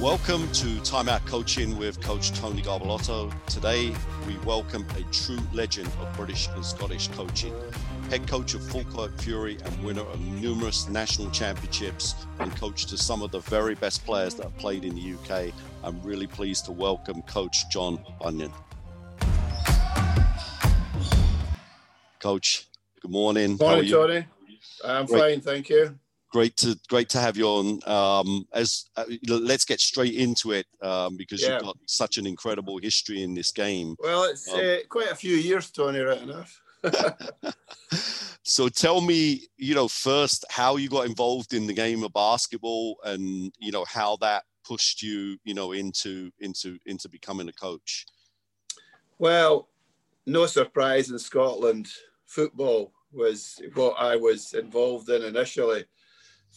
Welcome 0.00 0.50
to 0.52 0.66
Timeout 0.78 1.26
Coaching 1.26 1.76
with 1.76 2.00
Coach 2.00 2.32
Tony 2.32 2.62
Garbelotto. 2.62 3.30
Today, 3.44 3.94
we 4.26 4.38
welcome 4.46 4.86
a 4.96 5.02
true 5.12 5.38
legend 5.52 5.88
of 6.00 6.10
British 6.16 6.48
and 6.54 6.64
Scottish 6.64 7.08
coaching. 7.08 7.52
Head 8.08 8.26
coach 8.26 8.54
of 8.54 8.66
Falkirk 8.66 9.20
Fury 9.20 9.58
and 9.62 9.84
winner 9.84 10.00
of 10.00 10.18
numerous 10.40 10.88
national 10.88 11.30
championships 11.32 12.14
and 12.38 12.56
coach 12.56 12.86
to 12.86 12.96
some 12.96 13.20
of 13.20 13.30
the 13.30 13.40
very 13.40 13.74
best 13.74 14.02
players 14.06 14.32
that 14.36 14.44
have 14.44 14.56
played 14.56 14.86
in 14.86 14.94
the 14.94 15.12
UK. 15.12 15.52
I'm 15.84 16.02
really 16.02 16.26
pleased 16.26 16.64
to 16.64 16.72
welcome 16.72 17.20
Coach 17.22 17.68
John 17.68 18.02
Bunyan. 18.22 18.52
Coach, 22.20 22.68
good 23.02 23.10
morning. 23.10 23.58
Morning, 23.60 23.90
Tony. 23.90 24.24
I'm 24.82 25.04
Great. 25.04 25.20
fine, 25.20 25.40
thank 25.42 25.68
you 25.68 25.98
great 26.30 26.56
to 26.58 26.78
great 26.88 27.08
to 27.10 27.18
have 27.18 27.36
you 27.36 27.46
on. 27.46 27.80
Um, 27.86 28.46
as 28.52 28.86
uh, 28.96 29.04
let's 29.28 29.64
get 29.64 29.80
straight 29.80 30.14
into 30.14 30.52
it 30.52 30.66
um, 30.82 31.16
because 31.16 31.42
yeah. 31.42 31.54
you've 31.54 31.62
got 31.62 31.76
such 31.86 32.18
an 32.18 32.26
incredible 32.26 32.78
history 32.78 33.22
in 33.22 33.34
this 33.34 33.50
game. 33.50 33.96
Well, 33.98 34.24
it's 34.24 34.48
um, 34.52 34.60
uh, 34.60 34.76
quite 34.88 35.10
a 35.10 35.16
few 35.16 35.36
years, 35.36 35.70
Tony. 35.70 36.00
Right 36.00 36.22
enough. 36.22 36.62
so 38.42 38.68
tell 38.68 39.00
me, 39.00 39.42
you 39.58 39.74
know, 39.74 39.88
first 39.88 40.44
how 40.48 40.76
you 40.76 40.88
got 40.88 41.06
involved 41.06 41.52
in 41.52 41.66
the 41.66 41.74
game 41.74 42.02
of 42.02 42.12
basketball, 42.12 42.98
and 43.04 43.52
you 43.58 43.72
know 43.72 43.84
how 43.86 44.16
that 44.16 44.44
pushed 44.64 45.02
you, 45.02 45.36
you 45.44 45.54
know, 45.54 45.72
into 45.72 46.30
into 46.40 46.78
into 46.86 47.08
becoming 47.08 47.48
a 47.48 47.52
coach. 47.52 48.06
Well, 49.18 49.68
no 50.26 50.46
surprise 50.46 51.10
in 51.10 51.18
Scotland, 51.18 51.88
football 52.26 52.92
was 53.12 53.60
what 53.74 53.96
I 53.98 54.16
was 54.16 54.54
involved 54.54 55.10
in 55.10 55.22
initially. 55.22 55.84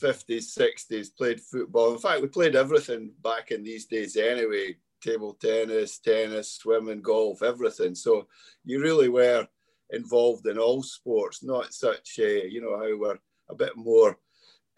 50s, 0.01 0.57
60s, 0.57 1.15
played 1.15 1.39
football. 1.39 1.93
In 1.93 1.99
fact, 1.99 2.21
we 2.21 2.27
played 2.27 2.55
everything 2.55 3.11
back 3.23 3.51
in 3.51 3.63
these 3.63 3.85
days 3.85 4.17
anyway 4.17 4.75
table 5.03 5.37
tennis, 5.39 5.99
tennis, 5.99 6.53
swimming, 6.53 7.01
golf, 7.01 7.43
everything. 7.43 7.93
So 7.93 8.27
you 8.63 8.81
really 8.81 9.09
were 9.09 9.47
involved 9.89 10.47
in 10.47 10.57
all 10.57 10.81
sports, 10.81 11.43
not 11.43 11.73
such, 11.73 12.19
a, 12.19 12.49
you 12.49 12.61
know, 12.61 12.77
how 12.77 12.97
we're 12.97 13.19
a 13.49 13.55
bit 13.55 13.75
more 13.75 14.17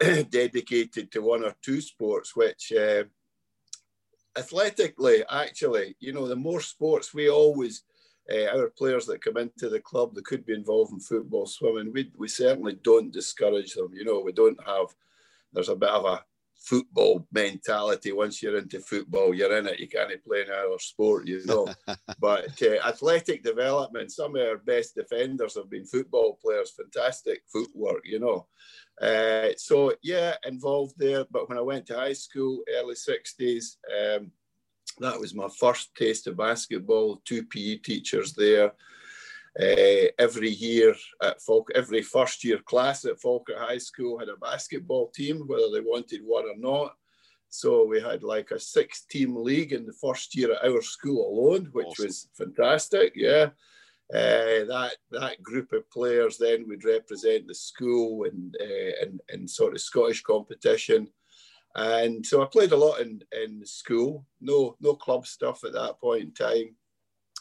dedicated 0.30 1.10
to 1.12 1.20
one 1.20 1.44
or 1.44 1.54
two 1.62 1.80
sports, 1.80 2.34
which 2.34 2.72
uh, 2.72 3.04
athletically, 4.36 5.24
actually, 5.30 5.96
you 6.00 6.12
know, 6.12 6.26
the 6.26 6.36
more 6.36 6.60
sports 6.60 7.14
we 7.14 7.30
always, 7.30 7.84
uh, 8.30 8.46
our 8.46 8.68
players 8.70 9.06
that 9.06 9.22
come 9.22 9.36
into 9.36 9.68
the 9.68 9.80
club 9.80 10.14
that 10.14 10.26
could 10.26 10.44
be 10.44 10.54
involved 10.54 10.92
in 10.92 11.00
football, 11.00 11.46
swimming, 11.46 11.92
we, 11.92 12.10
we 12.16 12.28
certainly 12.28 12.76
don't 12.82 13.12
discourage 13.12 13.74
them. 13.74 13.92
You 13.94 14.04
know, 14.04 14.20
we 14.20 14.32
don't 14.32 14.58
have 14.66 14.88
there's 15.52 15.68
a 15.68 15.76
bit 15.76 15.90
of 15.90 16.04
a 16.04 16.24
football 16.66 17.26
mentality. 17.32 18.12
Once 18.12 18.42
you're 18.42 18.58
into 18.58 18.80
football, 18.80 19.32
you're 19.32 19.56
in 19.56 19.66
it. 19.66 19.78
You 19.78 19.88
can't 19.88 20.10
play 20.24 20.42
any 20.42 20.50
other 20.50 20.78
sport, 20.78 21.26
you 21.26 21.44
know. 21.46 21.68
but 22.20 22.60
uh, 22.62 22.86
athletic 22.86 23.42
development, 23.42 24.10
some 24.10 24.36
of 24.36 24.42
our 24.42 24.58
best 24.58 24.94
defenders 24.94 25.54
have 25.54 25.70
been 25.70 25.86
football 25.86 26.38
players. 26.42 26.72
Fantastic 26.76 27.42
footwork, 27.52 28.02
you 28.04 28.18
know. 28.18 28.46
Uh, 29.00 29.50
so 29.56 29.92
yeah, 30.02 30.34
involved 30.44 30.94
there. 30.98 31.24
But 31.30 31.48
when 31.48 31.58
I 31.58 31.62
went 31.62 31.86
to 31.86 31.96
high 31.96 32.14
school, 32.14 32.62
early 32.76 32.94
'60s, 32.94 33.76
um, 33.96 34.30
that 34.98 35.20
was 35.20 35.34
my 35.34 35.48
first 35.58 35.94
taste 35.94 36.26
of 36.26 36.36
basketball. 36.36 37.20
Two 37.24 37.44
PE 37.44 37.76
teachers 37.76 38.32
there. 38.32 38.72
Uh, 39.58 40.12
every 40.18 40.50
year 40.50 40.94
at 41.22 41.40
Falk, 41.40 41.70
every 41.74 42.02
first 42.02 42.44
year 42.44 42.58
class 42.58 43.06
at 43.06 43.20
Falkirk 43.20 43.58
High 43.58 43.78
School 43.78 44.18
had 44.18 44.28
a 44.28 44.36
basketball 44.36 45.08
team, 45.08 45.44
whether 45.46 45.70
they 45.72 45.80
wanted 45.80 46.20
one 46.24 46.44
or 46.44 46.56
not. 46.58 46.94
So 47.48 47.86
we 47.86 48.00
had 48.00 48.22
like 48.22 48.50
a 48.50 48.60
six 48.60 49.06
team 49.06 49.34
league 49.34 49.72
in 49.72 49.86
the 49.86 49.94
first 49.94 50.36
year 50.36 50.52
at 50.52 50.64
our 50.68 50.82
school 50.82 51.26
alone, 51.26 51.70
which 51.72 51.86
awesome. 51.86 52.06
was 52.06 52.28
fantastic. 52.36 53.12
Yeah. 53.14 53.50
Uh, 54.12 54.62
that 54.68 54.92
that 55.10 55.42
group 55.42 55.72
of 55.72 55.90
players 55.90 56.38
then 56.38 56.68
would 56.68 56.84
represent 56.84 57.48
the 57.48 57.54
school 57.54 58.24
and 58.24 58.54
uh, 58.60 59.04
in, 59.04 59.18
in 59.32 59.48
sort 59.48 59.74
of 59.74 59.80
Scottish 59.80 60.22
competition. 60.22 61.08
And 61.74 62.24
so 62.24 62.42
I 62.42 62.46
played 62.46 62.72
a 62.72 62.76
lot 62.76 63.00
in, 63.00 63.22
in 63.32 63.64
school, 63.64 64.24
no 64.40 64.76
no 64.80 64.94
club 64.94 65.26
stuff 65.26 65.64
at 65.64 65.72
that 65.72 65.98
point 66.00 66.22
in 66.22 66.32
time. 66.34 66.76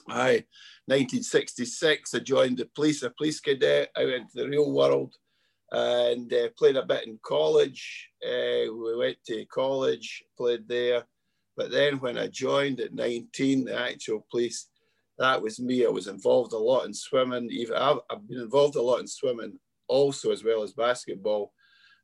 I 0.07 0.45
1966, 0.87 2.13
I 2.13 2.19
joined 2.19 2.57
the 2.57 2.69
police, 2.75 3.01
a 3.03 3.09
police 3.09 3.39
cadet. 3.39 3.89
I 3.95 4.05
went 4.05 4.29
to 4.31 4.43
the 4.43 4.49
real 4.49 4.71
world 4.71 5.15
and 5.71 6.31
uh, 6.31 6.49
played 6.57 6.75
a 6.75 6.85
bit 6.85 7.07
in 7.07 7.19
college. 7.23 8.09
Uh, 8.23 8.71
we 8.71 8.95
went 8.97 9.17
to 9.27 9.45
college, 9.45 10.23
played 10.37 10.67
there. 10.67 11.03
But 11.57 11.71
then 11.71 11.99
when 11.99 12.17
I 12.17 12.27
joined 12.27 12.81
at 12.81 12.93
19, 12.93 13.65
the 13.65 13.79
actual 13.79 14.25
police, 14.29 14.67
that 15.17 15.41
was 15.41 15.59
me. 15.59 15.85
I 15.85 15.89
was 15.89 16.07
involved 16.07 16.53
a 16.53 16.57
lot 16.57 16.85
in 16.85 16.93
swimming. 16.93 17.49
Even 17.51 17.75
I've, 17.75 17.99
I've 18.09 18.27
been 18.27 18.41
involved 18.41 18.75
a 18.75 18.81
lot 18.81 18.99
in 18.99 19.07
swimming 19.07 19.57
also, 19.87 20.31
as 20.31 20.43
well 20.43 20.63
as 20.63 20.73
basketball. 20.73 21.53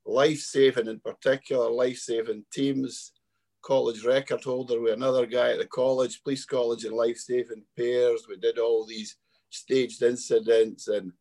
Life 0.06 0.40
saving 0.40 0.88
in 0.88 1.00
particular, 1.00 1.70
life 1.70 1.98
saving 1.98 2.46
teams 2.52 3.12
college 3.62 4.04
record 4.04 4.44
holder 4.44 4.80
with 4.80 4.94
another 4.94 5.26
guy 5.26 5.52
at 5.52 5.60
the 5.60 5.68
college, 5.68 6.24
police 6.24 6.46
college 6.46 6.86
and 6.86 6.96
life 6.96 7.18
saving 7.18 7.64
pairs. 7.78 8.26
We 8.28 8.38
did 8.38 8.60
all 8.60 8.86
these 8.86 9.18
staged 9.50 10.02
incidents 10.02 10.88
and 10.88 11.12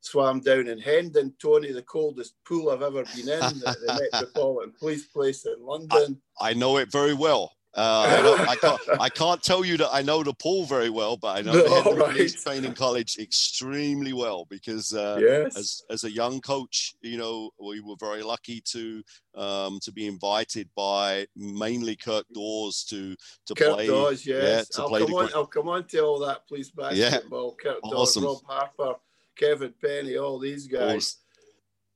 swam 0.00 0.40
down 0.40 0.68
in 0.68 0.78
Hendon, 0.78 1.34
Tony, 1.40 1.72
the 1.72 1.82
coldest 1.82 2.34
pool 2.46 2.70
I've 2.70 2.82
ever 2.82 3.04
been 3.04 3.28
in, 3.28 3.40
the, 3.40 3.76
the 3.86 4.08
Metropolitan 4.12 4.74
Police 4.78 5.06
Place 5.06 5.46
in 5.46 5.64
London. 5.64 6.20
I, 6.40 6.50
I 6.50 6.52
know 6.54 6.76
it 6.78 6.90
very 6.90 7.14
well. 7.14 7.52
Uh, 7.74 8.44
I, 8.46 8.52
I, 8.52 8.56
can't, 8.56 8.80
I, 9.00 9.08
can't, 9.08 9.42
tell 9.42 9.64
you 9.64 9.78
that 9.78 9.88
I 9.92 10.02
know 10.02 10.22
the 10.22 10.34
pool 10.34 10.66
very 10.66 10.90
well, 10.90 11.16
but 11.16 11.38
I 11.38 11.40
know 11.40 11.52
no, 11.52 11.82
the 11.82 11.94
right. 11.94 12.30
Training 12.30 12.74
College 12.74 13.16
extremely 13.18 14.12
well 14.12 14.46
because 14.50 14.92
uh, 14.92 15.18
yes. 15.18 15.56
as, 15.56 15.82
as 15.88 16.04
a 16.04 16.10
young 16.10 16.40
coach, 16.42 16.94
you 17.00 17.16
know, 17.16 17.50
we 17.58 17.80
were 17.80 17.96
very 17.98 18.22
lucky 18.22 18.60
to 18.72 19.02
um, 19.34 19.78
to 19.82 19.90
be 19.90 20.06
invited 20.06 20.68
by 20.76 21.26
mainly 21.34 21.96
Kirk 21.96 22.26
Dawes 22.34 22.84
to 22.84 23.16
to 23.46 23.54
Kirk 23.54 23.74
play. 23.74 23.86
Dawes, 23.86 24.26
yes. 24.26 24.42
Yeah, 24.42 24.76
to 24.76 24.82
I'll, 24.82 24.88
play 24.88 25.00
come 25.06 25.14
on, 25.14 25.30
I'll 25.34 25.46
come 25.46 25.68
on 25.68 25.84
to 25.84 26.00
all 26.00 26.18
that, 26.20 26.46
please, 26.46 26.70
basketball. 26.70 27.56
Yeah. 27.64 27.72
Kirk 27.72 27.80
awesome. 27.84 28.24
Dawes, 28.24 28.42
Rob 28.44 28.54
Harper, 28.76 29.00
Kevin 29.34 29.72
Penny, 29.80 30.18
all 30.18 30.38
these 30.38 30.66
guys. 30.66 30.94
Awesome. 30.94 31.18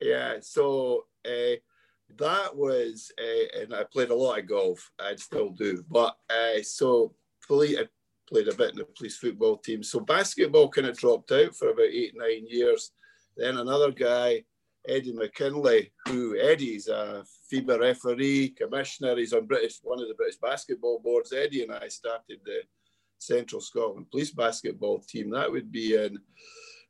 Yeah, 0.01 0.35
so 0.41 1.05
uh, 1.27 1.57
that 2.19 2.57
was, 2.57 3.11
uh, 3.19 3.61
and 3.61 3.75
I 3.75 3.85
played 3.85 4.11
a 4.11 4.15
lot 4.15 4.39
of 4.39 4.49
golf. 4.49 4.91
I 4.99 5.17
still 5.17 5.51
do, 5.51 5.85
but 5.91 6.17
uh, 6.31 6.63
so 6.63 7.15
police, 7.47 7.79
I 7.79 7.87
played 8.29 8.49
a 8.49 8.55
bit 8.55 8.73
in 8.73 8.79
the 8.79 8.85
police 8.85 9.19
football 9.19 9.59
team. 9.59 9.83
So 9.83 10.01
basketball 10.01 10.69
kind 10.69 10.87
of 10.87 10.97
dropped 10.97 11.33
out 11.33 11.55
for 11.55 11.71
about 11.71 11.87
eight, 11.87 12.15
nine 12.17 12.47
years. 12.47 12.93
Then 13.37 13.59
another 13.59 13.93
guy, 13.93 14.45
Eddie 14.89 15.13
McKinley, 15.13 15.93
who 16.07 16.39
Eddie's 16.39 16.89
a 16.89 17.25
FIBA 17.53 17.81
referee, 17.81 18.51
commissioner. 18.51 19.17
He's 19.17 19.33
on 19.33 19.47
British, 19.47 19.79
one 19.83 20.01
of 20.01 20.09
the 20.09 20.15
British 20.15 20.39
basketball 20.39 21.01
boards. 21.01 21.33
Eddie 21.33 21.65
and 21.65 21.73
I 21.73 21.89
started 21.89 22.41
the 22.45 22.61
Central 23.19 23.61
Scotland 23.61 24.11
Police 24.11 24.31
basketball 24.31 25.01
team. 25.01 25.31
That 25.31 25.51
would 25.51 25.71
be 25.71 25.97
in 25.97 26.19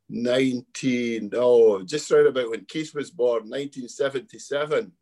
19, 0.09 1.31
oh, 1.35 1.83
just 1.83 2.11
right 2.11 2.27
about 2.27 2.51
when 2.51 2.65
Keith 2.67 2.95
was 2.95 3.11
born, 3.11 3.49
1977. 3.49 4.93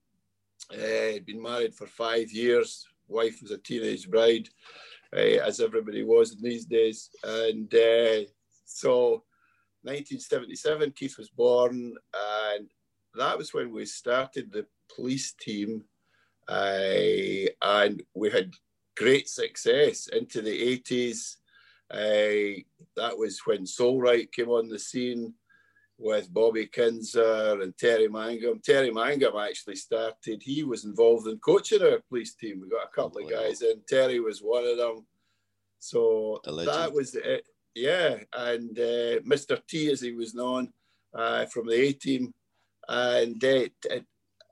Uh, 0.72 1.18
been 1.26 1.42
married 1.42 1.74
for 1.74 1.86
five 1.86 2.30
years. 2.30 2.86
Wife 3.08 3.42
was 3.42 3.50
a 3.50 3.58
teenage 3.58 4.10
bride, 4.10 4.48
uh, 5.14 5.18
as 5.18 5.60
everybody 5.60 6.02
was 6.02 6.32
in 6.34 6.42
these 6.42 6.64
days. 6.64 7.10
And 7.22 7.72
uh, 7.74 8.28
so, 8.64 9.24
1977, 9.82 10.92
Keith 10.92 11.18
was 11.18 11.28
born, 11.28 11.94
and 12.56 12.70
that 13.14 13.36
was 13.36 13.52
when 13.52 13.72
we 13.72 13.84
started 13.84 14.50
the 14.50 14.66
police 14.94 15.34
team. 15.34 15.84
And 16.48 18.02
we 18.14 18.30
had 18.30 18.52
great 18.96 19.28
success 19.28 20.08
into 20.08 20.40
the 20.40 20.78
80s. 20.78 21.36
Uh, 21.90 22.62
that 22.96 23.16
was 23.16 23.40
when 23.44 23.66
Soul 23.66 24.00
Right 24.00 24.30
came 24.32 24.48
on 24.48 24.68
the 24.68 24.78
scene 24.78 25.34
with 26.04 26.32
Bobby 26.32 26.66
Kinzer 26.66 27.62
and 27.62 27.76
Terry 27.78 28.08
Mangum. 28.08 28.60
Terry 28.62 28.90
Mangum 28.90 29.36
actually 29.38 29.76
started, 29.76 30.42
he 30.42 30.62
was 30.62 30.84
involved 30.84 31.26
in 31.26 31.38
coaching 31.38 31.82
our 31.82 31.98
police 32.10 32.34
team. 32.34 32.60
We 32.60 32.68
got 32.68 32.88
a 32.88 32.94
couple 32.94 33.22
oh, 33.22 33.24
of 33.24 33.30
guys 33.30 33.62
in. 33.62 33.80
Terry 33.88 34.20
was 34.20 34.40
one 34.40 34.66
of 34.66 34.76
them. 34.76 35.06
So 35.78 36.40
that 36.44 36.92
was 36.92 37.14
it. 37.14 37.46
Yeah. 37.74 38.18
And 38.34 38.78
uh, 38.78 39.24
Mr. 39.24 39.58
T, 39.66 39.90
as 39.90 40.02
he 40.02 40.12
was 40.12 40.34
known 40.34 40.74
uh, 41.14 41.46
from 41.46 41.68
the 41.68 41.74
A 41.74 41.92
team. 41.94 42.34
And 42.86 43.42
uh, 43.42 43.64
I 43.90 44.02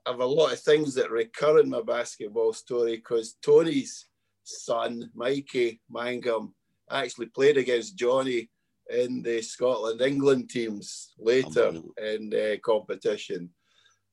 have 0.07 0.21
a 0.21 0.25
lot 0.25 0.53
of 0.53 0.59
things 0.59 0.95
that 0.95 1.11
recur 1.11 1.59
in 1.59 1.69
my 1.69 1.83
basketball 1.83 2.53
story 2.53 2.95
because 2.95 3.37
Tony's 3.43 4.07
son, 4.43 5.11
Mikey 5.13 5.81
Mangum, 5.87 6.55
actually 6.89 7.27
played 7.27 7.57
against 7.57 7.95
Johnny 7.95 8.49
in 8.89 9.21
the 9.21 9.41
Scotland 9.41 10.01
England 10.01 10.49
teams 10.49 11.13
later 11.17 11.69
in 11.97 12.29
the 12.29 12.59
competition. 12.63 13.49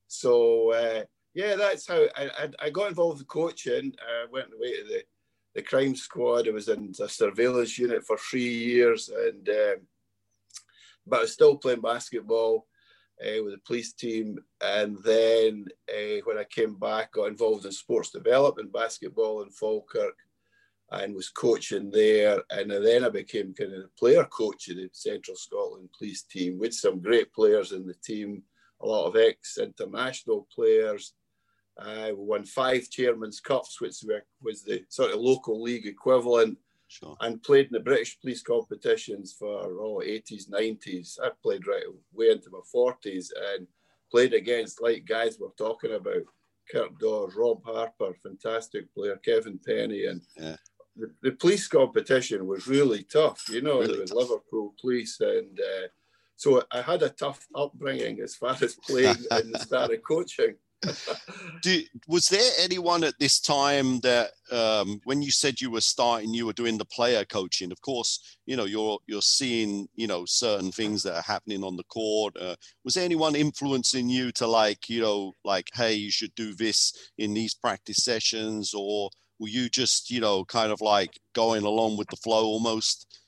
So 0.07 0.73
uh, 0.73 1.05
yeah, 1.35 1.57
that's 1.57 1.87
how 1.87 2.07
I, 2.17 2.49
I, 2.61 2.71
got 2.71 2.89
involved 2.89 3.19
with 3.19 3.29
coaching. 3.29 3.95
I 4.01 4.27
went 4.31 4.49
away 4.53 4.77
to 4.77 4.85
the, 4.85 5.03
the 5.55 5.63
crime 5.63 5.95
squad. 5.95 6.49
I 6.49 6.51
was 6.51 6.69
in 6.69 6.93
a 7.01 7.09
surveillance 7.09 7.79
unit 7.79 8.05
for 8.05 8.17
three 8.17 8.49
years, 8.49 9.09
and 9.09 9.49
um, 9.49 9.87
but 11.07 11.19
I 11.19 11.23
was 11.23 11.33
still 11.33 11.57
playing 11.57 11.83
basketball 11.83 12.67
uh, 13.21 13.43
with 13.45 13.55
the 13.55 13.61
police 13.65 13.93
team. 13.93 14.39
And 14.61 14.99
then 15.05 15.67
uh, 15.89 16.21
when 16.25 16.39
I 16.39 16.45
came 16.45 16.75
back, 16.75 17.13
got 17.13 17.27
involved 17.29 17.65
in 17.65 17.73
sports 17.73 18.11
development, 18.11 18.73
basketball 18.73 19.43
in 19.43 19.51
Falkirk, 19.51 20.17
and 20.93 21.15
was 21.15 21.29
coaching 21.29 21.91
there. 21.91 22.43
And 22.51 22.71
then 22.71 23.05
I 23.05 23.09
became 23.09 23.55
kind 23.55 23.73
of 23.73 23.83
the 23.83 23.91
player 23.99 24.25
coach 24.25 24.69
of 24.69 24.77
the 24.77 24.89
Central 24.93 25.37
Scotland 25.37 25.91
police 25.97 26.23
team 26.23 26.59
with 26.59 26.75
some 26.75 27.01
great 27.01 27.33
players 27.33 27.73
in 27.73 27.87
the 27.87 27.95
team, 27.95 28.43
a 28.81 28.87
lot 28.87 29.07
of 29.07 29.17
ex 29.17 29.59
international 29.59 30.49
players. 30.55 31.15
Uh, 31.79 32.09
we 32.09 32.25
won 32.25 32.45
five 32.45 32.91
Chairman's 32.91 33.41
Cups, 33.41 33.81
which 33.81 34.05
was 34.43 34.63
the 34.63 34.85
sort 34.89 35.13
of 35.13 35.21
local 35.21 35.63
league 35.63 35.87
equivalent. 35.87 36.59
Sure. 36.89 37.17
And 37.21 37.43
played 37.43 37.67
in 37.67 37.73
the 37.73 37.81
British 37.81 38.21
police 38.21 38.43
competitions 38.43 39.33
for 39.39 39.79
oh, 39.81 40.03
80s, 40.05 40.51
90s. 40.51 41.21
I 41.23 41.31
played 41.41 41.69
right 41.69 41.85
way 42.13 42.31
into 42.31 42.51
my 42.51 42.59
40s 42.75 43.29
and 43.55 43.69
played 44.11 44.35
against 44.35 44.83
like 44.83 45.05
guys 45.05 45.39
we're 45.39 45.51
talking 45.57 45.95
about. 45.95 46.25
Kirk 46.71 46.99
Dawes, 46.99 47.35
Rob 47.37 47.65
Harper, 47.65 48.15
fantastic 48.23 48.93
player, 48.95 49.17
Kevin 49.25 49.59
Penny, 49.65 50.07
and 50.07 50.21
yeah. 50.37 50.57
The, 50.97 51.11
the, 51.23 51.33
police 51.33 51.69
competition 51.69 52.47
was 52.47 52.67
really 52.67 53.05
tough. 53.05 53.45
You 53.49 53.63
know, 53.63 53.81
really 53.81 53.95
it 53.95 54.01
was 54.01 54.11
tough. 54.11 54.19
Liverpool 54.19 54.75
Police, 54.81 55.21
and 55.21 55.59
uh, 55.59 55.89
so 56.37 56.63
I 56.73 56.83
had 56.83 57.03
a 57.03 57.11
tough 57.11 57.47
upbringing 57.55 58.21
as 58.21 58.35
far 58.35 58.57
as 58.61 58.77
playing 58.87 59.17
and 59.31 59.57
started 59.61 60.03
coaching. 60.03 60.57
Do, 61.63 61.83
was 62.09 62.29
there 62.29 62.51
anyone 62.59 63.05
at 63.05 63.19
this 63.19 63.39
time 63.39 64.01
that 64.01 64.31
um, 64.51 65.01
when 65.05 65.21
you 65.21 65.31
said 65.31 65.61
you 65.61 65.71
were 65.71 65.83
starting 65.83 66.33
you 66.33 66.47
were 66.47 66.55
doing 66.55 66.79
the 66.79 66.87
player 66.87 67.25
coaching 67.27 67.71
of 67.71 67.81
course 67.83 68.39
you 68.47 68.57
know 68.57 68.65
you're 68.65 68.99
you're 69.07 69.21
seeing 69.21 69.87
you 69.95 70.07
know 70.07 70.25
certain 70.25 70.73
things 70.73 71.03
that 71.03 71.17
are 71.17 71.23
happening 71.23 71.63
on 71.63 71.77
the 71.77 71.85
court 71.85 72.35
uh, 72.41 72.57
was 72.83 72.95
there 72.95 73.05
anyone 73.05 73.35
influencing 73.35 74.09
you 74.09 74.33
to 74.33 74.47
like 74.47 74.89
you 74.89 75.03
know 75.03 75.35
like 75.45 75.69
hey 75.75 75.93
you 75.93 76.11
should 76.11 76.35
do 76.35 76.55
this 76.55 76.95
in 77.19 77.35
these 77.35 77.53
practice 77.53 78.03
sessions 78.03 78.73
or 78.75 79.11
were 79.41 79.49
you 79.49 79.69
just 79.69 80.11
you 80.11 80.21
know 80.21 80.45
kind 80.45 80.71
of 80.71 80.81
like 80.81 81.19
going 81.33 81.65
along 81.65 81.97
with 81.97 82.09
the 82.09 82.17
flow 82.17 82.45
almost 82.45 83.21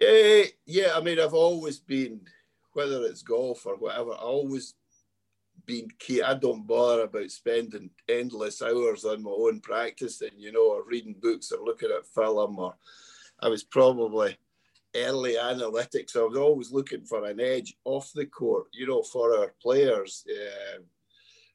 yeah 0.00 0.44
yeah 0.66 0.92
i 0.94 1.00
mean 1.00 1.18
i've 1.18 1.34
always 1.34 1.80
been 1.80 2.20
whether 2.74 3.02
it's 3.04 3.22
golf 3.22 3.66
or 3.66 3.76
whatever 3.76 4.12
i 4.12 4.16
always 4.16 4.74
been 5.66 5.88
key. 5.98 6.22
I 6.22 6.34
don't 6.34 6.66
bother 6.66 7.02
about 7.02 7.30
spending 7.30 7.90
endless 8.08 8.62
hours 8.62 9.04
on 9.04 9.22
my 9.22 9.30
own 9.30 9.60
practicing, 9.60 10.30
you 10.36 10.52
know, 10.52 10.72
or 10.72 10.84
reading 10.84 11.16
books 11.20 11.52
or 11.52 11.64
looking 11.64 11.90
at 11.90 12.06
film. 12.06 12.58
Or 12.58 12.74
I 13.40 13.48
was 13.48 13.64
probably 13.64 14.36
early 14.94 15.34
analytics. 15.34 16.16
I 16.16 16.22
was 16.22 16.36
always 16.36 16.72
looking 16.72 17.04
for 17.04 17.24
an 17.24 17.40
edge 17.40 17.74
off 17.84 18.12
the 18.14 18.26
court, 18.26 18.66
you 18.72 18.86
know, 18.86 19.02
for 19.02 19.36
our 19.38 19.54
players. 19.60 20.24
Uh, 20.28 20.80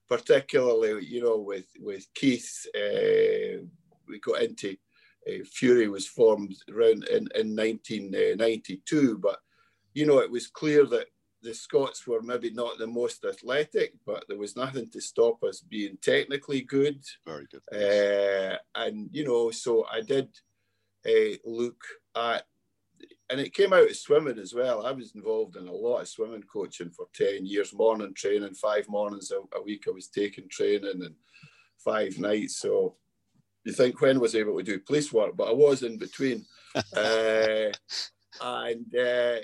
particularly, 0.09 1.05
you 1.05 1.21
know, 1.21 1.37
with 1.37 1.67
with 1.79 2.07
Keith, 2.13 2.65
uh, 2.75 3.63
we 4.07 4.19
got 4.19 4.41
into 4.41 4.75
uh, 5.27 5.43
Fury 5.45 5.87
was 5.87 6.07
formed 6.07 6.55
around 6.73 7.03
in, 7.05 7.27
in 7.35 7.55
1992, 7.55 9.17
but 9.19 9.39
you 9.93 10.05
know, 10.05 10.19
it 10.19 10.31
was 10.31 10.47
clear 10.47 10.85
that 10.85 11.07
the 11.41 11.53
Scots 11.53 12.05
were 12.05 12.21
maybe 12.21 12.51
not 12.51 12.77
the 12.77 12.87
most 12.87 13.23
athletic, 13.23 13.93
but 14.05 14.25
there 14.27 14.37
was 14.37 14.55
nothing 14.55 14.89
to 14.89 15.01
stop 15.01 15.43
us 15.43 15.61
being 15.61 15.97
technically 16.01 16.61
good. 16.61 17.03
Very 17.25 17.47
good. 17.49 17.61
Uh, 17.71 18.57
and, 18.75 19.09
you 19.11 19.25
know, 19.25 19.49
so 19.51 19.85
I 19.91 20.01
did 20.01 20.29
uh, 21.07 21.37
look 21.45 21.81
at, 22.15 22.45
and 23.29 23.39
it 23.39 23.53
came 23.53 23.73
out 23.73 23.89
of 23.89 23.95
swimming 23.95 24.39
as 24.39 24.53
well. 24.53 24.85
I 24.85 24.91
was 24.91 25.13
involved 25.15 25.55
in 25.55 25.67
a 25.67 25.71
lot 25.71 26.01
of 26.01 26.07
swimming 26.07 26.43
coaching 26.51 26.89
for 26.89 27.07
10 27.13 27.45
years, 27.45 27.73
morning 27.73 28.13
training, 28.15 28.55
five 28.55 28.89
mornings 28.89 29.31
a, 29.31 29.57
a 29.57 29.61
week 29.61 29.83
I 29.87 29.91
was 29.91 30.07
taking 30.07 30.49
training 30.49 31.01
and 31.03 31.15
five 31.77 32.17
nights. 32.17 32.57
So 32.57 32.95
you 33.63 33.73
think 33.73 34.01
when 34.01 34.19
was 34.19 34.35
I 34.35 34.39
able 34.39 34.57
to 34.57 34.63
do 34.63 34.79
police 34.79 35.13
work, 35.13 35.37
but 35.37 35.49
I 35.49 35.53
was 35.53 35.83
in 35.83 35.97
between. 35.97 36.45
uh, 36.75 37.71
and 38.41 38.95
uh, 38.95 39.37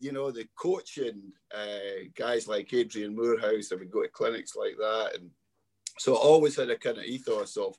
you 0.00 0.10
know, 0.10 0.32
the 0.32 0.48
coaching 0.58 1.32
uh, 1.54 2.08
guys 2.16 2.48
like 2.48 2.72
Adrian 2.72 3.14
Moorhouse, 3.14 3.70
I 3.70 3.76
would 3.76 3.90
go 3.90 4.02
to 4.02 4.08
clinics 4.08 4.56
like 4.56 4.76
that. 4.78 5.12
And 5.14 5.30
so 5.98 6.16
I 6.16 6.18
always 6.18 6.56
had 6.56 6.70
a 6.70 6.78
kind 6.78 6.98
of 6.98 7.04
ethos 7.04 7.56
of 7.56 7.76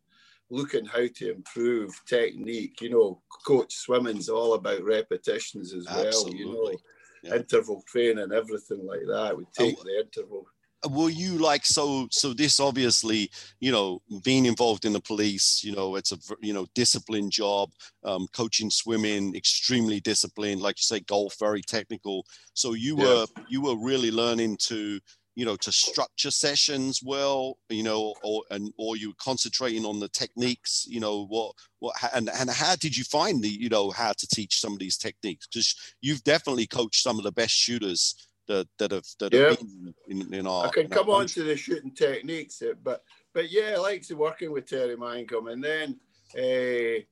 looking 0.50 0.86
how 0.86 1.08
to 1.16 1.32
improve 1.32 2.00
technique. 2.08 2.82
You 2.82 2.90
know, 2.90 3.22
coach 3.46 3.74
swimming's 3.74 4.30
all 4.30 4.54
about 4.54 4.84
repetitions 4.84 5.74
as 5.74 5.88
Absolutely. 5.88 6.46
well, 6.46 6.56
you 6.56 6.72
know, 6.74 6.78
yeah. 7.24 7.36
interval 7.36 7.84
training, 7.88 8.32
everything 8.34 8.86
like 8.86 9.06
that. 9.08 9.36
We 9.36 9.46
take 9.58 9.78
oh, 9.80 9.84
the 9.84 10.00
interval 10.00 10.46
were 10.90 11.10
you 11.10 11.38
like 11.38 11.66
so 11.66 12.08
so 12.12 12.34
this 12.34 12.60
obviously 12.60 13.30
you 13.60 13.72
know 13.72 14.02
being 14.24 14.46
involved 14.46 14.86
in 14.86 14.94
the 14.94 15.00
police 15.00 15.64
you 15.64 15.74
know 15.74 15.96
it's 15.96 16.12
a 16.12 16.18
you 16.42 16.54
know 16.54 16.66
disciplined 16.76 17.32
job 17.32 17.72
um, 18.04 18.28
coaching 18.34 18.70
swimming 18.70 19.36
extremely 19.36 20.00
disciplined 20.02 20.62
like 20.62 20.78
you 20.78 20.84
say 20.84 21.00
golf 21.02 21.36
very 21.40 21.62
technical 21.62 22.26
so 22.54 22.74
you 22.74 22.98
yeah. 22.98 23.06
were 23.06 23.26
you 23.48 23.62
were 23.62 23.78
really 23.78 24.12
learning 24.12 24.58
to 24.58 25.00
you 25.36 25.46
know 25.46 25.56
to 25.56 25.72
structure 25.72 26.32
sessions 26.32 27.02
well 27.04 27.58
you 27.70 27.84
know 27.84 28.14
or 28.24 28.44
and 28.52 28.72
or 28.78 28.96
you 28.96 29.10
were 29.10 29.16
concentrating 29.20 29.86
on 29.86 30.00
the 30.00 30.10
techniques 30.10 30.86
you 30.88 31.00
know 31.00 31.26
what 31.26 31.54
what 31.80 31.96
and, 32.14 32.30
and 32.40 32.50
how 32.50 32.76
did 32.76 32.96
you 32.96 33.04
find 33.04 33.44
the 33.44 33.50
you 33.50 33.70
know 33.70 33.90
how 33.92 34.14
to 34.14 34.28
teach 34.28 34.60
some 34.60 34.74
of 34.74 34.80
these 34.80 34.98
techniques 34.98 35.48
because 35.48 35.76
you've 36.02 36.24
definitely 36.24 36.68
coached 36.68 37.02
some 37.02 37.18
of 37.18 37.24
the 37.24 37.32
best 37.32 37.54
shooters 37.54 38.16
that 38.48 38.68
that 38.78 38.92
have 38.92 39.06
that 39.20 39.34
yeah. 39.34 39.50
have 39.50 39.60
been 39.60 39.94
in, 40.10 40.34
in 40.34 40.48
our. 40.48 40.68
I 40.68 40.70
can 40.70 40.90
come 40.90 41.10
on 41.10 41.28
to 41.28 41.44
the 41.44 41.56
shooting 41.56 41.92
techniques, 41.92 42.62
uh, 42.62 42.74
but 42.84 43.02
but 43.34 43.50
yeah, 43.50 43.76
I 43.76 43.80
like 43.80 44.04
working 44.12 44.52
with 44.52 44.66
Terry 44.66 44.98
Minecombe, 44.98 45.54
and 45.54 45.64
then 45.64 46.00
uh, 46.38 47.04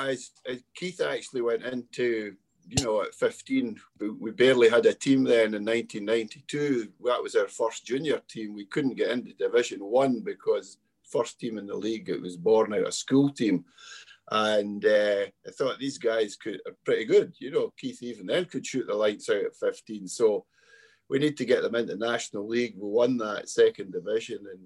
as, 0.00 0.30
as 0.48 0.62
Keith 0.74 1.00
actually 1.00 1.42
went 1.42 1.62
into 1.62 2.34
you 2.70 2.84
know, 2.84 3.02
at 3.02 3.14
15, 3.14 3.80
we 4.18 4.30
barely 4.30 4.68
had 4.68 4.86
a 4.86 4.94
team 4.94 5.24
then 5.24 5.54
in 5.54 5.64
1992. 5.64 6.88
That 7.04 7.22
was 7.22 7.34
our 7.34 7.48
first 7.48 7.84
junior 7.84 8.20
team. 8.28 8.54
We 8.54 8.66
couldn't 8.66 8.96
get 8.96 9.10
into 9.10 9.32
Division 9.34 9.80
One 9.80 10.20
because 10.20 10.78
first 11.10 11.40
team 11.40 11.58
in 11.58 11.66
the 11.66 11.74
league, 11.74 12.08
it 12.08 12.22
was 12.22 12.36
born 12.36 12.72
out 12.72 12.86
a 12.86 12.92
school 12.92 13.30
team. 13.30 13.64
And 14.30 14.84
uh, 14.84 15.24
I 15.46 15.50
thought 15.50 15.80
these 15.80 15.98
guys 15.98 16.36
could 16.36 16.60
are 16.66 16.76
pretty 16.84 17.04
good. 17.04 17.34
You 17.38 17.50
know, 17.50 17.72
Keith 17.76 18.02
even 18.02 18.26
then 18.26 18.44
could 18.44 18.64
shoot 18.64 18.86
the 18.86 18.94
lights 18.94 19.28
out 19.28 19.44
at 19.44 19.56
15. 19.56 20.06
So 20.06 20.46
we 21.08 21.18
need 21.18 21.36
to 21.38 21.44
get 21.44 21.62
them 21.62 21.74
into 21.74 21.96
National 21.96 22.46
League. 22.46 22.76
We 22.78 22.88
won 22.88 23.16
that 23.18 23.48
second 23.48 23.92
division, 23.92 24.46
and 24.48 24.60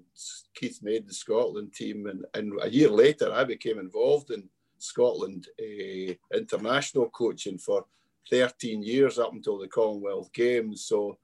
Keith 0.53 0.79
made 0.83 1.07
the 1.07 1.13
Scotland 1.13 1.73
team. 1.73 2.05
And, 2.05 2.23
and 2.35 2.53
a 2.61 2.69
year 2.69 2.89
later, 2.89 3.33
I 3.33 3.43
became 3.43 3.79
involved 3.79 4.29
in 4.29 4.47
Scotland 4.85 5.47
uh, 5.59 6.13
international 6.33 7.09
coaching 7.09 7.57
for 7.57 7.85
13 8.29 8.81
years 8.81 9.19
up 9.19 9.33
until 9.33 9.57
the 9.57 9.67
Commonwealth 9.67 10.31
Games. 10.33 10.85
So 10.85 11.17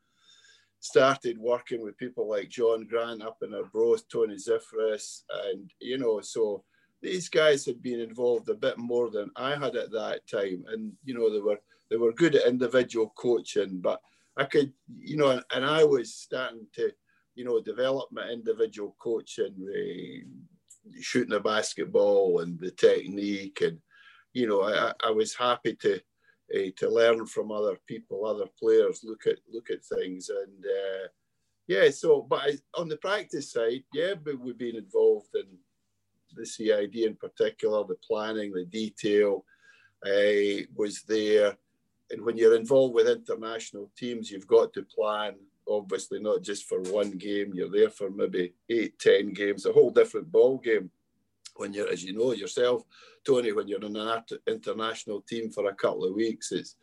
started 0.80 1.38
working 1.38 1.82
with 1.82 1.98
people 1.98 2.28
like 2.30 2.50
John 2.50 2.86
Grant 2.88 3.22
up 3.22 3.38
in 3.44 3.54
Arbroath, 3.54 4.08
Tony 4.10 4.36
Zifris, 4.36 5.22
and 5.46 5.72
you 5.80 5.98
know, 5.98 6.22
so 6.22 6.64
these 7.02 7.30
guys 7.30 7.66
had 7.66 7.82
been 7.82 8.00
involved 8.00 8.50
a 8.50 8.56
bit 8.56 8.78
more 8.78 9.10
than 9.10 9.32
I 9.36 9.56
had 9.56 9.76
at 9.76 9.92
that 9.92 10.28
time, 10.28 10.66
and 10.68 10.92
you 11.04 11.14
know, 11.14 11.32
they 11.32 11.40
were 11.40 11.60
they 11.90 11.98
were 11.98 12.14
good 12.14 12.36
at 12.36 12.48
individual 12.48 13.14
coaching, 13.16 13.80
but 13.80 14.02
I 14.38 14.46
could, 14.46 14.72
you 14.98 15.18
know, 15.18 15.42
and 15.54 15.66
I 15.66 15.84
was 15.84 16.14
starting 16.14 16.66
to, 16.76 16.92
you 17.36 17.44
know, 17.44 17.62
develop 17.62 18.10
my 18.12 18.28
individual 18.30 18.96
coaching, 18.98 19.56
uh, 19.60 20.26
shooting 21.00 21.34
a 21.34 21.40
basketball 21.40 22.40
and 22.40 22.60
the 22.60 22.72
technique, 22.72 23.62
and 23.62 23.80
you 24.34 24.48
know, 24.48 24.64
I, 24.64 24.94
I 25.04 25.12
was 25.12 25.34
happy 25.34 25.76
to 25.76 25.96
uh, 25.96 26.70
to 26.78 26.90
learn 26.90 27.26
from 27.26 27.52
other 27.52 27.78
people, 27.88 28.26
other 28.26 28.48
players, 28.60 29.02
look 29.04 29.28
at 29.28 29.38
look 29.52 29.70
at 29.70 29.84
things, 29.84 30.30
and 30.30 30.66
uh, 30.66 31.08
yeah. 31.68 31.90
So, 31.90 32.22
but 32.22 32.40
I, 32.42 32.58
on 32.76 32.90
the 32.90 32.98
practice 32.98 33.52
side, 33.52 33.84
yeah, 33.94 34.14
but 34.22 34.40
we've 34.40 34.58
been 34.58 34.76
involved 34.76 35.36
in 35.36 35.48
the 36.36 36.46
CID 36.46 36.96
in 36.96 37.16
particular, 37.16 37.84
the 37.84 37.98
planning, 38.08 38.54
the 38.54 38.66
detail. 38.66 39.46
I 40.04 40.66
was 40.76 41.04
there 41.04 41.56
and 42.12 42.22
when 42.26 42.38
you're 42.38 42.56
involved 42.56 42.94
with 42.94 43.08
international 43.08 43.90
teams, 43.98 44.30
you've 44.30 44.48
got 44.48 44.74
to 44.74 44.84
plan, 44.84 45.36
obviously, 45.68 46.20
not 46.20 46.42
just 46.42 46.66
for 46.66 46.82
one 46.82 47.12
game. 47.12 47.52
You're 47.54 47.72
there 47.72 47.90
for 47.90 48.10
maybe 48.10 48.54
eight, 48.70 49.00
ten 49.00 49.34
games, 49.34 49.66
a 49.66 49.74
whole 49.74 49.92
different 49.92 50.32
ball 50.32 50.58
game. 50.58 50.92
When 51.58 51.74
you're, 51.74 51.90
as 51.90 52.04
you 52.04 52.14
know 52.14 52.32
yourself, 52.32 52.84
Tony, 53.26 53.52
when 53.52 53.68
you're 53.68 53.84
in 53.84 53.96
an 53.96 54.24
international 54.48 55.22
team 55.22 55.52
for 55.52 55.68
a 55.70 55.76
couple 55.76 56.06
of 56.06 56.16
weeks, 56.16 56.52
it's 56.52 56.76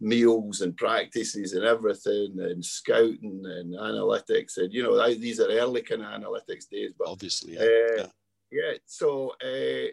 meals 0.00 0.60
and 0.60 0.76
practices 0.76 1.52
and 1.52 1.64
everything 1.64 2.36
and 2.38 2.64
scouting 2.64 3.42
and 3.44 3.74
analytics 3.74 4.56
and 4.56 4.72
you 4.72 4.82
know 4.82 5.14
these 5.14 5.40
are 5.40 5.50
early 5.50 5.82
kind 5.82 6.02
of 6.02 6.08
analytics 6.08 6.68
days 6.70 6.92
but 6.96 7.08
obviously 7.08 7.54
yeah, 7.54 7.62
uh, 7.62 7.96
yeah. 7.96 8.06
yeah. 8.52 8.72
so 8.86 9.34
uh, 9.42 9.90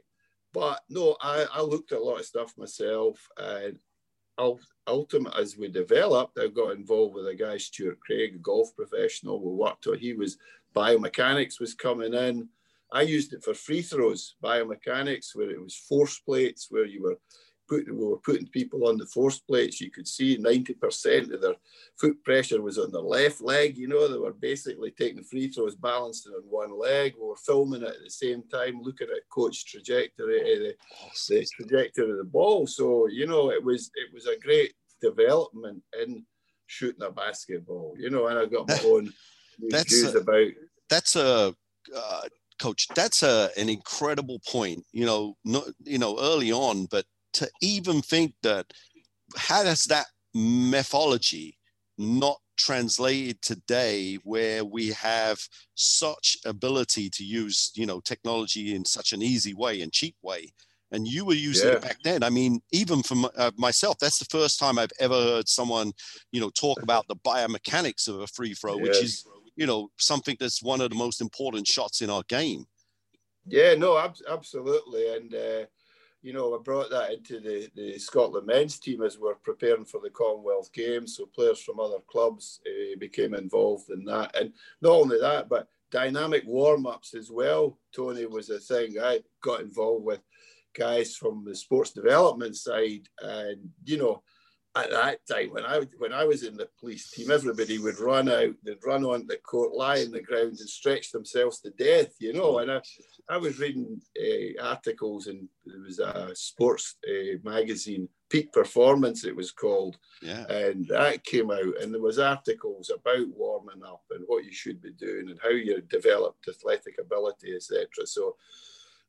but 0.53 0.81
no 0.89 1.17
I, 1.21 1.45
I 1.51 1.61
looked 1.61 1.91
at 1.91 1.97
a 1.97 2.03
lot 2.03 2.19
of 2.19 2.25
stuff 2.25 2.53
myself 2.55 3.27
and 3.37 3.79
ultimately 4.87 5.41
as 5.41 5.57
we 5.57 5.67
developed 5.67 6.37
I 6.39 6.47
got 6.47 6.75
involved 6.75 7.15
with 7.15 7.27
a 7.27 7.35
guy 7.35 7.57
Stuart 7.57 7.99
Craig 7.99 8.35
a 8.35 8.39
golf 8.39 8.75
professional. 8.75 9.39
We 9.39 9.51
worked 9.55 9.87
on 9.87 9.97
he 9.97 10.13
was 10.13 10.37
biomechanics 10.75 11.59
was 11.59 11.73
coming 11.73 12.13
in. 12.13 12.49
I 12.91 13.01
used 13.01 13.33
it 13.33 13.43
for 13.43 13.53
free 13.53 13.81
throws 13.81 14.35
biomechanics 14.43 15.35
where 15.35 15.49
it 15.49 15.61
was 15.61 15.75
force 15.75 16.19
plates 16.19 16.67
where 16.69 16.85
you 16.85 17.01
were 17.03 17.17
put, 17.67 17.85
we 17.87 18.05
were 18.05 18.17
putting 18.17 18.47
people 18.47 18.87
on 18.87 18.97
the 18.97 19.05
force 19.05 19.39
plates. 19.39 19.81
You 19.81 19.91
could 19.91 20.07
see 20.07 20.37
90% 20.37 21.33
of 21.33 21.41
their 21.41 21.55
foot 21.99 22.23
pressure 22.23 22.61
was 22.61 22.77
on 22.77 22.91
their 22.91 23.01
left 23.01 23.41
leg. 23.41 23.77
You 23.77 23.87
know, 23.87 24.07
they 24.07 24.17
were 24.17 24.33
basically 24.33 24.91
taking 24.91 25.23
free 25.23 25.49
throws, 25.49 25.75
balancing 25.75 26.33
on 26.33 26.43
one 26.49 26.77
leg. 26.77 27.13
We 27.19 27.27
were 27.27 27.35
filming 27.35 27.83
it 27.83 27.89
at 27.89 28.03
the 28.03 28.09
same 28.09 28.43
time, 28.51 28.81
looking 28.81 29.07
at 29.07 29.29
coach 29.29 29.65
trajectory, 29.65 30.41
uh, 30.41 30.59
the, 30.59 30.75
the 31.29 31.47
trajectory 31.57 32.11
of 32.11 32.17
the 32.17 32.23
ball. 32.23 32.67
So, 32.67 33.07
you 33.07 33.27
know, 33.27 33.51
it 33.51 33.63
was 33.63 33.91
it 33.95 34.13
was 34.13 34.27
a 34.27 34.39
great 34.39 34.73
development 35.01 35.83
in 36.01 36.25
shooting 36.67 37.03
a 37.03 37.11
basketball. 37.11 37.95
You 37.97 38.09
know, 38.09 38.27
and 38.27 38.39
I 38.39 38.45
got 38.45 38.67
my 38.67 38.81
own 38.85 39.13
views 39.59 40.15
about. 40.15 40.47
That's 40.89 41.15
a 41.15 41.55
uh, 41.95 42.21
coach. 42.59 42.87
That's 42.95 43.23
a 43.23 43.49
an 43.57 43.69
incredible 43.69 44.39
point. 44.47 44.83
You 44.91 45.05
know, 45.05 45.37
not 45.43 45.65
you 45.83 45.97
know 45.97 46.17
early 46.19 46.51
on, 46.51 46.85
but 46.85 47.05
to 47.35 47.49
even 47.61 48.01
think 48.01 48.33
that 48.43 48.65
how 49.35 49.63
does 49.63 49.83
that 49.85 50.07
methodology 50.33 51.57
not 51.97 52.37
translated 52.57 53.41
today 53.41 54.17
where 54.23 54.63
we 54.63 54.87
have 54.89 55.37
such 55.75 56.37
ability 56.45 57.09
to 57.09 57.23
use 57.23 57.71
you 57.75 57.85
know 57.85 57.99
technology 57.99 58.75
in 58.75 58.85
such 58.85 59.11
an 59.11 59.21
easy 59.21 59.53
way 59.53 59.81
and 59.81 59.91
cheap 59.91 60.15
way? 60.21 60.51
And 60.91 61.07
you 61.07 61.25
were 61.25 61.33
using 61.33 61.69
yeah. 61.69 61.75
it 61.75 61.81
back 61.81 61.97
then. 62.03 62.23
I 62.23 62.29
mean 62.29 62.61
even 62.71 63.03
for 63.03 63.29
uh, 63.37 63.51
myself 63.57 63.97
that's 63.99 64.19
the 64.19 64.25
first 64.25 64.59
time 64.59 64.79
i've 64.79 64.91
ever 64.99 65.15
heard 65.15 65.49
someone 65.49 65.91
you 66.31 66.39
know 66.39 66.51
talk 66.51 66.81
about 66.81 67.05
the 67.07 67.17
biomechanics 67.17 68.07
of 68.07 68.21
a 68.21 68.27
free 68.27 68.53
throw 68.53 68.77
which 68.77 69.01
is 69.03 69.25
you 69.55 69.65
know 69.65 69.89
something 69.97 70.37
that's 70.39 70.63
one 70.63 70.81
of 70.81 70.89
the 70.89 70.95
most 70.95 71.21
important 71.21 71.67
shots 71.67 72.01
in 72.01 72.09
our 72.09 72.23
game. 72.29 72.65
Yeah 73.45 73.75
no 73.75 73.97
ab- 73.97 74.25
absolutely. 74.29 75.15
And 75.15 75.33
uh 75.33 75.65
you 76.25 76.33
know, 76.33 76.55
I 76.55 76.57
brought 76.63 76.89
that 76.89 77.13
into 77.13 77.39
the, 77.39 77.69
the 77.75 77.99
Scotland 77.99 78.47
men's 78.47 78.79
team 78.79 79.03
as 79.03 79.19
we're 79.19 79.35
preparing 79.35 79.85
for 79.85 80.01
the 80.01 80.09
Commonwealth 80.09 80.73
Games. 80.73 81.15
So 81.15 81.27
players 81.27 81.61
from 81.61 81.79
other 81.79 81.99
clubs 82.07 82.61
uh, 82.65 82.97
became 82.97 83.35
involved 83.35 83.91
in 83.91 84.03
that. 84.05 84.35
And 84.35 84.51
not 84.81 84.93
only 84.93 85.19
that, 85.19 85.49
but 85.49 85.67
dynamic 85.91 86.41
warm 86.47 86.87
ups 86.87 87.13
as 87.13 87.29
well. 87.29 87.77
Tony 87.95 88.25
was 88.25 88.49
a 88.49 88.57
thing 88.57 88.95
I 88.99 89.19
got 89.43 89.61
involved 89.61 90.03
with 90.03 90.21
guys 90.75 91.15
from 91.15 91.45
the 91.45 91.55
sports 91.55 91.91
development 91.91 92.55
side. 92.55 93.07
And, 93.21 93.69
you 93.83 93.99
know, 93.99 94.23
at 94.75 94.89
that 94.89 95.19
time 95.25 95.51
when 95.51 95.63
I 95.63 95.81
when 95.97 96.11
I 96.11 96.25
was 96.25 96.43
in 96.43 96.57
the 96.57 96.67
police 96.79 97.09
team, 97.11 97.31
everybody 97.31 97.79
would 97.79 97.99
run 97.99 98.29
out, 98.29 98.53
they'd 98.63 98.85
run 98.85 99.05
on 99.05 99.25
the 99.25 99.37
court, 99.37 99.73
lie 99.73 100.01
on 100.01 100.11
the 100.11 100.21
ground, 100.21 100.57
and 100.59 100.69
stretch 100.69 101.11
themselves 101.11 101.61
to 101.61 101.69
death, 101.71 102.13
you 102.19 102.33
know. 102.33 102.59
And 102.59 102.69
I, 102.69 102.81
I 103.29 103.37
was 103.37 103.57
reading 103.59 104.01
uh, 104.19 104.63
articles, 104.63 105.27
and 105.27 105.47
there 105.65 105.79
was 105.79 105.99
a 105.99 106.31
sports 106.33 106.95
uh, 107.07 107.37
magazine, 107.43 108.09
Peak 108.29 108.51
Performance, 108.51 109.23
it 109.23 109.35
was 109.35 109.51
called, 109.51 109.97
yeah. 110.21 110.45
and 110.47 110.85
that 110.87 111.23
came 111.23 111.51
out, 111.51 111.81
and 111.81 111.93
there 111.93 112.01
was 112.01 112.19
articles 112.19 112.91
about 112.93 113.27
warming 113.29 113.83
up 113.87 114.03
and 114.11 114.25
what 114.27 114.43
you 114.43 114.51
should 114.53 114.81
be 114.81 114.91
doing 114.91 115.29
and 115.29 115.39
how 115.41 115.49
you 115.49 115.81
developed 115.89 116.47
athletic 116.49 116.95
ability, 116.99 117.55
etc. 117.55 117.87
So. 118.05 118.35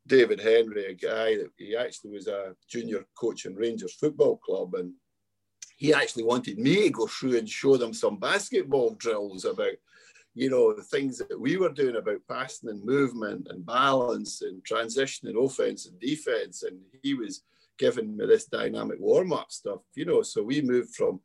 David 0.08 0.38
Henry, 0.38 0.86
a 0.86 0.94
guy 0.94 1.36
that 1.36 1.50
he 1.56 1.74
actually 1.74 2.12
was 2.12 2.28
a 2.28 2.54
junior 2.70 3.04
coach 3.18 3.44
in 3.44 3.56
Rangers 3.56 3.96
Football 3.96 4.36
Club, 4.36 4.74
and 4.74 4.92
he 5.76 5.92
actually 5.92 6.24
wanted 6.24 6.58
me 6.58 6.84
to 6.84 6.90
go 6.90 7.06
through 7.06 7.38
and 7.38 7.48
show 7.48 7.76
them 7.76 7.92
some 7.92 8.18
basketball 8.18 8.94
drills 8.94 9.44
about, 9.44 9.74
you 10.34 10.50
know, 10.50 10.72
the 10.72 10.82
things 10.82 11.18
that 11.18 11.38
we 11.38 11.56
were 11.56 11.72
doing 11.72 11.96
about 11.96 12.20
passing 12.28 12.70
and 12.70 12.84
movement 12.84 13.46
and 13.50 13.64
balance 13.64 14.42
and 14.42 14.64
transition 14.64 15.28
and 15.28 15.36
offense 15.38 15.86
and 15.86 16.00
defense. 16.00 16.62
And 16.62 16.80
he 17.02 17.14
was 17.14 17.42
giving 17.78 18.16
me 18.16 18.26
this 18.26 18.46
dynamic 18.46 18.98
warm 18.98 19.32
up 19.32 19.52
stuff, 19.52 19.80
you 19.94 20.06
know. 20.06 20.22
So 20.22 20.42
we 20.42 20.62
moved 20.62 20.94
from 20.94 21.20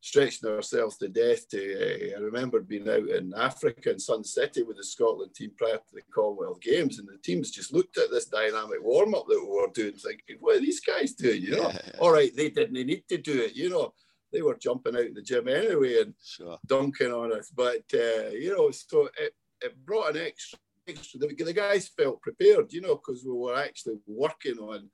stretching 0.00 0.48
ourselves 0.48 0.96
to 0.98 1.08
death. 1.08 1.48
To 1.50 1.58
uh, 1.58 2.18
I 2.18 2.20
remember 2.20 2.60
being 2.60 2.88
out 2.88 3.08
in 3.08 3.32
Africa 3.36 3.90
in 3.92 3.98
Sun 3.98 4.24
City 4.24 4.62
with 4.62 4.76
the 4.76 4.84
Scotland 4.84 5.34
team 5.34 5.50
prior 5.56 5.76
to 5.76 5.94
the 5.94 6.02
Commonwealth 6.14 6.60
Games, 6.60 6.98
and 6.98 7.08
the 7.08 7.18
teams 7.22 7.50
just 7.50 7.72
looked 7.72 7.98
at 7.98 8.10
this 8.10 8.26
dynamic 8.26 8.78
warm 8.82 9.14
up 9.14 9.26
that 9.28 9.40
we 9.40 9.48
were 9.48 9.68
doing, 9.74 9.94
thinking, 9.94 10.36
"What 10.40 10.56
are 10.56 10.60
these 10.60 10.80
guys 10.80 11.12
doing?" 11.12 11.42
You 11.42 11.56
know, 11.56 11.68
yeah, 11.68 11.78
yeah. 11.86 12.00
all 12.00 12.12
right, 12.12 12.34
they 12.34 12.50
didn't 12.50 12.86
need 12.86 13.04
to 13.08 13.18
do 13.18 13.42
it. 13.42 13.56
You 13.56 13.70
know, 13.70 13.92
they 14.32 14.42
were 14.42 14.56
jumping 14.56 14.96
out 14.96 15.06
in 15.06 15.14
the 15.14 15.22
gym 15.22 15.48
anyway 15.48 16.02
and 16.02 16.14
sure. 16.24 16.58
dunking 16.66 17.12
on 17.12 17.32
us. 17.32 17.50
But 17.54 17.84
uh, 17.94 18.30
you 18.30 18.54
know, 18.56 18.70
so 18.70 19.08
it, 19.18 19.34
it 19.60 19.84
brought 19.84 20.16
an 20.16 20.22
extra. 20.22 20.58
extra 20.86 21.20
the, 21.20 21.34
the 21.44 21.52
guys 21.52 21.88
felt 21.88 22.22
prepared, 22.22 22.72
you 22.72 22.80
know, 22.80 22.96
because 22.96 23.24
we 23.24 23.32
were 23.32 23.56
actually 23.56 23.98
working 24.06 24.58
on 24.58 24.90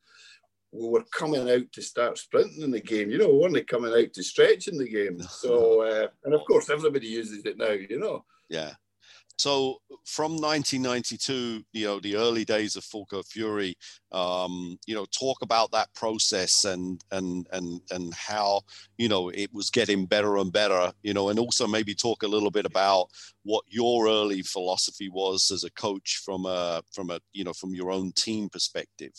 we 0.74 0.88
were 0.88 1.04
coming 1.12 1.48
out 1.48 1.70
to 1.72 1.82
start 1.82 2.18
sprinting 2.18 2.62
in 2.62 2.72
the 2.72 2.80
game. 2.80 3.08
You 3.10 3.18
know, 3.18 3.28
we 3.28 3.38
weren't 3.38 3.68
coming 3.68 3.92
out 3.92 4.12
to 4.12 4.22
stretch 4.22 4.66
in 4.68 4.76
the 4.76 4.88
game. 4.88 5.20
So, 5.28 5.82
uh, 5.82 6.08
and 6.24 6.34
of 6.34 6.40
course, 6.46 6.70
everybody 6.70 7.06
uses 7.06 7.44
it 7.44 7.58
now. 7.58 7.70
You 7.70 7.98
know. 7.98 8.24
Yeah. 8.48 8.72
So 9.36 9.78
from 10.06 10.32
1992, 10.36 11.64
you 11.72 11.86
know, 11.86 11.98
the 11.98 12.16
early 12.16 12.44
days 12.44 12.76
of 12.76 12.84
Falkirk 12.84 13.26
Fury, 13.26 13.74
um, 14.12 14.78
you 14.86 14.94
know, 14.94 15.06
talk 15.06 15.42
about 15.42 15.72
that 15.72 15.92
process 15.94 16.64
and 16.64 17.02
and 17.10 17.46
and 17.52 17.80
and 17.90 18.14
how 18.14 18.62
you 18.96 19.08
know 19.08 19.30
it 19.30 19.52
was 19.52 19.70
getting 19.70 20.06
better 20.06 20.36
and 20.36 20.52
better, 20.52 20.92
you 21.02 21.14
know, 21.14 21.30
and 21.30 21.38
also 21.38 21.66
maybe 21.66 21.94
talk 21.94 22.22
a 22.22 22.28
little 22.28 22.50
bit 22.50 22.64
about 22.64 23.08
what 23.42 23.64
your 23.68 24.06
early 24.06 24.42
philosophy 24.42 25.08
was 25.08 25.50
as 25.50 25.64
a 25.64 25.72
coach 25.72 26.22
from 26.24 26.46
a 26.46 26.82
from 26.92 27.10
a 27.10 27.18
you 27.32 27.44
know 27.44 27.52
from 27.52 27.74
your 27.74 27.90
own 27.90 28.12
team 28.12 28.48
perspective. 28.48 29.12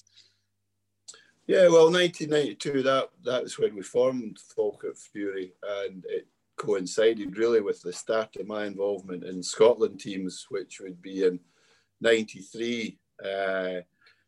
Yeah, 1.48 1.68
well, 1.68 1.92
1992, 1.92 2.82
that 2.84 3.10
that's 3.24 3.60
when 3.60 3.76
we 3.76 3.84
formed 3.84 4.40
Falkirk 4.56 4.98
Fury, 4.98 5.54
and 5.84 6.04
it 6.10 6.28
coincided 6.56 7.38
really 7.38 7.62
with 7.62 7.82
the 7.84 7.94
start 7.94 8.36
of 8.38 8.48
my 8.48 8.66
involvement 8.66 9.24
in 9.24 9.44
Scotland 9.44 10.00
teams, 10.00 10.48
which 10.50 10.80
would 10.80 11.00
be 11.04 11.24
in 11.24 11.40
93. 12.02 12.98
Uh, 13.24 13.82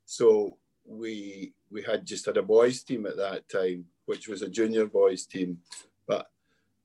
so 0.05 0.57
we 0.85 1.53
we 1.71 1.81
had 1.81 2.05
just 2.05 2.27
had 2.27 2.37
a 2.37 2.43
boys 2.43 2.83
team 2.83 3.07
at 3.07 3.17
that 3.17 3.49
time, 3.49 3.85
which 4.05 4.27
was 4.27 4.43
a 4.43 4.49
junior 4.49 4.85
boys 4.85 5.25
team. 5.25 5.57
But 6.05 6.29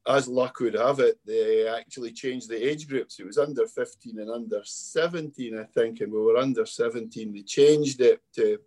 as 0.08 0.28
luck 0.28 0.60
would 0.60 0.74
have 0.74 1.00
it, 1.00 1.18
they 1.26 1.68
actually 1.68 2.12
changed 2.12 2.48
the 2.48 2.70
age 2.70 2.88
groups. 2.88 3.18
It 3.20 3.26
was 3.26 3.36
under 3.36 3.66
15 3.66 4.18
and 4.18 4.30
under 4.30 4.62
17, 4.64 5.58
I 5.58 5.64
think, 5.64 6.00
and 6.00 6.10
we 6.10 6.20
were 6.20 6.38
under 6.38 6.64
17. 6.64 7.32
They 7.32 7.42
changed 7.42 8.00
it 8.00 8.22
to 8.36 8.58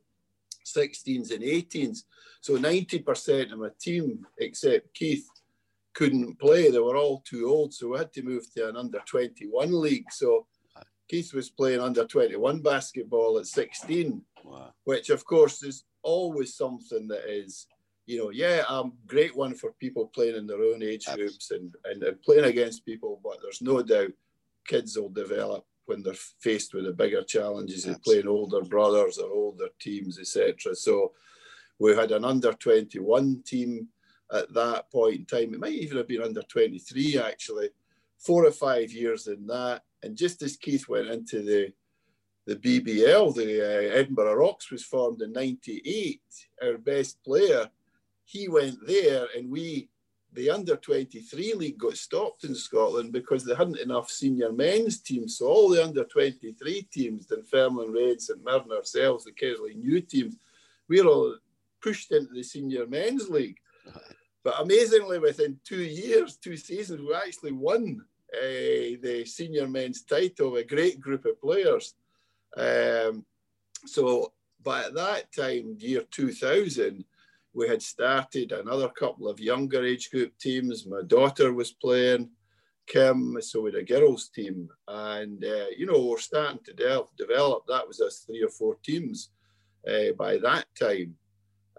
16s 0.66 1.32
and 1.32 1.44
18s. 1.44 2.04
So 2.42 2.58
90% 2.58 3.52
of 3.52 3.60
my 3.60 3.70
team, 3.80 4.26
except 4.38 4.94
Keith, 4.94 5.28
couldn't 5.94 6.38
play. 6.40 6.70
They 6.70 6.80
were 6.80 6.98
all 6.98 7.24
too 7.26 7.48
old. 7.48 7.74
So 7.74 7.90
we 7.90 7.98
had 7.98 8.14
to 8.14 8.24
move 8.24 8.44
to 8.54 8.70
an 8.70 8.76
under 8.76 9.00
21 9.06 9.82
league. 9.82 10.12
So 10.12 10.46
Keith 11.10 11.34
was 11.34 11.50
playing 11.50 11.80
under 11.80 12.06
21 12.06 12.62
basketball 12.62 13.38
at 13.40 13.48
16, 13.48 14.22
wow. 14.44 14.74
which 14.84 15.10
of 15.10 15.26
course 15.26 15.64
is 15.64 15.86
always 16.04 16.56
something 16.56 17.08
that 17.08 17.30
is, 17.30 17.68
you 18.06 18.18
know, 18.20 18.30
yeah, 18.30 18.64
a 18.68 18.84
great 19.08 19.36
one 19.36 19.56
for 19.56 19.72
people 19.80 20.08
playing 20.08 20.36
in 20.36 20.48
their 20.48 20.62
own 20.62 20.84
age 20.84 21.06
groups 21.16 21.52
and, 21.52 21.74
and, 21.86 22.04
and 22.04 22.22
playing 22.22 22.46
against 22.46 22.86
people, 22.86 23.20
but 23.24 23.38
there's 23.42 23.62
no 23.62 23.82
doubt 23.82 24.12
kids 24.68 24.98
will 24.98 25.10
develop 25.10 25.64
when 25.86 26.04
they're 26.04 26.13
faced 26.39 26.74
with 26.74 26.86
the 26.86 26.94
bigger 26.94 27.24
challenges 27.24 27.86
of 27.86 28.01
playing 28.04 28.27
older 28.27 28.62
brothers 28.62 29.18
or 29.18 29.30
older 29.30 29.68
teams, 29.80 30.20
etc. 30.20 30.75
So 30.75 31.13
we 31.80 31.96
had 31.96 32.12
an 32.12 32.25
under 32.25 32.54
21 32.54 33.44
team 33.46 33.88
at 34.34 34.54
that 34.54 34.92
point 34.92 35.15
in 35.15 35.25
time. 35.25 35.54
It 35.54 35.60
might 35.60 35.74
even 35.74 35.98
have 35.98 36.08
been 36.08 36.24
under 36.24 36.42
23 36.42 37.20
actually, 37.20 37.70
four 38.18 38.46
or 38.46 38.51
five 38.51 38.92
years 38.92 39.27
in 39.27 39.46
that. 39.48 39.84
And 40.04 40.18
just 40.18 40.42
as 40.42 40.58
Keith 40.58 40.88
went 40.88 41.08
into 41.08 41.42
the 41.42 41.74
the 42.48 42.56
BBL, 42.56 43.34
the 43.34 43.60
uh, 43.60 43.98
Edinburgh 43.98 44.36
Rocks 44.36 44.70
was 44.70 44.84
formed 44.84 45.20
in 45.24 45.32
98. 45.32 46.22
Our 46.62 46.77
best 46.77 47.24
player, 47.24 47.68
he 48.24 48.48
went 48.48 48.77
there 48.86 49.25
and 49.36 49.50
we 49.50 49.89
the 50.36 50.50
under 50.50 50.75
23 50.75 51.54
league 51.54 51.77
got 51.77 51.96
stopped 51.96 52.44
in 52.44 52.54
Scotland 52.54 53.12
because 53.12 53.44
they 53.44 53.56
hadn't 53.56 53.80
enough 53.80 54.10
senior 54.10 54.51
men's 54.51 55.00
teams. 55.00 55.38
So 55.38 55.48
all 55.48 55.70
the 55.70 55.84
under 55.84 56.04
23 56.04 56.82
teams, 56.92 57.25
Dunfermline 57.25 57.94
Reds 57.94 58.30
and 58.30 58.44
Mirren 58.44 58.72
ourselves, 58.72 59.24
the 59.24 59.32
Kersley 59.32 59.75
new 59.75 60.01
teams, 60.01 60.36
we 60.88 61.01
were 61.01 61.10
all 61.10 61.36
pushed 61.82 62.12
into 62.12 62.34
the 62.34 62.44
senior 62.44 62.86
men's 62.86 63.30
league. 63.30 63.58
but 64.44 64.60
amazingly, 64.60 65.20
within 65.20 65.60
two 65.63 65.84
years, 65.84 66.38
two 66.38 66.58
seasons, 66.58 67.01
we 67.01 67.13
actually 67.15 67.54
won 67.54 68.04
uh, 68.34 69.00
the 69.01 69.24
senior 69.25 69.68
men's 69.68 70.04
title. 70.04 70.56
A 70.58 70.63
great 70.63 71.00
group 71.00 71.25
of 71.25 71.39
players. 71.39 71.94
Um, 72.58 73.25
so, 73.86 74.34
at 74.68 74.94
that 74.96 75.32
time, 75.32 75.77
year 75.80 76.04
2000, 76.10 77.06
we 77.56 77.68
had 77.70 77.82
started 77.82 78.52
another 78.52 78.90
couple 78.90 79.30
of 79.30 79.40
younger 79.40 79.84
age 79.84 80.12
group 80.12 80.38
teams. 80.38 80.86
My 80.86 81.02
daughter 81.08 81.54
was 81.54 81.72
playing. 81.72 82.30
Kim, 82.86 83.38
so 83.42 83.62
we 83.62 83.72
had 83.72 83.82
a 83.82 83.84
girls 83.84 84.30
team, 84.30 84.70
and 84.88 85.44
uh, 85.44 85.66
you 85.76 85.88
know 85.88 86.06
we're 86.06 86.20
starting 86.20 86.60
to 86.66 86.74
de- 86.74 87.04
develop. 87.18 87.64
That 87.68 87.88
was 87.88 88.00
us 88.00 88.20
three 88.20 88.44
or 88.44 88.50
four 88.50 88.78
teams 88.84 89.32
uh, 89.88 90.12
by 90.20 90.38
that 90.38 90.68
time, 90.80 91.16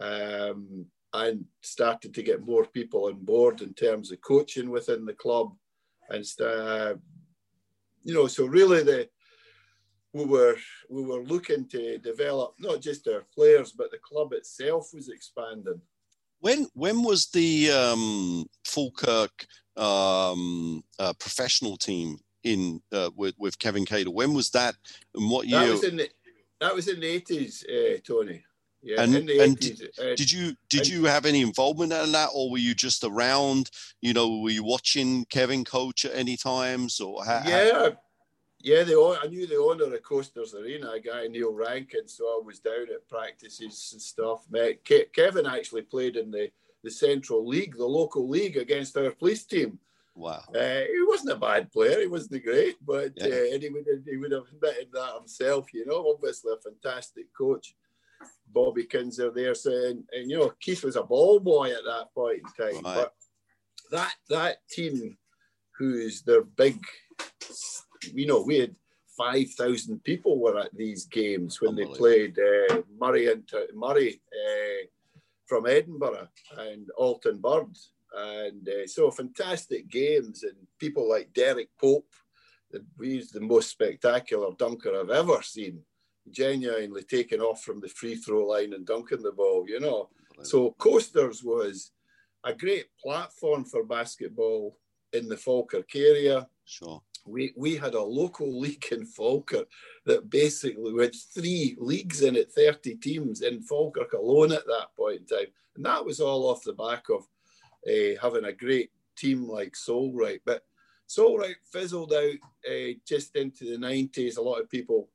um, 0.01 0.87
and 1.13 1.45
started 1.61 2.13
to 2.13 2.23
get 2.25 2.45
more 2.45 2.65
people 2.65 3.05
on 3.05 3.25
board 3.25 3.63
in 3.63 3.73
terms 3.75 4.11
of 4.11 4.21
coaching 4.21 4.69
within 4.69 5.05
the 5.05 5.15
club, 5.15 5.53
and 6.09 6.25
uh, 6.41 6.95
you 8.03 8.13
know, 8.13 8.27
so 8.27 8.47
really 8.47 8.83
the 8.83 9.09
we 10.17 10.25
were 10.25 10.57
we 10.89 11.05
were 11.05 11.23
looking 11.23 11.67
to 11.69 11.99
develop 11.99 12.55
not 12.59 12.81
just 12.81 13.07
our 13.09 13.25
players, 13.35 13.73
but 13.73 13.91
the 13.91 13.99
club 13.99 14.33
itself 14.33 14.91
was 14.95 15.09
expanding. 15.09 15.81
When 16.41 16.67
when 16.75 17.03
was 17.03 17.27
the 17.27 17.71
um, 17.71 18.47
Falkirk 18.65 19.47
um, 19.77 20.83
uh, 20.99 21.13
professional 21.19 21.77
team 21.77 22.19
in 22.45 22.81
uh, 22.93 23.11
with 23.15 23.35
with 23.39 23.59
Kevin 23.59 23.85
Cadle? 23.85 24.15
When 24.15 24.33
was 24.33 24.51
that, 24.51 24.75
and 25.15 25.31
what 25.31 25.47
year? 25.47 25.61
That 25.61 25.71
was 25.71 25.85
in 25.85 25.97
the, 25.97 26.09
that 26.61 26.75
was 26.75 26.89
in 26.89 27.01
the 27.01 27.07
eighties, 27.07 27.65
uh, 27.69 27.99
Tony. 28.07 28.43
Yeah, 28.83 29.03
and, 29.03 29.17
in 29.17 29.27
the 29.27 29.39
80s. 29.39 29.59
Did, 29.59 29.83
uh, 29.99 30.15
did 30.15 30.31
you 30.31 30.55
did 30.69 30.83
and, 30.83 30.91
you 30.91 31.05
have 31.07 31.27
any 31.27 31.43
involvement 31.43 31.93
in 31.93 32.13
that, 32.13 32.29
or 32.33 32.53
were 32.53 32.59
you 32.59 32.73
just 32.73 33.03
around? 33.03 33.69
You 34.01 34.13
know, 34.13 34.39
were 34.39 34.51
you 34.51 34.63
watching 34.63 35.25
Kevin 35.25 35.65
coach 35.65 36.05
at 36.05 36.15
any 36.15 36.37
times, 36.37 37.01
or 37.01 37.25
how, 37.25 37.43
yeah. 37.45 37.91
Yeah. 38.61 38.85
The 38.85 39.19
I 39.23 39.27
knew 39.29 39.47
the 39.47 39.57
owner 39.57 39.95
of 39.95 40.03
Coasters 40.03 40.55
Arena, 40.55 40.91
a 40.91 41.01
guy 41.01 41.27
Neil 41.27 41.53
Rankin, 41.53 42.09
so 42.09 42.25
I 42.25 42.41
was 42.45 42.59
down 42.59 42.87
at 42.95 43.09
practices 43.09 43.91
and 43.93 44.03
stuff. 44.03 44.47
Met 44.51 44.85
Kevin 45.13 45.47
actually 45.47 45.83
played 45.83 46.17
in 46.17 46.31
the 46.31 46.51
the 46.83 46.91
Central 46.91 47.47
League, 47.47 47.77
the 47.77 47.85
local 47.85 48.29
league 48.29 48.57
against 48.57 48.97
our 48.97 49.11
police 49.11 49.45
team. 49.45 49.79
Wow. 50.15 50.43
Uh, 50.55 50.81
he 50.81 51.05
wasn't 51.07 51.33
a 51.33 51.37
bad 51.37 51.71
player. 51.71 52.01
He 52.01 52.07
wasn't 52.07 52.43
great, 52.43 52.77
but 52.85 53.13
yeah. 53.17 53.27
uh, 53.27 53.55
and 53.55 53.63
he 53.63 53.69
would 53.69 53.87
have, 53.87 54.05
he 54.07 54.17
would 54.17 54.33
have 54.33 54.47
admitted 54.51 54.89
that 54.93 55.15
himself. 55.19 55.75
You 55.75 55.85
know, 55.85 56.11
obviously 56.15 56.53
a 56.53 56.57
fantastic 56.57 57.27
coach. 57.37 57.75
Bobby 58.51 58.85
Kinzer 58.85 59.31
there 59.31 59.55
saying, 59.55 60.05
and 60.13 60.31
you 60.31 60.39
know, 60.39 60.53
Keith 60.59 60.85
was 60.85 60.97
a 60.97 61.03
ball 61.03 61.39
boy 61.39 61.71
at 61.71 61.85
that 61.85 62.07
point 62.15 62.39
in 62.39 62.73
time. 62.73 62.83
Right. 62.83 62.95
But 62.95 63.15
that 63.91 64.15
that 64.31 64.57
team, 64.71 65.19
who's 65.77 66.23
their 66.23 66.43
big, 66.43 66.81
you 68.15 68.27
know, 68.27 68.43
we 68.43 68.59
had 68.59 68.75
five 69.17 69.51
thousand 69.53 70.03
people 70.05 70.39
were 70.39 70.59
at 70.59 70.75
these 70.77 71.07
games 71.07 71.61
when 71.61 71.75
they 71.75 71.87
played 71.87 72.39
uh, 72.39 72.83
Murray 73.01 73.33
and 73.33 73.49
Murray 73.75 74.21
uh, 74.33 74.87
from 75.47 75.67
Edinburgh 75.67 76.29
and 76.59 76.89
Alton 76.97 77.39
Byrd. 77.39 77.77
And 78.15 78.69
uh, 78.69 78.87
so 78.87 79.11
fantastic 79.11 79.89
games 79.91 80.43
and 80.43 80.55
people 80.79 81.09
like 81.09 81.33
Derek 81.35 81.69
Pope, 81.79 82.09
he's 83.01 83.31
the 83.31 83.41
most 83.41 83.71
spectacular 83.71 84.53
dunker 84.59 84.99
I've 84.99 85.11
ever 85.11 85.43
seen. 85.43 85.81
Genuinely 86.31 87.03
taking 87.03 87.41
off 87.41 87.63
from 87.63 87.81
the 87.81 87.89
free 87.89 88.17
throw 88.17 88.47
line 88.47 88.73
and 88.73 88.87
dunking 88.87 89.23
the 89.23 89.33
ball, 89.33 89.65
you 89.69 89.81
know. 89.81 90.09
So 90.43 90.73
Coasters 90.79 91.43
was 91.43 91.93
a 92.45 92.53
great 92.53 92.87
platform 93.01 93.65
for 93.65 93.85
basketball 93.85 94.79
in 95.13 95.29
the 95.29 95.37
Falkirk 95.37 95.95
area. 95.95 96.49
Sure 96.65 97.03
we, 97.27 97.53
we 97.57 97.77
had 97.77 97.95
a 97.95 98.03
local 98.03 98.59
league 98.61 98.87
in 98.91 99.05
Falkirk 99.05 99.69
that 100.05 100.31
basically 100.31 101.03
had 101.03 101.15
three 101.35 101.77
leagues 101.79 102.23
in 102.23 102.37
it, 102.37 102.53
30 102.53 102.97
teams 102.97 103.43
in 103.43 103.63
Falkirk 103.63 104.13
alone 104.13 104.53
at 104.53 104.67
that 104.67 104.89
point 104.97 105.21
in 105.21 105.27
time. 105.27 105.47
And 105.77 105.85
that 105.85 106.05
was 106.05 106.21
all 106.21 106.49
off 106.49 106.65
the 106.65 106.73
back 106.73 107.05
of 107.11 107.27
uh, 107.87 108.19
having 108.21 108.45
a 108.45 108.53
great 108.53 108.91
team 109.17 109.49
like 109.49 109.75
Solwright. 109.75 110.41
But 110.45 110.63
Solwright 111.09 111.57
fizzled 111.73 112.13
out 112.13 112.37
uh, 112.69 112.93
just 113.07 113.37
into 113.37 113.65
the 113.65 113.77
90s. 113.77 114.39
A 114.39 114.43
lot 114.43 114.61
of 114.61 114.71
people 114.71 115.09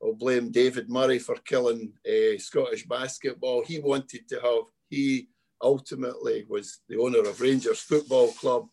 will 0.00 0.14
blame 0.14 0.50
David 0.50 0.88
Murray 0.88 1.18
for 1.18 1.36
killing 1.36 1.92
uh, 2.06 2.38
Scottish 2.38 2.86
basketball. 2.86 3.64
He 3.64 3.80
wanted 3.80 4.28
to 4.28 4.40
have, 4.40 4.64
he 4.88 5.28
ultimately 5.62 6.44
was 6.48 6.80
the 6.88 6.98
owner 6.98 7.20
of 7.20 7.40
Rangers 7.40 7.80
Football 7.80 8.32
Club, 8.32 8.66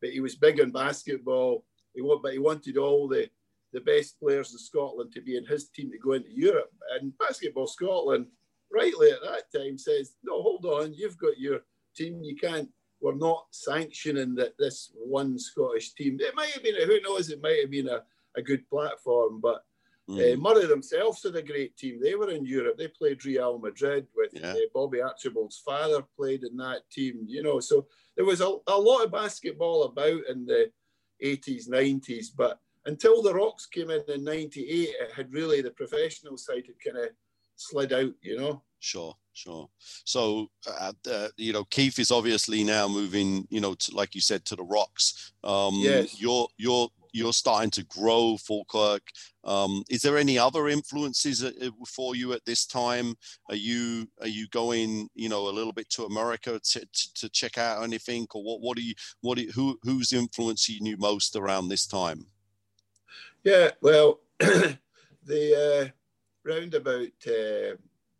but 0.00 0.10
he 0.10 0.20
was 0.20 0.36
big 0.36 0.60
on 0.60 0.70
basketball 0.70 1.64
he 1.94 2.02
want, 2.02 2.22
but 2.22 2.32
he 2.32 2.38
wanted 2.38 2.76
all 2.76 3.08
the 3.08 3.28
the 3.72 3.80
best 3.80 4.18
players 4.18 4.52
in 4.52 4.58
Scotland 4.58 5.12
to 5.12 5.20
be 5.20 5.36
in 5.36 5.46
his 5.46 5.68
team 5.68 5.90
to 5.90 5.98
go 5.98 6.12
into 6.12 6.32
Europe. 6.32 6.72
And 6.92 7.16
Basketball 7.18 7.66
Scotland, 7.66 8.26
rightly 8.72 9.10
at 9.10 9.22
that 9.22 9.44
time, 9.56 9.78
says, 9.78 10.16
"No, 10.22 10.42
hold 10.42 10.64
on, 10.66 10.94
you've 10.94 11.18
got 11.18 11.38
your 11.38 11.60
team. 11.94 12.22
You 12.22 12.36
can't. 12.36 12.68
We're 13.00 13.14
not 13.14 13.46
sanctioning 13.50 14.34
that 14.34 14.58
this 14.58 14.92
one 14.94 15.38
Scottish 15.38 15.94
team. 15.94 16.18
It 16.20 16.34
might 16.34 16.50
have 16.50 16.62
been. 16.62 16.76
A, 16.76 16.86
who 16.86 17.00
knows? 17.00 17.30
It 17.30 17.42
might 17.42 17.60
have 17.60 17.70
been 17.70 17.88
a, 17.88 18.02
a 18.36 18.42
good 18.42 18.68
platform, 18.68 19.40
but." 19.40 19.64
Mm. 20.08 20.34
Uh, 20.34 20.36
Murray 20.38 20.66
themselves 20.66 21.22
had 21.22 21.36
a 21.36 21.42
great 21.42 21.76
team. 21.76 22.00
They 22.02 22.16
were 22.16 22.30
in 22.30 22.44
Europe. 22.44 22.76
They 22.76 22.88
played 22.88 23.24
Real 23.24 23.60
Madrid 23.60 24.08
with 24.16 24.32
yeah. 24.32 24.52
uh, 24.54 24.56
Bobby 24.74 25.00
Archibald's 25.00 25.58
father 25.58 26.02
played 26.16 26.42
in 26.42 26.56
that 26.56 26.90
team. 26.90 27.24
You 27.28 27.44
know, 27.44 27.60
so 27.60 27.86
there 28.16 28.24
was 28.24 28.40
a, 28.40 28.56
a 28.66 28.76
lot 28.76 29.04
of 29.04 29.12
basketball 29.12 29.84
about 29.84 30.22
in 30.28 30.46
the 30.46 30.72
80s, 31.24 31.68
90s. 31.68 32.26
But 32.36 32.58
until 32.86 33.22
the 33.22 33.34
Rocks 33.34 33.66
came 33.66 33.90
in 33.90 34.02
in 34.08 34.24
98, 34.24 34.66
it 34.66 35.12
had 35.14 35.32
really 35.32 35.60
the 35.60 35.70
professional 35.70 36.36
side 36.36 36.64
had 36.66 36.92
kind 36.92 37.04
of 37.04 37.10
slid 37.56 37.92
out, 37.92 38.12
you 38.22 38.38
know? 38.38 38.62
Sure, 38.78 39.14
sure. 39.34 39.68
So, 39.78 40.50
uh, 40.66 40.92
uh, 41.10 41.28
you 41.36 41.52
know, 41.52 41.64
Keith 41.64 41.98
is 41.98 42.10
obviously 42.10 42.64
now 42.64 42.88
moving, 42.88 43.46
you 43.50 43.60
know, 43.60 43.74
to, 43.74 43.94
like 43.94 44.14
you 44.14 44.20
said, 44.20 44.44
to 44.46 44.56
the 44.56 44.62
Rocks. 44.64 45.32
Um, 45.44 45.74
yes. 45.74 46.20
You're, 46.20 46.48
you're, 46.56 46.88
you're 47.12 47.32
starting 47.32 47.70
to 47.70 47.84
grow 47.84 48.36
Falkirk. 48.36 49.02
Um, 49.44 49.82
is 49.88 50.02
there 50.02 50.18
any 50.18 50.38
other 50.38 50.68
influences 50.68 51.42
uh, 51.42 51.52
uh, 51.62 51.70
for 51.86 52.14
you 52.14 52.32
at 52.32 52.44
this 52.44 52.66
time? 52.66 53.14
Are 53.48 53.56
you 53.56 54.06
are 54.20 54.28
you 54.28 54.48
going 54.48 55.08
you 55.14 55.28
know 55.28 55.48
a 55.48 55.50
little 55.50 55.72
bit 55.72 55.88
to 55.90 56.04
America 56.04 56.60
to, 56.62 56.80
to, 56.80 57.14
to 57.14 57.28
check 57.30 57.58
out 57.58 57.82
anything, 57.82 58.26
or 58.34 58.42
what 58.42 58.60
what 58.60 58.78
are 58.78 58.82
you 58.82 58.94
what 59.20 59.38
are, 59.38 59.50
who 59.54 59.78
who's 59.82 60.12
influencing 60.12 60.86
you 60.86 60.96
most 60.98 61.36
around 61.36 61.68
this 61.68 61.86
time? 61.86 62.26
Yeah, 63.42 63.70
well, 63.80 64.20
the 64.38 64.74
uh, 65.26 65.88
roundabout, 66.44 67.08
uh, 67.26 67.76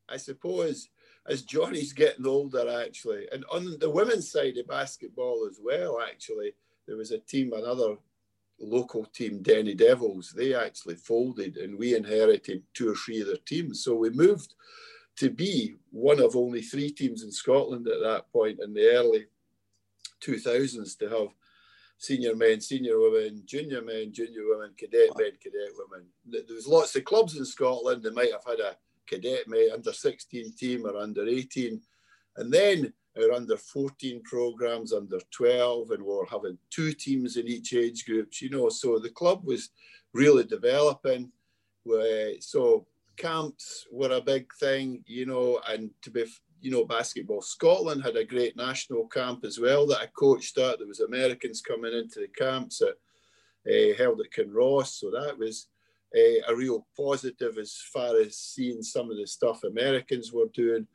I 0.08 0.16
suppose, 0.16 0.88
as 1.26 1.42
Johnny's 1.42 1.92
getting 1.92 2.26
older, 2.26 2.82
actually, 2.82 3.28
and 3.30 3.44
on 3.52 3.78
the 3.78 3.90
women's 3.90 4.30
side 4.30 4.56
of 4.56 4.66
basketball 4.66 5.46
as 5.48 5.60
well, 5.62 6.00
actually, 6.00 6.54
there 6.86 6.96
was 6.96 7.10
a 7.10 7.18
team, 7.18 7.52
another 7.52 7.96
local 8.60 9.04
team, 9.06 9.42
Denny 9.42 9.74
Devils, 9.74 10.32
they 10.36 10.54
actually 10.54 10.96
folded 10.96 11.56
and 11.56 11.78
we 11.78 11.94
inherited 11.94 12.62
two 12.74 12.90
or 12.90 12.94
three 12.94 13.20
of 13.20 13.26
their 13.26 13.36
teams. 13.46 13.82
So 13.82 13.94
we 13.94 14.10
moved 14.10 14.54
to 15.16 15.30
be 15.30 15.76
one 15.90 16.20
of 16.20 16.36
only 16.36 16.62
three 16.62 16.90
teams 16.90 17.22
in 17.22 17.32
Scotland 17.32 17.88
at 17.88 18.00
that 18.02 18.30
point 18.32 18.60
in 18.62 18.72
the 18.72 18.90
early 18.90 19.26
2000s 20.22 20.98
to 20.98 21.08
have 21.08 21.28
senior 21.98 22.34
men, 22.34 22.60
senior 22.60 22.98
women, 22.98 23.42
junior 23.44 23.82
men, 23.82 24.12
junior 24.12 24.42
women, 24.48 24.72
cadet 24.76 25.10
men, 25.18 25.32
cadet 25.40 25.70
women. 25.76 26.06
There 26.26 26.42
was 26.54 26.66
lots 26.66 26.96
of 26.96 27.04
clubs 27.04 27.36
in 27.36 27.44
Scotland 27.44 28.02
that 28.02 28.14
might 28.14 28.32
have 28.32 28.44
had 28.46 28.60
a 28.60 28.76
cadet 29.06 29.46
men, 29.48 29.68
under 29.74 29.92
16 29.92 30.52
team 30.52 30.86
or 30.86 30.96
under 30.96 31.26
18. 31.26 31.80
And 32.36 32.52
then 32.52 32.92
our 33.18 33.32
under 33.32 33.56
14 33.56 34.22
programs, 34.22 34.92
under 34.92 35.18
12, 35.30 35.90
and 35.90 36.02
we 36.02 36.12
are 36.12 36.26
having 36.30 36.58
two 36.70 36.92
teams 36.92 37.36
in 37.36 37.48
each 37.48 37.74
age 37.74 38.04
groups, 38.06 38.40
you 38.40 38.50
know. 38.50 38.68
So 38.68 38.98
the 38.98 39.10
club 39.10 39.44
was 39.44 39.70
really 40.12 40.44
developing. 40.44 41.30
So 42.40 42.86
camps 43.16 43.86
were 43.90 44.12
a 44.12 44.20
big 44.20 44.52
thing, 44.54 45.02
you 45.06 45.26
know, 45.26 45.60
and 45.68 45.90
to 46.02 46.10
be, 46.10 46.24
you 46.60 46.70
know, 46.70 46.84
basketball. 46.84 47.42
Scotland 47.42 48.02
had 48.02 48.16
a 48.16 48.24
great 48.24 48.56
national 48.56 49.06
camp 49.08 49.44
as 49.44 49.58
well 49.58 49.86
that 49.86 50.00
I 50.00 50.06
coached 50.06 50.56
at. 50.58 50.78
There 50.78 50.88
was 50.88 51.00
Americans 51.00 51.60
coming 51.60 51.92
into 51.92 52.20
the 52.20 52.28
camps 52.28 52.82
at, 52.82 52.94
uh, 53.70 53.94
held 53.96 54.20
at 54.20 54.30
Kinross. 54.32 54.98
So 54.98 55.10
that 55.10 55.36
was 55.38 55.66
uh, 56.16 56.52
a 56.52 56.54
real 56.56 56.86
positive 56.96 57.58
as 57.58 57.76
far 57.92 58.18
as 58.20 58.36
seeing 58.36 58.82
some 58.82 59.10
of 59.10 59.16
the 59.16 59.26
stuff 59.26 59.64
Americans 59.64 60.32
were 60.32 60.48
doing. 60.54 60.86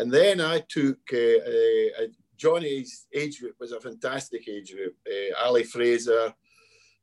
And 0.00 0.10
then 0.10 0.40
I 0.40 0.60
took 0.66 0.98
uh, 1.12 1.18
uh, 1.18 2.06
Johnny's 2.34 3.06
age 3.14 3.38
group 3.38 3.56
was 3.60 3.72
a 3.72 3.80
fantastic 3.80 4.48
age 4.48 4.72
group. 4.72 4.96
Uh, 5.06 5.44
Ali 5.44 5.62
Fraser, 5.62 6.32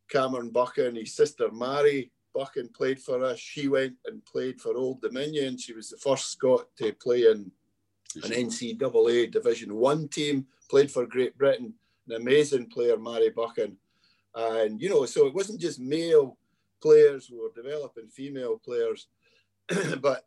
Cameron 0.09 0.49
Buchan, 0.49 0.95
his 0.95 1.15
sister 1.15 1.51
Mary 1.51 2.11
Buchan 2.33 2.69
played 2.75 2.99
for 2.99 3.23
us. 3.23 3.37
She 3.37 3.67
went 3.67 3.93
and 4.07 4.25
played 4.25 4.59
for 4.59 4.75
Old 4.75 4.99
Dominion. 5.01 5.59
She 5.59 5.73
was 5.73 5.91
the 5.91 5.97
first 5.97 6.31
Scot 6.31 6.65
to 6.79 6.91
play 6.93 7.25
in 7.25 7.51
an 8.23 8.31
NCAA 8.31 9.31
Division 9.31 9.75
One 9.75 10.07
team, 10.07 10.47
played 10.67 10.89
for 10.89 11.05
Great 11.05 11.37
Britain, 11.37 11.75
an 12.07 12.15
amazing 12.15 12.65
player, 12.65 12.97
Mary 12.97 13.29
Buchan. 13.29 13.77
And, 14.33 14.81
you 14.81 14.89
know, 14.89 15.05
so 15.05 15.27
it 15.27 15.35
wasn't 15.35 15.61
just 15.61 15.79
male 15.79 16.35
players, 16.81 17.27
who 17.27 17.43
were 17.43 17.51
developing 17.55 18.07
female 18.07 18.57
players. 18.57 19.05
but 20.01 20.25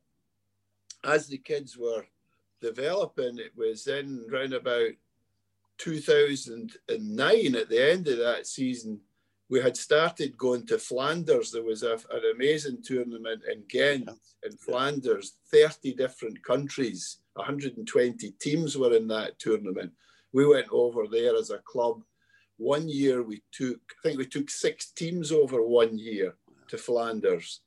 as 1.03 1.27
the 1.27 1.39
kids 1.39 1.77
were 1.77 2.05
developing, 2.61 3.39
it 3.39 3.53
was 3.57 3.87
in 3.87 4.27
round 4.31 4.53
about 4.53 4.91
2009 5.79 7.55
at 7.55 7.69
the 7.69 7.91
end 7.91 8.09
of 8.09 8.19
that 8.19 8.47
season 8.47 9.01
we 9.51 9.61
had 9.61 9.77
started 9.77 10.39
going 10.39 10.65
to 10.69 10.79
Flanders. 10.79 11.51
There 11.51 11.65
was 11.65 11.83
a, 11.83 11.95
an 11.95 12.23
amazing 12.35 12.83
tournament 12.85 13.43
in 13.53 13.65
Ghent, 13.69 14.09
in 14.45 14.57
Flanders, 14.57 15.39
30 15.51 15.95
different 15.95 16.43
countries, 16.45 17.19
120 17.35 18.31
teams 18.41 18.79
were 18.79 18.95
in 18.95 19.09
that 19.09 19.39
tournament. 19.41 19.93
We 20.33 20.47
went 20.47 20.69
over 20.71 21.07
there 21.11 21.37
as 21.37 21.51
a 21.51 21.59
club. 21.59 22.03
One 22.59 22.89
year 22.89 23.25
we 23.25 23.43
took, 23.51 23.81
I 23.99 24.09
think 24.09 24.19
we 24.19 24.27
took 24.27 24.49
six 24.51 24.93
teams 24.93 25.33
over 25.33 25.67
one 25.67 25.99
year 25.99 26.37
to 26.69 26.79
Flanders. 26.79 27.61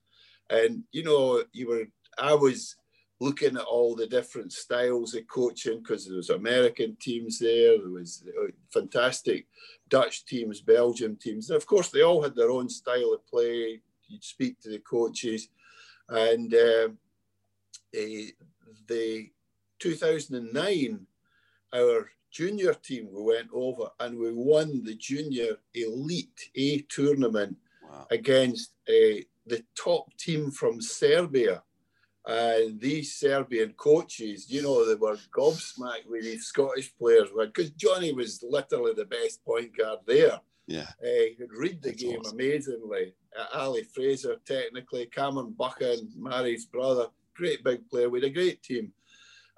And, 0.50 0.84
you 0.94 1.04
know, 1.04 1.44
you 1.52 1.68
were, 1.68 1.88
I 2.18 2.34
was 2.34 2.78
looking 3.24 3.56
at 3.56 3.64
all 3.64 3.96
the 3.96 4.06
different 4.06 4.52
styles 4.52 5.16
of 5.16 5.26
coaching 5.28 5.80
because 5.80 6.06
there 6.06 6.18
was 6.18 6.30
American 6.30 6.96
teams 7.00 7.40
there, 7.40 7.78
there 7.78 7.90
was 7.90 8.24
uh, 8.28 8.48
fantastic 8.70 9.48
Dutch 9.88 10.26
teams, 10.26 10.60
Belgium 10.60 11.16
teams. 11.16 11.50
And 11.50 11.56
of 11.56 11.66
course, 11.66 11.90
they 11.90 12.02
all 12.02 12.22
had 12.22 12.36
their 12.36 12.52
own 12.52 12.68
style 12.68 13.14
of 13.14 13.26
play. 13.26 13.80
You'd 14.10 14.24
speak 14.24 14.60
to 14.62 14.70
the 14.70 14.80
coaches, 14.80 15.48
and 16.10 16.54
uh, 16.54 16.90
the 18.88 19.30
2009, 19.80 21.08
our 21.74 22.12
junior 22.30 22.74
team, 22.74 23.08
we 23.12 23.22
went 23.22 23.50
over 23.54 23.90
and 24.00 24.18
we 24.18 24.34
won 24.34 24.84
the 24.84 24.96
junior 24.96 25.58
elite 25.74 26.50
A 26.56 26.82
tournament 26.90 27.56
wow. 27.84 28.06
against 28.12 28.72
uh, 28.90 29.24
the 29.46 29.64
top 29.76 30.14
team 30.18 30.52
from 30.52 30.82
Serbia 30.82 31.64
and 32.26 32.80
these 32.80 33.16
Serbian 33.16 33.74
coaches, 33.74 34.50
you 34.50 34.62
know, 34.62 34.88
they 34.88 34.96
were 34.96 35.18
gobsmacked 35.36 36.08
with 36.08 36.24
these 36.24 36.46
Scottish 36.46 36.96
players 36.98 37.30
because 37.38 37.72
Johnny 37.72 38.14
was 38.14 38.44
literally 38.48 38.94
the 38.94 39.06
best 39.06 39.44
point 39.44 39.76
guard 39.78 40.00
there. 40.08 40.40
Yeah. 40.66 40.88
Uh, 41.04 41.24
he 41.28 41.36
could 41.38 41.52
read 41.52 41.82
the 41.82 41.90
That's 41.90 42.02
game 42.02 42.20
awesome. 42.20 42.40
amazingly. 42.40 43.14
Uh, 43.38 43.58
Ali 43.58 43.84
Fraser, 43.84 44.38
technically, 44.46 45.08
Cameron 45.08 45.54
Buchan, 45.58 46.12
Mary's 46.16 46.66
brother, 46.66 47.08
great 47.36 47.62
big 47.64 47.90
player 47.90 48.10
with 48.10 48.24
a 48.24 48.30
great 48.30 48.64
team. 48.64 48.94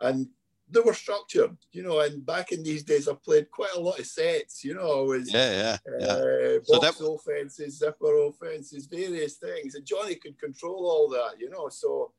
And 0.02 0.28
they 0.68 0.80
were 0.80 0.96
structured, 0.96 1.56
you 1.72 1.84
know, 1.84 2.00
and 2.00 2.26
back 2.26 2.52
in 2.52 2.64
these 2.64 2.84
days, 2.84 3.08
I 3.08 3.14
played 3.14 3.52
quite 3.52 3.76
a 3.76 3.80
lot 3.80 4.00
of 4.00 4.08
sets, 4.08 4.64
you 4.64 4.74
know, 4.74 5.02
I 5.02 5.04
was 5.04 5.32
yeah, 5.32 5.52
yeah, 5.52 5.78
yeah. 6.00 6.08
Uh, 6.08 6.60
so 6.64 6.80
box 6.80 6.98
that... 6.98 7.08
offenses, 7.08 7.78
zipper 7.78 8.18
offenses, 8.24 8.88
various 8.88 9.36
things. 9.36 9.76
And 9.76 9.86
Johnny 9.86 10.16
could 10.16 10.40
control 10.40 10.90
all 10.90 11.08
that, 11.10 11.40
you 11.40 11.52
know, 11.52 11.70
so 11.70 12.14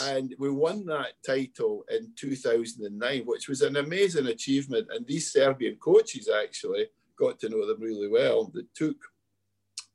and 0.00 0.34
we 0.38 0.50
won 0.50 0.84
that 0.86 1.14
title 1.24 1.84
in 1.90 2.12
2009, 2.16 3.22
which 3.24 3.48
was 3.48 3.62
an 3.62 3.76
amazing 3.76 4.26
achievement. 4.26 4.88
And 4.90 5.06
these 5.06 5.32
Serbian 5.32 5.76
coaches 5.76 6.28
actually 6.28 6.86
got 7.18 7.38
to 7.40 7.48
know 7.48 7.66
them 7.66 7.80
really 7.80 8.08
well. 8.08 8.50
They 8.54 8.62
took 8.74 8.96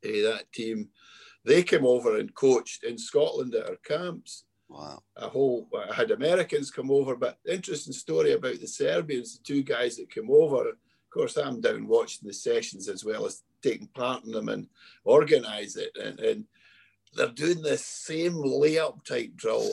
uh, 0.04 0.32
that 0.32 0.44
team, 0.52 0.88
they 1.44 1.62
came 1.62 1.86
over 1.86 2.18
and 2.18 2.34
coached 2.34 2.84
in 2.84 2.98
Scotland 2.98 3.54
at 3.54 3.68
our 3.68 3.76
camps. 3.84 4.44
Wow. 4.68 5.02
A 5.16 5.28
whole, 5.28 5.68
I 5.90 5.94
had 5.94 6.10
Americans 6.10 6.70
come 6.70 6.90
over, 6.90 7.14
but 7.16 7.38
interesting 7.46 7.92
story 7.92 8.32
about 8.32 8.60
the 8.60 8.66
Serbians, 8.66 9.38
the 9.38 9.44
two 9.44 9.62
guys 9.62 9.96
that 9.96 10.10
came 10.10 10.30
over. 10.30 10.68
Of 10.68 10.76
course, 11.10 11.36
I'm 11.36 11.60
down 11.60 11.86
watching 11.86 12.26
the 12.26 12.34
sessions 12.34 12.88
as 12.88 13.04
well 13.04 13.26
as 13.26 13.42
taking 13.62 13.88
part 13.88 14.24
in 14.24 14.32
them 14.32 14.48
and 14.48 14.66
organize 15.04 15.76
it. 15.76 15.96
And, 16.02 16.18
and 16.18 16.44
they're 17.14 17.28
doing 17.28 17.62
the 17.62 17.76
same 17.78 18.34
layup 18.34 19.04
type 19.04 19.34
drill 19.36 19.70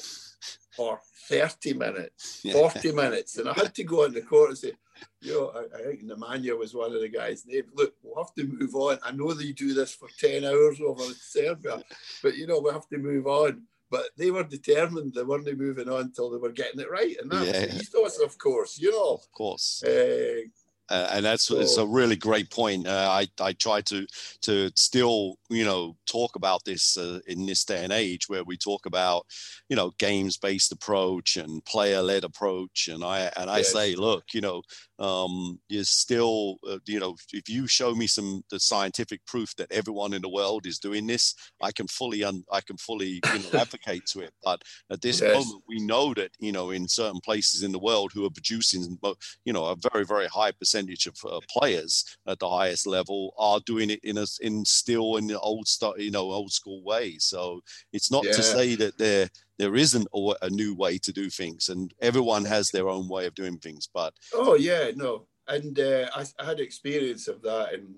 for 0.75 0.99
30 1.27 1.73
minutes, 1.73 2.41
40 2.51 2.91
minutes. 2.91 3.37
And 3.37 3.49
I 3.49 3.53
had 3.53 3.75
to 3.75 3.83
go 3.83 4.05
on 4.05 4.13
the 4.13 4.21
court 4.21 4.49
and 4.49 4.57
say, 4.57 4.73
you 5.21 5.33
know, 5.33 5.51
I, 5.55 5.79
I 5.79 5.83
think 5.83 6.03
Nemanja 6.03 6.57
was 6.57 6.73
one 6.73 6.93
of 6.93 7.01
the 7.01 7.09
guys. 7.09 7.43
They 7.43 7.63
look, 7.73 7.93
we'll 8.03 8.23
have 8.23 8.33
to 8.35 8.45
move 8.45 8.75
on. 8.75 8.99
I 9.03 9.11
know 9.11 9.33
they 9.33 9.51
do 9.51 9.73
this 9.73 9.93
for 9.93 10.09
10 10.19 10.45
hours 10.45 10.79
over 10.81 11.03
in 11.03 11.13
Serbia, 11.13 11.81
but 12.21 12.35
you 12.35 12.47
know, 12.47 12.59
we 12.59 12.71
have 12.71 12.87
to 12.89 12.97
move 12.97 13.27
on. 13.27 13.63
But 13.89 14.05
they 14.17 14.31
were 14.31 14.43
determined 14.43 15.13
they 15.13 15.23
weren't 15.23 15.57
moving 15.57 15.89
on 15.89 16.01
until 16.01 16.29
they 16.29 16.37
were 16.37 16.53
getting 16.53 16.79
it 16.79 16.89
right. 16.89 17.17
And 17.21 17.29
that 17.29 17.45
yeah. 17.45 18.25
of 18.25 18.37
course, 18.37 18.79
you 18.79 18.89
know. 18.89 19.15
Of 19.15 19.31
course. 19.33 19.83
Uh, 19.83 20.47
uh, 20.91 21.09
and 21.13 21.25
that's 21.25 21.49
it's 21.49 21.77
a 21.77 21.85
really 21.85 22.17
great 22.17 22.49
point. 22.51 22.85
Uh, 22.85 23.07
I 23.09 23.27
I 23.41 23.53
try 23.53 23.81
to 23.81 24.05
to 24.41 24.69
still 24.75 25.35
you 25.49 25.63
know 25.63 25.95
talk 26.05 26.35
about 26.35 26.63
this 26.65 26.97
uh, 26.97 27.19
in 27.27 27.45
this 27.45 27.63
day 27.63 27.83
and 27.83 27.93
age 27.93 28.27
where 28.27 28.43
we 28.43 28.57
talk 28.57 28.85
about 28.85 29.25
you 29.69 29.75
know 29.75 29.91
games 29.97 30.37
based 30.37 30.71
approach 30.71 31.37
and 31.37 31.63
player 31.65 32.01
led 32.01 32.25
approach, 32.25 32.89
and 32.89 33.03
I 33.03 33.31
and 33.37 33.49
I 33.49 33.57
yes. 33.57 33.71
say, 33.71 33.95
look, 33.95 34.25
you 34.33 34.41
know, 34.41 34.61
um, 35.01 35.59
is 35.67 35.89
still, 35.89 36.57
uh, 36.69 36.77
you 36.85 36.99
know, 36.99 37.15
if 37.33 37.49
you 37.49 37.65
show 37.65 37.95
me 37.95 38.05
some 38.05 38.43
the 38.51 38.59
scientific 38.59 39.25
proof 39.25 39.55
that 39.55 39.71
everyone 39.71 40.13
in 40.13 40.21
the 40.21 40.29
world 40.29 40.67
is 40.67 40.77
doing 40.77 41.07
this, 41.07 41.33
I 41.59 41.71
can 41.71 41.87
fully 41.87 42.23
un, 42.23 42.43
I 42.51 42.61
can 42.61 42.77
fully 42.77 43.19
you 43.33 43.39
know, 43.39 43.59
advocate 43.59 44.05
to 44.07 44.19
it. 44.19 44.31
But 44.43 44.61
at 44.91 45.01
this 45.01 45.19
yes. 45.19 45.33
moment, 45.33 45.63
we 45.67 45.79
know 45.79 46.13
that 46.13 46.31
you 46.39 46.51
know 46.51 46.69
in 46.69 46.87
certain 46.87 47.19
places 47.19 47.63
in 47.63 47.71
the 47.71 47.79
world 47.79 48.11
who 48.13 48.25
are 48.25 48.29
producing, 48.29 48.99
you 49.43 49.53
know, 49.53 49.65
a 49.65 49.75
very 49.91 50.05
very 50.05 50.27
high 50.27 50.51
percentage 50.51 51.07
of 51.07 51.15
uh, 51.25 51.39
players 51.49 52.05
at 52.27 52.37
the 52.37 52.49
highest 52.49 52.85
level 52.85 53.33
are 53.39 53.59
doing 53.65 53.89
it 53.89 53.99
in 54.03 54.19
a 54.19 54.25
in 54.41 54.63
still 54.65 55.15
in 55.15 55.25
the 55.25 55.39
old 55.39 55.67
stuff, 55.67 55.95
you 55.97 56.11
know, 56.11 56.31
old 56.31 56.51
school 56.51 56.83
way. 56.83 57.17
So 57.17 57.61
it's 57.91 58.11
not 58.11 58.23
yeah. 58.23 58.33
to 58.33 58.43
say 58.43 58.75
that 58.75 58.99
they're 58.99 59.29
there 59.57 59.75
isn't 59.75 60.07
a, 60.13 60.33
a 60.43 60.49
new 60.49 60.75
way 60.75 60.97
to 60.99 61.11
do 61.11 61.29
things, 61.29 61.69
and 61.69 61.93
everyone 62.01 62.45
has 62.45 62.71
their 62.71 62.89
own 62.89 63.07
way 63.07 63.25
of 63.25 63.35
doing 63.35 63.57
things. 63.57 63.87
But 63.93 64.13
oh 64.33 64.55
yeah, 64.55 64.91
no, 64.95 65.27
and 65.47 65.77
uh, 65.79 66.09
I, 66.15 66.25
I, 66.39 66.45
had 66.45 66.59
experience 66.59 67.27
of 67.27 67.41
that 67.43 67.73
in 67.73 67.95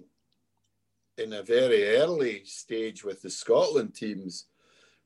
in 1.17 1.33
a 1.33 1.43
very 1.43 1.97
early 1.97 2.43
stage 2.45 3.03
with 3.03 3.21
the 3.21 3.29
Scotland 3.29 3.95
teams. 3.95 4.47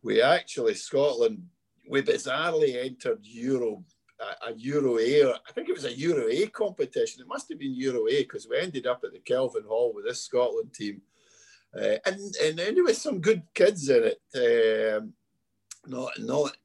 We 0.03 0.21
actually 0.21 0.75
Scotland 0.75 1.43
we 1.89 2.01
bizarrely 2.01 2.83
entered 2.83 3.19
Euro 3.23 3.83
a, 4.19 4.53
Euro 4.55 4.97
A. 4.97 5.31
I 5.31 5.51
think 5.53 5.69
it 5.69 5.75
was 5.75 5.85
a 5.85 5.97
Euro 5.97 6.27
A 6.29 6.47
competition. 6.47 7.21
It 7.21 7.27
must 7.27 7.49
have 7.49 7.59
been 7.59 7.75
Euro 7.75 8.07
A 8.07 8.23
because 8.23 8.47
we 8.49 8.57
ended 8.57 8.87
up 8.87 9.01
at 9.03 9.13
the 9.13 9.19
Kelvin 9.19 9.63
Hall 9.67 9.93
with 9.93 10.05
this 10.05 10.23
Scotland 10.23 10.73
team. 10.73 11.01
Uh, 11.75 11.97
and 12.05 12.35
and 12.43 12.59
anyway, 12.59 12.93
some 12.93 13.19
good 13.19 13.43
kids 13.53 13.89
in 13.89 14.11
it. 14.11 14.97
Um, 14.97 15.13
not 15.87 16.11
not 16.19 16.55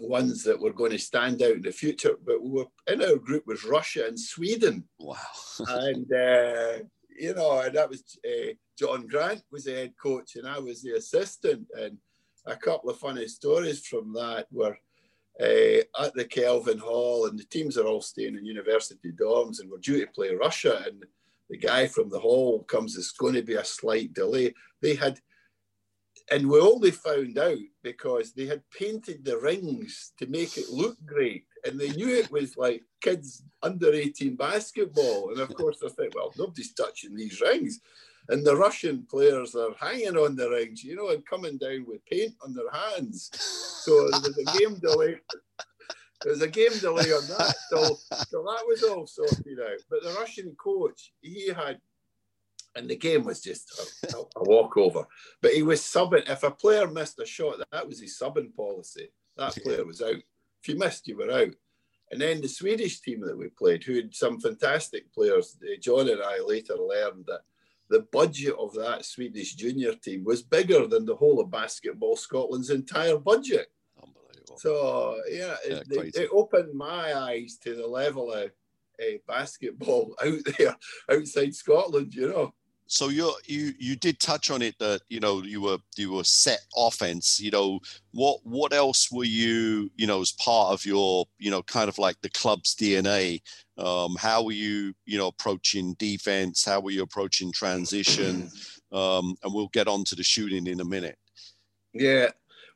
ones 0.00 0.42
that 0.44 0.60
were 0.60 0.72
going 0.72 0.92
to 0.92 0.98
stand 0.98 1.42
out 1.42 1.56
in 1.56 1.62
the 1.62 1.72
future, 1.72 2.16
but 2.24 2.42
we 2.42 2.50
were 2.50 2.66
in 2.86 3.02
our 3.02 3.16
group 3.16 3.46
was 3.46 3.64
Russia 3.64 4.06
and 4.06 4.18
Sweden. 4.18 4.84
Wow! 4.98 5.16
and 5.68 6.12
uh, 6.12 6.84
you 7.18 7.34
know, 7.34 7.60
and 7.60 7.74
that 7.74 7.88
was 7.88 8.18
uh, 8.26 8.52
John 8.78 9.06
Grant 9.06 9.42
was 9.50 9.64
the 9.64 9.72
head 9.72 9.94
coach, 10.00 10.36
and 10.36 10.46
I 10.46 10.58
was 10.58 10.82
the 10.82 10.92
assistant. 10.92 11.66
And 11.78 11.98
a 12.46 12.56
couple 12.56 12.90
of 12.90 12.98
funny 12.98 13.28
stories 13.28 13.86
from 13.86 14.12
that 14.14 14.46
were 14.50 14.78
uh, 15.40 16.04
at 16.04 16.14
the 16.14 16.24
Kelvin 16.24 16.78
Hall, 16.78 17.26
and 17.26 17.38
the 17.38 17.44
teams 17.44 17.76
are 17.76 17.86
all 17.86 18.00
staying 18.00 18.36
in 18.36 18.46
university 18.46 19.12
dorms, 19.12 19.60
and 19.60 19.70
we're 19.70 19.78
due 19.78 20.04
to 20.04 20.12
play 20.12 20.34
Russia, 20.34 20.82
and 20.86 21.04
the 21.50 21.56
guy 21.56 21.86
from 21.86 22.08
the 22.08 22.18
hall 22.18 22.62
comes. 22.64 22.96
It's 22.96 23.12
going 23.12 23.34
to 23.34 23.42
be 23.42 23.54
a 23.54 23.64
slight 23.64 24.12
delay. 24.14 24.54
They 24.80 24.94
had 24.94 25.18
and 26.30 26.48
we 26.48 26.60
only 26.60 26.90
found 26.90 27.38
out 27.38 27.58
because 27.82 28.32
they 28.32 28.46
had 28.46 28.62
painted 28.76 29.24
the 29.24 29.38
rings 29.38 30.12
to 30.18 30.26
make 30.26 30.58
it 30.58 30.68
look 30.70 30.96
great. 31.06 31.44
And 31.64 31.78
they 31.78 31.90
knew 31.90 32.08
it 32.08 32.30
was 32.30 32.56
like 32.56 32.82
kids 33.00 33.42
under 33.62 33.92
18 33.92 34.36
basketball. 34.36 35.30
And 35.30 35.40
of 35.40 35.54
course, 35.54 35.78
they 35.80 35.88
thought, 35.88 36.14
well, 36.14 36.32
nobody's 36.36 36.74
touching 36.74 37.16
these 37.16 37.40
rings. 37.40 37.80
And 38.28 38.44
the 38.44 38.56
Russian 38.56 39.06
players 39.10 39.54
are 39.54 39.74
hanging 39.80 40.18
on 40.18 40.36
the 40.36 40.50
rings, 40.50 40.84
you 40.84 40.96
know, 40.96 41.08
and 41.08 41.24
coming 41.24 41.56
down 41.56 41.86
with 41.86 42.04
paint 42.04 42.34
on 42.42 42.54
their 42.54 42.70
hands. 42.70 43.30
So 43.32 44.08
there 44.10 44.20
was 44.20 44.38
a 44.38 44.58
game 44.58 44.78
delay. 44.78 45.16
There 46.22 46.32
was 46.32 46.42
a 46.42 46.48
game 46.48 46.76
delay 46.80 47.10
on 47.12 47.26
that. 47.28 47.54
So, 47.70 47.96
so 48.28 48.42
that 48.42 48.64
was 48.66 48.82
all 48.82 49.06
sorted 49.06 49.58
out. 49.60 49.80
But 49.88 50.02
the 50.02 50.14
Russian 50.18 50.54
coach, 50.62 51.12
he 51.22 51.48
had 51.48 51.80
and 52.74 52.88
the 52.88 52.96
game 52.96 53.24
was 53.24 53.40
just 53.40 53.96
a, 54.04 54.18
a, 54.18 54.44
walkover. 54.44 55.06
But 55.40 55.52
he 55.52 55.62
was 55.62 55.80
subbing. 55.80 56.28
If 56.28 56.42
a 56.42 56.50
player 56.50 56.86
missed 56.86 57.18
a 57.20 57.26
shot, 57.26 57.56
that 57.72 57.86
was 57.86 58.00
his 58.00 58.18
subbing 58.18 58.54
policy. 58.54 59.08
That 59.36 59.56
player 59.56 59.84
was 59.84 60.02
out. 60.02 60.16
If 60.16 60.68
you 60.68 60.78
missed, 60.78 61.08
you 61.08 61.16
were 61.16 61.30
out. 61.30 61.54
And 62.10 62.20
then 62.20 62.40
the 62.40 62.48
Swedish 62.48 63.00
team 63.00 63.20
that 63.20 63.36
we 63.36 63.48
played, 63.48 63.84
who 63.84 63.96
had 63.96 64.14
some 64.14 64.40
fantastic 64.40 65.12
players, 65.12 65.56
uh, 65.62 65.76
John 65.80 66.08
and 66.08 66.22
I 66.22 66.40
later 66.40 66.74
learned 66.74 67.26
that 67.26 67.42
the 67.90 68.06
budget 68.12 68.54
of 68.58 68.74
that 68.74 69.04
Swedish 69.04 69.54
junior 69.54 69.94
team 69.94 70.24
was 70.24 70.42
bigger 70.42 70.86
than 70.86 71.04
the 71.04 71.16
whole 71.16 71.40
of 71.40 71.50
basketball 71.50 72.16
Scotland's 72.16 72.70
entire 72.70 73.18
budget. 73.18 73.70
Unbelievable. 74.02 74.58
So 74.58 75.16
yeah, 75.30 75.56
yeah 75.66 75.76
it, 75.76 75.86
it, 75.90 76.16
it, 76.16 76.30
opened 76.32 76.74
my 76.74 77.14
eyes 77.14 77.58
to 77.64 77.74
the 77.74 77.86
level 77.86 78.32
of 78.32 78.50
uh, 79.00 79.18
basketball 79.26 80.14
out 80.24 80.38
there 80.58 80.76
outside 81.10 81.54
Scotland, 81.54 82.14
you 82.14 82.28
know. 82.28 82.54
So 82.90 83.10
you 83.10 83.34
you 83.44 83.74
you 83.78 83.96
did 83.96 84.18
touch 84.18 84.50
on 84.50 84.62
it 84.62 84.78
that 84.78 85.02
you 85.10 85.20
know 85.20 85.42
you 85.42 85.60
were 85.60 85.76
you 85.96 86.12
were 86.12 86.24
set 86.24 86.60
offense. 86.74 87.38
You 87.38 87.50
know 87.50 87.80
what 88.12 88.40
what 88.44 88.72
else 88.72 89.12
were 89.12 89.24
you 89.24 89.90
you 89.96 90.06
know 90.06 90.22
as 90.22 90.32
part 90.32 90.72
of 90.72 90.86
your 90.86 91.26
you 91.38 91.50
know 91.50 91.62
kind 91.62 91.90
of 91.90 91.98
like 91.98 92.16
the 92.22 92.30
club's 92.30 92.74
DNA? 92.74 93.42
Um, 93.76 94.16
how 94.18 94.42
were 94.42 94.52
you 94.52 94.94
you 95.04 95.18
know 95.18 95.26
approaching 95.26 95.94
defense? 95.98 96.64
How 96.64 96.80
were 96.80 96.90
you 96.90 97.02
approaching 97.02 97.52
transition? 97.52 98.50
Um, 98.90 99.36
and 99.42 99.52
we'll 99.52 99.68
get 99.68 99.86
on 99.86 100.02
to 100.04 100.14
the 100.14 100.24
shooting 100.24 100.66
in 100.66 100.80
a 100.80 100.84
minute. 100.84 101.18
Yeah, 101.92 102.30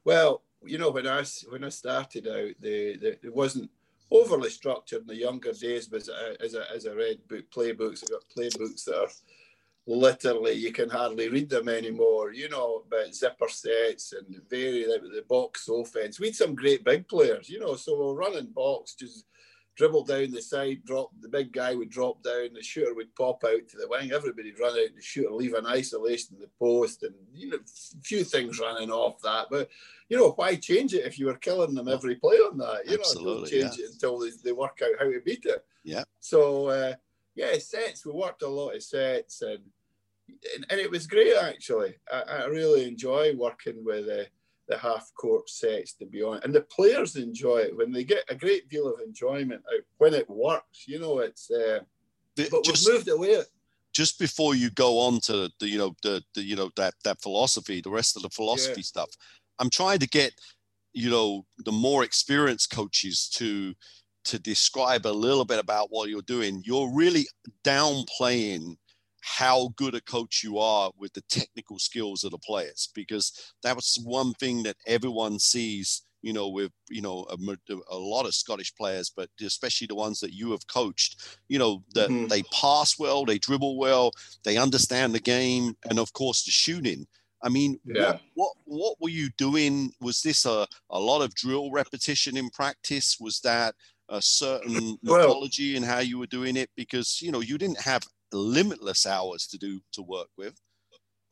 well, 0.05 0.43
you 0.63 0.77
know 0.77 0.91
when 0.91 1.07
I 1.07 1.25
when 1.49 1.65
I 1.65 1.71
started 1.71 2.29
out, 2.29 2.53
the, 2.61 2.99
the 2.99 3.19
it 3.25 3.35
wasn't 3.35 3.71
overly 4.11 4.51
structured 4.51 5.01
in 5.01 5.07
the 5.07 5.17
younger 5.17 5.53
days. 5.53 5.89
But 5.89 6.03
as 6.03 6.11
I, 6.11 6.45
as 6.45 6.55
I, 6.55 6.75
as 6.75 6.87
read 6.87 7.27
book 7.29 7.51
playbooks, 7.51 8.05
I 8.05 8.13
got 8.13 8.25
playbooks 8.37 8.85
that 8.85 8.99
are 8.99 9.09
literally 9.87 10.53
you 10.53 10.73
can 10.73 10.89
hardly 10.89 11.29
read 11.29 11.51
them 11.51 11.69
anymore. 11.69 12.33
You 12.33 12.49
know 12.49 12.85
about 12.87 13.15
zipper 13.15 13.49
sets 13.49 14.13
and 14.13 14.41
very 14.49 14.87
like, 14.87 15.03
the 15.03 15.25
box 15.29 15.69
offense. 15.69 16.21
We 16.21 16.29
had 16.29 16.37
some 16.37 16.55
great 16.55 16.85
big 16.85 17.09
players, 17.09 17.49
you 17.49 17.61
know. 17.61 17.75
So 17.77 18.15
running 18.15 18.53
box, 18.55 18.95
just 18.95 19.27
dribble 19.75 20.05
down 20.05 20.31
the 20.31 20.43
side, 20.43 20.85
drop 20.85 21.11
the 21.21 21.29
big 21.29 21.53
guy 21.53 21.75
would 21.75 21.91
drop 21.91 22.23
down, 22.23 22.53
the 22.53 22.63
shooter 22.63 22.95
would 22.95 23.15
pop 23.17 23.43
out 23.45 23.67
to 23.69 23.77
the 23.77 23.89
wing. 23.89 24.13
Everybody'd 24.13 24.61
run 24.61 24.73
out 24.73 24.95
the 24.95 25.03
shooter, 25.03 25.33
leave 25.33 25.55
an 25.55 25.67
isolation 25.67 26.37
in 26.37 26.41
the 26.41 26.51
post, 26.59 27.03
and 27.03 27.15
you 27.35 27.51
know, 27.51 27.57
a 27.57 28.03
few 28.03 28.23
things 28.23 28.61
running 28.61 28.91
off 28.91 29.21
that. 29.23 29.47
But 29.51 29.69
you 30.09 30.17
know, 30.17 30.31
why 30.33 30.55
change 30.57 30.95
it 30.95 31.07
if 31.07 31.19
you 31.19 31.27
were 31.27 31.37
killing 31.37 31.75
them 31.75 31.89
every 31.89 32.17
play 32.17 32.37
on 32.37 32.59
that? 32.59 32.83
You 32.87 32.99
Absolutely, 32.99 33.33
know, 33.33 33.39
don't 33.39 33.51
change 33.51 33.79
yeah. 33.79 33.87
it 33.87 33.93
until 33.95 34.19
they, 34.21 34.31
they 34.45 34.53
work 34.53 34.81
out 34.85 34.99
how 35.01 35.11
to 35.11 35.21
beat 35.25 35.45
it. 35.45 35.65
Yeah. 35.83 36.05
So. 36.21 36.69
Uh, 36.69 36.95
yeah, 37.35 37.57
sets. 37.59 38.05
We 38.05 38.13
worked 38.13 38.43
a 38.43 38.49
lot 38.49 38.75
of 38.75 38.83
sets, 38.83 39.43
and 39.43 39.61
and, 40.55 40.67
and 40.71 40.81
it 40.81 40.91
was 40.91 41.07
great 41.07 41.37
actually. 41.37 41.95
I, 42.13 42.21
I 42.21 42.45
really 42.47 42.87
enjoy 42.87 43.35
working 43.37 43.85
with 43.85 44.09
uh, 44.09 44.25
the 44.69 44.79
half 44.79 45.11
court 45.19 45.49
sets, 45.49 45.95
to 45.95 46.07
be 46.07 46.23
honest, 46.23 46.45
and 46.45 46.55
the 46.55 46.63
players 46.63 47.17
enjoy 47.17 47.59
it 47.59 47.77
when 47.77 47.93
they 47.93 48.05
get 48.05 48.25
a 48.29 48.35
great 48.35 48.69
deal 48.69 48.93
of 48.93 49.01
enjoyment 49.01 49.63
out 49.73 49.85
when 49.99 50.15
it 50.15 50.29
works. 50.29 50.85
You 50.87 51.01
know, 51.01 51.19
it's. 51.21 51.51
Uh, 51.51 51.81
the, 52.37 52.49
but 52.51 52.65
just, 52.65 52.87
we've 52.87 52.95
moved 52.95 53.09
away. 53.09 53.43
Just 53.93 54.19
before 54.19 54.55
you 54.55 54.71
go 54.71 54.99
on 55.01 55.21
to 55.21 55.51
the, 55.61 55.69
you 55.69 55.77
know, 55.77 55.95
the, 56.03 56.23
the 56.35 56.43
you 56.43 56.57
know 56.57 56.71
that 56.77 56.95
that 57.05 57.21
philosophy, 57.21 57.81
the 57.81 57.91
rest 57.91 58.17
of 58.17 58.23
the 58.23 58.31
philosophy 58.31 58.81
yeah. 58.81 58.85
stuff, 58.85 59.11
I'm 59.59 59.69
trying 59.69 59.99
to 59.99 60.09
get, 60.09 60.33
you 60.95 61.11
know, 61.11 61.45
the 61.59 61.73
more 61.73 62.05
experienced 62.05 62.71
coaches 62.71 63.29
to 63.35 63.75
to 64.25 64.39
describe 64.39 65.07
a 65.07 65.09
little 65.09 65.45
bit 65.45 65.59
about 65.59 65.89
what 65.91 66.09
you're 66.09 66.23
doing, 66.23 66.63
you're 66.65 66.93
really 66.93 67.27
downplaying 67.65 68.77
how 69.23 69.69
good 69.77 69.95
a 69.95 70.01
coach 70.03 70.43
you 70.43 70.59
are 70.59 70.91
with 70.99 71.13
the 71.13 71.23
technical 71.23 71.79
skills 71.79 72.25
of 72.25 72.33
the 72.33 72.39
players 72.39 72.91
because 72.95 73.55
that 73.63 73.77
was 73.77 73.99
one 74.05 74.35
thing 74.35 74.63
that 74.65 74.77
everyone 74.87 75.39
sees 75.39 76.03
you 76.23 76.33
know 76.33 76.49
with 76.49 76.73
you 76.91 77.01
know 77.01 77.25
a, 77.31 77.37
a, 77.91 77.97
lot 77.97 78.27
of 78.27 78.35
scottish 78.35 78.75
players 78.75 79.13
but 79.15 79.29
especially 79.41 79.87
the 79.87 79.95
ones 79.95 80.19
that 80.19 80.33
you 80.33 80.51
have 80.51 80.67
coached 80.67 81.39
you 81.49 81.59
know 81.59 81.85
that 81.95 82.09
mm-hmm. 82.09 82.27
they 82.27 82.43
pass 82.45 82.99
well 82.99 83.25
they 83.25 83.39
dribble 83.39 83.79
well 83.79 84.11
they 84.45 84.57
understand 84.57 85.15
the 85.15 85.21
game 85.21 85.77
and 85.89 86.01
of 86.01 86.13
course 86.13 86.45
the 86.45 86.51
shooting 86.51 87.07
I 87.43 87.49
mean, 87.49 87.81
yeah. 87.85 88.13
what, 88.13 88.19
what 88.35 88.53
what 88.65 89.01
were 89.01 89.09
you 89.09 89.29
doing? 89.37 89.91
Was 90.01 90.23
this 90.23 90.47
a, 90.47 90.67
a 90.91 90.99
lot 90.99 91.23
of 91.23 91.35
drill 91.35 91.71
repetition 91.73 92.37
in 92.37 92.49
practice? 92.51 93.17
Was 93.21 93.41
that 93.41 93.75
a 94.13 94.23
certain 94.23 94.99
methodology 95.03 95.77
in 95.77 95.83
how 95.83 95.99
you 95.99 96.19
were 96.19 96.27
doing 96.27 96.57
it? 96.57 96.71
Because 96.77 97.21
you 97.21 97.33
know 97.33 97.41
you 97.41 97.59
didn't 97.59 97.81
have 97.81 98.03
limitless 98.33 99.07
hours 99.07 99.47
to 99.49 99.59
do 99.59 99.81
to 99.93 100.03
work 100.03 100.29
with. 100.39 100.55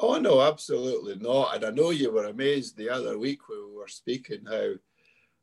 Oh 0.00 0.18
no 0.18 0.40
absolutely 0.40 1.16
not. 1.16 1.54
And 1.54 1.64
i 1.64 1.70
know 1.70 1.90
you 1.90 2.10
were 2.10 2.26
amazed 2.26 2.76
the 2.76 2.90
other 2.90 3.18
week 3.18 3.48
when 3.48 3.58
we 3.68 3.76
were 3.76 3.88
speaking 3.88 4.44
how 4.46 4.72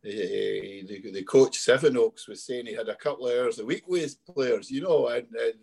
the, 0.04 0.86
the, 0.88 1.12
the 1.12 1.23
coach 1.23 1.58
Sevenoaks 1.58 2.28
was 2.28 2.45
saying 2.45 2.65
he 2.65 2.73
had 2.73 2.89
a 2.89 2.95
couple 2.95 3.28
of 3.28 3.38
hours 3.38 3.60
a 3.60 3.65
week 3.65 3.88
with 3.88 4.02
his 4.04 4.15
players, 4.15 4.69
you 4.69 4.82
know, 4.82 5.08
and, 5.08 5.28
and, 5.32 5.54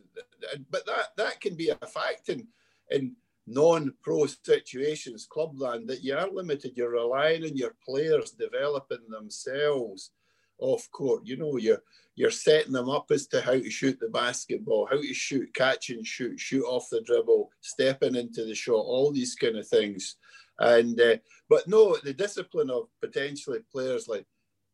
and 0.53 0.65
but 0.71 0.85
that 0.87 1.09
that 1.17 1.41
can 1.41 1.55
be 1.55 1.71
a 1.71 1.87
fact 1.87 2.29
in 2.29 2.47
in 2.91 3.17
non-pro 3.47 4.27
situations, 4.27 5.27
clubland, 5.27 5.89
that 5.89 6.03
you 6.03 6.17
are 6.17 6.31
limited. 6.31 6.73
You're 6.77 6.91
relying 6.91 7.45
on 7.45 7.57
your 7.57 7.75
players 7.87 8.31
developing 8.31 9.07
themselves 9.09 10.13
off 10.59 10.89
court. 10.93 11.23
You 11.25 11.37
know, 11.37 11.57
you're 11.57 11.83
you're 12.17 12.31
setting 12.31 12.73
them 12.73 12.89
up 12.89 13.07
as 13.11 13.27
to 13.29 13.41
how 13.41 13.53
to 13.53 13.71
shoot 13.71 13.99
the 14.01 14.09
basketball, 14.09 14.87
how 14.87 14.97
to 14.97 15.15
shoot, 15.15 15.53
catch 15.55 15.91
and 15.91 16.07
shoot, 16.07 16.39
shoot 16.39 16.65
off 16.65 16.87
the 16.91 17.01
dribble, 17.03 17.51
stepping 17.61 18.15
into 18.15 18.45
the 18.45 18.55
shot, 18.55 18.75
all 18.75 19.13
these 19.13 19.35
kind 19.35 19.57
of 19.57 19.67
things. 19.67 20.17
And 20.59 21.01
uh, 21.01 21.17
but 21.49 21.67
no, 21.67 21.97
the 21.97 22.15
discipline 22.15 22.71
of 22.71 22.85
potentially 23.01 23.61
players 23.73 24.07
like 24.07 24.25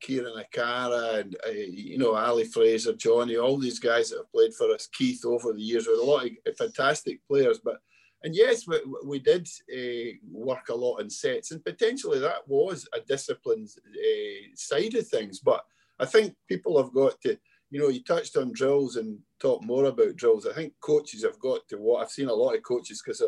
Kieran 0.00 0.34
Achara 0.34 1.20
and 1.20 1.36
uh, 1.46 1.50
you 1.50 1.98
know 1.98 2.14
Ali 2.14 2.44
Fraser, 2.44 2.94
Johnny, 2.94 3.36
all 3.36 3.58
these 3.58 3.78
guys 3.78 4.10
that 4.10 4.18
have 4.18 4.32
played 4.32 4.54
for 4.54 4.70
us, 4.72 4.88
Keith 4.92 5.24
over 5.24 5.52
the 5.52 5.60
years, 5.60 5.86
with 5.86 6.00
a 6.00 6.04
lot 6.04 6.24
of 6.24 6.56
fantastic 6.56 7.20
players. 7.26 7.60
But 7.62 7.78
and 8.22 8.34
yes, 8.34 8.66
we, 8.66 8.78
we 9.04 9.18
did 9.18 9.48
uh, 9.72 10.12
work 10.30 10.68
a 10.68 10.74
lot 10.74 10.98
in 10.98 11.08
sets, 11.08 11.52
and 11.52 11.64
potentially 11.64 12.18
that 12.18 12.46
was 12.46 12.86
a 12.92 13.00
disciplined 13.00 13.68
uh, 13.88 14.46
side 14.54 14.94
of 14.94 15.06
things. 15.08 15.38
But 15.40 15.64
I 15.98 16.04
think 16.04 16.34
people 16.46 16.80
have 16.82 16.92
got 16.92 17.20
to, 17.22 17.38
you 17.70 17.80
know, 17.80 17.88
you 17.88 18.02
touched 18.02 18.36
on 18.36 18.52
drills 18.52 18.96
and 18.96 19.18
talk 19.38 19.64
more 19.64 19.86
about 19.86 20.16
drills. 20.16 20.46
I 20.46 20.52
think 20.52 20.74
coaches 20.80 21.24
have 21.24 21.38
got 21.38 21.66
to 21.68 21.76
what 21.78 22.02
I've 22.02 22.10
seen 22.10 22.28
a 22.28 22.34
lot 22.34 22.54
of 22.54 22.62
coaches 22.62 23.02
because 23.02 23.22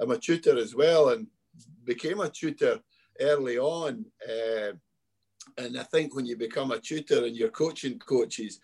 I'm 0.00 0.10
a 0.12 0.18
tutor 0.18 0.56
as 0.56 0.74
well 0.74 1.08
and 1.08 1.26
became 1.84 2.20
a 2.20 2.28
tutor 2.28 2.78
early 3.20 3.58
on. 3.58 4.04
Uh, 4.28 4.72
and 5.56 5.78
I 5.78 5.82
think 5.84 6.14
when 6.14 6.26
you 6.26 6.36
become 6.36 6.70
a 6.70 6.78
tutor 6.78 7.24
and 7.24 7.36
you're 7.36 7.48
coaching 7.48 7.98
coaches, 7.98 8.60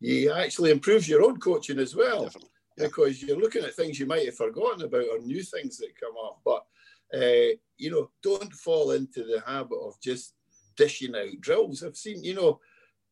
you 0.00 0.32
actually 0.32 0.70
improve 0.70 1.06
your 1.06 1.22
own 1.22 1.38
coaching 1.38 1.78
as 1.78 1.94
well. 1.94 2.24
Definitely 2.24 2.50
because 2.78 3.22
you're 3.22 3.38
looking 3.38 3.64
at 3.64 3.74
things 3.74 3.98
you 3.98 4.06
might 4.06 4.26
have 4.26 4.36
forgotten 4.36 4.84
about 4.84 5.06
or 5.10 5.18
new 5.18 5.42
things 5.42 5.78
that 5.78 6.00
come 6.00 6.14
up. 6.24 6.40
But 6.44 6.64
uh, 7.14 7.54
you 7.76 7.90
know, 7.90 8.10
don't 8.22 8.52
fall 8.52 8.92
into 8.92 9.24
the 9.24 9.42
habit 9.46 9.78
of 9.78 10.00
just 10.00 10.34
dishing 10.76 11.14
out 11.16 11.40
drills. 11.40 11.82
I've 11.82 11.96
seen, 11.96 12.22
you 12.22 12.34
know, 12.34 12.60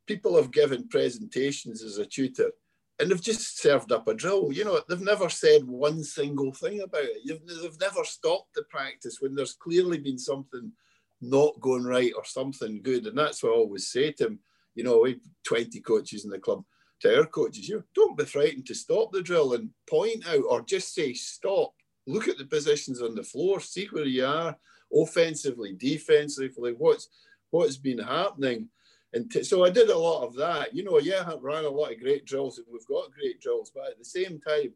people 0.06 0.36
have 0.36 0.50
given 0.50 0.88
presentations 0.88 1.82
as 1.82 1.98
a 1.98 2.06
tutor 2.06 2.50
and 2.98 3.10
they've 3.10 3.22
just 3.22 3.60
served 3.60 3.92
up 3.92 4.08
a 4.08 4.14
drill. 4.14 4.52
You 4.52 4.64
know, 4.64 4.80
they've 4.88 5.00
never 5.00 5.28
said 5.28 5.64
one 5.64 6.02
single 6.02 6.52
thing 6.52 6.80
about 6.80 7.04
it. 7.04 7.18
You've, 7.24 7.46
they've 7.46 7.80
never 7.80 8.04
stopped 8.04 8.54
the 8.54 8.62
practice 8.64 9.18
when 9.20 9.34
there's 9.34 9.54
clearly 9.54 9.98
been 9.98 10.18
something 10.18 10.72
not 11.20 11.60
going 11.60 11.84
right 11.84 12.12
or 12.16 12.24
something 12.24 12.80
good. 12.82 13.06
And 13.06 13.18
that's 13.18 13.42
what 13.42 13.52
I 13.52 13.56
always 13.56 13.88
say 13.88 14.12
to 14.12 14.24
them. 14.24 14.38
You 14.74 14.84
know, 14.84 15.00
we've 15.02 15.20
20 15.46 15.80
coaches 15.80 16.24
in 16.24 16.30
the 16.30 16.38
club 16.38 16.64
to 17.00 17.18
our 17.18 17.26
coaches, 17.26 17.68
you 17.68 17.76
know, 17.76 17.82
don't 17.94 18.16
be 18.16 18.24
frightened 18.24 18.66
to 18.66 18.74
stop 18.74 19.12
the 19.12 19.22
drill 19.22 19.52
and 19.54 19.70
point 19.88 20.26
out 20.28 20.44
or 20.48 20.62
just 20.62 20.94
say 20.94 21.12
stop. 21.12 21.72
Look 22.06 22.28
at 22.28 22.38
the 22.38 22.44
positions 22.46 23.02
on 23.02 23.14
the 23.14 23.22
floor, 23.22 23.60
see 23.60 23.86
where 23.86 24.04
you 24.04 24.24
are 24.24 24.56
offensively, 24.94 25.74
defensively, 25.74 26.74
what's 26.76 27.08
what's 27.50 27.76
been 27.76 27.98
happening. 27.98 28.68
And 29.12 29.30
t- 29.30 29.44
so 29.44 29.64
I 29.64 29.70
did 29.70 29.88
a 29.88 29.98
lot 29.98 30.24
of 30.24 30.34
that. 30.36 30.74
You 30.74 30.84
know, 30.84 30.98
yeah, 30.98 31.24
I 31.26 31.34
ran 31.40 31.64
a 31.64 31.68
lot 31.68 31.92
of 31.92 32.00
great 32.00 32.24
drills 32.24 32.58
and 32.58 32.66
we've 32.70 32.86
got 32.86 33.12
great 33.12 33.40
drills, 33.40 33.70
but 33.74 33.86
at 33.88 33.98
the 33.98 34.04
same 34.04 34.40
time, 34.40 34.72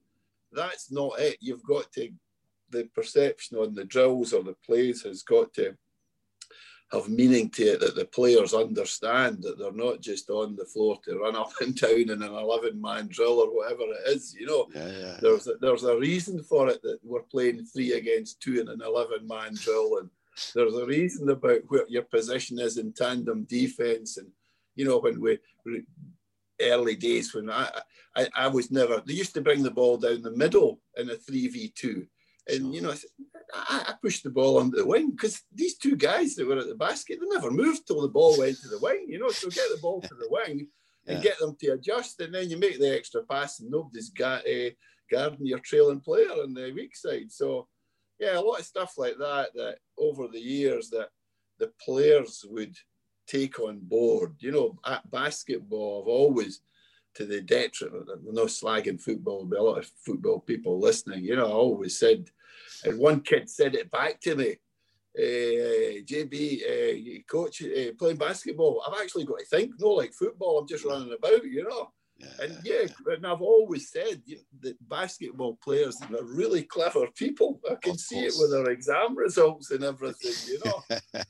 that's 0.52 0.90
not 0.90 1.18
it. 1.20 1.36
You've 1.40 1.64
got 1.64 1.92
to 1.92 2.10
the 2.70 2.84
perception 2.94 3.58
on 3.58 3.74
the 3.74 3.84
drills 3.84 4.32
or 4.32 4.42
the 4.42 4.56
plays 4.64 5.02
has 5.02 5.22
got 5.22 5.52
to 5.54 5.76
have 6.92 7.08
meaning 7.08 7.48
to 7.50 7.62
it 7.62 7.80
that 7.80 7.94
the 7.94 8.04
players 8.04 8.52
understand 8.52 9.42
that 9.42 9.58
they're 9.58 9.72
not 9.72 10.00
just 10.00 10.28
on 10.28 10.56
the 10.56 10.64
floor 10.64 10.98
to 11.04 11.18
run 11.18 11.36
up 11.36 11.52
and 11.60 11.74
down 11.80 11.92
in 11.92 12.10
an 12.10 12.22
11 12.22 12.80
man 12.80 13.08
drill 13.08 13.40
or 13.40 13.54
whatever 13.54 13.82
it 13.82 14.08
is 14.08 14.34
you 14.38 14.46
know 14.46 14.66
yeah, 14.74 14.88
yeah. 14.88 15.16
there's 15.20 15.46
a, 15.46 15.54
there's 15.60 15.84
a 15.84 15.98
reason 15.98 16.42
for 16.42 16.68
it 16.68 16.82
that 16.82 16.98
we're 17.02 17.22
playing 17.22 17.64
three 17.64 17.92
against 17.92 18.40
two 18.40 18.60
in 18.60 18.68
an 18.68 18.80
11 18.84 19.26
man 19.26 19.54
drill 19.54 19.98
and 19.98 20.10
there's 20.54 20.74
a 20.74 20.86
reason 20.86 21.28
about 21.28 21.60
what 21.68 21.90
your 21.90 22.02
position 22.02 22.58
is 22.58 22.78
in 22.78 22.92
tandem 22.92 23.44
defense 23.44 24.16
and 24.16 24.28
you 24.74 24.84
know 24.84 24.98
when 24.98 25.20
we 25.20 25.38
early 26.60 26.94
days 26.94 27.34
when 27.34 27.50
I, 27.50 27.70
I 28.16 28.28
I 28.36 28.48
was 28.48 28.70
never 28.70 29.02
they 29.06 29.14
used 29.14 29.34
to 29.34 29.40
bring 29.40 29.62
the 29.62 29.70
ball 29.70 29.96
down 29.96 30.22
the 30.22 30.36
middle 30.36 30.80
in 30.96 31.10
a 31.10 31.14
3v2 31.14 32.06
and 32.48 32.74
you 32.74 32.80
know, 32.80 32.94
I, 33.54 33.84
I 33.88 33.94
pushed 34.00 34.24
the 34.24 34.30
ball 34.30 34.58
onto 34.58 34.76
the 34.76 34.86
wing 34.86 35.10
because 35.10 35.42
these 35.52 35.76
two 35.76 35.96
guys 35.96 36.34
that 36.34 36.46
were 36.46 36.58
at 36.58 36.68
the 36.68 36.74
basket, 36.74 37.18
they 37.20 37.26
never 37.26 37.50
moved 37.50 37.86
till 37.86 38.00
the 38.00 38.08
ball 38.08 38.38
went 38.38 38.58
to 38.60 38.68
the 38.68 38.78
wing. 38.78 39.06
You 39.08 39.18
know, 39.18 39.30
so 39.30 39.48
get 39.48 39.68
the 39.74 39.80
ball 39.80 40.00
to 40.00 40.14
the 40.14 40.28
wing 40.30 40.68
and 41.06 41.18
yeah. 41.18 41.22
get 41.22 41.38
them 41.38 41.56
to 41.60 41.72
adjust, 41.72 42.20
and 42.20 42.34
then 42.34 42.50
you 42.50 42.58
make 42.58 42.78
the 42.78 42.94
extra 42.94 43.22
pass, 43.22 43.60
and 43.60 43.70
nobody's 43.70 44.10
got 44.10 44.46
a 44.46 44.68
uh, 44.68 44.70
guarding 45.10 45.46
your 45.46 45.58
trailing 45.58 46.00
player 46.00 46.30
on 46.30 46.54
the 46.54 46.72
weak 46.72 46.94
side. 46.94 47.32
So, 47.32 47.66
yeah, 48.18 48.38
a 48.38 48.40
lot 48.40 48.60
of 48.60 48.66
stuff 48.66 48.94
like 48.96 49.16
that. 49.18 49.54
That 49.54 49.78
over 49.98 50.28
the 50.28 50.40
years, 50.40 50.90
that 50.90 51.08
the 51.58 51.72
players 51.84 52.44
would 52.48 52.76
take 53.26 53.58
on 53.60 53.80
board. 53.80 54.36
You 54.40 54.52
know, 54.52 54.78
at 54.86 55.10
basketball, 55.10 56.02
I've 56.02 56.08
always 56.08 56.60
to 57.14 57.26
the 57.26 57.40
detriment. 57.40 58.08
No 58.24 58.44
slagging 58.44 59.00
football. 59.00 59.48
A 59.52 59.62
lot 59.62 59.78
of 59.78 59.90
football 60.04 60.40
people 60.40 60.78
listening. 60.78 61.24
You 61.24 61.36
know, 61.36 61.46
I 61.46 61.52
always 61.52 61.98
said, 61.98 62.30
and 62.84 62.98
one 62.98 63.20
kid 63.20 63.48
said 63.48 63.74
it 63.74 63.90
back 63.90 64.20
to 64.22 64.34
me. 64.36 64.56
Uh, 65.18 66.02
JB, 66.06 66.60
uh, 66.62 67.22
coach, 67.28 67.62
uh, 67.62 67.92
playing 67.98 68.16
basketball. 68.16 68.82
I've 68.86 69.00
actually 69.02 69.24
got 69.24 69.40
to 69.40 69.44
think, 69.44 69.72
no, 69.78 69.88
like 69.88 70.12
football. 70.12 70.58
I'm 70.58 70.68
just 70.68 70.84
running 70.84 71.12
about, 71.12 71.44
you 71.44 71.64
know. 71.68 71.90
Yeah. 72.20 72.44
And 72.44 72.58
yeah, 72.64 73.14
and 73.14 73.26
I've 73.26 73.40
always 73.40 73.90
said 73.90 74.22
that 74.60 74.76
basketball 74.88 75.58
players 75.64 75.96
are 76.02 76.22
really 76.22 76.62
clever 76.62 77.06
people. 77.16 77.60
I 77.70 77.76
can 77.76 77.96
see 77.96 78.26
it 78.26 78.34
with 78.38 78.50
their 78.50 78.70
exam 78.70 79.16
results 79.16 79.70
and 79.70 79.82
everything. 79.82 80.32
You 80.46 80.60
know, 80.64 80.82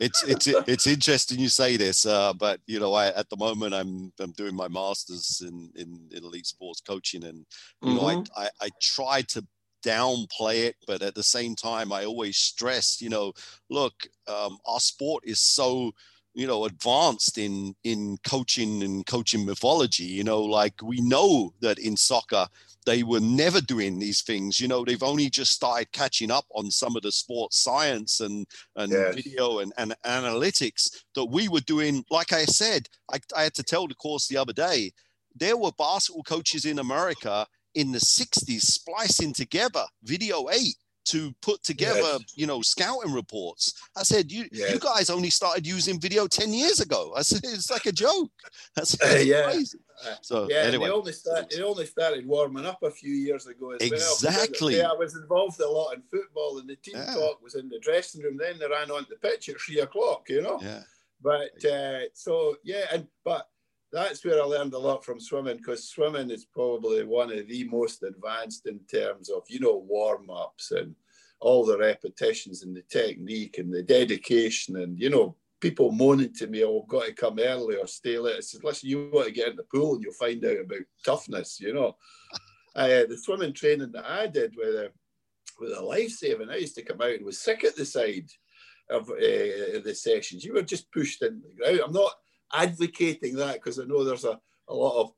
it's 0.00 0.22
it's 0.22 0.46
it's 0.46 0.86
interesting 0.86 1.40
you 1.40 1.48
say 1.48 1.76
this, 1.76 2.06
uh, 2.06 2.32
but 2.32 2.60
you 2.66 2.78
know, 2.78 2.94
I 2.94 3.08
at 3.08 3.28
the 3.28 3.36
moment 3.36 3.74
I'm 3.74 4.12
I'm 4.20 4.32
doing 4.32 4.54
my 4.54 4.68
masters 4.68 5.42
in 5.44 5.72
in, 5.74 6.08
in 6.12 6.24
elite 6.24 6.46
sports 6.46 6.80
coaching, 6.80 7.24
and 7.24 7.44
you 7.82 7.88
mm-hmm. 7.88 7.96
know, 7.96 8.06
I, 8.06 8.14
mm-hmm. 8.14 8.40
I 8.40 8.66
I 8.66 8.68
try 8.80 9.22
to 9.22 9.44
downplay 9.82 10.64
it, 10.66 10.76
but 10.86 11.02
at 11.02 11.14
the 11.14 11.22
same 11.22 11.54
time, 11.54 11.92
I 11.92 12.04
always 12.04 12.36
stress, 12.36 13.00
you 13.00 13.08
know, 13.08 13.32
look, 13.68 13.94
um, 14.28 14.58
our 14.66 14.80
sport 14.80 15.24
is 15.26 15.40
so 15.40 15.92
you 16.34 16.46
know 16.46 16.64
advanced 16.64 17.38
in 17.38 17.74
in 17.84 18.16
coaching 18.24 18.82
and 18.82 19.04
coaching 19.06 19.44
mythology 19.44 20.04
you 20.04 20.22
know 20.22 20.40
like 20.40 20.74
we 20.82 21.00
know 21.00 21.52
that 21.60 21.78
in 21.78 21.96
soccer 21.96 22.46
they 22.86 23.02
were 23.02 23.20
never 23.20 23.60
doing 23.60 23.98
these 23.98 24.22
things 24.22 24.60
you 24.60 24.68
know 24.68 24.84
they've 24.84 25.02
only 25.02 25.28
just 25.28 25.52
started 25.52 25.90
catching 25.92 26.30
up 26.30 26.44
on 26.54 26.70
some 26.70 26.94
of 26.96 27.02
the 27.02 27.10
sports 27.10 27.58
science 27.58 28.20
and 28.20 28.46
and 28.76 28.92
yes. 28.92 29.14
video 29.14 29.58
and, 29.58 29.72
and 29.76 29.94
analytics 30.06 31.02
that 31.14 31.24
we 31.24 31.48
were 31.48 31.60
doing 31.60 32.04
like 32.10 32.32
i 32.32 32.44
said 32.44 32.88
I, 33.12 33.18
I 33.36 33.42
had 33.44 33.54
to 33.54 33.62
tell 33.62 33.88
the 33.88 33.94
course 33.94 34.28
the 34.28 34.36
other 34.36 34.52
day 34.52 34.92
there 35.34 35.56
were 35.56 35.72
basketball 35.78 36.22
coaches 36.22 36.64
in 36.64 36.78
america 36.78 37.46
in 37.74 37.92
the 37.92 37.98
60s 37.98 38.62
splicing 38.62 39.32
together 39.32 39.84
video 40.02 40.48
8 40.50 40.74
to 41.06 41.34
put 41.42 41.62
together, 41.62 42.00
yes. 42.00 42.32
you 42.36 42.46
know, 42.46 42.62
scouting 42.62 43.12
reports. 43.12 43.74
I 43.96 44.02
said, 44.02 44.30
you 44.30 44.44
yes. 44.52 44.72
you 44.72 44.78
guys 44.78 45.10
only 45.10 45.30
started 45.30 45.66
using 45.66 45.98
video 45.98 46.26
10 46.26 46.52
years 46.52 46.80
ago. 46.80 47.12
I 47.16 47.22
said, 47.22 47.40
it's 47.42 47.70
like 47.70 47.86
a 47.86 47.92
joke. 47.92 48.30
That's, 48.76 49.00
uh, 49.02 49.18
yeah. 49.18 49.44
crazy. 49.44 49.78
So 50.22 50.48
yeah, 50.48 50.58
anyway. 50.58 50.86
they 50.86 50.92
only, 50.92 51.12
start, 51.12 51.50
they 51.50 51.62
only 51.62 51.86
started 51.86 52.26
warming 52.26 52.64
up 52.64 52.82
a 52.82 52.90
few 52.90 53.12
years 53.12 53.46
ago 53.46 53.72
as 53.72 53.80
exactly. 53.80 54.74
well. 54.76 54.82
Yeah, 54.82 54.90
I 54.90 54.94
was 54.94 55.16
involved 55.16 55.60
a 55.60 55.68
lot 55.68 55.94
in 55.94 56.02
football 56.02 56.58
and 56.58 56.68
the 56.68 56.76
team 56.76 56.94
yeah. 56.96 57.12
talk 57.12 57.42
was 57.42 57.54
in 57.54 57.68
the 57.68 57.78
dressing 57.80 58.22
room. 58.22 58.38
Then 58.38 58.58
they 58.58 58.68
ran 58.68 58.90
on 58.90 59.04
the 59.10 59.16
pitch 59.16 59.48
at 59.48 59.60
three 59.60 59.80
o'clock, 59.80 60.28
you 60.28 60.42
know? 60.42 60.58
Yeah. 60.62 60.82
But 61.22 61.64
uh, 61.64 62.00
so, 62.14 62.56
yeah, 62.64 62.86
and 62.92 63.06
but 63.24 63.49
that's 63.92 64.24
where 64.24 64.40
I 64.40 64.44
learned 64.44 64.74
a 64.74 64.78
lot 64.78 65.04
from 65.04 65.20
swimming 65.20 65.56
because 65.56 65.88
swimming 65.88 66.30
is 66.30 66.44
probably 66.44 67.04
one 67.04 67.32
of 67.32 67.48
the 67.48 67.64
most 67.64 68.02
advanced 68.02 68.66
in 68.66 68.80
terms 68.90 69.28
of, 69.28 69.42
you 69.48 69.60
know, 69.60 69.76
warm 69.76 70.30
ups 70.30 70.70
and 70.70 70.94
all 71.40 71.64
the 71.64 71.78
repetitions 71.78 72.62
and 72.62 72.76
the 72.76 72.82
technique 72.82 73.58
and 73.58 73.72
the 73.72 73.82
dedication. 73.82 74.76
And, 74.76 74.98
you 74.98 75.10
know, 75.10 75.36
people 75.60 75.90
moaning 75.90 76.32
to 76.34 76.46
me, 76.46 76.64
oh, 76.64 76.82
I've 76.82 76.88
got 76.88 77.06
to 77.06 77.12
come 77.12 77.38
early 77.40 77.76
or 77.76 77.86
stay 77.86 78.18
late. 78.18 78.36
I 78.36 78.40
said, 78.40 78.62
listen, 78.62 78.88
you 78.88 79.10
want 79.12 79.26
to 79.26 79.32
get 79.32 79.48
in 79.48 79.56
the 79.56 79.64
pool 79.64 79.94
and 79.94 80.04
you'll 80.04 80.12
find 80.12 80.44
out 80.44 80.60
about 80.60 80.86
toughness, 81.04 81.58
you 81.60 81.74
know. 81.74 81.96
uh, 82.76 83.04
the 83.08 83.18
swimming 83.20 83.52
training 83.52 83.90
that 83.92 84.06
I 84.06 84.28
did 84.28 84.54
with 84.56 84.68
a, 84.68 84.92
with 85.58 85.76
a 85.76 85.82
life 85.82 86.10
saving, 86.10 86.48
I 86.48 86.56
used 86.56 86.76
to 86.76 86.82
come 86.82 87.00
out 87.00 87.10
and 87.10 87.24
was 87.24 87.40
sick 87.40 87.64
at 87.64 87.76
the 87.76 87.84
side 87.84 88.28
of 88.88 89.10
uh, 89.10 89.80
the 89.84 89.94
sessions. 89.94 90.44
You 90.44 90.54
were 90.54 90.62
just 90.62 90.90
pushed 90.92 91.22
in 91.22 91.42
the 91.42 91.54
ground. 91.54 91.80
I'm 91.84 91.92
not 91.92 92.12
advocating 92.52 93.36
that 93.36 93.54
because 93.54 93.78
I 93.78 93.84
know 93.84 94.04
there's 94.04 94.24
a, 94.24 94.38
a 94.68 94.74
lot 94.74 95.00
of 95.00 95.12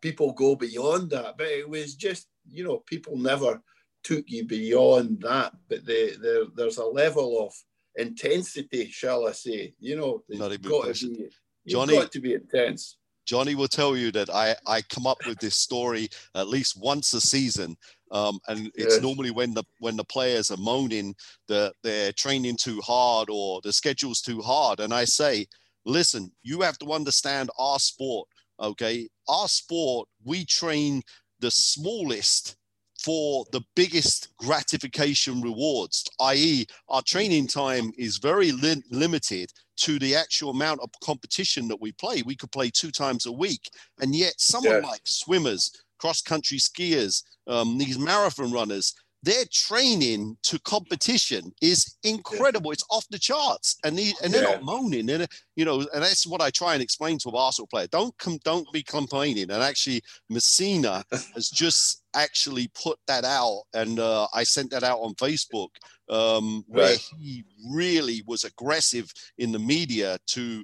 people 0.00 0.32
go 0.32 0.54
beyond 0.54 1.10
that, 1.10 1.36
but 1.36 1.46
it 1.46 1.68
was 1.68 1.94
just, 1.94 2.28
you 2.50 2.64
know, 2.64 2.78
people 2.86 3.16
never 3.16 3.60
took 4.02 4.24
you 4.28 4.46
beyond 4.46 5.20
that. 5.22 5.52
But 5.68 5.84
the, 5.84 6.16
the, 6.20 6.50
there's 6.54 6.78
a 6.78 6.84
level 6.84 7.46
of 7.46 7.52
intensity, 7.96 8.90
shall 8.90 9.26
I 9.26 9.32
say? 9.32 9.74
You 9.80 9.96
know, 9.96 10.22
Not 10.28 10.52
even 10.52 10.70
got 10.70 10.94
to 10.94 11.10
be, 11.10 11.28
Johnny, 11.66 11.96
got 11.96 12.12
to 12.12 12.20
be 12.20 12.34
intense. 12.34 12.98
Johnny 13.26 13.54
will 13.54 13.68
tell 13.68 13.96
you 13.96 14.10
that 14.12 14.28
I, 14.30 14.54
I 14.66 14.82
come 14.82 15.06
up 15.06 15.18
with 15.26 15.38
this 15.38 15.56
story 15.56 16.08
at 16.34 16.48
least 16.48 16.78
once 16.78 17.14
a 17.14 17.20
season. 17.20 17.76
Um, 18.10 18.38
and 18.48 18.70
it's 18.74 18.94
yes. 18.94 19.02
normally 19.02 19.30
when 19.30 19.54
the 19.54 19.64
when 19.80 19.96
the 19.96 20.04
players 20.04 20.50
are 20.50 20.58
moaning 20.58 21.16
that 21.48 21.72
they're 21.82 22.12
training 22.12 22.56
too 22.60 22.80
hard 22.80 23.28
or 23.30 23.60
the 23.62 23.72
schedule's 23.72 24.20
too 24.20 24.40
hard. 24.40 24.80
And 24.80 24.92
I 24.92 25.04
say, 25.04 25.46
listen, 25.84 26.30
you 26.42 26.60
have 26.62 26.78
to 26.78 26.92
understand 26.92 27.50
our 27.58 27.78
sport. 27.78 28.28
Okay. 28.60 29.08
Our 29.28 29.48
sport, 29.48 30.08
we 30.24 30.44
train 30.44 31.02
the 31.40 31.50
smallest 31.50 32.56
for 33.04 33.44
the 33.52 33.60
biggest 33.76 34.28
gratification 34.38 35.42
rewards, 35.42 36.04
i.e., 36.20 36.66
our 36.88 37.02
training 37.02 37.46
time 37.46 37.92
is 37.98 38.16
very 38.16 38.50
li- 38.50 38.82
limited 38.90 39.52
to 39.76 39.98
the 39.98 40.14
actual 40.14 40.50
amount 40.50 40.80
of 40.80 40.88
competition 41.02 41.68
that 41.68 41.80
we 41.80 41.92
play. 41.92 42.22
We 42.22 42.36
could 42.36 42.50
play 42.50 42.70
two 42.70 42.90
times 42.90 43.26
a 43.26 43.32
week. 43.32 43.68
And 44.00 44.14
yet, 44.14 44.34
someone 44.38 44.76
yes. 44.76 44.84
like 44.84 45.00
swimmers, 45.04 45.70
cross 45.98 46.22
country 46.22 46.58
skiers, 46.58 47.22
um, 47.46 47.76
these 47.76 47.98
marathon 47.98 48.52
runners, 48.52 48.94
their 49.24 49.44
training 49.50 50.36
to 50.42 50.58
competition 50.60 51.50
is 51.62 51.96
incredible. 52.02 52.72
It's 52.72 52.84
off 52.90 53.06
the 53.10 53.18
charts, 53.18 53.78
and 53.82 53.96
they, 53.96 54.12
and 54.22 54.32
they're 54.32 54.42
yeah. 54.42 54.56
not 54.56 54.62
moaning. 54.62 55.08
And 55.08 55.26
you 55.56 55.64
know, 55.64 55.80
and 55.94 56.02
that's 56.02 56.26
what 56.26 56.42
I 56.42 56.50
try 56.50 56.74
and 56.74 56.82
explain 56.82 57.18
to 57.20 57.30
a 57.30 57.32
basketball 57.32 57.68
player. 57.68 57.86
Don't 57.86 58.16
com- 58.18 58.38
don't 58.44 58.70
be 58.72 58.82
complaining. 58.82 59.50
And 59.50 59.62
actually, 59.62 60.02
Messina 60.28 61.04
has 61.34 61.48
just 61.48 62.02
actually 62.14 62.68
put 62.80 62.98
that 63.06 63.24
out, 63.24 63.62
and 63.72 63.98
uh, 63.98 64.28
I 64.34 64.44
sent 64.44 64.70
that 64.72 64.84
out 64.84 64.98
on 64.98 65.14
Facebook, 65.14 65.70
um, 66.10 66.62
where 66.68 66.90
right. 66.90 67.10
he 67.18 67.44
really 67.70 68.22
was 68.26 68.44
aggressive 68.44 69.10
in 69.38 69.52
the 69.52 69.58
media 69.58 70.18
to 70.28 70.62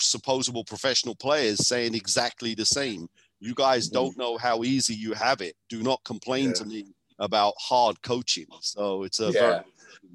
supposable 0.00 0.64
professional 0.64 1.14
players, 1.14 1.66
saying 1.66 1.94
exactly 1.94 2.54
the 2.54 2.66
same. 2.66 3.08
You 3.40 3.54
guys 3.54 3.86
mm-hmm. 3.86 3.94
don't 3.94 4.18
know 4.18 4.36
how 4.36 4.64
easy 4.64 4.94
you 4.94 5.14
have 5.14 5.40
it. 5.40 5.56
Do 5.70 5.82
not 5.82 6.04
complain 6.04 6.48
yeah. 6.48 6.54
to 6.54 6.64
me 6.66 6.94
about 7.22 7.54
hard 7.58 8.02
coaching. 8.02 8.46
So 8.60 9.04
it's 9.04 9.20
a 9.20 9.30
yeah. 9.30 9.32
very 9.32 9.62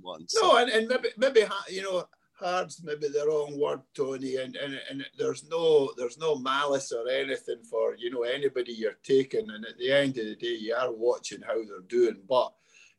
one. 0.01 0.27
So. 0.27 0.41
No, 0.41 0.57
and, 0.57 0.69
and 0.69 0.87
maybe 0.87 1.09
maybe 1.17 1.41
you 1.69 1.81
know 1.81 2.07
hard's 2.39 2.83
maybe 2.83 3.07
the 3.07 3.25
wrong 3.25 3.59
word, 3.59 3.81
Tony. 3.95 4.35
And, 4.35 4.55
and 4.55 4.79
and 4.89 5.05
there's 5.17 5.49
no 5.49 5.91
there's 5.97 6.17
no 6.17 6.35
malice 6.35 6.91
or 6.91 7.09
anything 7.09 7.63
for 7.69 7.95
you 7.97 8.11
know 8.11 8.23
anybody 8.23 8.73
you're 8.73 8.99
taking. 9.03 9.49
And 9.49 9.65
at 9.65 9.77
the 9.77 9.91
end 9.91 10.17
of 10.17 10.25
the 10.25 10.35
day, 10.35 10.57
you 10.59 10.75
are 10.75 10.91
watching 10.91 11.41
how 11.41 11.55
they're 11.55 11.87
doing. 11.87 12.21
But 12.27 12.51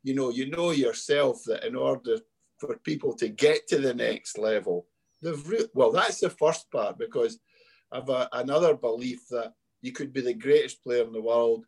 you 0.02 0.14
know, 0.14 0.30
you 0.30 0.50
know 0.50 0.70
yourself 0.70 1.42
that 1.46 1.64
in 1.64 1.76
order 1.76 2.16
for 2.58 2.78
people 2.78 3.14
to 3.14 3.28
get 3.28 3.68
to 3.68 3.78
the 3.78 3.94
next 3.94 4.38
level, 4.38 4.86
they've 5.22 5.48
re- 5.48 5.68
well, 5.74 5.92
that's 5.92 6.20
the 6.20 6.30
first 6.30 6.70
part 6.70 6.98
because 6.98 7.38
I've 7.92 8.08
a, 8.08 8.28
another 8.32 8.74
belief 8.74 9.28
that 9.30 9.52
you 9.82 9.92
could 9.92 10.12
be 10.12 10.20
the 10.20 10.34
greatest 10.34 10.82
player 10.82 11.04
in 11.04 11.12
the 11.12 11.22
world 11.22 11.64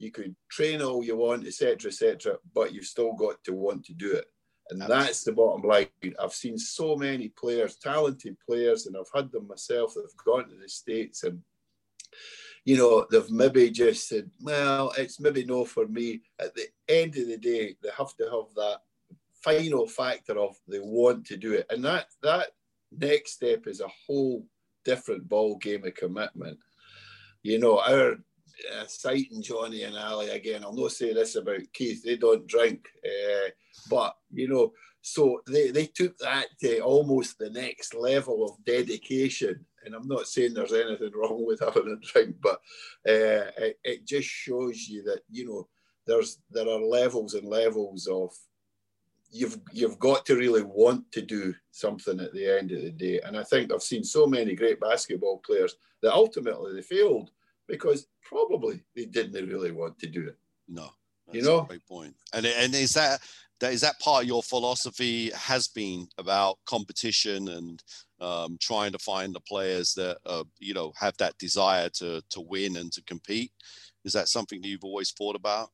you 0.00 0.10
could 0.10 0.34
train 0.50 0.80
all 0.80 1.04
you 1.04 1.14
want, 1.14 1.46
etc., 1.46 1.90
etc., 1.90 2.38
but 2.54 2.72
you've 2.72 2.86
still 2.86 3.12
got 3.12 3.36
to 3.44 3.52
want 3.52 3.84
to 3.84 3.92
do 3.92 4.12
it. 4.12 4.24
And 4.70 4.80
that's 4.80 5.24
the 5.24 5.32
bottom 5.32 5.68
line. 5.68 5.88
I've 6.18 6.32
seen 6.32 6.56
so 6.56 6.96
many 6.96 7.28
players, 7.28 7.76
talented 7.76 8.36
players, 8.48 8.86
and 8.86 8.96
I've 8.96 9.10
had 9.14 9.30
them 9.30 9.46
myself 9.46 9.94
that 9.94 10.02
have 10.04 10.24
gone 10.24 10.48
to 10.48 10.56
the 10.56 10.68
States 10.68 11.24
and, 11.24 11.40
you 12.64 12.76
know, 12.76 13.06
they've 13.10 13.30
maybe 13.30 13.70
just 13.70 14.08
said, 14.08 14.30
well, 14.40 14.92
it's 14.96 15.20
maybe 15.20 15.44
no 15.44 15.64
for 15.64 15.86
me. 15.86 16.22
At 16.38 16.54
the 16.54 16.66
end 16.88 17.16
of 17.16 17.26
the 17.26 17.36
day, 17.36 17.76
they 17.82 17.88
have 17.96 18.14
to 18.16 18.24
have 18.24 18.54
that 18.54 18.78
final 19.34 19.86
factor 19.86 20.38
of 20.38 20.56
they 20.68 20.78
want 20.78 21.26
to 21.26 21.36
do 21.36 21.54
it. 21.54 21.66
And 21.68 21.84
that, 21.84 22.06
that 22.22 22.48
next 22.96 23.32
step 23.32 23.66
is 23.66 23.80
a 23.80 23.88
whole 24.06 24.46
different 24.84 25.28
ball 25.28 25.56
game 25.56 25.84
of 25.84 25.94
commitment. 25.94 26.58
You 27.42 27.58
know, 27.58 27.80
our 27.80 28.18
uh, 28.74 28.84
citing 28.86 29.42
Johnny 29.42 29.82
and 29.82 29.96
Ali 29.96 30.30
again. 30.30 30.64
I'll 30.64 30.74
not 30.74 30.92
say 30.92 31.12
this 31.12 31.36
about 31.36 31.60
Keith; 31.72 32.02
they 32.02 32.16
don't 32.16 32.46
drink, 32.46 32.86
uh, 33.04 33.50
but 33.88 34.16
you 34.32 34.48
know, 34.48 34.72
so 35.02 35.40
they, 35.46 35.70
they 35.70 35.86
took 35.86 36.16
that 36.18 36.46
to 36.60 36.80
almost 36.80 37.38
the 37.38 37.50
next 37.50 37.94
level 37.94 38.44
of 38.44 38.64
dedication. 38.64 39.64
And 39.84 39.94
I'm 39.94 40.06
not 40.06 40.26
saying 40.26 40.52
there's 40.52 40.72
anything 40.72 41.12
wrong 41.14 41.46
with 41.46 41.60
having 41.60 41.88
a 41.88 42.06
drink, 42.06 42.36
but 42.42 42.60
uh, 43.08 43.50
it, 43.56 43.78
it 43.82 44.06
just 44.06 44.28
shows 44.28 44.88
you 44.88 45.02
that 45.04 45.20
you 45.30 45.46
know 45.46 45.68
there's 46.06 46.38
there 46.50 46.68
are 46.68 46.80
levels 46.80 47.34
and 47.34 47.48
levels 47.48 48.06
of 48.06 48.32
you've 49.30 49.58
you've 49.72 49.98
got 49.98 50.26
to 50.26 50.36
really 50.36 50.62
want 50.62 51.10
to 51.12 51.22
do 51.22 51.54
something 51.70 52.20
at 52.20 52.32
the 52.32 52.46
end 52.46 52.72
of 52.72 52.82
the 52.82 52.90
day. 52.90 53.20
And 53.24 53.36
I 53.36 53.44
think 53.44 53.72
I've 53.72 53.82
seen 53.82 54.04
so 54.04 54.26
many 54.26 54.54
great 54.54 54.80
basketball 54.80 55.38
players 55.38 55.76
that 56.02 56.12
ultimately 56.12 56.74
they 56.74 56.82
failed 56.82 57.30
because 57.68 58.06
probably 58.30 58.80
they 58.94 59.06
didn't 59.06 59.48
really 59.48 59.72
want 59.72 59.98
to 59.98 60.06
do 60.06 60.28
it. 60.28 60.36
No, 60.68 60.88
you 61.32 61.42
know, 61.42 61.62
great 61.62 61.86
point. 61.86 62.14
And 62.32 62.46
and 62.46 62.74
is 62.74 62.92
that 62.92 63.20
that 63.58 63.72
is 63.72 63.80
that 63.80 63.98
part 64.00 64.22
of 64.22 64.28
your 64.28 64.42
philosophy 64.42 65.30
has 65.34 65.68
been 65.68 66.08
about 66.16 66.58
competition 66.64 67.48
and 67.48 67.82
um, 68.20 68.56
trying 68.60 68.92
to 68.92 68.98
find 68.98 69.34
the 69.34 69.40
players 69.40 69.94
that 69.94 70.18
uh, 70.24 70.44
you 70.58 70.72
know 70.72 70.92
have 70.96 71.16
that 71.18 71.36
desire 71.38 71.88
to 71.90 72.22
to 72.30 72.40
win 72.40 72.76
and 72.76 72.92
to 72.92 73.02
compete. 73.02 73.52
Is 74.04 74.12
that 74.12 74.28
something 74.28 74.62
that 74.62 74.68
you've 74.68 74.84
always 74.84 75.10
thought 75.10 75.36
about? 75.36 75.70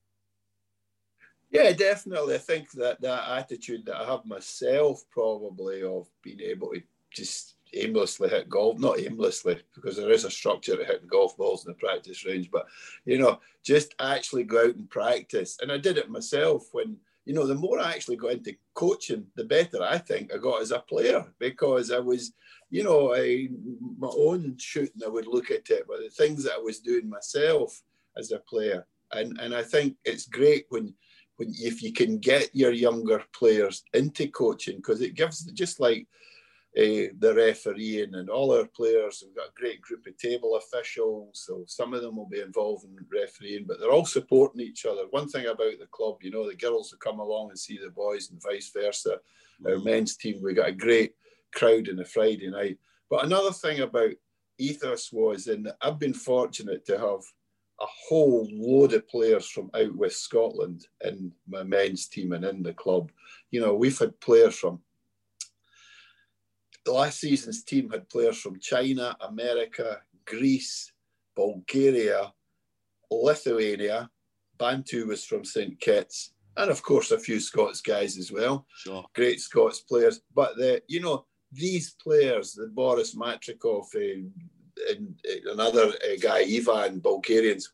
Yeah, 1.50 1.70
definitely. 1.72 2.34
I 2.34 2.38
think 2.38 2.72
that 2.72 3.00
that 3.02 3.38
attitude 3.38 3.86
that 3.86 3.96
I 3.96 4.07
have 4.11 4.24
myself, 4.24 5.04
probably 5.11 5.82
of 5.82 6.09
being 6.22 6.40
able 6.40 6.72
to 6.72 6.82
just 7.12 7.55
aimlessly 7.77 8.29
hit 8.29 8.49
golf, 8.49 8.79
not 8.79 8.99
aimlessly, 9.01 9.61
because 9.74 9.97
there 9.97 10.11
is 10.11 10.24
a 10.24 10.31
structure 10.31 10.77
to 10.77 10.85
hitting 10.85 11.09
golf 11.09 11.37
balls 11.37 11.66
in 11.66 11.72
the 11.72 11.79
practice 11.79 12.24
range, 12.24 12.51
but 12.51 12.66
you 13.05 13.18
know, 13.18 13.41
just 13.64 13.95
actually 14.01 14.45
go 14.45 14.61
out 14.61 14.74
and 14.74 14.91
practice. 14.91 15.59
And 15.61 15.70
I 15.70 15.79
did 15.79 15.99
it 15.99 16.11
myself 16.11 16.68
when, 16.72 16.97
you 17.24 17.35
know, 17.35 17.47
the 17.47 17.55
more 17.55 17.79
I 17.79 17.93
actually 17.93 18.16
got 18.16 18.33
into 18.33 18.57
coaching, 18.74 19.27
the 19.35 19.45
better 19.45 19.83
I 19.83 19.99
think 19.99 20.33
I 20.33 20.39
got 20.39 20.62
as 20.62 20.70
a 20.70 20.79
player 20.79 21.24
because 21.39 21.91
I 21.91 21.99
was, 21.99 22.33
you 22.70 22.85
know, 22.85 23.14
I, 23.14 23.49
my 23.99 24.11
own 24.16 24.57
shooting, 24.59 25.03
I 25.05 25.09
would 25.09 25.27
look 25.27 25.51
at 25.51 25.70
it, 25.70 25.87
but 25.89 25.99
the 25.99 26.11
things 26.11 26.45
that 26.45 26.55
I 26.55 26.59
was 26.59 26.81
doing 26.81 27.09
myself 27.09 27.83
as 28.16 28.33
a 28.33 28.39
player. 28.39 28.87
And, 29.12 29.39
and 29.41 29.55
I 29.55 29.62
think 29.62 29.97
it's 30.05 30.27
great 30.27 30.66
when, 30.68 30.95
when 31.37 31.53
if 31.59 31.83
you 31.83 31.93
can 31.93 32.18
get 32.18 32.55
your 32.55 32.72
younger 32.72 33.22
players 33.33 33.85
into 33.95 34.29
coaching 34.29 34.77
because 34.77 35.01
it 35.01 35.14
gives 35.14 35.45
just 35.53 35.81
like 35.81 36.07
uh, 36.79 37.09
the 37.20 37.33
refereeing 37.35 38.14
and 38.16 38.29
all 38.29 38.53
our 38.53 38.66
players. 38.66 39.22
We've 39.24 39.35
got 39.35 39.49
a 39.49 39.61
great 39.61 39.81
group 39.81 40.07
of 40.07 40.16
table 40.18 40.57
officials, 40.57 41.31
so 41.47 41.64
some 41.66 41.95
of 41.95 42.03
them 42.03 42.16
will 42.16 42.29
be 42.29 42.41
involved 42.41 42.85
in 42.85 42.97
refereeing, 43.11 43.64
but 43.66 43.81
they're 43.81 43.93
all 43.93 44.05
supporting 44.05 44.61
each 44.61 44.85
other. 44.85 45.03
One 45.11 45.27
thing 45.27 45.47
about 45.47 45.79
the 45.79 45.87
club, 45.91 46.18
you 46.20 46.31
know, 46.31 46.47
the 46.47 46.55
girls 46.55 46.93
will 46.93 46.99
come 46.99 47.18
along 47.18 47.49
and 47.49 47.59
see 47.59 47.79
the 47.79 47.91
boys 47.91 48.31
and 48.31 48.43
vice 48.43 48.70
versa. 48.74 49.20
Our 49.64 49.72
mm-hmm. 49.72 49.85
men's 49.85 50.16
team, 50.16 50.43
we 50.43 50.53
got 50.53 50.68
a 50.68 50.72
great 50.72 51.14
crowd 51.55 51.89
on 51.89 51.99
a 51.99 52.05
Friday 52.05 52.51
night. 52.51 52.79
But 53.09 53.24
another 53.24 53.53
thing 53.53 53.81
about 53.81 54.11
ethos 54.59 55.11
was, 55.12 55.47
and 55.47 55.72
I've 55.81 55.99
been 55.99 56.14
fortunate 56.14 56.85
to 56.87 56.99
have 56.99 57.20
a 57.81 57.87
whole 58.09 58.49
load 58.53 58.93
of 58.93 59.09
players 59.09 59.47
from 59.47 59.70
out 59.74 59.95
West 59.97 60.22
Scotland 60.22 60.87
in 61.05 61.33
my 61.49 61.62
men's 61.62 62.07
team 62.07 62.33
and 62.33 62.45
in 62.45 62.62
the 62.62 62.72
club. 62.72 63.11
You 63.51 63.61
know, 63.61 63.74
we've 63.74 63.99
had 63.99 64.18
players 64.20 64.57
from 64.57 64.81
last 66.93 67.20
season's 67.20 67.64
team 67.64 67.91
had 67.91 68.09
players 68.09 68.39
from 68.39 68.61
China, 68.61 69.16
America, 69.20 70.01
Greece, 70.24 70.93
Bulgaria, 71.34 72.32
Lithuania. 73.11 74.11
Bantu 74.59 75.07
was 75.07 75.24
from 75.24 75.45
St. 75.45 75.78
Kitts, 75.80 76.32
and 76.57 76.70
of 76.70 76.82
course 76.82 77.11
a 77.11 77.18
few 77.18 77.41
Scots 77.41 77.80
guys 77.82 78.16
as 78.16 78.32
well. 78.32 78.66
Sure. 78.74 79.05
Great 79.14 79.41
Scots 79.41 79.80
players. 79.80 80.20
But 80.34 80.57
the 80.57 80.82
you 80.89 81.01
know 81.01 81.26
these 81.53 81.95
players, 82.03 82.55
the 82.55 82.68
Boris 82.68 83.14
Matrikov 83.14 83.87
uh, 83.95 84.28
and 84.91 85.18
another 85.51 85.89
uh, 85.89 86.16
guy, 86.20 86.41
Ivan, 86.41 87.01
Bulgarians, 87.01 87.72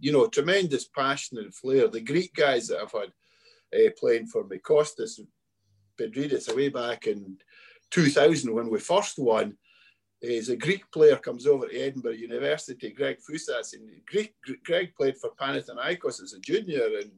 you 0.00 0.12
know, 0.12 0.26
tremendous 0.26 0.86
passion 0.86 1.38
and 1.38 1.54
flair. 1.54 1.88
The 1.88 2.00
Greek 2.00 2.34
guys 2.34 2.68
that 2.68 2.80
I've 2.80 2.92
had 2.92 3.12
uh, 3.74 3.90
playing 3.98 4.26
for 4.26 4.44
me, 4.44 4.58
Kostas 4.58 5.20
Pedridis, 5.98 6.54
way 6.54 6.68
back 6.68 7.06
in 7.06 7.36
2000 7.92 8.52
when 8.52 8.70
we 8.70 8.80
first 8.80 9.18
won 9.18 9.56
is 10.22 10.48
a 10.48 10.56
Greek 10.56 10.90
player 10.92 11.16
comes 11.16 11.46
over 11.46 11.68
to 11.68 11.76
Edinburgh 11.76 12.12
University, 12.12 12.90
Greg 12.90 13.18
Fusas, 13.18 13.74
and 13.74 13.90
Greek, 14.06 14.34
Greg 14.64 14.94
played 14.96 15.16
for 15.16 15.30
Panathinaikos 15.40 16.22
as 16.22 16.32
a 16.32 16.40
junior, 16.40 16.86
and 17.00 17.10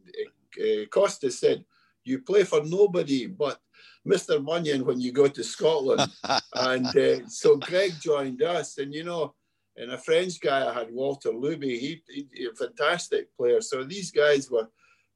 uh, 0.59 0.87
Kostas 0.87 1.33
said, 1.33 1.65
"You 2.05 2.21
play 2.23 2.45
for 2.45 2.65
nobody 2.65 3.27
but 3.27 3.61
Mr. 4.07 4.43
Bunyan 4.45 4.87
when 4.87 5.01
you 5.01 5.13
go 5.13 5.29
to 5.29 5.45
Scotland." 5.45 6.11
and 6.55 6.97
uh, 6.97 7.29
so 7.29 7.57
Greg 7.57 7.93
joined 8.01 8.43
us, 8.43 8.79
and 8.79 8.95
you 8.95 9.05
know, 9.05 9.35
and 9.77 9.93
a 9.93 9.99
French 9.99 10.41
guy 10.41 10.67
I 10.67 10.73
had, 10.73 10.91
Walter 10.91 11.31
Luby, 11.31 11.79
he, 11.79 12.03
he, 12.09 12.27
he 12.33 12.47
a 12.47 12.55
fantastic 12.55 13.37
player. 13.37 13.61
So 13.61 13.85
these 13.85 14.11
guys 14.11 14.51
were, 14.51 14.69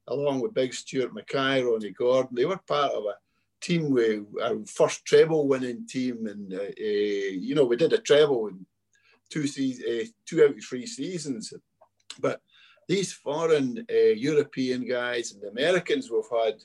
along 0.07 0.41
with 0.41 0.53
Big 0.53 0.75
Stuart 0.75 1.13
Mackay, 1.15 1.63
Ronnie 1.63 1.91
Gordon, 1.91 2.35
they 2.35 2.45
were 2.45 2.59
part 2.67 2.91
of 2.91 3.05
a 3.05 3.15
team 3.61 3.89
with 3.89 4.23
our 4.41 4.57
first 4.65 5.05
treble 5.05 5.47
winning 5.47 5.85
team, 5.87 6.27
and 6.27 6.53
uh, 6.53 6.57
uh, 6.57 7.31
you 7.45 7.55
know 7.55 7.65
we 7.65 7.75
did 7.75 7.93
a 7.93 7.97
treble 7.97 8.47
in 8.47 8.65
two 9.29 9.47
seasons, 9.47 9.85
uh, 9.87 10.05
two 10.25 10.43
out 10.43 10.51
of 10.51 10.63
three 10.63 10.85
seasons. 10.85 11.53
But 12.19 12.41
these 12.87 13.13
foreign 13.13 13.85
uh, 13.91 14.13
European 14.15 14.87
guys 14.87 15.31
and 15.31 15.41
the 15.41 15.49
Americans 15.49 16.09
we've 16.09 16.23
had, 16.43 16.55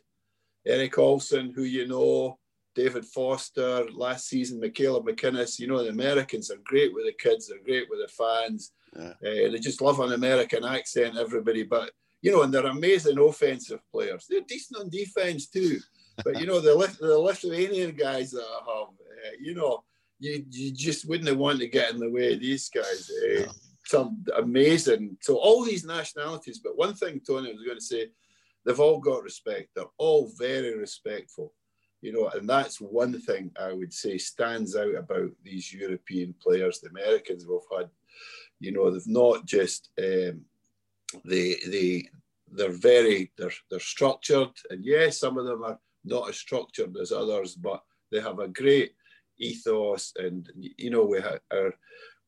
Eric 0.66 0.99
Olson, 0.99 1.53
who 1.55 1.64
you 1.64 1.86
know, 1.86 2.38
David 2.74 3.05
Foster, 3.05 3.86
last 3.92 4.28
season, 4.28 4.61
Michaela 4.61 5.03
McInnes. 5.03 5.59
You 5.59 5.66
know 5.66 5.82
the 5.82 5.90
Americans 5.90 6.51
are 6.51 6.61
great 6.64 6.95
with 6.95 7.07
the 7.07 7.12
kids, 7.12 7.49
they're 7.49 7.59
great 7.64 7.88
with 7.90 8.01
the 8.01 8.09
fans. 8.09 8.72
Yeah. 8.97 9.09
Uh, 9.09 9.51
they 9.51 9.59
just 9.59 9.82
love 9.82 9.99
an 10.01 10.12
American 10.12 10.64
accent, 10.64 11.16
everybody. 11.18 11.64
But 11.64 11.90
you 12.22 12.32
know, 12.32 12.42
and 12.42 12.55
they're 12.55 12.66
amazing 12.66 13.18
offensive 13.18 13.80
players. 13.92 14.26
They're 14.28 14.40
decent 14.49 14.80
on 14.80 14.88
defense 14.88 15.47
too 15.49 15.80
but 16.22 16.38
you 16.38 16.46
know 16.46 16.60
the 16.60 16.96
the 17.00 17.18
Lithuanian 17.18 17.92
guys 17.96 18.30
that 18.32 18.44
I 18.44 18.78
have, 18.78 18.88
uh, 18.88 19.36
you 19.40 19.54
know, 19.54 19.82
you 20.18 20.44
you 20.50 20.72
just 20.72 21.08
wouldn't 21.08 21.28
have 21.28 21.38
wanted 21.38 21.60
to 21.60 21.68
get 21.68 21.92
in 21.92 21.98
the 21.98 22.10
way 22.10 22.34
of 22.34 22.40
these 22.40 22.68
guys. 22.68 23.10
Uh, 23.10 23.40
no. 23.40 23.52
Some 23.86 24.24
amazing. 24.36 25.18
So 25.20 25.36
all 25.36 25.62
these 25.62 25.84
nationalities, 25.84 26.58
but 26.58 26.78
one 26.78 26.94
thing 26.94 27.20
Tony 27.20 27.52
was 27.52 27.62
going 27.62 27.76
to 27.76 27.84
say, 27.84 28.08
they've 28.64 28.80
all 28.80 28.98
got 28.98 29.22
respect. 29.22 29.70
They're 29.74 29.84
all 29.98 30.32
very 30.38 30.74
respectful, 30.78 31.52
you 32.00 32.12
know, 32.12 32.28
and 32.28 32.48
that's 32.48 32.80
one 32.80 33.20
thing 33.20 33.50
I 33.60 33.74
would 33.74 33.92
say 33.92 34.16
stands 34.16 34.74
out 34.74 34.94
about 34.94 35.30
these 35.42 35.72
European 35.72 36.34
players. 36.42 36.80
The 36.80 36.88
Americans 36.88 37.46
we've 37.46 37.78
had, 37.78 37.90
you 38.58 38.72
know, 38.72 38.90
they've 38.90 39.06
not 39.06 39.44
just 39.44 39.90
um, 39.98 40.42
they 41.24 41.56
they 41.66 42.08
they're 42.50 42.70
very 42.70 43.32
they're 43.36 43.52
they're 43.70 43.80
structured, 43.80 44.50
and 44.70 44.84
yes, 44.84 45.18
some 45.18 45.36
of 45.36 45.44
them 45.44 45.62
are 45.62 45.78
not 46.05 46.28
as 46.28 46.36
structured 46.36 46.96
as 47.00 47.12
others, 47.12 47.55
but 47.55 47.82
they 48.12 48.20
have 48.20 48.38
a 48.38 48.48
great 48.48 48.92
ethos. 49.38 50.12
And, 50.16 50.48
you 50.57 50.90
know, 50.90 51.05
we, 51.05 51.18
our, 51.18 51.74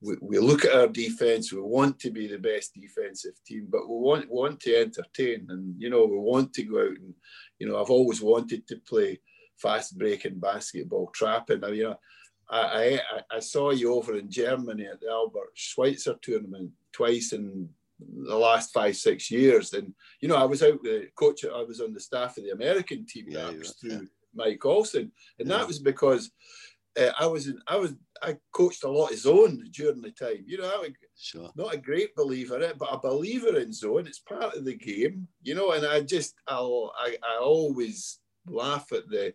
we, 0.01 0.17
we 0.21 0.39
look 0.39 0.65
at 0.65 0.75
our 0.75 0.89
defense, 0.89 1.53
we 1.53 1.61
want 1.61 1.99
to 2.01 2.11
be 2.11 2.27
the 2.27 2.39
best 2.39 2.75
defensive 2.75 3.35
team, 3.47 3.69
but 3.71 3.89
we 3.89 3.95
want, 3.95 4.31
want 4.31 4.61
to 4.61 4.77
entertain. 4.77 5.47
And, 5.49 5.75
you 5.79 5.91
know, 5.91 6.05
we 6.05 6.19
want 6.19 6.53
to 6.55 6.65
go 6.65 6.81
out 6.81 6.89
and, 6.89 7.15
you 7.59 7.69
know, 7.69 7.81
I've 7.81 7.91
always 7.91 8.21
wanted 8.21 8.67
to 8.69 8.77
play 8.77 9.21
fast 9.57 9.97
breaking 9.97 10.39
basketball, 10.39 11.11
trapping. 11.15 11.61
Now, 11.61 11.69
you 11.69 11.85
know, 11.85 11.99
I, 12.49 13.01
I, 13.13 13.37
I 13.37 13.41
saw 13.41 13.71
you 13.71 13.95
over 13.95 14.17
in 14.17 14.31
Germany 14.31 14.87
at 14.87 15.01
the 15.01 15.09
Albert 15.09 15.51
Schweitzer 15.55 16.17
tournament 16.23 16.71
twice 16.93 17.33
in 17.33 17.69
the 17.99 18.37
last 18.37 18.73
five 18.73 18.97
six 18.97 19.31
years. 19.31 19.73
And 19.73 19.95
you 20.21 20.29
know, 20.29 20.37
I 20.37 20.45
was 20.45 20.63
out 20.63 20.83
the 20.83 21.09
coach. 21.19 21.45
I 21.45 21.63
was 21.63 21.81
on 21.81 21.93
the 21.93 22.01
staff 22.01 22.37
of 22.37 22.45
the 22.45 22.51
American 22.51 23.07
team. 23.07 23.27
Yeah, 23.29 23.45
that 23.45 23.59
was 23.59 23.77
through 23.81 23.91
yeah. 23.91 24.01
Mike 24.35 24.65
Olson, 24.65 25.13
and 25.39 25.49
yeah. 25.49 25.59
that 25.59 25.67
was 25.67 25.79
because 25.79 26.31
uh, 26.99 27.13
I 27.19 27.27
was 27.27 27.49
in, 27.49 27.59
I 27.67 27.77
was 27.77 27.95
I 28.23 28.37
coached 28.53 28.85
a 28.85 28.91
lot 28.91 29.13
of 29.13 29.19
zone 29.19 29.65
during 29.73 30.01
the 30.01 30.11
time. 30.11 30.45
You 30.47 30.59
know, 30.59 30.83
I'm 30.85 30.95
sure. 31.17 31.51
not 31.57 31.75
a 31.75 31.79
great 31.79 32.15
believer 32.17 32.57
in 32.57 32.63
it, 32.63 32.79
but 32.79 32.93
a 32.93 32.99
believer 32.99 33.59
in 33.59 33.73
zone. 33.73 34.07
It's 34.07 34.21
part 34.21 34.55
of 34.55 34.65
the 34.65 34.77
game. 34.77 35.29
You 35.43 35.55
know, 35.55 35.73
and 35.73 35.87
I 35.87 36.01
just 36.01 36.35
I'll, 36.47 36.93
I 36.99 37.17
I 37.23 37.39
always 37.41 38.19
laugh 38.47 38.93
at 38.93 39.09
the 39.09 39.35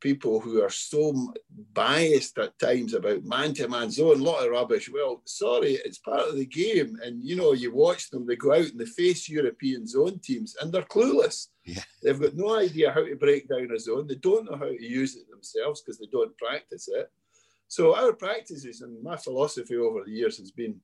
people 0.00 0.40
who 0.40 0.62
are 0.62 0.70
so 0.70 1.34
biased 1.72 2.38
at 2.38 2.58
times 2.58 2.94
about 2.94 3.24
man-to-man 3.24 3.90
zone, 3.90 4.20
a 4.20 4.24
lot 4.24 4.44
of 4.44 4.50
rubbish. 4.50 4.90
Well, 4.92 5.22
sorry, 5.24 5.72
it's 5.84 5.98
part 5.98 6.28
of 6.28 6.36
the 6.36 6.46
game. 6.46 6.98
And 7.02 7.22
you 7.22 7.36
know, 7.36 7.52
you 7.52 7.74
watch 7.74 8.10
them, 8.10 8.26
they 8.26 8.36
go 8.36 8.52
out 8.52 8.66
and 8.66 8.78
they 8.78 8.86
face 8.86 9.28
European 9.28 9.86
zone 9.86 10.20
teams 10.20 10.56
and 10.60 10.72
they're 10.72 10.82
clueless. 10.82 11.48
Yeah. 11.64 11.82
They've 12.02 12.20
got 12.20 12.34
no 12.34 12.58
idea 12.58 12.92
how 12.92 13.04
to 13.04 13.16
break 13.16 13.48
down 13.48 13.70
a 13.74 13.78
zone. 13.78 14.06
They 14.06 14.16
don't 14.16 14.50
know 14.50 14.56
how 14.56 14.66
to 14.66 14.82
use 14.82 15.16
it 15.16 15.28
themselves 15.30 15.82
because 15.82 15.98
they 15.98 16.06
don't 16.10 16.36
practice 16.38 16.88
it. 16.88 17.10
So 17.68 17.94
our 17.94 18.12
practices 18.12 18.80
and 18.80 19.02
my 19.02 19.16
philosophy 19.16 19.76
over 19.76 20.04
the 20.04 20.12
years 20.12 20.38
has 20.38 20.50
been 20.50 20.80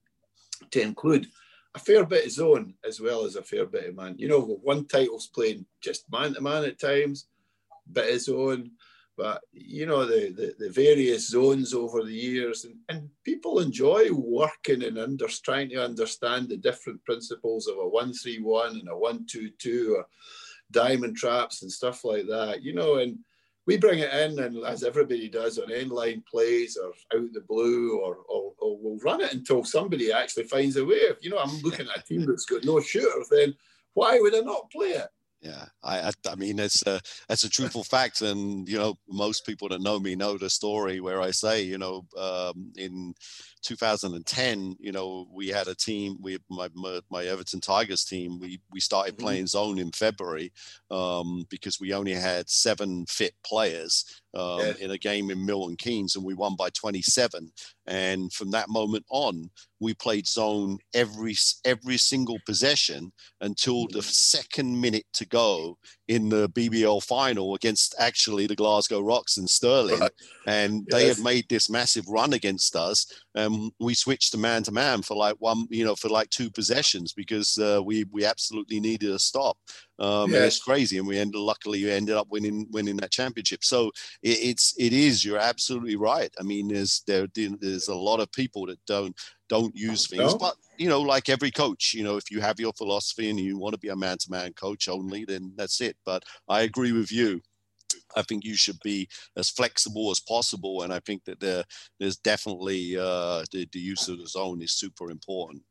to 0.70 0.80
include 0.80 1.26
a 1.74 1.78
fair 1.78 2.04
bit 2.04 2.26
of 2.26 2.30
zone 2.30 2.74
as 2.86 3.00
well 3.00 3.24
as 3.24 3.36
a 3.36 3.42
fair 3.42 3.66
bit 3.66 3.88
of 3.88 3.96
man. 3.96 4.16
You 4.18 4.28
know, 4.28 4.40
one 4.40 4.86
title's 4.86 5.26
playing 5.26 5.66
just 5.80 6.04
man 6.12 6.34
to 6.34 6.40
man 6.40 6.64
at 6.64 6.78
times, 6.78 7.26
bit 7.90 8.14
of 8.14 8.20
zone, 8.20 8.70
but 9.16 9.42
you 9.52 9.86
know 9.86 10.04
the, 10.04 10.32
the, 10.36 10.54
the, 10.58 10.70
various 10.70 11.28
zones 11.28 11.72
over 11.72 12.02
the 12.02 12.12
years 12.12 12.64
and, 12.64 12.76
and 12.88 13.08
people 13.24 13.60
enjoy 13.60 14.10
working 14.12 14.82
and 14.82 14.98
under, 14.98 15.26
trying 15.44 15.68
to 15.68 15.82
understand 15.82 16.48
the 16.48 16.56
different 16.56 17.02
principles 17.04 17.66
of 17.66 17.76
a 17.76 17.88
131 17.88 18.70
and 18.70 18.88
a 18.88 18.96
122 18.96 19.94
or 19.96 20.06
diamond 20.70 21.16
traps 21.16 21.62
and 21.62 21.70
stuff 21.70 22.04
like 22.04 22.26
that 22.26 22.62
you 22.62 22.74
know 22.74 22.96
and 22.96 23.18
we 23.66 23.76
bring 23.76 24.00
it 24.00 24.12
in 24.12 24.38
and 24.40 24.64
as 24.66 24.82
everybody 24.82 25.28
does 25.28 25.58
on 25.58 25.72
end 25.72 25.90
line 25.90 26.22
plays 26.30 26.76
or 26.76 26.88
out 27.18 27.32
the 27.32 27.40
blue 27.48 27.98
or, 28.00 28.16
or, 28.28 28.52
or 28.58 28.78
we'll 28.80 28.98
run 28.98 29.20
it 29.20 29.32
until 29.32 29.64
somebody 29.64 30.12
actually 30.12 30.44
finds 30.44 30.76
a 30.76 30.84
way. 30.84 30.96
If 30.96 31.18
you 31.22 31.30
know 31.30 31.38
i'm 31.38 31.60
looking 31.60 31.86
at 31.88 31.98
a 31.98 32.02
team 32.02 32.26
that's 32.26 32.46
got 32.46 32.64
no 32.64 32.80
shooter 32.80 33.24
then 33.30 33.54
why 33.94 34.18
would 34.18 34.34
i 34.34 34.40
not 34.40 34.70
play 34.70 34.88
it 34.88 35.08
Yeah, 35.44 35.66
I, 35.82 36.10
I 36.26 36.36
mean, 36.36 36.58
it's 36.58 36.86
a, 36.86 36.98
it's 37.28 37.44
a 37.44 37.50
truthful 37.50 37.84
fact. 37.84 38.22
And, 38.22 38.66
you 38.66 38.78
know, 38.78 38.94
most 39.10 39.44
people 39.44 39.68
that 39.68 39.82
know 39.82 40.00
me 40.00 40.16
know 40.16 40.38
the 40.38 40.48
story 40.48 41.00
where 41.00 41.20
I 41.20 41.32
say, 41.32 41.62
you 41.62 41.76
know, 41.76 42.06
um, 42.16 42.72
in 42.76 43.12
2010, 43.62 44.76
you 44.80 44.90
know, 44.90 45.28
we 45.30 45.48
had 45.48 45.68
a 45.68 45.74
team, 45.74 46.16
we, 46.22 46.38
my, 46.48 46.68
my, 47.10 47.26
Everton 47.26 47.60
Tigers 47.60 48.04
team, 48.04 48.40
we, 48.40 48.58
we 48.72 48.80
started 48.80 49.16
mm-hmm. 49.16 49.24
playing 49.26 49.46
zone 49.46 49.78
in 49.78 49.92
February 49.92 50.50
um, 50.90 51.44
because 51.50 51.78
we 51.78 51.92
only 51.92 52.14
had 52.14 52.48
seven 52.48 53.04
fit 53.06 53.34
players 53.44 54.22
um, 54.36 54.60
yeah. 54.60 54.72
in 54.80 54.90
a 54.90 54.98
game 54.98 55.30
in 55.30 55.44
Milton 55.44 55.76
Keynes 55.76 56.16
and 56.16 56.24
we 56.24 56.34
won 56.34 56.56
by 56.56 56.70
27. 56.70 57.50
And 57.86 58.32
from 58.32 58.50
that 58.52 58.68
moment 58.68 59.04
on, 59.10 59.50
we 59.80 59.94
played 59.94 60.26
zone 60.26 60.78
every 60.94 61.34
every 61.64 61.96
single 61.96 62.38
possession 62.46 63.12
until 63.40 63.86
the 63.88 64.02
second 64.02 64.80
minute 64.80 65.04
to 65.14 65.26
go 65.26 65.76
in 66.08 66.28
the 66.28 66.48
BBL 66.50 67.02
final 67.02 67.54
against 67.54 67.94
actually 67.98 68.46
the 68.46 68.56
Glasgow 68.56 69.00
Rocks 69.00 69.38
and 69.38 69.48
Sterling, 69.48 70.00
right. 70.00 70.10
and 70.46 70.86
they 70.90 71.06
yes. 71.06 71.16
had 71.16 71.24
made 71.24 71.48
this 71.48 71.70
massive 71.70 72.06
run 72.08 72.34
against 72.34 72.76
us. 72.76 73.06
And 73.34 73.72
we 73.80 73.94
switched 73.94 74.32
to 74.32 74.38
man 74.38 74.62
to 74.64 74.72
man 74.72 75.02
for 75.02 75.16
like 75.16 75.36
one, 75.38 75.66
you 75.70 75.84
know, 75.84 75.94
for 75.94 76.08
like 76.08 76.30
two 76.30 76.50
possessions 76.50 77.12
because 77.12 77.58
uh, 77.58 77.80
we 77.84 78.04
we 78.12 78.24
absolutely 78.24 78.80
needed 78.80 79.10
a 79.10 79.18
stop. 79.18 79.56
Um, 79.98 80.30
yes. 80.30 80.36
and 80.36 80.46
it's 80.46 80.58
crazy, 80.58 80.98
and 80.98 81.06
we 81.06 81.18
ended 81.18 81.40
luckily 81.40 81.84
we 81.84 81.90
ended 81.90 82.16
up 82.16 82.28
winning 82.28 82.66
winning 82.70 82.96
that 82.98 83.12
championship. 83.12 83.64
So 83.64 83.88
it, 84.22 84.38
it's 84.42 84.74
it 84.78 84.92
is 84.92 85.24
you're 85.24 85.38
absolutely 85.38 85.96
right. 85.96 86.32
I 86.38 86.42
mean, 86.42 86.68
there's 86.68 87.02
there 87.06 87.26
there's 87.34 87.88
a 87.88 87.94
lot 87.94 88.20
of 88.20 88.30
people 88.32 88.66
that 88.66 88.84
don't 88.86 89.16
don't 89.48 89.74
use 89.76 90.08
things. 90.08 90.32
No. 90.32 90.38
But 90.38 90.56
you 90.78 90.88
know, 90.88 91.00
like 91.00 91.28
every 91.28 91.50
coach, 91.50 91.92
you 91.94 92.02
know, 92.02 92.16
if 92.16 92.30
you 92.30 92.40
have 92.40 92.58
your 92.58 92.72
philosophy 92.72 93.30
and 93.30 93.38
you 93.38 93.58
want 93.58 93.74
to 93.74 93.80
be 93.80 93.88
a 93.88 93.96
man-to-man 93.96 94.54
coach 94.54 94.88
only, 94.88 95.24
then 95.24 95.52
that's 95.56 95.80
it. 95.80 95.96
But 96.04 96.24
I 96.48 96.62
agree 96.62 96.92
with 96.92 97.12
you. 97.12 97.40
I 98.16 98.22
think 98.22 98.44
you 98.44 98.54
should 98.54 98.78
be 98.82 99.08
as 99.36 99.50
flexible 99.50 100.10
as 100.10 100.20
possible, 100.20 100.82
and 100.82 100.92
I 100.92 101.00
think 101.00 101.24
that 101.24 101.40
there, 101.40 101.64
there's 101.98 102.16
definitely 102.16 102.96
uh, 102.96 103.44
the, 103.52 103.68
the 103.72 103.78
use 103.78 104.08
of 104.08 104.18
the 104.18 104.26
zone 104.26 104.62
is 104.62 104.72
super 104.72 105.10
important. 105.10 105.62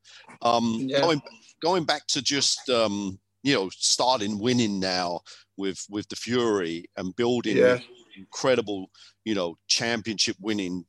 Um, 0.42 0.78
yeah. 0.80 1.02
going, 1.02 1.22
going 1.62 1.86
back 1.86 2.06
to 2.08 2.22
just 2.22 2.70
um, 2.70 3.20
you 3.44 3.54
know 3.54 3.70
starting 3.72 4.40
winning 4.40 4.80
now 4.80 5.22
with 5.58 5.86
with 5.90 6.08
the 6.10 6.16
Fury 6.16 6.86
and 6.98 7.16
building 7.16 7.58
yeah. 7.58 7.80
incredible 8.18 8.90
you 9.26 9.36
know 9.36 9.56
championship 9.68 10.36
winning 10.40 10.86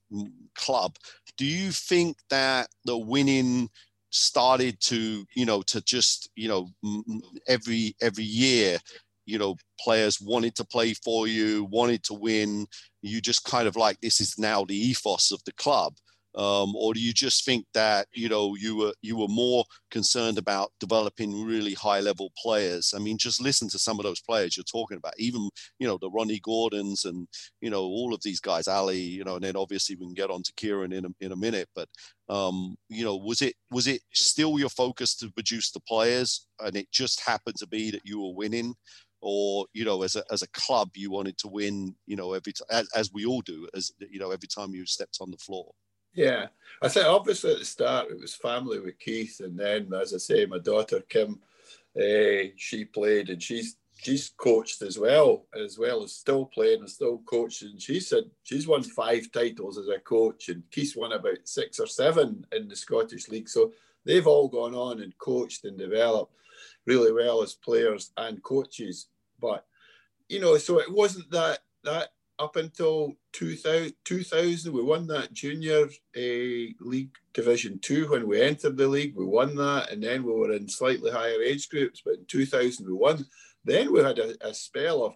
club 0.55 0.97
do 1.37 1.45
you 1.45 1.71
think 1.71 2.17
that 2.31 2.69
the 2.85 2.97
winning 2.97 3.69
started 4.11 4.81
to 4.81 5.25
you 5.35 5.45
know 5.45 5.63
to 5.63 5.83
just 5.83 6.31
you 6.37 6.49
know 6.49 6.69
every 7.49 7.95
every 8.01 8.25
year 8.25 8.79
you 9.27 9.39
know 9.39 9.57
players 9.81 10.21
wanted 10.21 10.55
to 10.55 10.65
play 10.65 10.95
for 10.95 11.27
you 11.27 11.65
wanted 11.71 12.03
to 12.05 12.15
win 12.15 12.67
you 13.03 13.21
just 13.21 13.45
kind 13.45 13.67
of 13.67 13.77
like 13.77 14.01
this 14.01 14.21
is 14.21 14.39
now 14.39 14.65
the 14.65 14.77
ethos 14.77 15.33
of 15.33 15.43
the 15.45 15.53
club 15.55 15.95
um, 16.37 16.75
or 16.75 16.95
do 16.95 17.01
you 17.01 17.13
just 17.13 17.45
think 17.45 17.65
that 17.75 18.09
you 18.13 18.29
know 18.29 18.57
you 18.57 18.77
were 18.77 18.93
you 19.03 19.17
were 19.17 19.29
more 19.29 19.65
concerned 19.91 20.37
about 20.37 20.73
developing 20.81 21.45
really 21.45 21.75
high 21.75 22.01
level 22.01 22.33
players? 22.37 22.93
I 22.95 22.99
mean, 22.99 23.19
just 23.19 23.41
listen 23.41 23.69
to 23.69 23.79
some 23.79 24.01
of 24.01 24.05
those 24.05 24.21
players 24.21 24.57
you're 24.57 24.65
talking 24.65 24.97
about. 24.97 25.15
Even 25.17 25.49
you 25.79 25.87
know 25.87 25.97
the 26.01 26.11
Ronnie 26.11 26.41
Gordons 26.41 27.05
and 27.05 27.29
you 27.61 27.71
know 27.71 27.83
all 27.83 28.13
of 28.13 28.21
these 28.23 28.41
guys, 28.41 28.67
Ali. 28.67 28.99
You 28.99 29.23
know, 29.23 29.37
and 29.37 29.45
then 29.45 29.57
obviously 29.57 29.95
we 29.95 30.07
can 30.07 30.15
get 30.15 30.31
on 30.31 30.43
to 30.43 30.53
Kieran 30.57 30.93
in 30.93 31.05
a, 31.05 31.09
in 31.21 31.33
a 31.33 31.37
minute. 31.37 31.69
But 31.75 31.89
um, 32.29 32.77
you 32.89 33.05
know, 33.05 33.17
was 33.17 33.41
it 33.41 33.55
was 33.71 33.87
it 33.87 34.03
still 34.13 34.59
your 34.59 34.71
focus 34.71 35.15
to 35.17 35.31
produce 35.31 35.71
the 35.71 35.81
players, 35.81 36.49
and 36.59 36.75
it 36.75 36.91
just 36.91 37.21
happened 37.21 37.57
to 37.59 37.69
be 37.69 37.93
that 37.93 38.03
you 38.05 38.21
were 38.21 38.35
winning? 38.35 38.75
or 39.27 39.65
you 39.73 39.87
know 39.87 40.03
as 40.03 40.17
a, 40.17 40.25
as 40.31 40.43
a 40.43 40.49
club 40.49 40.91
you 40.95 41.11
wanted 41.11 41.39
to 41.39 41.49
win 41.49 41.95
you 42.07 42.15
know 42.15 42.35
every 42.35 42.53
time 42.53 42.67
as, 42.71 42.87
as 42.95 43.11
we 43.11 43.25
all 43.25 43.41
do 43.41 43.67
as 43.75 43.91
you 44.11 44.19
know 44.19 44.31
every 44.31 44.47
time 44.47 44.75
you 44.75 44.85
stepped 44.85 45.17
on 45.19 45.31
the 45.31 45.37
floor 45.39 45.73
yeah, 46.15 46.47
I 46.81 46.89
think 46.89 47.07
obviously 47.07 47.53
at 47.53 47.59
the 47.59 47.65
start 47.65 48.11
it 48.11 48.21
was 48.21 48.35
family 48.35 48.81
with 48.81 48.99
Keith, 48.99 49.41
and 49.41 49.59
then 49.59 49.93
as 49.95 50.15
I 50.15 50.19
say, 50.19 50.47
my 50.47 50.59
daughter 50.59 51.01
Kim, 51.09 51.41
uh, 51.97 52.51
she 52.57 52.85
played 52.85 53.31
and 53.31 53.43
she's 53.43 53.77
she's 53.97 54.33
coached 54.37 54.83
as 54.83 54.99
well, 54.99 55.47
as 55.55 55.79
well 55.79 56.03
as 56.03 56.13
still 56.13 56.47
playing 56.47 56.81
and 56.81 56.91
still 56.91 57.19
coaching. 57.27 57.79
She 57.79 58.01
said 58.01 58.25
she's 58.43 58.67
won 58.67 58.83
five 58.83 59.31
titles 59.33 59.79
as 59.79 59.89
a 59.89 59.99
coach, 59.99 60.49
and 60.49 60.63
Keith's 60.71 60.97
won 60.97 61.13
about 61.13 61.39
six 61.45 61.81
or 61.81 61.87
seven 61.87 62.47
in 62.53 62.69
the 62.69 62.77
Scottish 62.77 63.29
League. 63.29 63.49
So 63.49 63.73
they've 64.05 64.27
all 64.27 64.49
gone 64.49 64.75
on 64.75 65.01
and 65.01 65.17
coached 65.19 65.65
and 65.65 65.79
developed 65.79 66.33
really 66.87 67.13
well 67.13 67.43
as 67.43 67.55
players 67.55 68.13
and 68.17 68.43
coaches. 68.43 69.09
But 69.41 69.65
you 70.29 70.41
know, 70.41 70.57
so 70.59 70.79
it 70.79 70.93
wasn't 70.93 71.31
that 71.31 71.61
that 71.85 72.11
up 72.39 72.57
until 72.57 73.13
2000, 73.33 73.93
2000 74.05 74.73
we 74.73 74.83
won 74.83 75.07
that 75.07 75.33
junior 75.33 75.85
uh, 76.17 76.73
league 76.81 77.15
division 77.33 77.79
two 77.81 78.09
when 78.11 78.27
we 78.27 78.41
entered 78.41 78.77
the 78.77 78.87
league 78.87 79.15
we 79.17 79.25
won 79.25 79.55
that 79.55 79.91
and 79.91 80.03
then 80.03 80.23
we 80.23 80.33
were 80.33 80.53
in 80.53 80.69
slightly 80.69 81.11
higher 81.11 81.41
age 81.43 81.69
groups 81.69 82.03
but 82.05 82.15
in 82.15 82.25
2000 82.27 82.87
we 82.87 82.93
won 82.93 83.25
then 83.65 83.93
we 83.93 84.01
had 84.01 84.19
a, 84.19 84.35
a 84.47 84.53
spell 84.53 85.05
of 85.05 85.13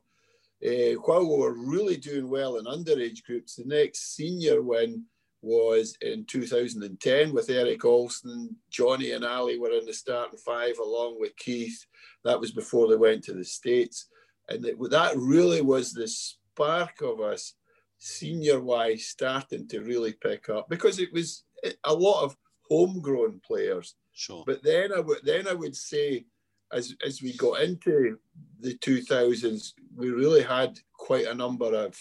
uh, 0.66 0.95
while 1.05 1.21
we 1.21 1.37
were 1.37 1.55
really 1.55 1.97
doing 1.97 2.29
well 2.29 2.57
in 2.57 2.64
underage 2.64 3.25
groups 3.25 3.57
the 3.57 3.64
next 3.64 4.14
senior 4.14 4.62
win 4.62 5.05
was 5.43 5.97
in 6.03 6.25
2010 6.25 7.33
with 7.33 7.51
Eric 7.51 7.85
Olsen. 7.85 8.57
Johnny 8.71 9.12
and 9.12 9.25
Ali 9.25 9.59
were 9.59 9.71
in 9.71 9.87
the 9.87 9.93
starting 9.93 10.39
five 10.39 10.79
along 10.79 11.21
with 11.21 11.37
Keith. 11.37 11.87
That 12.25 12.41
was 12.41 12.51
before 12.51 12.89
they 12.89 12.97
went 12.97 13.23
to 13.25 13.35
the 13.35 13.45
States. 13.45 14.09
And 14.49 14.64
that 14.64 15.12
really 15.16 15.61
was 15.61 15.93
this 15.93 16.39
spark 16.59 17.01
of 17.03 17.21
us 17.21 17.55
senior 17.99 18.61
wise 18.61 19.07
starting 19.07 19.69
to 19.69 19.81
really 19.81 20.13
pick 20.13 20.49
up 20.49 20.69
because 20.69 20.99
it 20.99 21.13
was 21.13 21.45
a 21.85 21.95
lot 21.95 22.25
of 22.25 22.37
homegrown 22.69 23.41
players. 23.47 23.95
Sure. 24.13 24.45
But 24.47 24.63
then 24.63 24.93
I 24.93 25.01
would 25.01 25.19
then 25.25 25.47
I 25.47 25.55
would 25.55 25.77
say 25.77 26.27
as 26.73 26.95
as 27.05 27.23
we 27.23 27.37
got 27.37 27.63
into 27.63 28.19
the 28.61 28.75
2000s, 28.79 29.73
we 29.97 30.11
really 30.11 30.43
had 30.43 30.79
quite 30.93 31.27
a 31.27 31.35
number 31.35 31.73
of 31.75 31.97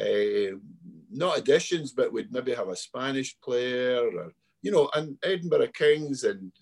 uh, 0.00 0.56
not 1.10 1.38
additions, 1.38 1.92
but 1.92 2.12
we'd 2.12 2.32
maybe 2.32 2.54
have 2.54 2.68
a 2.68 2.76
Spanish 2.76 3.38
player 3.40 4.00
or 4.00 4.32
you 4.62 4.70
know, 4.70 4.88
and 4.94 5.18
Edinburgh 5.24 5.72
Kings, 5.74 6.22
and 6.22 6.52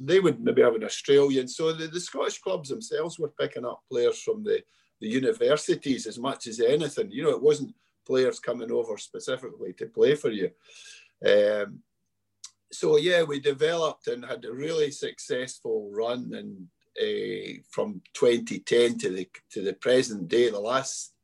they 0.00 0.18
would 0.18 0.40
maybe 0.40 0.60
have 0.60 0.74
an 0.74 0.82
Australian. 0.82 1.46
So 1.46 1.72
the, 1.72 1.86
the 1.86 2.00
Scottish 2.00 2.40
clubs 2.40 2.68
themselves 2.68 3.16
were 3.16 3.32
picking 3.40 3.64
up 3.64 3.80
players 3.88 4.20
from 4.20 4.42
the 4.42 4.60
the 5.00 5.08
universities 5.08 6.06
as 6.06 6.18
much 6.18 6.46
as 6.46 6.60
anything. 6.60 7.10
You 7.10 7.24
know, 7.24 7.30
it 7.30 7.42
wasn't 7.42 7.74
players 8.06 8.38
coming 8.38 8.70
over 8.70 8.96
specifically 8.98 9.72
to 9.74 9.86
play 9.86 10.14
for 10.14 10.30
you. 10.30 10.50
Um, 11.24 11.80
so 12.72 12.96
yeah, 12.96 13.22
we 13.22 13.40
developed 13.40 14.08
and 14.08 14.24
had 14.24 14.44
a 14.44 14.52
really 14.52 14.90
successful 14.90 15.90
run, 15.92 16.32
and 16.34 16.66
uh, 17.00 17.60
from 17.70 18.02
2010 18.14 18.98
to 18.98 19.10
the 19.10 19.28
to 19.50 19.62
the 19.62 19.74
present 19.74 20.28
day, 20.28 20.50
the 20.50 20.60
last 20.60 21.14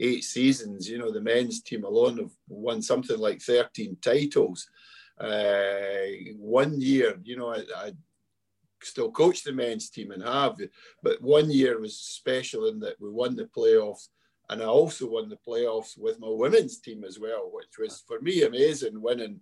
eight 0.00 0.24
seasons, 0.24 0.88
you 0.88 0.98
know, 0.98 1.12
the 1.12 1.20
men's 1.20 1.62
team 1.62 1.84
alone 1.84 2.18
have 2.18 2.32
won 2.48 2.82
something 2.82 3.18
like 3.18 3.40
13 3.40 3.96
titles. 4.00 4.68
Uh, 5.18 6.32
one 6.36 6.80
year, 6.80 7.18
you 7.24 7.36
know, 7.36 7.52
I, 7.52 7.62
I 7.76 7.92
still 8.82 9.10
coach 9.10 9.42
the 9.42 9.52
men's 9.52 9.90
team 9.90 10.10
and 10.10 10.22
have. 10.22 10.56
But 11.02 11.20
one 11.22 11.50
year 11.50 11.80
was 11.80 11.98
special 11.98 12.66
in 12.66 12.80
that 12.80 13.00
we 13.00 13.10
won 13.10 13.36
the 13.36 13.44
playoffs, 13.44 14.08
and 14.50 14.62
I 14.62 14.66
also 14.66 15.08
won 15.08 15.28
the 15.28 15.38
playoffs 15.46 15.98
with 15.98 16.20
my 16.20 16.28
women's 16.30 16.78
team 16.78 17.04
as 17.04 17.18
well, 17.18 17.50
which 17.52 17.78
was 17.78 18.02
for 18.06 18.20
me 18.20 18.42
amazing 18.42 19.00
winning 19.00 19.40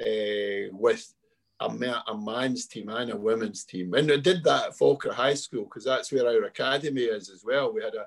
uh, 0.00 0.70
with 0.72 1.12
a, 1.60 1.66
a 1.66 2.16
man's 2.16 2.66
team 2.66 2.88
and 2.88 3.10
a 3.10 3.16
women's 3.16 3.64
team. 3.64 3.94
And 3.94 4.10
I 4.10 4.16
did 4.16 4.44
that 4.44 4.66
at 4.68 4.76
Falkirk 4.76 5.14
High 5.14 5.34
School 5.34 5.64
because 5.64 5.84
that's 5.84 6.12
where 6.12 6.26
our 6.26 6.44
academy 6.44 7.02
is 7.02 7.30
as 7.30 7.44
well. 7.44 7.72
We 7.72 7.82
had 7.82 7.94
a 7.94 8.06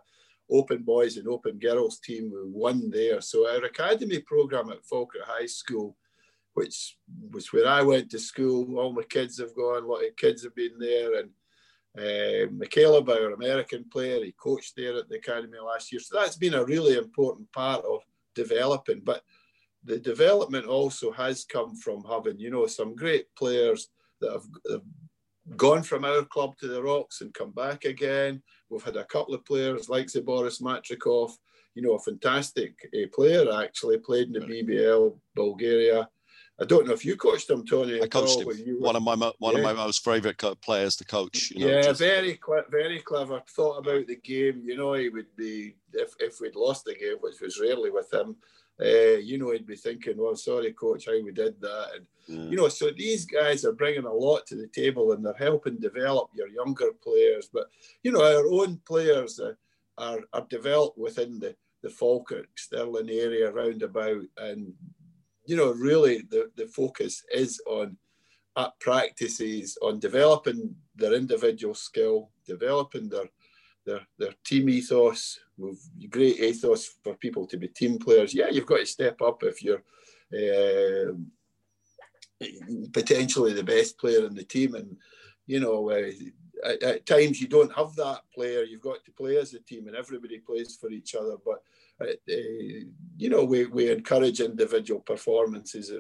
open 0.50 0.84
boys 0.84 1.18
and 1.18 1.28
open 1.28 1.60
girls 1.60 2.00
team. 2.00 2.32
We 2.32 2.50
won 2.50 2.90
there. 2.90 3.22
So 3.22 3.50
our 3.50 3.64
academy 3.66 4.20
program 4.20 4.70
at 4.70 4.86
Falkirk 4.86 5.26
High 5.26 5.46
School 5.46 5.96
which 6.58 6.98
was 7.32 7.54
where 7.54 7.68
I 7.68 7.84
went 7.84 8.10
to 8.10 8.20
school. 8.20 8.80
All 8.80 8.92
my 8.92 9.04
kids 9.04 9.38
have 9.38 9.56
gone, 9.56 9.84
a 9.84 9.86
lot 9.86 10.04
of 10.04 10.16
kids 10.16 10.44
have 10.44 10.56
been 10.56 10.80
there. 10.80 11.20
And 11.20 11.30
uh, 11.96 12.50
McCaleb, 12.52 13.08
our 13.10 13.34
American 13.34 13.86
player, 13.92 14.24
he 14.24 14.32
coached 14.32 14.74
there 14.76 14.98
at 14.98 15.08
the 15.08 15.18
academy 15.18 15.60
last 15.64 15.92
year. 15.92 16.02
So 16.02 16.20
that's 16.20 16.36
been 16.36 16.56
a 16.56 16.66
really 16.66 16.98
important 16.98 17.52
part 17.52 17.86
of 17.86 18.00
developing. 18.34 19.02
But 19.04 19.22
the 19.84 20.00
development 20.00 20.66
also 20.66 21.12
has 21.12 21.46
come 21.46 21.76
from 21.76 22.04
having, 22.10 22.40
you 22.40 22.50
know, 22.50 22.66
some 22.66 22.96
great 22.96 23.28
players 23.36 23.90
that 24.20 24.32
have, 24.32 24.48
have 24.72 24.82
gone 25.58 25.84
from 25.84 26.06
our 26.06 26.24
club 26.24 26.58
to 26.58 26.68
the 26.68 26.82
Rocks 26.82 27.22
and 27.22 27.36
come 27.36 27.52
back 27.52 27.86
again. 27.86 28.42
We've 28.72 28.84
had 28.84 28.98
a 28.98 29.06
couple 29.06 29.36
of 29.36 29.46
players 29.46 29.90
like 29.90 30.10
Boris 30.26 30.60
Matrikov, 30.60 31.34
you 31.76 31.84
know, 31.84 31.94
a 31.94 32.00
fantastic 32.00 32.74
uh, 32.96 33.06
player 33.14 33.46
actually, 33.62 34.00
played 34.00 34.30
in 34.30 34.34
the 34.34 34.40
BBL, 34.40 35.16
Bulgaria 35.36 36.10
I 36.60 36.66
don't 36.66 36.88
know 36.88 36.94
if 36.94 37.06
you 37.06 37.16
coached 37.16 37.50
him, 37.50 37.66
Tony. 37.66 38.02
I 38.02 38.08
coached 38.08 38.42
him. 38.42 38.48
One 38.80 38.96
of 38.96 39.04
my 39.04 39.16
one 39.16 39.54
yeah. 39.54 39.60
of 39.60 39.64
my 39.64 39.74
most 39.74 40.04
favourite 40.04 40.38
players 40.62 40.96
to 40.98 41.06
coach. 41.06 41.52
You 41.52 41.66
know, 41.66 41.72
yeah, 41.72 41.82
just... 41.84 42.00
very 42.00 42.40
very 42.72 43.00
clever. 43.00 43.42
Thought 43.48 43.78
about 43.78 44.08
the 44.08 44.16
game. 44.16 44.64
You 44.66 44.76
know, 44.76 44.94
he 44.94 45.10
would 45.10 45.36
be 45.36 45.76
if 45.94 46.14
if 46.20 46.40
we'd 46.42 46.56
lost 46.56 46.86
the 46.86 46.96
game, 46.96 47.18
which 47.22 47.40
was 47.42 47.60
rarely 47.60 47.92
with 47.92 48.12
him. 48.12 48.36
Uh, 48.80 49.18
you 49.18 49.38
know, 49.38 49.52
he'd 49.52 49.68
be 49.68 49.76
thinking, 49.76 50.18
"Well, 50.18 50.36
sorry, 50.36 50.74
coach, 50.74 51.06
how 51.06 51.24
we 51.24 51.32
did 51.32 51.62
that." 51.62 51.88
And 51.96 52.08
yeah. 52.28 52.50
you 52.50 52.58
know, 52.58 52.70
so 52.70 52.90
these 52.90 53.26
guys 53.26 53.64
are 53.64 53.74
bringing 53.74 54.06
a 54.06 54.14
lot 54.14 54.48
to 54.48 54.56
the 54.56 54.68
table, 54.68 55.12
and 55.12 55.24
they're 55.24 55.34
helping 55.34 55.80
develop 55.80 56.30
your 56.34 56.48
younger 56.48 56.92
players. 57.04 57.50
But 57.54 57.70
you 58.04 58.12
know, 58.12 58.24
our 58.24 58.48
own 58.48 58.80
players 58.86 59.40
uh, 59.40 59.54
are 60.00 60.22
are 60.34 60.46
developed 60.50 60.98
within 60.98 61.40
the 61.40 61.56
the 61.84 61.90
Falkirk 61.90 62.58
Stirling 62.58 63.10
area 63.10 63.52
roundabout, 63.52 64.26
and 64.38 64.74
you 65.48 65.56
know, 65.56 65.72
really 65.72 66.24
the, 66.30 66.52
the 66.56 66.68
focus 66.68 67.24
is 67.34 67.60
on 67.66 67.98
at 68.58 68.78
practices 68.80 69.78
on 69.82 70.00
developing 70.00 70.76
their 70.96 71.14
individual 71.14 71.74
skill, 71.74 72.30
developing 72.46 73.10
their 73.10 73.30
their 73.86 74.02
their 74.20 74.34
team 74.44 74.70
ethos. 74.70 75.40
We've 75.58 75.80
great 76.10 76.40
ethos 76.40 76.98
for 77.04 77.16
people 77.16 77.48
to 77.48 77.58
be 77.58 77.70
team 77.70 77.98
players. 77.98 78.34
Yeah, 78.34 78.50
you've 78.50 78.66
got 78.66 78.80
to 78.80 78.86
step 78.86 79.22
up 79.22 79.42
if 79.44 79.64
you're 79.64 79.84
uh, 80.34 81.14
potentially 82.92 83.54
the 83.54 83.64
best 83.64 83.98
player 83.98 84.26
in 84.26 84.36
the 84.36 84.44
team, 84.44 84.76
and 84.76 84.98
you 85.48 85.60
know. 85.60 85.90
Uh, 85.90 86.12
at, 86.66 86.82
at, 86.82 87.06
times 87.06 87.40
you 87.40 87.48
don't 87.48 87.72
have 87.76 87.96
that 87.96 88.22
player. 88.34 88.64
You've 88.64 88.82
got 88.82 89.06
to 89.06 89.12
play 89.12 89.38
as 89.38 89.54
a 89.54 89.60
team, 89.60 89.88
and 89.88 89.96
everybody 89.96 90.40
plays 90.40 90.76
for 90.76 90.90
each 90.90 91.14
other. 91.14 91.36
But 91.46 91.62
you 93.18 93.30
know, 93.30 93.44
we, 93.44 93.66
we 93.66 93.92
encourage 93.92 94.40
individual 94.40 95.02
performances 95.02 95.92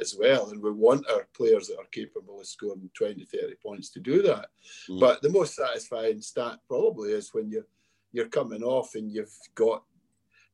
as 0.00 0.16
well, 0.18 0.50
and 0.50 0.60
we 0.60 0.72
want 0.72 1.08
our 1.10 1.28
players 1.34 1.68
that 1.68 1.78
are 1.78 1.86
capable 1.92 2.40
of 2.40 2.46
scoring 2.46 2.90
20, 2.94 3.24
30 3.24 3.54
points 3.62 3.90
to 3.90 4.00
do 4.00 4.22
that. 4.22 4.48
Mm. 4.90 5.00
But 5.00 5.22
the 5.22 5.30
most 5.30 5.54
satisfying 5.54 6.20
stat 6.20 6.58
probably 6.66 7.12
is 7.12 7.32
when 7.32 7.50
you're 7.50 7.66
you're 8.12 8.28
coming 8.28 8.62
off 8.62 8.94
and 8.94 9.12
you've 9.12 9.36
got 9.54 9.82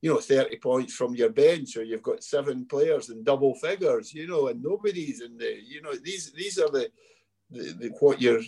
you 0.02 0.12
know 0.12 0.20
30 0.20 0.56
points 0.58 0.92
from 0.92 1.14
your 1.14 1.30
bench 1.30 1.76
or 1.76 1.84
you've 1.84 2.02
got 2.02 2.22
seven 2.22 2.66
players 2.66 3.10
in 3.10 3.22
double 3.22 3.54
figures 3.54 4.12
you 4.12 4.26
know 4.26 4.48
and 4.48 4.62
nobody's 4.62 5.22
in 5.22 5.38
the 5.38 5.56
you 5.64 5.80
know 5.80 5.94
these 5.94 6.32
these 6.32 6.58
are 6.58 6.68
the, 6.68 6.90
the, 7.50 7.62
the 7.78 7.88
what 8.00 8.20
you're 8.20 8.42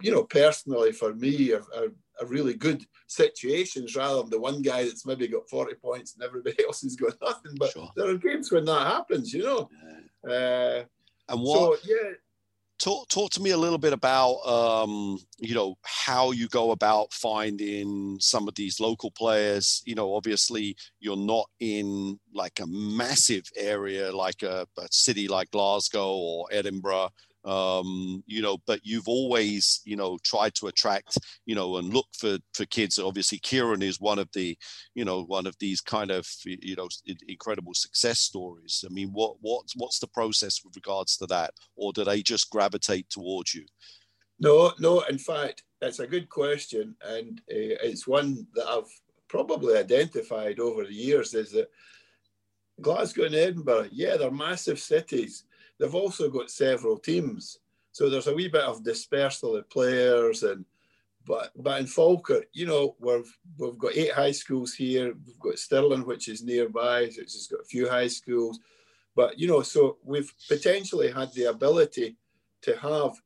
you 0.00 0.12
know 0.12 0.24
personally 0.24 0.92
for 0.92 1.14
me 1.14 1.52
are, 1.52 1.64
are 1.76 1.92
a 2.20 2.26
really 2.26 2.54
good 2.54 2.84
situations 3.06 3.96
rather 3.96 4.20
than 4.22 4.30
the 4.30 4.40
one 4.40 4.62
guy 4.62 4.84
that's 4.84 5.06
maybe 5.06 5.28
got 5.28 5.48
40 5.48 5.74
points 5.74 6.14
and 6.14 6.24
everybody 6.24 6.56
else 6.64 6.82
has 6.82 6.96
got 6.96 7.14
nothing. 7.22 7.52
But 7.58 7.72
sure. 7.72 7.90
there 7.96 8.08
are 8.08 8.16
games 8.16 8.50
when 8.50 8.64
that 8.66 8.86
happens, 8.86 9.32
you 9.32 9.42
know. 9.42 9.68
Uh, 10.28 10.84
and 11.28 11.40
what? 11.40 11.80
So, 11.80 11.88
yeah. 11.88 12.12
Talk, 12.78 13.08
talk 13.08 13.30
to 13.30 13.42
me 13.42 13.52
a 13.52 13.56
little 13.56 13.78
bit 13.78 13.94
about 13.94 14.34
um, 14.46 15.18
you 15.38 15.54
know 15.54 15.76
how 15.82 16.32
you 16.32 16.46
go 16.48 16.72
about 16.72 17.10
finding 17.10 18.18
some 18.20 18.46
of 18.48 18.54
these 18.54 18.80
local 18.80 19.10
players 19.10 19.82
you 19.86 19.94
know 19.94 20.14
obviously 20.14 20.76
you're 21.00 21.16
not 21.16 21.48
in 21.58 22.20
like 22.34 22.60
a 22.60 22.66
massive 22.66 23.44
area 23.56 24.14
like 24.14 24.42
a, 24.42 24.66
a 24.76 24.88
city 24.90 25.26
like 25.26 25.50
glasgow 25.52 26.16
or 26.16 26.48
edinburgh 26.52 27.08
um, 27.46 28.24
you 28.26 28.42
know, 28.42 28.58
but 28.66 28.80
you've 28.82 29.06
always, 29.06 29.80
you 29.84 29.96
know, 29.96 30.18
tried 30.24 30.54
to 30.56 30.66
attract, 30.66 31.16
you 31.46 31.54
know, 31.54 31.76
and 31.76 31.94
look 31.94 32.06
for 32.18 32.38
for 32.54 32.66
kids. 32.66 32.98
Obviously, 32.98 33.38
Kieran 33.38 33.82
is 33.82 34.00
one 34.00 34.18
of 34.18 34.28
the, 34.34 34.58
you 34.94 35.04
know, 35.04 35.22
one 35.22 35.46
of 35.46 35.54
these 35.60 35.80
kind 35.80 36.10
of, 36.10 36.26
you 36.44 36.74
know, 36.74 36.88
incredible 37.28 37.72
success 37.72 38.18
stories. 38.18 38.84
I 38.84 38.92
mean, 38.92 39.10
what 39.12 39.36
what's 39.40 39.74
what's 39.76 40.00
the 40.00 40.08
process 40.08 40.60
with 40.64 40.74
regards 40.74 41.16
to 41.18 41.26
that, 41.26 41.52
or 41.76 41.92
do 41.92 42.04
they 42.04 42.20
just 42.20 42.50
gravitate 42.50 43.08
towards 43.10 43.54
you? 43.54 43.64
No, 44.40 44.72
no. 44.80 45.00
In 45.02 45.18
fact, 45.18 45.62
it's 45.80 46.00
a 46.00 46.06
good 46.06 46.28
question, 46.28 46.96
and 47.02 47.40
uh, 47.48 47.78
it's 47.82 48.08
one 48.08 48.46
that 48.54 48.66
I've 48.66 48.90
probably 49.28 49.78
identified 49.78 50.58
over 50.58 50.84
the 50.84 50.92
years. 50.92 51.32
Is 51.32 51.52
that 51.52 51.70
Glasgow 52.80 53.26
and 53.26 53.34
Edinburgh? 53.36 53.90
Yeah, 53.92 54.16
they're 54.16 54.32
massive 54.32 54.80
cities 54.80 55.44
They've 55.78 55.94
also 55.94 56.30
got 56.30 56.50
several 56.50 56.98
teams, 56.98 57.58
so 57.92 58.08
there's 58.08 58.26
a 58.26 58.34
wee 58.34 58.48
bit 58.48 58.62
of 58.62 58.84
dispersal 58.84 59.56
of 59.56 59.68
players 59.70 60.42
and. 60.42 60.64
But, 61.28 61.50
but 61.56 61.80
in 61.80 61.88
Falkirk, 61.88 62.46
you 62.52 62.66
know, 62.66 62.94
we've, 63.00 63.36
we've 63.58 63.76
got 63.76 63.96
eight 63.96 64.12
high 64.12 64.30
schools 64.30 64.74
here. 64.74 65.12
We've 65.26 65.40
got 65.40 65.58
Stirling, 65.58 66.06
which 66.06 66.28
is 66.28 66.44
nearby, 66.44 67.06
which 67.06 67.16
has 67.16 67.48
got 67.50 67.62
a 67.62 67.64
few 67.64 67.88
high 67.88 68.06
schools. 68.06 68.60
But, 69.16 69.36
you 69.36 69.48
know, 69.48 69.62
so 69.62 69.96
we've 70.04 70.32
potentially 70.46 71.10
had 71.10 71.32
the 71.32 71.46
ability 71.46 72.14
to 72.62 72.76
have 72.76 73.20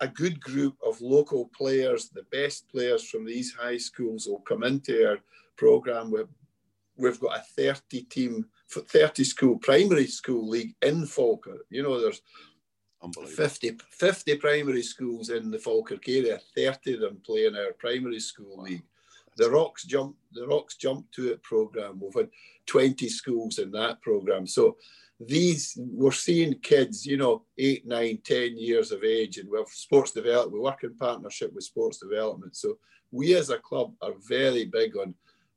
a 0.00 0.08
good 0.08 0.40
group 0.40 0.76
of 0.86 1.00
local 1.00 1.50
players, 1.56 2.10
the 2.10 2.26
best 2.30 2.68
players 2.68 3.08
from 3.08 3.24
these 3.24 3.54
high 3.54 3.78
schools 3.78 4.26
will 4.26 4.40
come 4.40 4.62
into 4.62 5.08
our 5.08 5.18
program. 5.56 6.10
We've, 6.10 6.28
we've 6.96 7.20
got 7.20 7.38
a 7.38 7.42
30 7.42 8.02
team 8.02 8.46
30 8.68 9.24
school 9.24 9.58
primary 9.58 10.06
school 10.06 10.48
league 10.48 10.74
in 10.82 11.06
Falkirk. 11.06 11.66
You 11.70 11.82
know, 11.82 12.00
there's 12.00 12.22
50, 13.28 13.78
50 13.90 14.36
primary 14.36 14.82
schools 14.82 15.30
in 15.30 15.50
the 15.50 15.58
Falkirk 15.58 16.08
area, 16.08 16.40
30 16.56 16.94
of 16.94 17.00
them 17.00 17.20
play 17.24 17.46
in 17.46 17.56
our 17.56 17.72
primary 17.78 18.20
school 18.20 18.62
league. 18.62 18.82
The 19.36 19.50
Rocks 19.50 19.84
jump, 19.84 20.16
the 20.32 20.46
Rocks 20.46 20.76
jump 20.76 21.10
to 21.12 21.30
it 21.30 21.42
program. 21.42 22.00
We've 22.00 22.14
had 22.14 22.30
20 22.66 23.08
schools 23.08 23.58
in 23.58 23.70
that 23.72 24.00
program. 24.00 24.46
So 24.46 24.76
these 25.20 25.78
we're 25.78 26.12
seeing 26.12 26.58
kids, 26.60 27.06
you 27.06 27.16
know, 27.16 27.42
eight, 27.58 27.86
nine, 27.86 28.18
ten 28.24 28.58
years 28.58 28.92
of 28.92 29.02
age, 29.02 29.38
and 29.38 29.48
we 29.48 29.58
have 29.58 29.68
sports 29.68 30.12
development. 30.12 30.52
We 30.52 30.60
work 30.60 30.84
in 30.84 30.94
partnership 30.94 31.54
with 31.54 31.64
sports 31.64 31.98
development. 31.98 32.56
So 32.56 32.78
we 33.10 33.34
as 33.34 33.50
a 33.50 33.58
club 33.58 33.94
are 34.02 34.14
very 34.28 34.66
big 34.66 34.96
on 34.96 35.14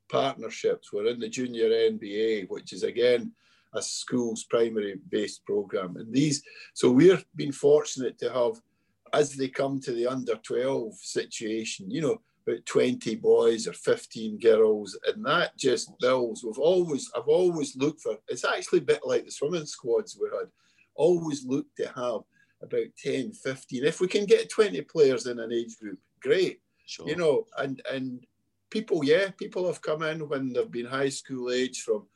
partnerships. 0.09 0.91
We're 0.91 1.07
in 1.07 1.19
the 1.19 1.29
junior 1.29 1.69
NBA, 1.69 2.49
which 2.49 2.73
is 2.73 2.83
again 2.83 3.31
a 3.73 3.81
school's 3.81 4.43
primary 4.45 4.99
based 5.09 5.45
program. 5.45 5.97
And 5.97 6.13
these, 6.13 6.43
so 6.73 6.89
we've 6.89 7.25
been 7.35 7.51
fortunate 7.51 8.17
to 8.19 8.31
have, 8.31 8.59
as 9.13 9.35
they 9.35 9.47
come 9.47 9.79
to 9.81 9.91
the 9.91 10.07
under 10.07 10.35
12 10.35 10.93
situation, 10.95 11.89
you 11.89 12.01
know, 12.01 12.21
about 12.47 12.65
20 12.65 13.15
boys 13.15 13.67
or 13.67 13.73
15 13.73 14.39
girls, 14.39 14.97
and 15.07 15.23
that 15.25 15.55
just 15.57 15.91
builds. 15.99 16.43
We've 16.43 16.57
always, 16.57 17.09
I've 17.15 17.27
always 17.27 17.75
looked 17.75 18.01
for, 18.01 18.17
it's 18.27 18.45
actually 18.45 18.79
a 18.79 18.83
bit 18.83 19.01
like 19.03 19.25
the 19.25 19.31
swimming 19.31 19.65
squads 19.65 20.17
we 20.19 20.29
had, 20.35 20.47
always 20.95 21.45
looked 21.45 21.75
to 21.77 21.85
have 21.87 22.21
about 22.61 22.87
10, 23.03 23.33
15. 23.33 23.85
If 23.85 24.01
we 24.01 24.07
can 24.07 24.25
get 24.25 24.49
20 24.49 24.81
players 24.81 25.27
in 25.27 25.39
an 25.39 25.51
age 25.51 25.77
group, 25.79 25.99
great. 26.21 26.59
Sure. 26.85 27.07
You 27.07 27.15
know, 27.15 27.45
and 27.59 27.81
and 27.91 28.25
people, 28.69 29.03
yeah, 29.03 29.31
people 29.37 29.65
have 29.67 29.81
come 29.81 30.03
in 30.03 30.27
when 30.27 30.53
they've 30.53 30.71
been 30.71 30.85
high 30.85 31.09
school 31.09 31.51
age 31.51 31.81
from 31.81 32.07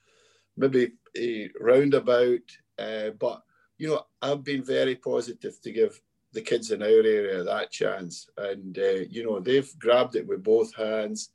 maybe 0.58 0.92
a 1.18 1.50
roundabout. 1.60 2.42
Uh, 2.78 3.12
but, 3.20 3.42
you 3.78 3.88
know, 3.88 4.06
I've 4.22 4.44
been 4.44 4.64
very 4.64 4.96
positive 4.96 5.60
to 5.62 5.72
give 5.72 6.00
the 6.32 6.42
kids 6.42 6.72
in 6.72 6.82
our 6.82 6.88
area 6.88 7.44
that 7.44 7.72
chance. 7.72 8.28
And, 8.38 8.78
uh, 8.78 9.06
you 9.10 9.24
know, 9.24 9.40
they've 9.40 9.72
grabbed 9.80 10.16
it 10.16 10.28
with 10.28 10.44
both 10.44 10.74
hands. 10.76 11.30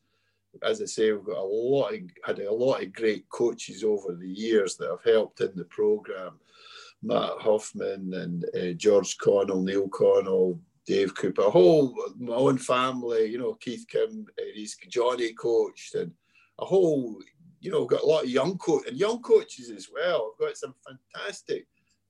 As 0.62 0.82
I 0.82 0.86
say, 0.86 1.12
we've 1.12 1.24
got 1.24 1.38
a 1.38 1.42
lot 1.42 1.94
of, 1.94 2.00
had 2.24 2.38
a 2.40 2.52
lot 2.52 2.82
of 2.82 2.92
great 2.92 3.28
coaches 3.28 3.84
over 3.84 4.14
the 4.14 4.28
years 4.28 4.76
that 4.76 4.90
have 4.90 5.04
helped 5.04 5.40
in 5.40 5.52
the 5.54 5.64
programme. 5.64 6.38
Matt 7.02 7.38
Hoffman 7.38 8.12
and 8.14 8.44
uh, 8.56 8.72
George 8.72 9.18
Connell, 9.18 9.62
Neil 9.62 9.88
Connell, 9.88 10.60
Dave 10.88 11.14
Cooper, 11.14 11.42
a 11.42 11.50
whole 11.50 11.94
my 12.18 12.34
own 12.34 12.56
family, 12.56 13.26
you 13.26 13.38
know, 13.38 13.52
Keith 13.60 13.84
Kim, 13.90 14.24
he's 14.54 14.74
Johnny 14.88 15.34
coached, 15.34 15.94
and 15.94 16.10
a 16.58 16.64
whole, 16.64 17.20
you 17.60 17.70
know, 17.70 17.84
got 17.84 18.02
a 18.02 18.06
lot 18.06 18.24
of 18.24 18.30
young 18.30 18.56
coach 18.56 18.88
and 18.88 18.96
young 18.96 19.20
coaches 19.20 19.70
as 19.70 19.88
well. 19.92 20.32
I've 20.32 20.46
got 20.46 20.56
some 20.56 20.74
fantastic 20.86 21.66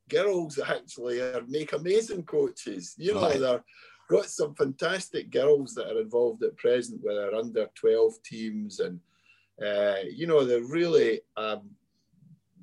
girls 0.08 0.54
that 0.54 0.70
actually 0.70 1.20
are, 1.20 1.42
make 1.48 1.72
amazing 1.72 2.22
coaches. 2.22 2.94
You 2.96 3.14
know, 3.14 3.22
right. 3.22 3.40
they're 3.40 3.64
got 4.08 4.26
some 4.26 4.54
fantastic 4.54 5.30
girls 5.30 5.74
that 5.74 5.88
are 5.88 6.00
involved 6.00 6.44
at 6.44 6.56
present 6.56 7.00
with 7.02 7.18
our 7.18 7.34
under 7.34 7.66
12 7.74 8.12
teams 8.24 8.80
and 8.80 9.00
uh, 9.60 9.96
you 10.08 10.26
know 10.26 10.44
they're 10.44 10.62
really 10.62 11.20
um, 11.36 11.68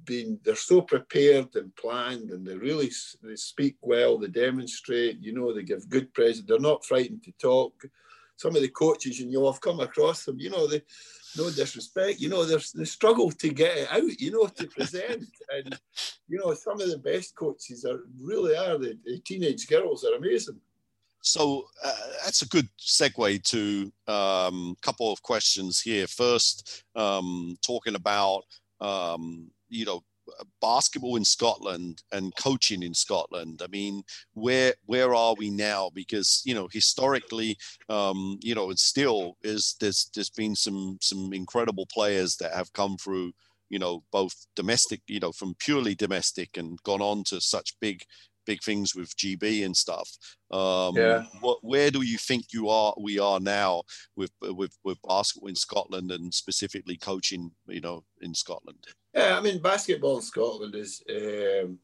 been 0.06 0.40
they're 0.44 0.56
so 0.56 0.82
prepared 0.82 1.56
and 1.56 1.76
planned 1.76 2.30
and 2.30 2.46
they 2.46 2.56
really 2.56 2.92
they 3.24 3.36
speak 3.36 3.76
well 3.82 4.18
they 4.18 4.28
demonstrate 4.28 5.20
you 5.20 5.34
know 5.34 5.54
they 5.54 5.64
give 5.64 5.90
good 5.90 6.14
present 6.14 6.48
they're 6.48 6.60
not 6.60 6.86
frightened 6.86 7.24
to 7.24 7.32
talk. 7.34 7.74
Some 8.38 8.56
of 8.56 8.62
the 8.62 8.70
coaches 8.70 9.20
you 9.20 9.32
know 9.32 9.48
i've 9.48 9.62
come 9.62 9.80
across 9.80 10.26
them 10.26 10.40
you 10.40 10.50
know 10.50 10.68
they 10.68 10.82
no 11.38 11.50
disrespect 11.50 12.20
you 12.20 12.30
know 12.30 12.46
they 12.46 12.86
struggle 12.86 13.32
to 13.32 13.50
get 13.50 13.78
it 13.78 13.92
out 13.92 14.20
you 14.20 14.32
know 14.32 14.48
to 14.48 14.68
present. 14.68 15.26
And 15.56 15.80
you 16.28 16.40
know 16.40 16.54
some 16.54 16.82
of 16.82 16.90
the 16.90 16.98
best 16.98 17.36
coaches 17.36 17.86
are 17.86 18.00
really 18.20 18.56
are 18.58 18.78
the, 18.78 18.98
the 19.06 19.20
teenage 19.20 19.68
girls 19.68 20.04
are 20.04 20.16
amazing. 20.16 20.60
So 21.26 21.66
uh, 21.84 21.92
that's 22.24 22.44
a 22.44 22.48
good 22.48 22.70
segue 22.80 23.44
to 23.44 23.92
a 24.08 24.12
um, 24.12 24.76
couple 24.82 25.12
of 25.12 25.24
questions 25.24 25.82
here. 25.82 26.06
First, 26.06 26.84
um, 26.96 27.58
talking 27.66 27.96
about 27.96 28.44
um, 28.80 29.50
you 29.76 29.86
know 29.86 30.02
basketball 30.62 31.16
in 31.16 31.26
Scotland 31.26 32.02
and 32.12 32.36
coaching 32.38 32.84
in 32.84 32.94
Scotland. 32.94 33.62
I 33.64 33.68
mean, 33.68 34.04
where 34.34 34.74
where 34.86 35.14
are 35.14 35.36
we 35.38 35.50
now? 35.50 35.90
Because 35.94 36.42
you 36.46 36.54
know, 36.54 36.68
historically, 36.72 37.58
um, 37.90 38.40
you 38.42 38.56
know, 38.56 38.70
it 38.72 38.80
still 38.80 39.38
is. 39.44 39.76
There's 39.80 40.10
there's 40.14 40.30
been 40.30 40.56
some 40.56 40.98
some 41.02 41.34
incredible 41.34 41.88
players 41.92 42.38
that 42.38 42.54
have 42.54 42.74
come 42.74 42.98
through. 42.98 43.34
You 43.70 43.80
know, 43.80 44.04
both 44.12 44.46
domestic, 44.56 45.02
you 45.08 45.20
know, 45.20 45.32
from 45.32 45.56
purely 45.60 45.96
domestic 45.96 46.56
and 46.56 46.82
gone 46.84 47.02
on 47.02 47.24
to 47.26 47.42
such 47.42 47.80
big 47.82 48.04
big 48.46 48.62
things 48.64 48.96
with 48.96 49.16
GB 49.18 49.66
and 49.66 49.76
stuff. 49.76 50.10
Um, 50.52 50.96
yeah. 50.96 51.24
What, 51.42 51.60
where 51.62 51.92
do 51.92 52.02
you 52.02 52.18
think 52.18 52.54
you 52.54 52.70
are? 52.70 52.94
We 53.00 53.20
are 53.20 53.40
now 53.40 53.84
with 54.16 54.32
with 54.42 54.78
with 54.84 54.98
basketball 55.08 55.50
in 55.50 55.56
Scotland 55.56 56.12
and 56.12 56.34
specifically 56.34 56.98
coaching. 56.98 57.52
You 57.68 57.82
know, 57.82 58.04
in 58.22 58.34
Scotland. 58.34 58.86
Yeah, 59.14 59.38
I 59.38 59.42
mean, 59.42 59.62
basketball 59.62 60.18
in 60.18 60.24
Scotland 60.24 60.76
is. 60.76 61.04
Um, 61.10 61.80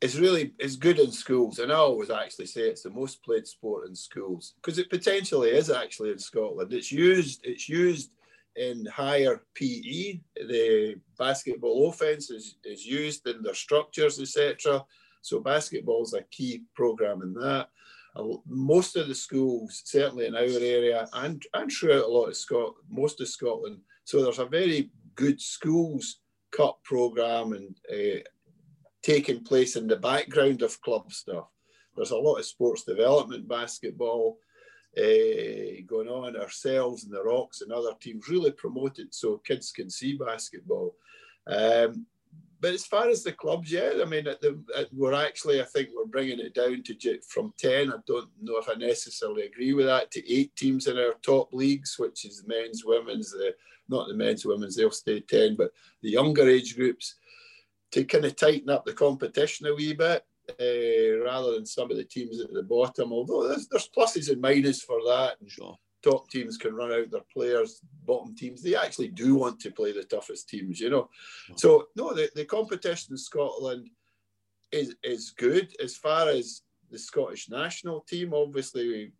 it's 0.00 0.16
really 0.16 0.54
it's 0.58 0.76
good 0.76 0.98
in 0.98 1.12
schools, 1.12 1.58
and 1.58 1.70
I 1.70 1.76
always 1.76 2.08
actually 2.08 2.46
say 2.46 2.62
it's 2.62 2.84
the 2.84 2.90
most 2.90 3.22
played 3.22 3.46
sport 3.46 3.86
in 3.86 3.94
schools 3.94 4.54
because 4.56 4.78
it 4.78 4.88
potentially 4.88 5.50
is 5.50 5.68
actually 5.68 6.10
in 6.10 6.18
Scotland. 6.18 6.72
It's 6.72 6.90
used 6.90 7.40
it's 7.44 7.68
used 7.68 8.10
in 8.56 8.86
higher 8.86 9.42
PE. 9.54 10.20
The 10.36 10.96
basketball 11.18 11.88
offense 11.88 12.30
is, 12.30 12.56
is 12.64 12.84
used 12.84 13.26
in 13.26 13.42
their 13.42 13.54
structures, 13.54 14.20
etc. 14.20 14.84
So 15.22 15.40
basketball 15.40 16.02
is 16.02 16.14
a 16.14 16.22
key 16.30 16.62
program 16.74 17.22
in 17.22 17.34
that. 17.34 17.68
Most 18.46 18.96
of 18.96 19.08
the 19.08 19.14
schools, 19.14 19.82
certainly 19.84 20.26
in 20.26 20.34
our 20.34 20.40
area 20.42 21.08
and, 21.12 21.42
and 21.54 21.70
throughout 21.70 22.04
a 22.04 22.08
lot 22.08 22.26
of 22.26 22.36
Scotland, 22.36 22.76
most 22.88 23.20
of 23.20 23.28
Scotland, 23.28 23.78
so 24.04 24.22
there's 24.22 24.40
a 24.40 24.46
very 24.46 24.90
good 25.14 25.40
schools 25.40 26.20
cup 26.50 26.82
program 26.82 27.52
and 27.52 27.76
uh, 27.92 28.20
taking 29.02 29.44
place 29.44 29.76
in 29.76 29.86
the 29.86 29.96
background 29.96 30.62
of 30.62 30.80
club 30.80 31.12
stuff. 31.12 31.46
There's 31.96 32.10
a 32.10 32.16
lot 32.16 32.36
of 32.36 32.44
sports 32.44 32.84
development 32.84 33.48
basketball 33.48 34.38
uh, 34.98 35.82
going 35.86 36.08
on 36.08 36.36
ourselves 36.36 37.04
and 37.04 37.12
the 37.12 37.22
Rocks 37.22 37.60
and 37.60 37.72
other 37.72 37.92
teams 38.00 38.28
really 38.28 38.50
promote 38.50 38.98
it 38.98 39.14
so 39.14 39.38
kids 39.38 39.70
can 39.70 39.88
see 39.88 40.16
basketball. 40.16 40.96
Um, 41.46 42.06
but 42.60 42.74
as 42.74 42.84
far 42.84 43.08
as 43.08 43.22
the 43.22 43.32
clubs, 43.32 43.72
yeah, 43.72 43.92
I 44.00 44.04
mean, 44.04 44.26
at 44.26 44.40
the, 44.40 44.62
at, 44.76 44.92
we're 44.92 45.14
actually, 45.14 45.60
I 45.60 45.64
think 45.64 45.88
we're 45.94 46.04
bringing 46.04 46.40
it 46.40 46.54
down 46.54 46.82
to 46.82 47.20
from 47.28 47.54
10. 47.58 47.90
I 47.90 47.96
don't 48.06 48.28
know 48.40 48.58
if 48.58 48.68
I 48.68 48.74
necessarily 48.74 49.42
agree 49.42 49.72
with 49.72 49.86
that, 49.86 50.10
to 50.12 50.32
eight 50.32 50.54
teams 50.56 50.86
in 50.86 50.98
our 50.98 51.14
top 51.22 51.52
leagues, 51.52 51.96
which 51.98 52.24
is 52.24 52.44
men's, 52.46 52.84
women's, 52.84 53.30
the, 53.30 53.54
not 53.88 54.08
the 54.08 54.14
men's, 54.14 54.44
women's, 54.44 54.76
they'll 54.76 54.90
stay 54.90 55.20
10, 55.20 55.56
but 55.56 55.70
the 56.02 56.10
younger 56.10 56.48
age 56.48 56.76
groups 56.76 57.16
to 57.92 58.04
kind 58.04 58.24
of 58.24 58.36
tighten 58.36 58.70
up 58.70 58.84
the 58.84 58.92
competition 58.92 59.66
a 59.66 59.74
wee 59.74 59.94
bit. 59.94 60.24
Uh, 60.60 61.22
rather 61.24 61.52
than 61.52 61.64
some 61.64 61.92
of 61.92 61.96
the 61.96 62.02
teams 62.02 62.40
at 62.40 62.52
the 62.52 62.62
bottom, 62.64 63.12
although 63.12 63.46
there's, 63.46 63.68
there's 63.68 63.88
pluses 63.96 64.32
and 64.32 64.42
minuses 64.42 64.82
for 64.82 64.98
that. 65.06 65.36
Sure 65.46 65.78
top 66.02 66.28
teams 66.30 66.56
can 66.56 66.74
run 66.74 66.92
out 66.92 67.10
their 67.10 67.24
players, 67.32 67.80
bottom 68.04 68.34
teams, 68.34 68.62
they 68.62 68.76
actually 68.76 69.08
do 69.08 69.34
want 69.34 69.60
to 69.60 69.70
play 69.70 69.92
the 69.92 70.04
toughest 70.04 70.48
teams, 70.48 70.80
you 70.80 70.90
know. 70.90 71.08
So, 71.56 71.88
no, 71.96 72.14
the, 72.14 72.30
the 72.34 72.44
competition 72.44 73.12
in 73.12 73.18
Scotland 73.18 73.88
is, 74.72 74.94
is 75.02 75.30
good. 75.30 75.74
As 75.82 75.96
far 75.96 76.28
as 76.28 76.62
the 76.90 76.98
Scottish 76.98 77.48
national 77.48 78.00
team, 78.00 78.32
obviously, 78.34 79.12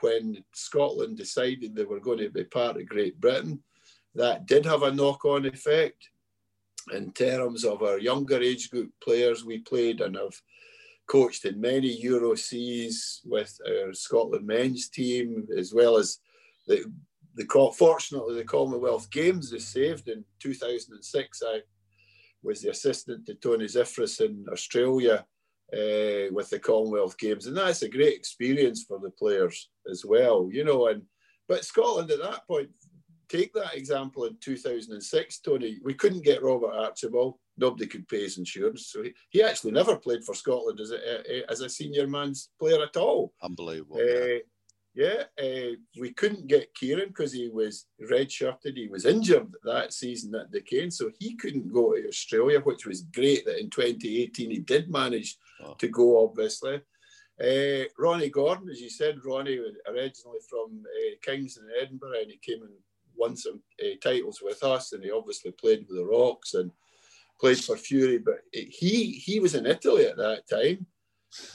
when 0.00 0.42
Scotland 0.54 1.16
decided 1.16 1.74
they 1.74 1.84
were 1.84 2.00
going 2.00 2.18
to 2.18 2.30
be 2.30 2.44
part 2.44 2.76
of 2.76 2.86
Great 2.86 3.20
Britain, 3.20 3.60
that 4.14 4.46
did 4.46 4.64
have 4.64 4.82
a 4.82 4.92
knock 4.92 5.24
on 5.24 5.46
effect 5.46 6.08
in 6.92 7.12
terms 7.12 7.64
of 7.64 7.82
our 7.82 7.98
younger 7.98 8.40
age 8.40 8.70
group 8.70 8.90
players 9.02 9.44
we 9.44 9.58
played 9.58 10.00
and 10.00 10.16
have 10.16 10.34
coached 11.08 11.44
in 11.46 11.60
many 11.60 11.88
Euro 12.02 12.34
Cs 12.34 13.22
with 13.24 13.58
our 13.66 13.92
Scotland 13.92 14.46
men's 14.46 14.88
team, 14.88 15.46
as 15.56 15.74
well 15.74 15.96
as 15.96 16.18
the, 16.66 16.84
the 17.34 17.72
fortunately 17.76 18.34
the 18.34 18.44
Commonwealth 18.44 19.10
Games 19.10 19.52
is 19.52 19.66
saved 19.66 20.08
in 20.08 20.24
2006. 20.40 21.42
I 21.46 21.60
was 22.42 22.60
the 22.60 22.70
assistant 22.70 23.26
to 23.26 23.34
Tony 23.34 23.64
Zifris 23.64 24.20
in 24.20 24.44
Australia 24.52 25.24
uh, 25.72 26.30
with 26.30 26.50
the 26.50 26.60
Commonwealth 26.62 27.18
Games, 27.18 27.46
and 27.46 27.56
that's 27.56 27.82
a 27.82 27.88
great 27.88 28.14
experience 28.14 28.84
for 28.86 29.00
the 29.00 29.10
players 29.10 29.70
as 29.90 30.04
well, 30.04 30.48
you 30.52 30.64
know. 30.64 30.88
And 30.88 31.02
but 31.48 31.64
Scotland 31.64 32.10
at 32.10 32.22
that 32.22 32.46
point, 32.46 32.68
take 33.28 33.52
that 33.54 33.74
example 33.74 34.24
in 34.24 34.36
2006, 34.40 35.40
Tony, 35.40 35.78
we 35.82 35.94
couldn't 35.94 36.24
get 36.24 36.42
Robert 36.42 36.72
Archibald 36.72 37.36
nobody 37.58 37.86
could 37.86 38.08
pay 38.08 38.22
his 38.22 38.38
insurance. 38.38 38.86
So 38.86 39.02
he, 39.02 39.12
he 39.30 39.42
actually 39.42 39.72
never 39.72 39.96
played 39.96 40.24
for 40.24 40.34
Scotland 40.34 40.80
as 40.80 40.92
a, 40.92 41.50
as 41.50 41.60
a 41.60 41.68
senior 41.68 42.06
man's 42.06 42.50
player 42.58 42.82
at 42.82 42.96
all. 42.96 43.32
Unbelievable. 43.42 43.96
Uh, 43.96 44.38
yeah, 44.94 45.24
uh, 45.40 45.76
we 46.00 46.12
couldn't 46.12 46.48
get 46.48 46.74
Kieran 46.74 47.08
because 47.08 47.32
he 47.32 47.48
was 47.48 47.86
redshirted. 48.10 48.76
He 48.76 48.88
was 48.88 49.04
injured 49.04 49.52
that 49.64 49.92
season 49.92 50.34
at 50.34 50.50
Duquesne, 50.50 50.90
so 50.90 51.10
he 51.18 51.36
couldn't 51.36 51.72
go 51.72 51.94
to 51.94 52.08
Australia, 52.08 52.60
which 52.60 52.86
was 52.86 53.02
great 53.02 53.44
that 53.44 53.60
in 53.60 53.70
2018 53.70 54.50
he 54.50 54.58
did 54.58 54.90
manage 54.90 55.36
oh. 55.64 55.74
to 55.74 55.88
go, 55.88 56.24
obviously. 56.24 56.80
Uh, 57.40 57.84
Ronnie 57.96 58.30
Gordon, 58.30 58.68
as 58.68 58.80
you 58.80 58.90
said, 58.90 59.24
Ronnie 59.24 59.60
was 59.60 59.76
originally 59.86 60.40
from 60.50 60.82
uh, 60.82 61.14
Kings 61.22 61.56
in 61.56 61.68
Edinburgh 61.80 62.22
and 62.22 62.32
he 62.32 62.38
came 62.38 62.62
and 62.62 62.72
won 63.18 63.36
some 63.36 63.60
uh, 63.82 63.96
titles 64.02 64.40
with 64.42 64.62
us 64.62 64.92
and 64.92 65.02
he 65.02 65.10
obviously 65.10 65.50
played 65.52 65.86
with 65.88 65.96
the 65.96 66.04
Rocks 66.04 66.54
and 66.54 66.70
played 67.40 67.58
for 67.58 67.76
Fury, 67.76 68.18
but 68.18 68.40
he 68.52 69.12
he 69.12 69.40
was 69.40 69.54
in 69.54 69.66
Italy 69.66 70.06
at 70.06 70.16
that 70.16 70.48
time, 70.48 70.86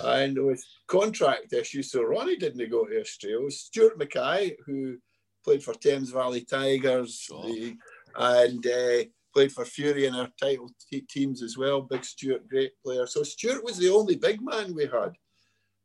and 0.01 0.45
with 0.45 0.63
contract 0.87 1.53
issues, 1.53 1.91
so 1.91 2.03
Ronnie 2.03 2.37
didn't 2.37 2.69
go 2.69 2.85
to 2.85 3.01
Australia. 3.01 3.39
It 3.39 3.43
was 3.43 3.59
Stuart 3.59 3.97
Mackay, 3.97 4.55
who 4.65 4.97
played 5.43 5.63
for 5.63 5.73
Thames 5.73 6.11
Valley 6.11 6.45
Tigers, 6.45 7.19
sure. 7.19 7.43
the, 7.43 7.75
and 8.15 8.65
uh, 8.65 9.03
played 9.33 9.51
for 9.51 9.65
Fury 9.65 10.05
in 10.05 10.15
our 10.15 10.29
title 10.39 10.69
t- 10.89 11.05
teams 11.09 11.41
as 11.43 11.57
well. 11.57 11.81
Big 11.81 12.05
Stuart, 12.05 12.47
great 12.47 12.71
player. 12.83 13.05
So 13.07 13.23
Stuart 13.23 13.63
was 13.63 13.77
the 13.77 13.89
only 13.89 14.15
big 14.15 14.41
man 14.41 14.73
we 14.73 14.83
had. 14.83 15.13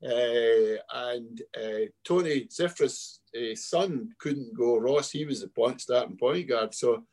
Uh, 0.04 0.78
and 0.94 1.42
uh, 1.56 1.86
Tony 2.04 2.46
Zifris' 2.46 3.18
uh, 3.36 3.54
son 3.54 4.10
couldn't 4.18 4.56
go. 4.56 4.78
Ross, 4.78 5.10
he 5.10 5.24
was 5.24 5.40
the 5.40 5.48
point 5.48 5.80
starting 5.80 6.16
point 6.16 6.48
guard. 6.48 6.74
So 6.74 7.04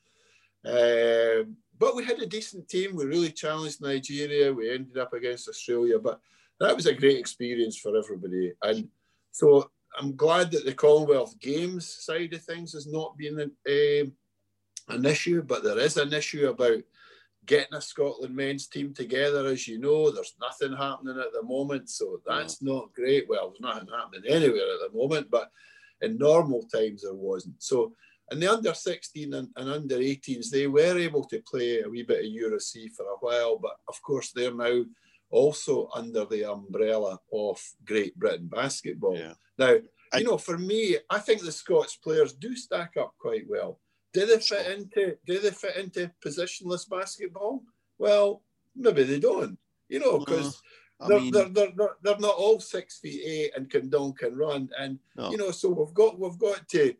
but 1.77 1.95
we 1.95 2.05
had 2.05 2.19
a 2.19 2.25
decent 2.25 2.67
team. 2.67 2.95
We 2.95 3.05
really 3.05 3.31
challenged 3.31 3.81
Nigeria. 3.81 4.53
We 4.53 4.73
ended 4.73 4.97
up 4.97 5.13
against 5.13 5.49
Australia, 5.49 5.99
but 5.99 6.19
that 6.59 6.75
was 6.75 6.85
a 6.85 6.93
great 6.93 7.17
experience 7.17 7.77
for 7.77 7.97
everybody. 7.97 8.53
And 8.63 8.87
so 9.31 9.69
I'm 9.97 10.15
glad 10.15 10.51
that 10.51 10.65
the 10.65 10.73
Commonwealth 10.73 11.39
Games 11.39 11.87
side 11.87 12.33
of 12.33 12.43
things 12.43 12.73
has 12.73 12.87
not 12.87 13.17
been 13.17 13.39
um, 13.39 14.13
an 14.89 15.05
issue, 15.05 15.41
but 15.41 15.63
there 15.63 15.79
is 15.79 15.97
an 15.97 16.13
issue 16.13 16.47
about 16.47 16.79
getting 17.45 17.75
a 17.75 17.81
Scotland 17.81 18.35
men's 18.35 18.67
team 18.67 18.93
together. 18.93 19.45
As 19.47 19.67
you 19.67 19.79
know, 19.79 20.11
there's 20.11 20.35
nothing 20.39 20.75
happening 20.75 21.19
at 21.19 21.33
the 21.33 21.43
moment, 21.43 21.89
so 21.89 22.21
that's 22.25 22.61
not 22.61 22.93
great. 22.93 23.27
Well, 23.29 23.49
there's 23.49 23.61
nothing 23.61 23.89
happening 23.93 24.23
anywhere 24.29 24.73
at 24.73 24.91
the 24.91 24.97
moment, 24.97 25.29
but 25.29 25.49
in 26.01 26.17
normal 26.17 26.63
times 26.63 27.03
there 27.03 27.13
wasn't. 27.13 27.61
So 27.61 27.93
and 28.31 28.41
the 28.41 28.51
under 28.51 28.73
16 28.73 29.33
and, 29.33 29.49
and, 29.55 29.69
under 29.69 29.97
18s, 29.97 30.49
they 30.49 30.67
were 30.67 30.97
able 30.97 31.23
to 31.25 31.43
play 31.47 31.81
a 31.81 31.89
wee 31.89 32.03
bit 32.03 32.25
of 32.25 32.31
Euro 32.31 32.59
C 32.59 32.89
for 32.89 33.03
a 33.03 33.17
while, 33.19 33.59
but 33.59 33.77
of 33.87 34.01
course 34.01 34.31
they're 34.31 34.53
now 34.53 34.83
also 35.29 35.89
under 35.93 36.25
the 36.25 36.49
umbrella 36.49 37.19
of 37.31 37.61
Great 37.85 38.17
Britain 38.17 38.47
basketball. 38.47 39.17
Yeah. 39.17 39.33
Now, 39.57 39.75
I, 40.13 40.19
you 40.19 40.25
know, 40.25 40.37
for 40.37 40.57
me, 40.57 40.97
I 41.09 41.19
think 41.19 41.41
the 41.41 41.51
Scots 41.51 41.97
players 41.97 42.33
do 42.33 42.55
stack 42.55 42.93
up 42.97 43.13
quite 43.19 43.45
well. 43.47 43.79
Do 44.15 44.25
they 44.25 44.39
fit 44.39 44.67
into 44.67 45.17
do 45.25 45.39
they 45.39 45.51
fit 45.51 45.75
into 45.75 46.09
positionless 46.25 46.89
basketball? 46.89 47.63
Well, 47.97 48.41
maybe 48.73 49.03
they 49.03 49.19
don't. 49.19 49.59
You 49.89 49.99
know, 49.99 50.19
because 50.19 50.61
uh, 51.01 51.09
they're, 51.09 51.31
they're, 51.31 51.49
they're, 51.49 51.71
they're, 51.75 51.95
they're 52.01 52.19
not 52.19 52.35
all 52.35 52.61
six 52.61 52.97
feet 52.99 53.21
eight 53.25 53.51
and 53.57 53.69
can 53.69 53.89
dunk 53.89 54.21
and 54.21 54.37
run. 54.37 54.69
And 54.79 54.99
no. 55.17 55.31
you 55.31 55.37
know, 55.37 55.51
so 55.51 55.67
we've 55.69 55.93
got 55.93 56.17
we've 56.17 56.39
got 56.39 56.65
to 56.69 56.95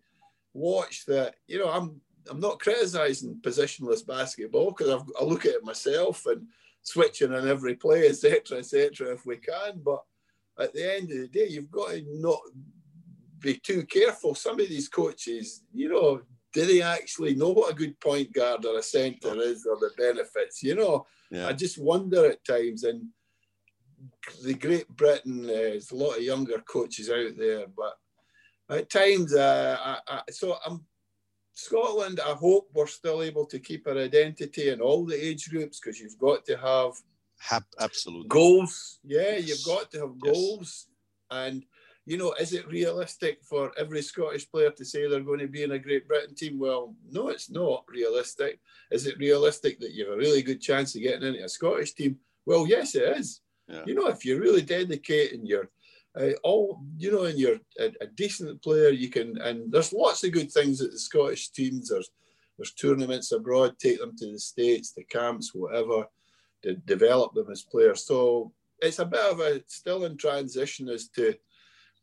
watch 0.54 1.06
that, 1.06 1.36
you 1.48 1.58
know, 1.58 1.70
I'm 1.70 2.02
I'm 2.30 2.42
not 2.42 2.60
criticizing 2.60 3.40
positionless 3.42 4.06
basketball 4.06 4.72
because 4.72 5.02
I 5.18 5.24
look 5.24 5.46
at 5.46 5.54
it 5.54 5.64
myself 5.64 6.26
and 6.26 6.46
switching 6.82 7.34
on 7.34 7.48
every 7.48 7.76
play, 7.76 8.10
etc., 8.10 8.58
etc. 8.58 9.14
if 9.14 9.26
we 9.26 9.38
can. 9.38 9.80
But 9.86 10.04
at 10.60 10.74
the 10.74 10.96
end 10.98 11.12
of 11.12 11.18
the 11.18 11.28
day, 11.30 11.48
you've 11.48 11.72
got 11.72 11.92
to 11.92 12.04
not 12.10 12.42
be 13.40 13.54
too 13.54 13.86
careful. 13.86 14.36
Some 14.36 14.60
of 14.60 14.68
these 14.68 14.90
coaches, 14.90 15.64
you 15.74 15.88
know, 15.88 16.22
do 16.56 16.66
they 16.66 16.82
actually 16.82 17.36
know 17.36 17.50
what 17.50 17.70
a 17.70 17.76
good 17.76 18.00
point 18.00 18.32
guard 18.32 18.64
or 18.64 18.80
a 18.80 18.82
centre 18.82 19.36
is 19.42 19.66
or 19.66 19.76
the 19.76 19.92
benefits? 19.98 20.64
You 20.64 20.76
know, 20.76 21.06
yeah. 21.30 21.48
I 21.48 21.54
just 21.54 21.78
wonder 21.78 22.26
at 22.26 22.46
times. 22.46 22.86
And 22.86 23.10
the 24.42 24.54
Great 24.54 24.88
Britain, 24.88 25.44
uh, 25.44 25.76
there's 25.76 25.92
a 25.92 25.96
lot 25.96 26.16
of 26.16 26.24
younger 26.24 26.60
coaches 26.60 27.10
out 27.10 27.36
there, 27.38 27.66
but 27.76 27.98
at 28.70 28.90
times, 28.90 29.36
uh, 29.36 29.78
I, 29.84 30.00
I, 30.08 30.22
so 30.32 30.56
I'm 30.66 30.86
Scotland, 31.54 32.22
I 32.26 32.34
hope 32.34 32.70
we're 32.74 32.88
still 32.88 33.22
able 33.22 33.46
to 33.48 33.60
keep 33.60 33.86
our 33.88 33.98
identity 33.98 34.70
in 34.70 34.80
all 34.80 35.06
the 35.06 35.26
age 35.28 35.50
groups 35.50 35.80
because 35.80 36.00
you've 36.00 36.18
got 36.18 36.46
to 36.46 36.58
have 36.58 36.94
absolutely 37.82 38.30
goals. 38.30 39.00
Yeah, 39.04 39.36
you've 39.36 39.66
got 39.66 39.92
to 39.92 40.00
have 40.00 40.20
goals. 40.20 40.88
Yes. 40.88 40.88
And, 41.32 41.66
you 42.06 42.18
know, 42.18 42.34
is 42.40 42.54
it 42.54 42.68
realistic 42.68 43.40
for 43.44 43.72
every 43.78 44.02
Scottish 44.02 44.50
player 44.50 44.70
to 44.72 44.86
say 44.86 45.08
they're 45.08 45.22
going 45.22 45.40
to 45.40 45.48
be 45.48 45.64
in 45.64 45.72
a 45.72 45.80
Great 45.80 46.08
Britain 46.08 46.36
team? 46.36 46.60
Well, 46.60 46.96
no, 47.10 47.30
it's 47.30 47.50
not 47.50 47.84
realistic. 47.88 48.60
Is 48.92 49.08
it 49.08 49.18
realistic 49.18 49.80
that 49.80 49.94
you 49.94 50.06
have 50.06 50.14
a 50.14 50.18
really 50.18 50.44
good 50.44 50.62
chance 50.62 50.96
of 50.96 51.02
getting 51.02 51.28
into 51.28 51.44
a 51.44 51.50
Scottish 51.50 51.94
team? 51.94 52.18
Well, 52.46 52.68
yes, 52.68 52.94
it 52.94 53.18
is. 53.18 53.42
Yeah. 53.68 53.82
You 53.88 53.96
know, 53.96 54.08
if 54.08 54.24
you're 54.24 54.40
really 54.40 54.62
dedicating 54.62 55.46
your 55.46 55.70
uh, 56.18 56.32
all 56.44 56.82
you 56.98 57.12
know, 57.12 57.24
and 57.24 57.38
you're 57.38 57.60
a, 57.80 57.92
a, 58.00 58.08
decent 58.16 58.62
player, 58.62 58.90
you 58.90 59.10
can. 59.10 59.38
And 59.42 59.72
there's 59.72 59.92
lots 59.92 60.24
of 60.24 60.32
good 60.32 60.50
things 60.50 60.82
at 60.82 60.92
the 60.92 61.00
Scottish 61.00 61.50
teams. 61.50 61.90
There's 61.90 62.10
there's 62.58 62.74
tournaments 62.74 63.32
abroad, 63.32 63.78
take 63.78 64.00
them 64.00 64.16
to 64.18 64.32
the 64.32 64.40
states, 64.40 64.94
the 64.94 65.04
camps, 65.04 65.54
whatever, 65.54 66.06
to 66.64 66.76
develop 66.76 67.34
them 67.34 67.52
as 67.52 67.64
players. 67.64 68.06
So 68.06 68.54
it's 68.80 69.00
a 69.00 69.06
bit 69.06 69.20
of 69.20 69.40
a 69.40 69.62
still 69.68 70.06
in 70.06 70.16
transition 70.16 70.88
as 70.88 71.10
to 71.10 71.36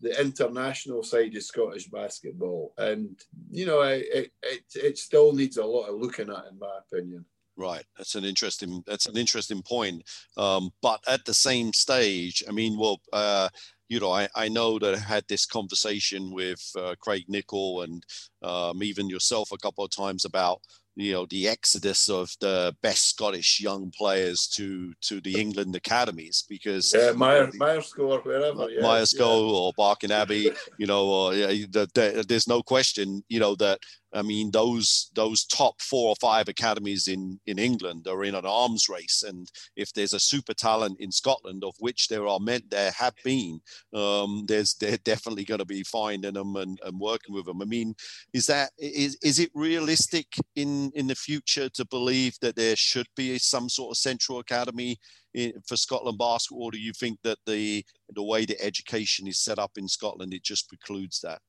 the 0.02 0.20
international 0.20 1.02
side 1.02 1.34
of 1.36 1.42
Scottish 1.42 1.88
basketball, 1.88 2.74
and 2.76 3.18
you 3.50 3.64
know, 3.66 3.80
it 3.82 4.32
it, 4.42 4.62
it 4.74 4.98
still 4.98 5.32
needs 5.32 5.56
a 5.56 5.64
lot 5.64 5.88
of 5.88 6.00
looking 6.00 6.28
at, 6.28 6.46
in 6.50 6.58
my 6.58 6.78
opinion. 6.86 7.24
Right, 7.56 7.84
that's 7.96 8.14
an 8.14 8.24
interesting 8.24 8.82
that's 8.86 9.06
an 9.06 9.16
interesting 9.16 9.62
point. 9.62 10.02
Um, 10.36 10.70
but 10.82 11.00
at 11.06 11.24
the 11.24 11.34
same 11.34 11.72
stage, 11.72 12.42
I 12.48 12.52
mean, 12.52 12.78
well, 12.78 13.00
uh, 13.12 13.48
you 13.88 14.00
know, 14.00 14.10
I, 14.10 14.26
I 14.34 14.48
know 14.48 14.78
that 14.78 14.94
I 14.94 14.98
had 14.98 15.24
this 15.28 15.44
conversation 15.44 16.32
with 16.32 16.60
uh, 16.78 16.94
Craig 16.98 17.24
Nicol 17.28 17.82
and 17.82 18.04
um, 18.42 18.82
even 18.82 19.08
yourself 19.08 19.52
a 19.52 19.58
couple 19.58 19.84
of 19.84 19.90
times 19.90 20.24
about 20.24 20.62
you 20.94 21.12
know 21.12 21.26
the 21.26 21.48
exodus 21.48 22.10
of 22.10 22.30
the 22.40 22.74
best 22.82 23.08
Scottish 23.08 23.60
young 23.60 23.90
players 23.96 24.46
to 24.48 24.92
to 25.00 25.20
the 25.20 25.40
England 25.40 25.74
academies 25.74 26.44
because 26.48 26.92
yeah, 26.94 27.12
Meyer, 27.12 27.50
or 27.98 28.18
wherever 28.20 28.70
yeah, 28.70 28.82
Myerscough 28.82 29.48
yeah. 29.48 29.56
or 29.56 29.72
Barking 29.76 30.12
Abbey, 30.12 30.50
you 30.78 30.86
know, 30.86 31.06
or, 31.06 31.34
yeah, 31.34 31.46
the, 31.46 31.88
the, 31.94 32.24
there's 32.28 32.48
no 32.48 32.62
question, 32.62 33.24
you 33.28 33.40
know, 33.40 33.54
that 33.56 33.78
I 34.14 34.22
mean, 34.22 34.50
those 34.50 35.10
those 35.14 35.44
top 35.44 35.80
four 35.80 36.08
or 36.10 36.16
five 36.20 36.48
academies 36.48 37.08
in 37.08 37.40
in 37.46 37.58
England 37.58 38.06
are 38.06 38.24
in 38.24 38.34
an 38.34 38.44
arms 38.44 38.88
race, 38.88 39.22
and 39.26 39.50
if 39.76 39.92
there's 39.92 40.12
a 40.12 40.20
super 40.20 40.54
talent 40.54 41.00
in 41.00 41.10
Scotland, 41.10 41.64
of 41.64 41.74
which 41.78 42.08
there 42.08 42.26
are 42.26 42.40
meant 42.40 42.70
there 42.70 42.90
have 42.92 43.14
been, 43.24 43.60
um, 43.94 44.44
there's 44.46 44.74
they're 44.74 44.98
definitely 44.98 45.44
going 45.44 45.60
to 45.60 45.64
be 45.64 45.82
finding 45.82 46.34
them 46.34 46.56
and, 46.56 46.78
and 46.84 47.00
working 47.00 47.34
with 47.34 47.46
them. 47.46 47.62
I 47.62 47.64
mean, 47.64 47.94
is 48.32 48.46
that 48.46 48.72
is 48.78 49.16
is 49.22 49.38
it 49.38 49.50
realistic 49.54 50.26
in 50.56 50.90
in 50.94 51.06
the 51.06 51.14
future 51.14 51.68
to 51.70 51.84
believe 51.86 52.36
that 52.42 52.56
there 52.56 52.76
should 52.76 53.08
be 53.16 53.38
some 53.38 53.68
sort 53.68 53.92
of 53.92 53.98
central 53.98 54.40
academy 54.40 54.98
in, 55.34 55.54
for 55.66 55.76
Scotland 55.76 56.18
basketball? 56.18 56.70
Do 56.70 56.78
you 56.78 56.92
think 56.92 57.18
that 57.22 57.38
the 57.46 57.84
the 58.14 58.22
way 58.22 58.44
the 58.44 58.60
education 58.62 59.26
is 59.26 59.38
set 59.38 59.58
up 59.58 59.72
in 59.76 59.88
Scotland 59.88 60.34
it 60.34 60.42
just 60.42 60.68
precludes 60.68 61.20
that? 61.20 61.40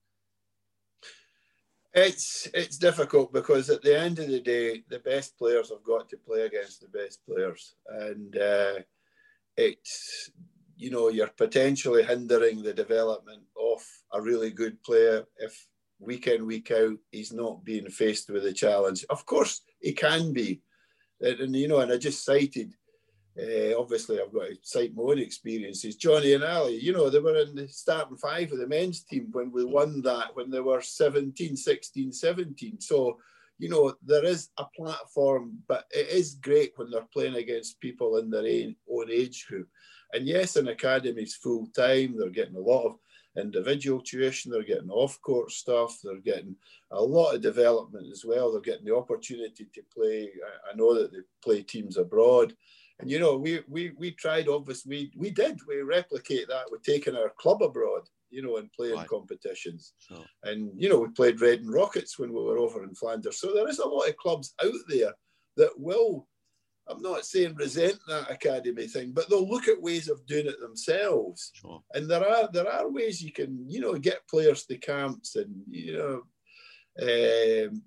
It's 1.93 2.47
it's 2.55 2.77
difficult 2.77 3.31
because 3.33 3.69
at 3.69 3.83
the 3.83 3.97
end 3.97 4.17
of 4.17 4.27
the 4.27 4.39
day, 4.39 4.83
the 4.89 4.99
best 4.99 5.37
players 5.37 5.69
have 5.69 5.83
got 5.83 6.09
to 6.09 6.17
play 6.17 6.41
against 6.41 6.81
the 6.81 6.87
best 6.87 7.23
players, 7.27 7.75
and 7.87 8.35
uh, 8.35 8.79
it's 9.57 10.31
you 10.75 10.89
know 10.89 11.09
you're 11.09 11.27
potentially 11.27 12.01
hindering 12.01 12.63
the 12.63 12.73
development 12.73 13.43
of 13.61 13.83
a 14.11 14.19
really 14.19 14.49
good 14.49 14.81
player 14.81 15.23
if 15.37 15.67
week 15.99 16.25
in 16.27 16.47
week 16.47 16.71
out 16.71 16.97
he's 17.11 17.31
not 17.31 17.63
being 17.63 17.87
faced 17.89 18.29
with 18.31 18.45
a 18.47 18.53
challenge. 18.53 19.05
Of 19.11 19.27
course, 19.27 19.61
he 19.79 19.93
can 19.93 20.33
be, 20.33 20.61
and, 21.21 21.39
and 21.41 21.55
you 21.55 21.67
know, 21.67 21.81
and 21.81 21.91
I 21.91 21.97
just 21.97 22.25
cited 22.25 22.73
uh, 23.39 23.79
obviously, 23.79 24.19
I've 24.21 24.31
got 24.31 24.47
to 24.47 24.57
cite 24.61 24.95
my 24.95 25.03
own 25.03 25.19
experiences. 25.19 25.95
Johnny 25.95 26.33
and 26.33 26.43
Ali, 26.43 26.79
you 26.79 26.93
know, 26.93 27.09
they 27.09 27.19
were 27.19 27.37
in 27.37 27.55
the 27.55 27.67
starting 27.67 28.17
five 28.17 28.51
of 28.51 28.59
the 28.59 28.67
men's 28.67 29.03
team 29.03 29.29
when 29.31 29.51
we 29.51 29.65
won 29.65 30.01
that 30.03 30.35
when 30.35 30.51
they 30.51 30.59
were 30.59 30.81
17, 30.81 31.55
16, 31.55 32.11
17. 32.11 32.79
So, 32.79 33.17
you 33.57 33.69
know, 33.69 33.95
there 34.05 34.23
is 34.23 34.49
a 34.57 34.65
platform, 34.75 35.57
but 35.67 35.85
it 35.91 36.09
is 36.09 36.35
great 36.35 36.73
when 36.75 36.91
they're 36.91 37.07
playing 37.11 37.35
against 37.35 37.79
people 37.79 38.17
in 38.17 38.29
their 38.29 38.45
own 38.91 39.09
age 39.11 39.47
group. 39.47 39.67
And 40.11 40.27
yes, 40.27 40.55
an 40.55 40.67
academy's 40.67 41.35
full 41.35 41.67
time, 41.75 42.15
they're 42.17 42.29
getting 42.29 42.55
a 42.55 42.59
lot 42.59 42.85
of 42.85 42.97
individual 43.35 43.99
tuition, 43.99 44.51
they're 44.51 44.63
getting 44.63 44.91
off 44.91 45.19
court 45.21 45.49
stuff, 45.51 45.97
they're 46.03 46.17
getting 46.17 46.55
a 46.91 47.01
lot 47.01 47.33
of 47.33 47.41
development 47.41 48.07
as 48.11 48.23
well. 48.23 48.51
They're 48.51 48.61
getting 48.61 48.85
the 48.85 48.95
opportunity 48.95 49.67
to 49.73 49.81
play. 49.91 50.29
I 50.71 50.75
know 50.75 50.93
that 50.93 51.11
they 51.11 51.19
play 51.43 51.63
teams 51.63 51.97
abroad. 51.97 52.53
And 53.03 53.11
you 53.11 53.19
know, 53.19 53.37
we 53.37 53.61
we 53.67 53.91
we 53.97 54.11
tried 54.11 54.47
obviously 54.47 54.89
we 54.89 55.11
we 55.17 55.29
did 55.29 55.59
we 55.67 55.81
replicate 55.81 56.47
that 56.47 56.71
with 56.71 56.83
taking 56.83 57.15
our 57.15 57.33
club 57.37 57.61
abroad, 57.61 58.03
you 58.29 58.41
know, 58.41 58.57
and 58.57 58.71
playing 58.71 58.95
right. 58.95 59.07
competitions. 59.07 59.93
Sure. 59.99 60.25
And 60.43 60.71
you 60.75 60.89
know, 60.89 60.99
we 60.99 61.09
played 61.09 61.41
Red 61.41 61.59
and 61.59 61.73
Rockets 61.73 62.17
when 62.17 62.31
we 62.33 62.41
were 62.41 62.57
over 62.57 62.83
in 62.83 62.95
Flanders. 62.95 63.39
So 63.39 63.53
there 63.53 63.67
is 63.67 63.79
a 63.79 63.87
lot 63.87 64.07
of 64.07 64.17
clubs 64.17 64.53
out 64.63 64.71
there 64.87 65.13
that 65.57 65.71
will. 65.77 66.27
I'm 66.89 67.01
not 67.01 67.25
saying 67.25 67.55
resent 67.55 67.97
that 68.09 68.29
academy 68.29 68.87
thing, 68.87 69.13
but 69.13 69.29
they'll 69.29 69.49
look 69.49 69.69
at 69.69 69.81
ways 69.81 70.09
of 70.09 70.25
doing 70.25 70.47
it 70.47 70.59
themselves. 70.59 71.51
Sure. 71.53 71.81
And 71.93 72.09
there 72.09 72.27
are 72.27 72.49
there 72.51 72.69
are 72.69 72.89
ways 72.89 73.21
you 73.21 73.31
can 73.31 73.65
you 73.69 73.79
know 73.79 73.93
get 73.93 74.27
players 74.29 74.65
to 74.65 74.77
camps 74.77 75.37
and 75.37 75.53
you 75.69 75.97
know 75.97 76.23
um, 77.01 77.81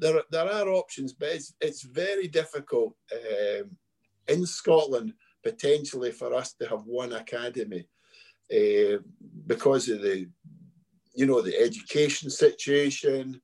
there 0.00 0.22
there 0.30 0.50
are 0.50 0.68
options, 0.70 1.12
but 1.12 1.28
it's 1.28 1.54
it's 1.60 1.82
very 1.82 2.26
difficult. 2.26 2.94
Um, 3.12 3.76
in 4.30 4.46
Scotland 4.46 5.12
potentially 5.42 6.12
for 6.12 6.34
us 6.34 6.52
to 6.54 6.68
have 6.68 6.82
one 6.84 7.12
academy 7.12 7.88
uh, 8.52 8.98
because 9.46 9.88
of 9.88 10.02
the, 10.02 10.28
you 11.14 11.26
know, 11.26 11.40
the 11.40 11.58
education 11.58 12.30
situation. 12.30 13.40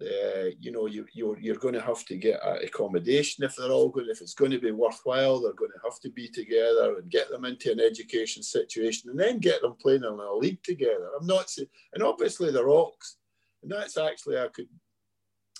Uh, 0.00 0.50
you 0.60 0.70
know, 0.70 0.86
you, 0.86 1.04
you're, 1.12 1.36
you're 1.40 1.56
going 1.56 1.74
to 1.74 1.80
have 1.80 2.04
to 2.04 2.16
get 2.16 2.38
accommodation 2.62 3.42
if 3.42 3.56
they're 3.56 3.72
all 3.72 3.88
going. 3.88 4.06
If 4.08 4.20
it's 4.20 4.34
going 4.34 4.52
to 4.52 4.60
be 4.60 4.70
worthwhile, 4.70 5.40
they're 5.40 5.52
going 5.54 5.72
to 5.72 5.90
have 5.90 5.98
to 6.00 6.10
be 6.10 6.28
together 6.28 6.98
and 6.98 7.10
get 7.10 7.28
them 7.30 7.44
into 7.44 7.72
an 7.72 7.80
education 7.80 8.44
situation, 8.44 9.10
and 9.10 9.18
then 9.18 9.40
get 9.40 9.60
them 9.60 9.74
playing 9.80 10.04
in 10.04 10.10
a 10.10 10.32
league 10.34 10.62
together. 10.62 11.10
I'm 11.20 11.26
not 11.26 11.50
saying, 11.50 11.68
and 11.94 12.04
obviously 12.04 12.52
the 12.52 12.64
Rocks, 12.64 13.16
and 13.64 13.72
that's 13.72 13.98
actually 13.98 14.38
I 14.38 14.46
could 14.54 14.68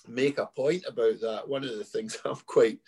make 0.07 0.37
a 0.37 0.45
point 0.45 0.85
about 0.87 1.19
that. 1.19 1.49
One 1.49 1.65
of 1.65 1.77
the 1.77 1.83
things 1.83 2.17
I'm 2.25 2.37
quite 2.45 2.79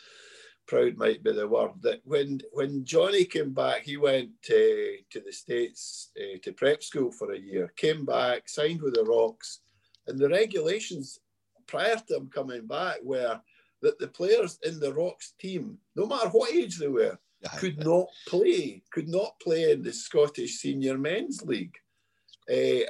proud 0.72 0.96
might 0.96 1.22
be 1.22 1.34
the 1.34 1.46
word 1.46 1.72
that 1.82 2.00
when 2.06 2.40
when 2.54 2.86
Johnny 2.86 3.26
came 3.26 3.54
back, 3.54 3.82
he 3.84 3.98
went 3.98 4.30
to, 4.44 4.96
to 5.10 5.20
the 5.20 5.34
States 5.34 6.12
uh, 6.18 6.38
to 6.44 6.54
prep 6.54 6.82
school 6.82 7.12
for 7.12 7.34
a 7.34 7.38
year, 7.38 7.74
came 7.76 8.06
back, 8.06 8.48
signed 8.48 8.82
with 8.82 8.94
the 8.94 9.04
Rocks, 9.04 9.60
and 10.08 10.18
the 10.18 10.30
regulations 10.30 11.20
prior 11.68 11.98
to 12.08 12.16
him 12.16 12.30
coming 12.34 12.66
back 12.68 13.00
were 13.04 13.42
that 13.82 14.00
the 14.00 14.08
players 14.08 14.60
in 14.64 14.80
the 14.80 14.94
Rocks 14.94 15.34
team, 15.42 15.78
no 15.98 16.06
matter 16.06 16.30
what 16.30 16.54
age 16.54 16.78
they 16.78 16.88
were, 16.88 17.20
could 17.58 17.80
not 17.80 18.08
play, 18.26 18.82
could 18.94 19.10
not 19.10 19.38
play 19.42 19.72
in 19.74 19.84
the 19.84 19.92
Scottish 19.92 20.54
Senior 20.60 20.98
Men's 20.98 21.44
League. 21.44 21.76
Uh, 22.50 22.88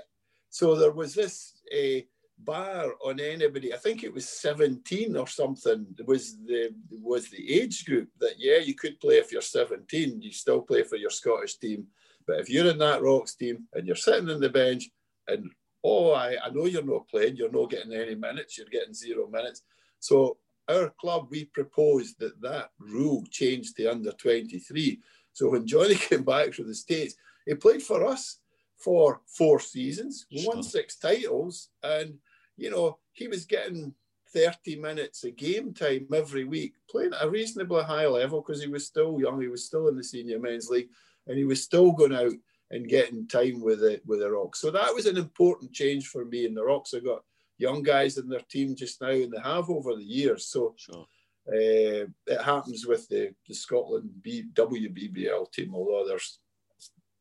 so 0.50 0.76
there 0.76 0.92
was 0.92 1.16
this 1.16 1.54
uh, 1.74 2.02
bar 2.46 2.94
on 3.04 3.20
anybody. 3.20 3.74
I 3.74 3.78
think 3.78 4.04
it 4.04 4.14
was 4.14 4.28
17 4.28 5.16
or 5.16 5.28
something 5.28 5.86
was 6.06 6.38
the 6.46 6.74
was 7.02 7.30
the 7.30 7.62
age 7.62 7.86
group 7.86 8.10
that 8.20 8.36
yeah 8.38 8.58
you 8.58 8.76
could 8.76 9.00
play 9.00 9.16
if 9.16 9.32
you're 9.32 9.42
17 9.42 10.22
you 10.22 10.32
still 10.32 10.62
play 10.62 10.84
for 10.84 10.96
your 10.96 11.10
Scottish 11.10 11.58
team. 11.58 11.88
But 12.28 12.40
if 12.40 12.50
you're 12.50 12.70
in 12.70 12.78
that 12.80 13.02
Rocks 13.02 13.36
team 13.36 13.68
and 13.74 13.86
you're 13.86 13.96
sitting 13.96 14.30
on 14.30 14.40
the 14.40 14.50
bench 14.50 14.90
and 15.28 15.50
oh 15.84 16.12
I, 16.12 16.38
I 16.44 16.50
know 16.50 16.66
you're 16.66 16.84
not 16.84 17.08
playing 17.08 17.36
you're 17.36 17.52
not 17.52 17.70
getting 17.70 17.94
any 17.94 18.16
minutes 18.16 18.58
you're 18.58 18.68
getting 18.68 18.94
zero 18.94 19.28
minutes. 19.28 19.64
So 20.00 20.38
our 20.70 20.94
club 21.00 21.28
we 21.30 21.46
proposed 21.46 22.20
that 22.20 22.42
that 22.42 22.72
rule 22.80 23.24
changed 23.30 23.76
to 23.78 23.88
under 23.88 24.12
23 24.12 25.00
so 25.34 25.50
when 25.50 25.66
Johnny 25.66 25.96
came 26.10 26.24
back 26.24 26.54
from 26.54 26.68
the 26.68 26.76
States 26.76 27.16
he 27.46 27.56
played 27.56 27.82
for 27.82 28.06
us 28.06 28.38
for 28.82 29.22
four 29.28 29.60
seasons, 29.60 30.26
won 30.32 30.64
six 30.64 30.98
titles, 30.98 31.70
and 31.84 32.16
you 32.62 32.70
know, 32.70 33.00
he 33.14 33.28
was 33.28 33.46
getting 33.46 33.94
30 34.34 34.78
minutes 34.78 35.24
of 35.24 35.36
game 35.36 35.74
time 35.74 36.08
every 36.14 36.46
week, 36.46 36.76
playing 36.90 37.14
at 37.14 37.26
a 37.26 37.30
reasonably 37.30 37.84
high 37.84 38.06
level 38.06 38.42
because 38.42 38.62
he 38.62 38.70
was 38.70 38.86
still 38.86 39.20
young. 39.20 39.42
He 39.42 39.48
was 39.48 39.66
still 39.66 39.88
in 39.88 39.98
the 39.98 40.04
senior 40.04 40.40
men's 40.40 40.70
league 40.70 40.90
and 41.28 41.38
he 41.38 41.44
was 41.44 41.64
still 41.64 41.92
going 41.92 42.14
out 42.14 42.34
and 42.70 42.88
getting 42.88 43.28
time 43.28 43.62
with 43.62 43.80
the, 43.80 44.00
with 44.06 44.20
the 44.20 44.32
Rocks. 44.32 44.62
So 44.62 44.70
that 44.72 44.94
was 44.94 45.08
an 45.08 45.18
important 45.18 45.74
change 45.74 46.08
for 46.08 46.24
me. 46.24 46.46
in 46.46 46.54
the 46.54 46.64
Rocks 46.64 46.94
I 46.94 47.00
got 47.00 47.24
young 47.58 47.82
guys 47.82 48.18
in 48.18 48.30
their 48.30 48.42
team 48.42 48.76
just 48.76 49.02
now 49.02 49.10
and 49.10 49.34
they 49.34 49.42
have 49.44 49.70
over 49.70 49.96
the 49.96 50.04
years. 50.04 50.46
So 50.46 50.76
sure. 50.78 51.08
uh, 51.48 52.06
it 52.28 52.42
happens 52.46 52.86
with 52.86 53.10
the, 53.10 53.34
the 53.48 53.56
Scotland 53.56 54.12
B, 54.22 54.46
WBBL 54.54 55.52
team, 55.52 55.74
although 55.74 56.08
there's 56.08 56.40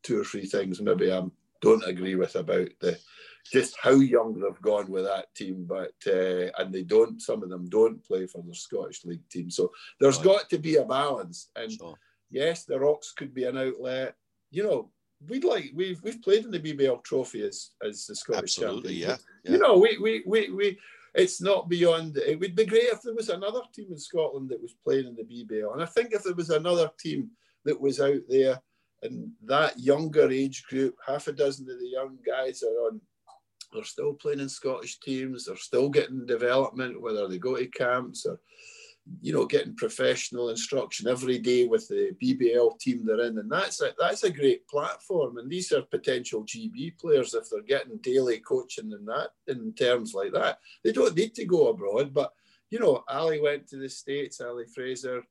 two 0.03 0.21
or 0.21 0.23
three 0.23 0.45
things 0.45 0.81
maybe 0.81 1.11
I 1.11 1.23
don't 1.61 1.85
agree 1.85 2.15
with 2.15 2.35
about 2.35 2.69
the 2.79 2.97
just 3.51 3.75
how 3.81 3.91
young 3.91 4.39
they've 4.39 4.61
gone 4.61 4.89
with 4.91 5.05
that 5.05 5.33
team. 5.35 5.65
But 5.67 5.93
uh, 6.07 6.51
and 6.57 6.73
they 6.73 6.83
don't. 6.83 7.21
Some 7.21 7.43
of 7.43 7.49
them 7.49 7.69
don't 7.69 8.03
play 8.03 8.27
for 8.27 8.41
the 8.41 8.55
Scottish 8.55 9.05
League 9.05 9.27
team. 9.29 9.49
So 9.49 9.71
there's 9.99 10.17
right. 10.17 10.25
got 10.25 10.49
to 10.49 10.57
be 10.57 10.75
a 10.77 10.85
balance. 10.85 11.49
And 11.55 11.71
sure. 11.71 11.95
yes, 12.29 12.65
the 12.65 12.79
Rocks 12.79 13.11
could 13.11 13.33
be 13.33 13.45
an 13.45 13.57
outlet. 13.57 14.15
You 14.51 14.63
know, 14.63 14.91
we'd 15.27 15.43
like 15.43 15.71
we've 15.73 16.01
we've 16.03 16.21
played 16.21 16.45
in 16.45 16.51
the 16.51 16.59
BBL 16.59 17.03
Trophy 17.03 17.43
as 17.43 17.71
as 17.87 18.05
the 18.05 18.15
Scottish 18.15 18.57
Absolutely. 18.57 18.95
Yeah, 18.95 19.17
yeah. 19.43 19.51
You 19.51 19.57
know, 19.59 19.77
we 19.77 19.97
we 19.97 20.23
we 20.25 20.49
we. 20.51 20.79
It's 21.13 21.41
not 21.41 21.67
beyond. 21.67 22.17
It 22.17 22.39
would 22.39 22.55
be 22.55 22.65
great 22.65 22.83
if 22.83 23.01
there 23.01 23.13
was 23.13 23.27
another 23.27 23.59
team 23.75 23.87
in 23.91 23.97
Scotland 23.97 24.49
that 24.49 24.61
was 24.61 24.75
playing 24.81 25.07
in 25.07 25.15
the 25.15 25.23
BBL, 25.23 25.73
and 25.73 25.83
I 25.83 25.85
think 25.85 26.13
if 26.13 26.23
there 26.23 26.33
was 26.33 26.51
another 26.51 26.89
team 26.99 27.31
that 27.65 27.79
was 27.79 27.99
out 27.99 28.21
there 28.29 28.61
and 29.03 29.31
that 29.43 29.79
younger 29.79 30.29
age 30.29 30.63
group, 30.65 30.95
half 31.05 31.27
a 31.27 31.31
dozen 31.31 31.69
of 31.69 31.79
the 31.79 31.87
young 31.87 32.17
guys 32.25 32.63
are 32.63 32.87
on. 32.87 33.01
They're 33.73 33.83
still 33.83 34.13
playing 34.13 34.39
in 34.39 34.49
Scottish 34.49 34.99
teams. 34.99 35.45
They're 35.45 35.55
still 35.55 35.89
getting 35.89 36.25
development, 36.25 37.01
whether 37.01 37.27
they 37.27 37.37
go 37.37 37.55
to 37.55 37.65
camps 37.67 38.25
or, 38.25 38.39
you 39.21 39.33
know, 39.33 39.45
getting 39.45 39.75
professional 39.75 40.49
instruction 40.49 41.07
every 41.07 41.39
day 41.39 41.67
with 41.67 41.87
the 41.87 42.11
BBL 42.21 42.79
team 42.79 43.05
they're 43.05 43.21
in. 43.21 43.37
And 43.37 43.51
that's 43.51 43.81
a, 43.81 43.93
that's 43.99 44.23
a 44.23 44.31
great 44.31 44.67
platform. 44.67 45.37
And 45.37 45.49
these 45.49 45.71
are 45.71 45.81
potential 45.81 46.43
GB 46.43 46.97
players 46.97 47.33
if 47.33 47.49
they're 47.49 47.61
getting 47.61 47.97
daily 47.97 48.39
coaching 48.39 48.91
in 48.91 49.05
that 49.05 49.29
in 49.47 49.73
terms 49.73 50.13
like 50.13 50.33
that. 50.33 50.59
They 50.83 50.91
don't 50.91 51.15
need 51.15 51.33
to 51.35 51.45
go 51.45 51.69
abroad. 51.69 52.13
But, 52.13 52.33
you 52.69 52.79
know, 52.79 53.03
Ali 53.09 53.41
went 53.41 53.67
to 53.69 53.77
the 53.77 53.89
States, 53.89 54.41
Ali 54.41 54.65
Fraser, 54.65 55.23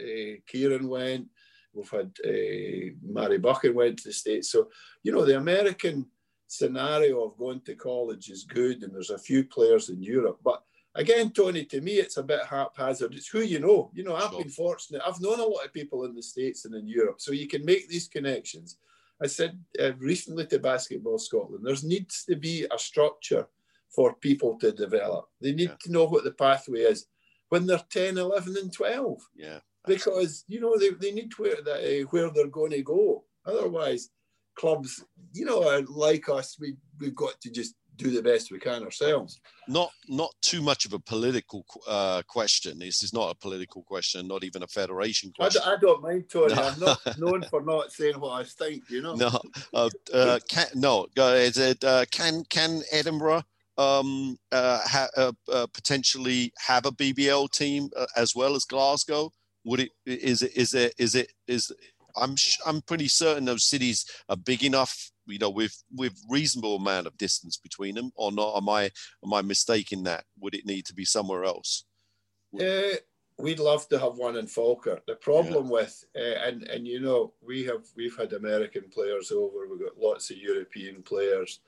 uh, 0.00 0.36
Kieran 0.46 0.88
went. 0.88 1.26
We've 1.72 1.90
had 1.90 2.12
uh, 2.24 2.94
Mary 3.02 3.38
Buchan 3.38 3.74
went 3.74 3.98
to 3.98 4.08
the 4.08 4.14
States. 4.14 4.50
So, 4.50 4.68
you 5.02 5.12
know, 5.12 5.24
the 5.24 5.36
American 5.36 6.06
scenario 6.46 7.24
of 7.24 7.38
going 7.38 7.60
to 7.62 7.74
college 7.74 8.28
is 8.30 8.44
good, 8.44 8.82
and 8.82 8.94
there's 8.94 9.10
a 9.10 9.18
few 9.18 9.44
players 9.44 9.88
in 9.88 10.02
Europe. 10.02 10.38
But 10.44 10.62
again, 10.94 11.30
Tony, 11.30 11.64
to 11.66 11.80
me, 11.80 11.92
it's 11.94 12.16
a 12.16 12.22
bit 12.22 12.46
haphazard. 12.46 13.14
It's 13.14 13.28
who 13.28 13.40
you 13.40 13.60
know. 13.60 13.90
You 13.94 14.04
know, 14.04 14.14
I've 14.14 14.30
sure. 14.30 14.42
been 14.42 14.50
fortunate. 14.50 15.02
I've 15.06 15.20
known 15.20 15.40
a 15.40 15.44
lot 15.44 15.64
of 15.64 15.72
people 15.72 16.04
in 16.04 16.14
the 16.14 16.22
States 16.22 16.64
and 16.64 16.74
in 16.74 16.86
Europe. 16.86 17.20
So 17.20 17.32
you 17.32 17.48
can 17.48 17.64
make 17.64 17.88
these 17.88 18.08
connections. 18.08 18.78
I 19.22 19.26
said 19.26 19.58
uh, 19.82 19.94
recently 19.94 20.46
to 20.46 20.58
Basketball 20.58 21.18
Scotland, 21.18 21.64
there 21.64 21.74
needs 21.82 22.24
to 22.24 22.36
be 22.36 22.66
a 22.72 22.78
structure 22.78 23.46
for 23.94 24.14
people 24.16 24.58
to 24.58 24.72
develop. 24.72 25.26
They 25.40 25.52
need 25.52 25.70
yeah. 25.70 25.76
to 25.82 25.92
know 25.92 26.04
what 26.04 26.24
the 26.24 26.32
pathway 26.32 26.80
is 26.80 27.06
when 27.48 27.66
they're 27.66 27.80
10, 27.90 28.18
11, 28.18 28.56
and 28.60 28.72
12. 28.72 29.22
Yeah 29.34 29.60
because 29.86 30.44
you 30.48 30.60
know 30.60 30.76
they, 30.76 30.90
they 30.90 31.12
need 31.12 31.32
where 31.38 31.56
uh, 31.66 32.04
where 32.10 32.30
they're 32.30 32.48
going 32.48 32.72
to 32.72 32.82
go. 32.82 33.24
Otherwise, 33.46 34.10
clubs, 34.56 35.04
you 35.32 35.44
know, 35.44 35.84
like 35.88 36.28
us, 36.28 36.56
we 36.58 36.76
we've 36.98 37.14
got 37.14 37.40
to 37.42 37.50
just 37.50 37.74
do 37.96 38.10
the 38.10 38.22
best 38.22 38.50
we 38.50 38.58
can 38.58 38.82
ourselves. 38.82 39.40
Not 39.68 39.90
not 40.08 40.34
too 40.42 40.62
much 40.62 40.84
of 40.84 40.92
a 40.92 40.98
political 40.98 41.64
uh, 41.88 42.22
question. 42.26 42.78
This 42.78 43.02
is 43.02 43.12
not 43.12 43.30
a 43.30 43.34
political 43.34 43.82
question, 43.82 44.28
not 44.28 44.44
even 44.44 44.62
a 44.62 44.66
federation 44.66 45.32
question. 45.36 45.62
I, 45.64 45.74
I 45.74 45.76
don't 45.80 46.02
mind, 46.02 46.24
Tony. 46.28 46.54
No. 46.54 46.62
I'm 46.62 46.80
not 46.80 47.00
known 47.18 47.42
for 47.44 47.62
not 47.62 47.92
saying 47.92 48.20
what 48.20 48.40
I 48.40 48.44
think. 48.44 48.90
You 48.90 49.02
know. 49.02 49.14
No, 49.14 49.40
uh, 49.74 49.90
uh, 50.12 50.38
can, 50.48 50.66
no. 50.74 51.06
Is 51.16 51.58
it 51.58 51.82
uh, 51.84 52.04
can 52.10 52.44
can 52.48 52.82
Edinburgh? 52.90 53.42
Um, 53.78 54.38
uh, 54.52 54.80
ha, 54.84 55.08
uh, 55.18 55.66
potentially 55.74 56.50
have 56.56 56.86
a 56.86 56.92
BBL 56.92 57.50
team 57.50 57.90
as 58.16 58.34
well 58.34 58.54
as 58.54 58.64
Glasgow 58.64 59.30
would 59.66 59.80
it 59.80 59.90
is 60.06 60.42
it 60.42 60.56
is 60.56 60.74
it 60.74 60.94
is 60.96 61.14
it 61.14 61.32
is 61.46 61.72
I'm 62.16 62.34
I'm 62.66 62.82
pretty 62.82 63.08
certain 63.08 63.44
those 63.44 63.68
cities 63.68 64.04
are 64.28 64.36
big 64.36 64.64
enough, 64.64 65.10
you 65.26 65.38
know, 65.38 65.50
with 65.50 65.82
with 65.94 66.20
reasonable 66.28 66.76
amount 66.76 67.06
of 67.06 67.16
distance 67.18 67.56
between 67.56 67.94
them, 67.94 68.12
or 68.16 68.32
not? 68.32 68.56
Am 68.56 68.68
I 68.68 68.90
am 69.24 69.34
I 69.34 69.42
mistaken 69.42 70.04
that? 70.04 70.24
Would 70.40 70.54
it 70.54 70.66
need 70.66 70.86
to 70.86 70.94
be 70.94 71.04
somewhere 71.04 71.44
else? 71.44 71.84
Uh, 72.58 72.96
we'd 73.38 73.58
love 73.58 73.88
to 73.88 73.98
have 73.98 74.16
one 74.16 74.36
in 74.36 74.46
Falkirk. 74.46 75.04
The 75.06 75.16
problem 75.16 75.66
yeah. 75.66 75.72
with 75.72 76.04
uh, 76.16 76.38
and 76.46 76.62
and 76.64 76.86
you 76.86 77.00
know 77.00 77.32
we 77.40 77.64
have 77.64 77.84
we've 77.96 78.16
had 78.16 78.32
American 78.32 78.84
players 78.92 79.30
over. 79.30 79.66
We've 79.68 79.80
got 79.80 79.98
lots 79.98 80.30
of 80.30 80.38
European 80.38 81.02
players. 81.02 81.60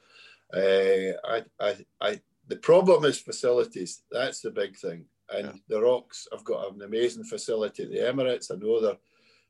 Uh, 0.52 1.12
I, 1.24 1.44
I 1.60 1.76
I 2.00 2.20
the 2.46 2.56
problem 2.56 3.04
is 3.04 3.18
facilities. 3.18 4.02
That's 4.10 4.40
the 4.40 4.50
big 4.50 4.76
thing. 4.76 5.04
And 5.30 5.46
yeah. 5.46 5.52
the 5.68 5.82
Rocks 5.82 6.26
have 6.32 6.44
got 6.44 6.72
an 6.72 6.80
amazing 6.80 7.24
facility 7.24 7.84
the 7.84 7.98
Emirates. 7.98 8.50
I 8.50 8.54
know 8.54 8.80
they're 8.80 8.96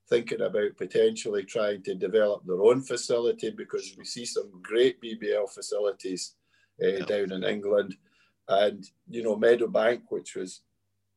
thinking 0.08 0.40
about 0.40 0.76
potentially 0.76 1.44
trying 1.44 1.82
to 1.82 1.94
develop 1.94 2.44
their 2.44 2.62
own 2.62 2.82
facility 2.82 3.50
because 3.50 3.94
we 3.98 4.04
see 4.04 4.24
some 4.24 4.50
great 4.62 5.00
BBL 5.02 5.48
facilities 5.50 6.34
uh, 6.82 6.88
yeah. 6.88 7.04
down 7.04 7.32
in 7.32 7.44
England. 7.44 7.94
And, 8.48 8.84
you 9.08 9.22
know, 9.22 9.36
Meadowbank, 9.36 10.02
which 10.08 10.34
was 10.34 10.62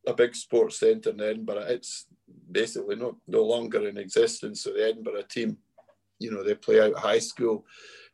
a 0.07 0.13
big 0.13 0.35
sports 0.35 0.79
centre 0.79 1.11
in 1.11 1.21
Edinburgh, 1.21 1.67
it's 1.69 2.07
basically 2.51 2.95
no, 2.95 3.17
no 3.27 3.43
longer 3.43 3.87
in 3.87 3.97
existence. 3.97 4.63
So 4.63 4.73
the 4.73 4.85
Edinburgh 4.85 5.23
team, 5.29 5.57
you 6.19 6.31
know, 6.31 6.43
they 6.43 6.55
play 6.55 6.81
out 6.81 6.97
high 6.97 7.19
school. 7.19 7.65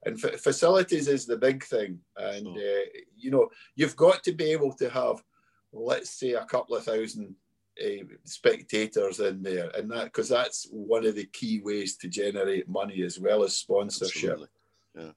And 0.05 0.23
f- 0.23 0.39
facilities 0.39 1.07
is 1.07 1.25
the 1.25 1.37
big 1.37 1.63
thing. 1.63 1.99
And, 2.15 2.47
oh. 2.47 2.51
uh, 2.51 2.85
you 3.15 3.31
know, 3.31 3.49
you've 3.75 3.95
got 3.95 4.23
to 4.23 4.33
be 4.33 4.51
able 4.51 4.73
to 4.73 4.89
have– 4.89 5.23
let's 5.73 6.09
say 6.19 6.33
a 6.33 6.45
couple 6.45 6.75
of 6.75 6.83
thousand 6.83 7.35
uh, 7.83 8.03
spectators 8.23 9.19
in 9.19 9.41
there, 9.43 9.69
and 9.75 9.89
that 9.91 10.05
because 10.05 10.29
that's 10.29 10.67
one 10.71 11.05
of 11.05 11.15
the 11.15 11.25
key 11.25 11.61
ways 11.63 11.97
to 11.97 12.07
generate 12.07 12.67
money 12.67 13.01
as 13.03 13.19
well 13.19 13.43
as 13.43 13.55
sponsorship. 13.55 14.31
Absolutely. 14.31 14.47
Yeah. 14.95 15.11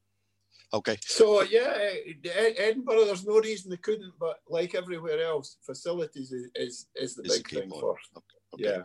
Okay. 0.72 0.96
So 1.02 1.42
yeah, 1.42 1.76
Edinburgh. 2.24 3.04
There's 3.06 3.26
no 3.26 3.40
reason 3.40 3.70
they 3.70 3.76
couldn't, 3.78 4.12
but 4.18 4.40
like 4.48 4.74
everywhere 4.74 5.22
else, 5.22 5.56
facilities 5.62 6.32
is 6.32 6.50
is, 6.54 6.86
is 6.94 7.14
the 7.14 7.22
big 7.22 7.48
thing 7.48 7.70
for. 7.70 7.96
Okay. 8.16 8.39
Okay. 8.54 8.64
Yeah. 8.64 8.82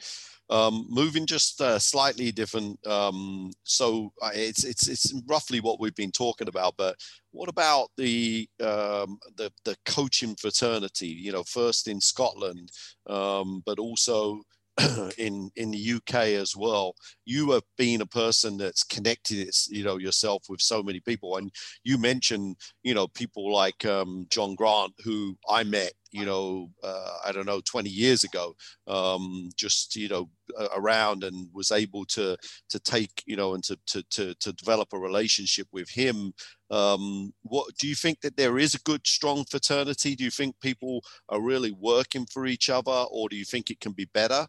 Um, 0.49 0.85
moving 0.89 1.25
just 1.25 1.59
uh, 1.59 1.79
slightly 1.79 2.31
different. 2.31 2.85
Um, 2.85 3.51
so 3.63 4.13
uh, 4.21 4.29
it's 4.33 4.63
it's 4.63 4.87
it's 4.87 5.13
roughly 5.27 5.59
what 5.59 5.79
we've 5.79 5.95
been 5.95 6.11
talking 6.11 6.47
about. 6.47 6.75
But 6.77 6.95
what 7.31 7.49
about 7.49 7.89
the 7.97 8.47
um, 8.59 9.17
the 9.37 9.51
the 9.63 9.75
coaching 9.85 10.35
fraternity? 10.35 11.07
You 11.07 11.31
know, 11.31 11.43
first 11.43 11.87
in 11.87 11.99
Scotland, 11.99 12.69
um, 13.07 13.63
but 13.65 13.79
also 13.79 14.41
in 15.17 15.49
in 15.55 15.71
the 15.71 15.93
UK 15.93 16.15
as 16.41 16.55
well. 16.55 16.95
You 17.25 17.51
have 17.51 17.63
been 17.77 18.01
a 18.01 18.05
person 18.05 18.57
that's 18.57 18.83
connected, 18.83 19.49
you 19.69 19.83
know, 19.83 19.97
yourself 19.97 20.43
with 20.49 20.61
so 20.61 20.83
many 20.83 20.99
people, 20.99 21.37
and 21.37 21.51
you 21.83 21.97
mentioned, 21.97 22.57
you 22.83 22.93
know, 22.93 23.07
people 23.07 23.51
like 23.51 23.85
um, 23.85 24.27
John 24.29 24.55
Grant, 24.55 24.93
who 25.03 25.37
I 25.49 25.63
met, 25.63 25.93
you 26.11 26.25
know, 26.25 26.69
uh, 26.83 27.17
I 27.25 27.31
don't 27.31 27.45
know, 27.45 27.61
20 27.61 27.89
years 27.89 28.23
ago, 28.23 28.55
um, 28.87 29.49
just 29.55 29.95
you 29.95 30.09
know, 30.09 30.29
around, 30.75 31.23
and 31.23 31.47
was 31.53 31.71
able 31.71 32.05
to 32.07 32.37
to 32.69 32.79
take, 32.79 33.23
you 33.25 33.35
know, 33.37 33.53
and 33.53 33.63
to 33.63 33.77
to 33.87 34.03
to, 34.11 34.35
to 34.35 34.53
develop 34.53 34.89
a 34.93 34.99
relationship 34.99 35.67
with 35.71 35.89
him. 35.89 36.33
Um, 36.71 37.33
what 37.43 37.75
do 37.77 37.87
you 37.87 37.95
think 37.95 38.21
that 38.21 38.37
there 38.37 38.57
is 38.57 38.73
a 38.73 38.79
good, 38.79 39.05
strong 39.05 39.45
fraternity? 39.45 40.15
Do 40.15 40.23
you 40.23 40.31
think 40.31 40.59
people 40.59 41.03
are 41.29 41.41
really 41.41 41.71
working 41.71 42.25
for 42.25 42.45
each 42.45 42.69
other, 42.69 43.05
or 43.11 43.29
do 43.29 43.35
you 43.35 43.45
think 43.45 43.69
it 43.69 43.79
can 43.79 43.91
be 43.91 44.05
better? 44.13 44.47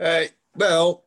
Uh, 0.00 0.24
well, 0.54 1.04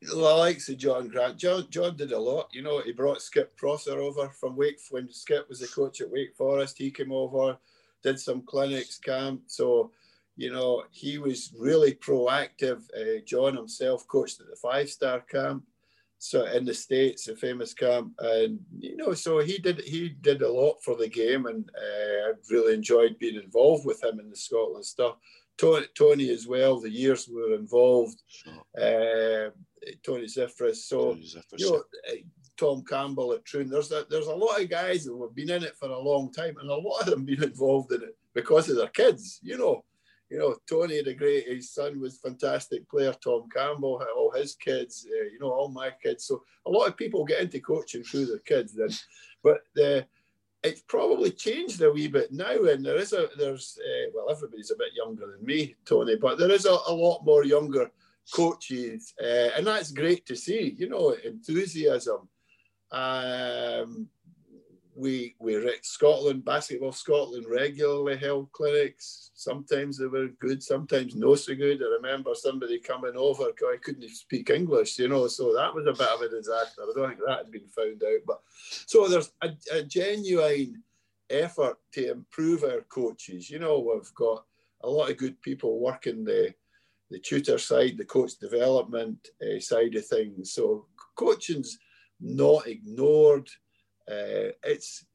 the 0.00 0.16
likes 0.16 0.68
of 0.68 0.76
John 0.76 1.08
Grant. 1.08 1.38
John, 1.38 1.66
John 1.70 1.96
did 1.96 2.12
a 2.12 2.18
lot. 2.18 2.48
You 2.52 2.62
know, 2.62 2.80
he 2.82 2.92
brought 2.92 3.22
Skip 3.22 3.56
Prosser 3.56 4.00
over 4.00 4.28
from 4.28 4.56
Wake 4.56 4.80
when 4.90 5.10
Skip 5.12 5.48
was 5.48 5.60
the 5.60 5.68
coach 5.68 6.00
at 6.00 6.10
Wake 6.10 6.34
Forest. 6.36 6.78
He 6.78 6.90
came 6.90 7.12
over, 7.12 7.56
did 8.02 8.18
some 8.18 8.42
clinics, 8.42 8.98
camp. 8.98 9.42
So, 9.46 9.92
you 10.36 10.52
know, 10.52 10.84
he 10.90 11.18
was 11.18 11.52
really 11.58 11.94
proactive. 11.94 12.82
Uh, 12.94 13.20
John 13.24 13.56
himself 13.56 14.06
coached 14.08 14.40
at 14.40 14.48
the 14.48 14.56
five 14.56 14.90
star 14.90 15.20
camp. 15.20 15.64
So 16.24 16.46
in 16.46 16.64
the 16.64 16.72
states, 16.72 17.28
a 17.28 17.36
famous 17.36 17.74
camp, 17.74 18.14
and 18.18 18.58
you 18.78 18.96
know, 18.96 19.12
so 19.12 19.40
he 19.40 19.58
did 19.58 19.80
he 19.80 20.08
did 20.08 20.40
a 20.40 20.50
lot 20.50 20.82
for 20.82 20.96
the 20.96 21.06
game, 21.06 21.44
and 21.44 21.68
uh, 21.76 22.30
I 22.30 22.32
really 22.50 22.72
enjoyed 22.72 23.18
being 23.18 23.34
involved 23.34 23.84
with 23.84 24.02
him 24.02 24.18
in 24.18 24.30
the 24.30 24.36
Scotland 24.36 24.86
stuff. 24.86 25.16
Tony, 25.58 25.84
Tony 25.94 26.30
as 26.30 26.46
well. 26.46 26.80
The 26.80 26.88
years 26.88 27.28
we 27.28 27.42
were 27.42 27.54
involved. 27.54 28.22
Sure. 28.26 28.54
Uh, 28.74 29.50
Tony 30.02 30.24
Zifris. 30.24 30.76
So 30.76 31.14
Zifris, 31.16 31.58
you 31.58 31.70
know, 31.70 31.84
uh, 32.10 32.14
Tom 32.56 32.82
Campbell 32.88 33.34
at 33.34 33.44
Troon. 33.44 33.68
There's 33.68 33.92
a, 33.92 34.06
there's 34.08 34.28
a 34.28 34.34
lot 34.34 34.62
of 34.62 34.70
guys 34.70 35.04
that 35.04 35.18
have 35.20 35.34
been 35.34 35.50
in 35.50 35.62
it 35.62 35.76
for 35.76 35.90
a 35.90 35.98
long 35.98 36.32
time, 36.32 36.54
and 36.58 36.70
a 36.70 36.74
lot 36.74 37.00
of 37.00 37.06
them 37.06 37.26
been 37.26 37.42
involved 37.52 37.92
in 37.92 38.02
it 38.02 38.16
because 38.32 38.70
of 38.70 38.76
their 38.76 38.88
kids. 38.88 39.40
You 39.42 39.58
know, 39.58 39.84
you 40.30 40.38
know, 40.38 40.56
Tony 40.68 40.98
a 40.98 41.14
great. 41.14 41.46
His 41.46 41.70
son 41.70 42.00
was 42.00 42.18
fantastic 42.18 42.88
player. 42.88 43.12
Tom 43.12 43.48
Campbell, 43.54 44.02
all 44.16 44.32
his 44.32 44.54
kids. 44.54 45.06
Uh, 45.08 45.24
you 45.32 45.38
know, 45.40 45.52
all 45.52 45.68
my 45.68 45.90
kids. 46.02 46.24
So 46.24 46.42
a 46.66 46.70
lot 46.70 46.88
of 46.88 46.96
people 46.96 47.24
get 47.24 47.40
into 47.40 47.60
coaching 47.60 48.02
through 48.02 48.26
their 48.26 48.38
kids. 48.38 48.72
Then, 48.74 48.88
but 49.42 49.60
the 49.74 50.06
it's 50.64 50.80
probably 50.80 51.30
changed 51.30 51.82
a 51.82 51.92
wee 51.92 52.08
bit 52.08 52.32
now, 52.32 52.64
and 52.64 52.84
there 52.84 52.96
is 52.96 53.12
a 53.12 53.28
there's 53.38 53.78
uh, 53.80 54.10
well 54.14 54.30
everybody's 54.30 54.70
a 54.70 54.76
bit 54.76 54.94
younger 54.96 55.26
than 55.30 55.44
me, 55.44 55.76
Tony, 55.84 56.16
but 56.16 56.38
there 56.38 56.50
is 56.50 56.64
a, 56.64 56.76
a 56.88 56.92
lot 56.92 57.24
more 57.24 57.44
younger 57.44 57.90
coaches, 58.32 59.12
uh, 59.22 59.50
and 59.56 59.66
that's 59.66 59.92
great 59.92 60.24
to 60.26 60.34
see. 60.34 60.74
You 60.78 60.88
know, 60.88 61.10
enthusiasm. 61.24 62.28
Um, 62.90 64.08
we 64.96 65.34
we 65.40 65.54
Scotland 65.82 66.44
basketball 66.44 66.92
Scotland 66.92 67.46
regularly 67.48 68.16
held 68.16 68.52
clinics. 68.52 69.30
Sometimes 69.34 69.98
they 69.98 70.06
were 70.06 70.28
good, 70.38 70.62
sometimes 70.62 71.14
not 71.14 71.40
so 71.40 71.54
good. 71.54 71.82
I 71.82 71.86
remember 71.96 72.30
somebody 72.34 72.78
coming 72.78 73.16
over, 73.16 73.46
because 73.46 73.68
I 73.74 73.78
couldn't 73.78 74.08
speak 74.10 74.50
English, 74.50 74.98
you 74.98 75.08
know, 75.08 75.26
so 75.26 75.52
that 75.54 75.74
was 75.74 75.86
a 75.86 75.92
bit 75.92 76.08
of 76.08 76.20
a 76.20 76.28
disaster. 76.28 76.82
I 76.82 76.92
don't 76.94 77.08
think 77.08 77.20
that 77.26 77.38
had 77.38 77.50
been 77.50 77.68
found 77.68 78.02
out, 78.02 78.20
but 78.26 78.40
so 78.86 79.08
there's 79.08 79.32
a, 79.42 79.50
a 79.72 79.82
genuine 79.82 80.82
effort 81.30 81.78
to 81.92 82.12
improve 82.12 82.62
our 82.62 82.82
coaches. 82.82 83.50
You 83.50 83.58
know, 83.58 83.80
we've 83.80 84.14
got 84.14 84.44
a 84.82 84.88
lot 84.88 85.10
of 85.10 85.16
good 85.16 85.40
people 85.42 85.80
working 85.80 86.24
the 86.24 86.54
the 87.10 87.18
tutor 87.18 87.58
side, 87.58 87.96
the 87.98 88.04
coach 88.04 88.38
development 88.40 89.28
uh, 89.42 89.60
side 89.60 89.94
of 89.94 90.06
things. 90.06 90.52
So 90.52 90.86
coaching's 91.16 91.78
not 92.20 92.66
ignored 92.66 93.48
uh, 94.10 94.52
it's 94.62 95.06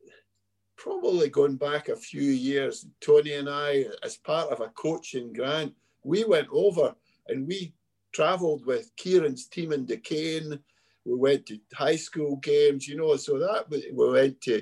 probably 0.78 1.30
going 1.30 1.58
back 1.58 1.90
a 1.90 1.96
few 1.96 2.22
years. 2.22 2.88
Tony 3.02 3.34
and 3.34 3.50
I, 3.50 3.86
as 4.04 4.18
part 4.18 4.52
of 4.52 4.62
a 4.62 4.70
coaching 4.70 5.34
grant, 5.34 5.74
we 6.04 6.24
went 6.24 6.48
over 6.52 6.96
and 7.28 7.48
we 7.48 7.74
travelled 8.14 8.66
with 8.66 8.96
Kieran's 8.96 9.48
team 9.48 9.72
in 9.74 9.86
Duquesne. 9.86 10.60
We 11.06 11.16
went 11.16 11.46
to 11.48 11.60
high 11.74 11.96
school 11.96 12.38
games, 12.38 12.88
you 12.88 12.98
know. 12.98 13.16
So 13.18 13.40
that 13.40 13.70
we 13.70 13.92
went 13.92 14.42
to 14.42 14.62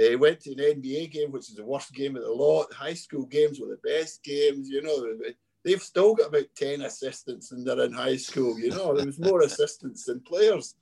uh, 0.00 0.18
went 0.18 0.40
to 0.40 0.52
an 0.52 0.80
NBA 0.80 1.10
game, 1.10 1.32
which 1.32 1.48
is 1.48 1.56
the 1.56 1.64
worst 1.64 1.94
game 1.94 2.16
of 2.16 2.22
the 2.22 2.30
lot. 2.30 2.72
High 2.72 2.94
school 2.94 3.24
games 3.26 3.60
were 3.60 3.68
the 3.68 3.88
best 3.88 4.22
games, 4.22 4.68
you 4.68 4.82
know. 4.82 5.18
They've 5.64 5.82
still 5.82 6.14
got 6.14 6.28
about 6.28 6.46
10 6.56 6.82
assistants 6.82 7.50
and 7.50 7.66
they're 7.66 7.80
in 7.80 7.92
high 7.92 8.16
school, 8.16 8.58
you 8.58 8.70
know. 8.70 8.94
There 8.94 9.06
was 9.06 9.18
more 9.18 9.40
assistants 9.42 10.04
than 10.04 10.20
players. 10.20 10.74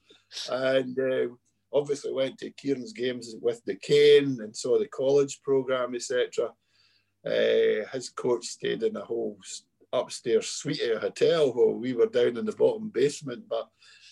And 0.51 0.99
uh, 0.99 1.35
obviously 1.75 2.12
went 2.12 2.39
to 2.39 2.51
Kieran's 2.53 2.93
games 2.93 3.35
with 3.43 3.64
Duquesne 3.64 4.39
and 4.41 4.57
saw 4.57 4.79
the 4.79 4.89
college 4.89 5.43
program, 5.43 5.95
etc. 5.95 6.51
Uh, 7.27 7.87
his 7.93 8.11
coach 8.14 8.47
stayed 8.47 8.83
in 8.83 8.97
a 8.97 9.05
whole 9.05 9.37
upstairs 9.93 10.47
suite 10.47 10.81
at 10.81 10.97
a 10.97 11.01
hotel 11.01 11.53
while 11.53 11.75
we 11.75 11.93
were 11.93 12.07
down 12.07 12.37
in 12.37 12.47
the 12.47 12.53
bottom 12.53 12.91
basement. 12.91 13.45
But 13.49 13.68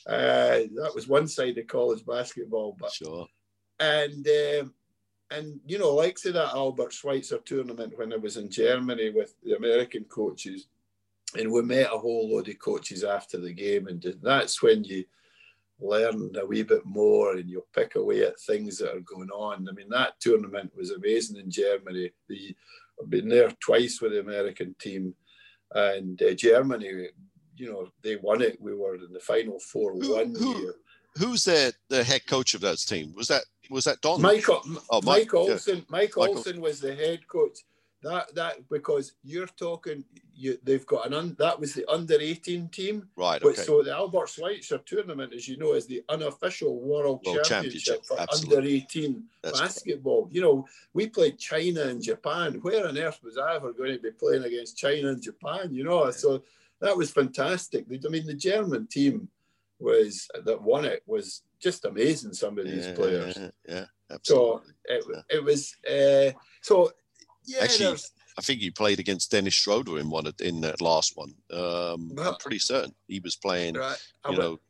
uh, 0.06 0.66
that 0.74 0.92
was 0.94 1.08
one 1.08 1.28
side 1.28 1.58
of 1.58 1.66
college 1.68 2.04
basketball. 2.04 2.76
But 2.78 2.92
sure. 2.92 3.26
And 3.78 4.26
um, 4.26 4.74
and 5.30 5.60
you 5.66 5.78
know, 5.78 5.94
like 5.94 6.18
say 6.18 6.32
that 6.32 6.54
Albert 6.54 6.92
Schweitzer 6.92 7.38
tournament 7.44 7.96
when 7.96 8.12
I 8.12 8.16
was 8.16 8.36
in 8.36 8.50
Germany 8.50 9.10
with 9.10 9.34
the 9.42 9.56
American 9.56 10.04
coaches, 10.04 10.66
and 11.38 11.50
we 11.50 11.62
met 11.62 11.92
a 11.92 11.98
whole 11.98 12.30
load 12.30 12.48
of 12.48 12.58
coaches 12.58 13.04
after 13.04 13.38
the 13.38 13.52
game, 13.52 13.86
and 13.86 14.04
that's 14.22 14.62
when 14.62 14.84
you 14.84 15.04
learn 15.82 16.30
a 16.40 16.46
wee 16.46 16.62
bit 16.62 16.84
more 16.84 17.36
and 17.36 17.50
you'll 17.50 17.66
pick 17.74 17.96
away 17.96 18.22
at 18.22 18.38
things 18.40 18.78
that 18.78 18.94
are 18.94 19.00
going 19.00 19.30
on. 19.30 19.66
I 19.68 19.72
mean, 19.72 19.88
that 19.90 20.20
tournament 20.20 20.72
was 20.76 20.90
amazing 20.90 21.38
in 21.38 21.50
Germany. 21.50 22.10
The, 22.28 22.56
I've 23.00 23.10
been 23.10 23.28
there 23.28 23.50
twice 23.60 24.00
with 24.00 24.12
the 24.12 24.20
American 24.20 24.74
team, 24.78 25.14
and 25.74 26.20
uh, 26.22 26.34
Germany, 26.34 27.08
you 27.56 27.72
know, 27.72 27.88
they 28.02 28.16
won 28.16 28.42
it. 28.42 28.60
We 28.60 28.74
were 28.74 28.96
in 28.96 29.12
the 29.12 29.20
final 29.20 29.58
four 29.58 29.94
who, 29.94 30.14
one 30.14 30.34
who, 30.38 30.58
year. 30.58 30.74
Who's 31.16 31.44
the 31.44 31.72
the 31.88 32.04
head 32.04 32.26
coach 32.26 32.54
of 32.54 32.60
that 32.62 32.78
team? 32.78 33.12
Was 33.16 33.28
that 33.28 33.44
was 33.70 33.84
that 33.84 34.00
Don? 34.00 34.20
Mike, 34.20 34.48
oh, 34.48 34.62
Mike, 34.92 35.04
Mike 35.04 35.34
Olson. 35.34 35.78
Yeah. 35.78 35.84
Mike 35.88 36.16
Olson 36.16 36.60
was 36.60 36.80
the 36.80 36.94
head 36.94 37.26
coach. 37.26 37.58
That 38.02 38.34
that 38.34 38.68
because 38.68 39.12
you're 39.22 39.46
talking, 39.46 40.04
you 40.34 40.58
they've 40.64 40.84
got 40.86 41.06
an 41.06 41.14
un, 41.14 41.36
that 41.38 41.58
was 41.58 41.72
the 41.72 41.88
under 41.88 42.18
eighteen 42.20 42.68
team, 42.68 43.08
right? 43.16 43.40
Okay. 43.40 43.62
so 43.62 43.82
the 43.82 43.92
Albert 43.92 44.28
Schweitzer 44.28 44.78
tournament, 44.78 45.32
as 45.32 45.46
you 45.46 45.56
know, 45.56 45.74
is 45.74 45.86
the 45.86 46.02
unofficial 46.08 46.80
world, 46.80 47.20
world 47.24 47.44
championship, 47.44 48.02
championship, 48.02 48.04
for 48.06 48.20
Absolutely. 48.20 48.56
under 48.56 48.68
eighteen 48.68 49.24
That's 49.42 49.60
basketball. 49.60 50.28
You 50.32 50.40
know, 50.40 50.66
we 50.94 51.08
played 51.08 51.38
China 51.38 51.82
and 51.82 52.02
Japan. 52.02 52.58
Where 52.62 52.88
on 52.88 52.98
earth 52.98 53.20
was 53.22 53.38
I 53.38 53.54
ever 53.54 53.72
going 53.72 53.92
to 53.92 54.00
be 54.00 54.10
playing 54.10 54.42
against 54.42 54.76
China 54.76 55.08
and 55.08 55.22
Japan? 55.22 55.72
You 55.72 55.84
know, 55.84 56.06
yeah. 56.06 56.10
so 56.10 56.42
that 56.80 56.96
was 56.96 57.12
fantastic. 57.12 57.86
I 57.88 58.08
mean, 58.08 58.26
the 58.26 58.34
German 58.34 58.88
team 58.88 59.28
was 59.78 60.28
that 60.44 60.60
won 60.60 60.84
it 60.84 61.02
was 61.06 61.42
just 61.60 61.84
amazing. 61.84 62.32
Some 62.32 62.58
of 62.58 62.64
these 62.64 62.86
yeah, 62.86 62.94
players, 62.94 63.38
yeah, 63.68 63.84
absolutely. 64.10 64.24
So 64.24 64.62
it, 64.86 65.04
it 65.30 65.44
was 65.44 65.76
uh, 65.88 66.36
so 66.60 66.92
yeah, 67.44 67.60
Actually, 67.62 67.98
I 68.38 68.42
think 68.42 68.60
he 68.60 68.70
played 68.70 68.98
against 68.98 69.30
Dennis 69.30 69.54
Schroeder 69.54 69.98
in 69.98 70.08
one 70.10 70.30
in 70.40 70.60
that 70.62 70.80
last 70.80 71.16
one. 71.16 71.34
Um, 71.52 72.12
I'm 72.18 72.36
pretty 72.36 72.58
certain 72.58 72.94
he 73.08 73.20
was 73.20 73.36
playing. 73.36 73.74
Right. 73.74 73.96
You 74.28 74.36
know. 74.36 74.60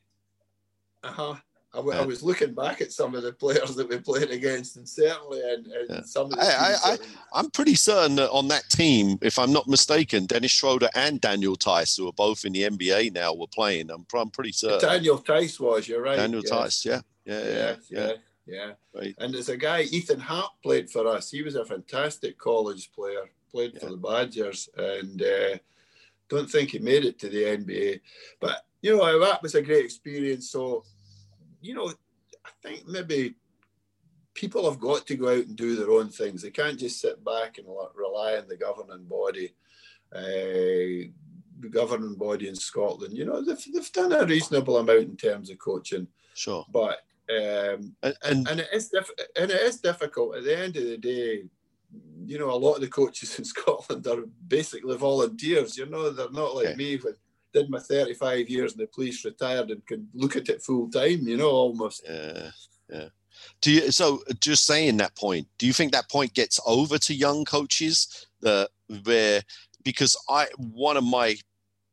Uh 1.04 1.12
huh. 1.12 1.34
I 1.74 1.80
was 2.04 2.22
looking 2.22 2.52
back 2.52 2.82
at 2.82 2.92
some 2.92 3.14
of 3.14 3.22
the 3.22 3.32
players 3.32 3.74
that 3.76 3.88
we 3.88 3.98
played 3.98 4.30
against, 4.30 4.76
and 4.76 4.86
certainly, 4.86 5.40
and, 5.40 5.66
and 5.68 5.86
yeah. 5.88 6.02
some 6.02 6.26
of 6.26 6.32
the 6.32 6.42
I, 6.42 6.74
I, 6.84 6.98
I, 7.34 7.40
am 7.40 7.50
pretty 7.50 7.74
certain 7.76 8.16
that 8.16 8.30
on 8.30 8.48
that 8.48 8.68
team, 8.68 9.18
if 9.22 9.38
I'm 9.38 9.54
not 9.54 9.66
mistaken, 9.66 10.26
Dennis 10.26 10.50
Schroeder 10.50 10.90
and 10.94 11.18
Daniel 11.18 11.54
Theis, 11.54 11.96
who 11.96 12.08
are 12.08 12.12
both 12.12 12.44
in 12.44 12.52
the 12.52 12.64
NBA 12.64 13.14
now, 13.14 13.32
were 13.32 13.46
playing. 13.46 13.90
I'm, 13.90 14.04
I'm 14.14 14.28
pretty 14.28 14.52
certain. 14.52 14.80
Daniel 14.80 15.16
Theis 15.16 15.58
was, 15.58 15.88
you're 15.88 16.02
right. 16.02 16.16
Daniel 16.16 16.42
yes. 16.44 16.82
Theis, 16.82 16.84
yeah. 16.84 17.00
Yeah, 17.24 17.44
yeah, 17.44 17.74
yeah. 17.88 18.06
yeah. 18.06 18.12
Yeah. 18.46 18.72
Right. 18.94 19.14
And 19.18 19.32
there's 19.32 19.48
a 19.48 19.56
guy, 19.56 19.82
Ethan 19.82 20.20
Hart, 20.20 20.50
played 20.62 20.90
for 20.90 21.06
us. 21.06 21.30
He 21.30 21.42
was 21.42 21.54
a 21.54 21.64
fantastic 21.64 22.38
college 22.38 22.92
player, 22.92 23.30
played 23.50 23.72
yeah. 23.74 23.80
for 23.80 23.90
the 23.90 23.96
Badgers, 23.96 24.68
and 24.76 25.22
uh, 25.22 25.58
don't 26.28 26.50
think 26.50 26.70
he 26.70 26.78
made 26.78 27.04
it 27.04 27.18
to 27.20 27.28
the 27.28 27.42
NBA. 27.44 28.00
But, 28.40 28.64
you 28.80 28.96
know, 28.96 29.20
that 29.20 29.42
was 29.42 29.54
a 29.54 29.62
great 29.62 29.84
experience. 29.84 30.50
So, 30.50 30.84
you 31.60 31.74
know, 31.74 31.92
I 32.44 32.50
think 32.62 32.86
maybe 32.88 33.34
people 34.34 34.68
have 34.68 34.80
got 34.80 35.06
to 35.06 35.16
go 35.16 35.28
out 35.28 35.46
and 35.46 35.56
do 35.56 35.76
their 35.76 35.90
own 35.90 36.08
things. 36.08 36.42
They 36.42 36.50
can't 36.50 36.78
just 36.78 37.00
sit 37.00 37.24
back 37.24 37.58
and 37.58 37.66
rely 37.94 38.36
on 38.36 38.48
the 38.48 38.56
governing 38.56 39.04
body. 39.04 39.54
Uh, 40.14 41.08
the 41.60 41.68
governing 41.70 42.16
body 42.16 42.48
in 42.48 42.56
Scotland, 42.56 43.16
you 43.16 43.24
know, 43.24 43.40
they've, 43.40 43.64
they've 43.72 43.92
done 43.92 44.12
a 44.12 44.26
reasonable 44.26 44.78
amount 44.78 44.98
in 44.98 45.16
terms 45.16 45.48
of 45.48 45.58
coaching. 45.58 46.08
Sure. 46.34 46.66
But 46.72 46.98
um, 47.32 47.94
and, 48.02 48.16
and, 48.24 48.48
and 48.48 48.60
it 48.60 48.68
is 48.72 48.88
diff- 48.88 49.10
and 49.36 49.50
it 49.50 49.60
is 49.60 49.80
difficult 49.80 50.36
at 50.36 50.44
the 50.44 50.58
end 50.58 50.76
of 50.76 50.84
the 50.84 50.96
day. 50.96 51.44
You 52.24 52.38
know, 52.38 52.50
a 52.50 52.56
lot 52.56 52.76
of 52.76 52.80
the 52.80 52.88
coaches 52.88 53.38
in 53.38 53.44
Scotland 53.44 54.06
are 54.06 54.24
basically 54.46 54.96
volunteers. 54.96 55.76
You 55.76 55.86
know, 55.86 56.10
they're 56.10 56.30
not 56.30 56.54
like 56.54 56.76
me 56.76 56.96
with 56.96 57.16
did 57.52 57.68
my 57.68 57.78
35 57.78 58.48
years 58.48 58.72
in 58.72 58.78
the 58.78 58.86
police, 58.86 59.24
retired, 59.24 59.70
and 59.70 59.86
can 59.86 60.08
look 60.14 60.36
at 60.36 60.48
it 60.48 60.62
full 60.62 60.90
time. 60.90 61.26
You 61.26 61.36
know, 61.36 61.50
almost. 61.50 62.02
Yeah, 62.08 62.50
yeah. 62.88 63.08
Do 63.60 63.72
you 63.72 63.90
so 63.90 64.22
just 64.40 64.66
saying 64.66 64.96
that 64.98 65.16
point? 65.16 65.46
Do 65.58 65.66
you 65.66 65.72
think 65.72 65.92
that 65.92 66.10
point 66.10 66.34
gets 66.34 66.60
over 66.66 66.98
to 66.98 67.14
young 67.14 67.44
coaches? 67.44 68.26
The 68.40 68.68
where 69.04 69.42
because 69.84 70.16
I 70.28 70.46
one 70.56 70.96
of 70.96 71.04
my 71.04 71.36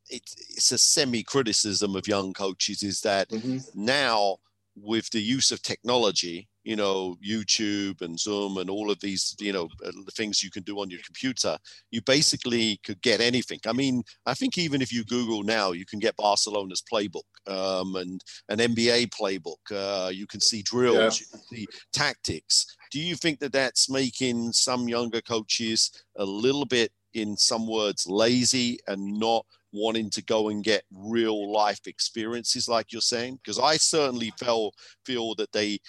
it, 0.10 0.24
it's 0.50 0.72
a 0.72 0.78
semi 0.78 1.24
criticism 1.24 1.96
of 1.96 2.08
young 2.08 2.34
coaches 2.34 2.84
is 2.84 3.02
that 3.02 3.30
mm-hmm. 3.30 3.58
now 3.74 4.38
with 4.84 5.10
the 5.12 5.22
use 5.22 5.52
of 5.52 5.62
technology, 5.62 6.48
you 6.64 6.76
know, 6.76 7.16
YouTube 7.28 8.02
and 8.02 8.20
Zoom 8.20 8.58
and 8.58 8.70
all 8.70 8.92
of 8.92 9.00
these, 9.00 9.36
you 9.40 9.54
know, 9.54 9.68
uh, 9.86 9.92
the 10.06 10.12
things 10.16 10.44
you 10.44 10.52
can 10.52 10.64
do 10.64 10.80
on 10.80 10.90
your 10.90 11.00
computer, 11.06 11.58
you 11.92 12.02
basically 12.02 12.80
could 12.84 13.02
get 13.02 13.22
anything. 13.22 13.60
I 13.66 13.74
mean, 13.74 14.04
I 14.26 14.34
think 14.34 14.58
even 14.58 14.82
if 14.82 14.91
you 14.91 15.03
Google 15.06 15.44
now, 15.44 15.72
you 15.72 15.86
can 15.86 15.99
get 15.99 16.18
Barcelona's 16.18 16.84
playbook 16.91 17.24
um, 17.48 17.95
and 17.95 18.22
an 18.49 18.60
NBA 18.60 19.10
playbook. 19.10 19.58
Uh, 19.72 20.10
you 20.10 20.28
can 20.28 20.41
see 20.41 20.62
drills, 20.62 21.20
yeah. 21.20 21.26
you 21.26 21.26
can 21.32 21.58
see 21.58 21.68
tactics. 21.94 22.66
Do 22.91 22.99
you 22.99 23.16
think 23.16 23.40
that 23.40 23.53
that's 23.53 23.90
making 23.90 24.52
some 24.52 24.88
younger 24.88 25.22
coaches 25.22 25.91
a 26.18 26.26
little 26.26 26.66
bit, 26.66 26.91
in 27.16 27.36
some 27.36 27.68
words, 27.68 28.06
lazy 28.08 28.78
and 28.88 29.18
not– 29.20 29.45
wanting 29.72 30.10
to 30.12 30.24
go 30.24 30.50
and 30.50 30.64
get 30.64 30.84
real 30.91 31.52
life 31.52 31.86
experiences 31.86 32.68
like 32.68 32.91
you're 32.91 33.02
saying? 33.02 33.40
Because 33.44 33.60
i 33.60 33.78
certainly 33.78 34.32
feel 34.40 34.72
feel 35.06 35.36
that 35.36 35.52
they 35.52 35.80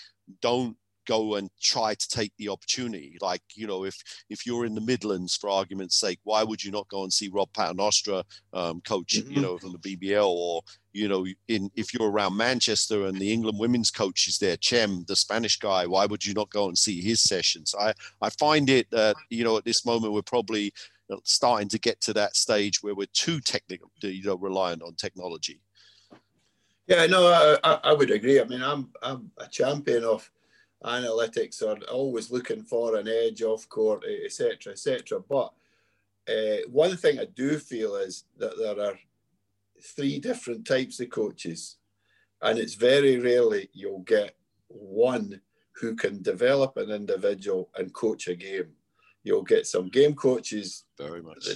don't 0.40 0.76
go 1.10 1.34
and 1.34 1.50
try 1.60 1.92
to 1.92 2.08
take 2.08 2.32
the 2.38 2.48
opportunity. 2.48 3.16
Like 3.20 3.42
you 3.54 3.66
know 3.66 3.84
if 3.84 3.96
if 4.28 4.46
you're 4.46 4.64
in 4.64 4.76
the 4.76 4.80
midlands 4.80 5.34
for 5.34 5.50
argument's 5.50 5.98
sake 5.98 6.20
why 6.22 6.44
would 6.44 6.62
you 6.62 6.70
not 6.70 6.88
go 6.88 7.02
and 7.02 7.12
see 7.12 7.28
rob 7.32 7.52
paternostro 7.52 8.22
um, 8.52 8.80
coach 8.82 9.16
mm-hmm. 9.16 9.32
you 9.32 9.40
know 9.40 9.58
from 9.58 9.72
the 9.72 9.96
bbl 9.96 10.28
or 10.28 10.62
you 10.92 11.08
know 11.08 11.26
in 11.48 11.70
if 11.74 11.92
you're 11.92 12.10
around 12.10 12.36
manchester 12.36 13.06
and 13.06 13.18
the 13.18 13.32
england 13.32 13.58
women's 13.58 13.90
coach 13.90 14.28
is 14.28 14.38
there 14.38 14.56
chema 14.56 15.04
the 15.06 15.16
spanish 15.16 15.58
guy 15.58 15.86
why 15.86 16.06
would 16.06 16.24
you 16.24 16.34
not 16.34 16.50
go 16.50 16.68
and 16.68 16.78
see 16.78 17.00
his 17.00 17.22
sessions? 17.22 17.74
I 17.78 17.92
i 18.22 18.30
find 18.30 18.70
it 18.70 18.86
that 18.90 19.16
you 19.30 19.42
know 19.44 19.56
at 19.56 19.64
this 19.64 19.84
moment 19.84 20.12
we're 20.12 20.22
probably 20.22 20.72
starting 21.24 21.68
to 21.68 21.78
get 21.78 22.00
to 22.02 22.12
that 22.14 22.36
stage 22.36 22.82
where 22.82 22.94
we're 22.94 23.06
too 23.12 23.40
technical, 23.40 23.90
you 24.02 24.24
know, 24.24 24.36
reliant 24.36 24.82
on 24.82 24.94
technology. 24.94 25.60
Yeah, 26.86 27.06
no, 27.06 27.58
I, 27.62 27.78
I 27.84 27.92
would 27.92 28.10
agree. 28.10 28.40
I 28.40 28.44
mean, 28.44 28.62
I'm 28.62 28.90
I'm 29.02 29.30
a 29.38 29.46
champion 29.46 30.04
of 30.04 30.28
analytics 30.84 31.62
or 31.62 31.78
always 31.90 32.30
looking 32.30 32.62
for 32.62 32.96
an 32.96 33.06
edge 33.06 33.42
off 33.42 33.68
court, 33.68 34.04
etc., 34.24 34.72
etc. 34.72 35.20
But 35.20 35.52
uh, 36.28 36.68
one 36.68 36.96
thing 36.96 37.18
I 37.18 37.26
do 37.26 37.58
feel 37.58 37.96
is 37.96 38.24
that 38.38 38.58
there 38.58 38.80
are 38.84 38.98
three 39.82 40.18
different 40.18 40.66
types 40.66 41.00
of 41.00 41.10
coaches, 41.10 41.76
and 42.42 42.58
it's 42.58 42.74
very 42.74 43.18
rarely 43.18 43.68
you'll 43.72 44.00
get 44.00 44.36
one 44.68 45.40
who 45.72 45.94
can 45.94 46.22
develop 46.22 46.76
an 46.76 46.90
individual 46.90 47.70
and 47.76 47.92
coach 47.92 48.28
a 48.28 48.34
game. 48.34 48.70
You'll 49.22 49.42
get 49.42 49.66
some 49.66 49.88
game 49.88 50.14
coaches 50.14 50.84
very 50.96 51.22
much, 51.22 51.46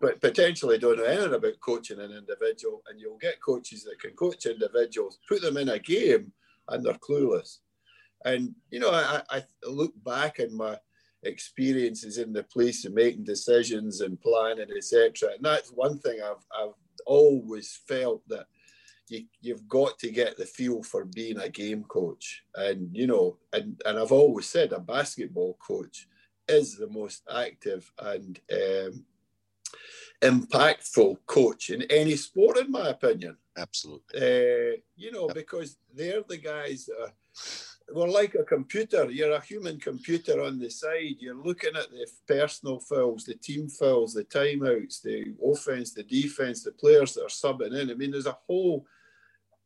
but 0.00 0.20
potentially 0.20 0.78
don't 0.78 0.98
know 0.98 1.04
anything 1.04 1.34
about 1.34 1.60
coaching 1.60 1.98
an 1.98 2.12
individual, 2.12 2.82
and 2.88 3.00
you'll 3.00 3.18
get 3.18 3.42
coaches 3.42 3.82
that 3.84 4.00
can 4.00 4.12
coach 4.12 4.46
individuals, 4.46 5.18
put 5.28 5.42
them 5.42 5.56
in 5.56 5.70
a 5.70 5.78
game, 5.78 6.32
and 6.68 6.84
they're 6.84 6.94
clueless. 6.94 7.58
And 8.24 8.54
you 8.70 8.78
know, 8.78 8.90
I, 8.90 9.22
I 9.30 9.42
look 9.64 9.92
back 10.04 10.38
in 10.38 10.56
my 10.56 10.78
experiences 11.24 12.18
in 12.18 12.32
the 12.32 12.44
police 12.44 12.84
and 12.84 12.94
making 12.94 13.24
decisions 13.24 14.00
and 14.00 14.20
planning, 14.20 14.68
etc. 14.76 15.30
And 15.34 15.44
that's 15.44 15.70
one 15.70 15.98
thing 15.98 16.20
I've 16.22 16.44
I've 16.56 16.74
always 17.04 17.80
felt 17.88 18.22
that 18.28 18.46
you, 19.10 19.24
you've 19.40 19.66
got 19.68 19.98
to 19.98 20.10
get 20.10 20.36
the 20.36 20.46
feel 20.46 20.82
for 20.82 21.04
being 21.04 21.38
a 21.38 21.48
game 21.48 21.84
coach. 21.84 22.44
And, 22.54 22.90
you 22.92 23.06
know, 23.06 23.38
and, 23.52 23.80
and 23.84 23.98
I've 23.98 24.12
always 24.12 24.46
said 24.46 24.72
a 24.72 24.80
basketball 24.80 25.56
coach 25.66 26.06
is 26.48 26.76
the 26.76 26.88
most 26.88 27.22
active 27.30 27.90
and 27.98 28.40
um, 28.52 29.04
impactful 30.22 31.18
coach 31.26 31.70
in 31.70 31.82
any 31.82 32.16
sport, 32.16 32.58
in 32.58 32.70
my 32.70 32.88
opinion. 32.88 33.36
Absolutely. 33.56 34.20
Uh, 34.20 34.76
you 34.96 35.12
know, 35.12 35.26
yep. 35.26 35.34
because 35.34 35.76
they're 35.94 36.22
the 36.28 36.38
guys 36.38 36.86
that 36.86 37.00
are, 37.00 37.12
we're 37.94 38.08
like 38.08 38.34
a 38.34 38.44
computer. 38.44 39.10
You're 39.10 39.32
a 39.32 39.40
human 39.40 39.78
computer 39.80 40.42
on 40.42 40.58
the 40.58 40.70
side. 40.70 41.16
You're 41.18 41.42
looking 41.42 41.74
at 41.76 41.90
the 41.90 42.06
personal 42.26 42.80
fouls, 42.80 43.24
the 43.24 43.34
team 43.34 43.68
fouls, 43.68 44.12
the 44.12 44.24
timeouts, 44.24 45.00
the 45.02 45.34
offense, 45.42 45.92
the 45.92 46.02
defense, 46.02 46.62
the 46.62 46.72
players 46.72 47.14
that 47.14 47.24
are 47.24 47.26
subbing 47.28 47.80
in. 47.80 47.90
I 47.90 47.94
mean, 47.94 48.10
there's 48.10 48.26
a 48.26 48.38
whole 48.46 48.86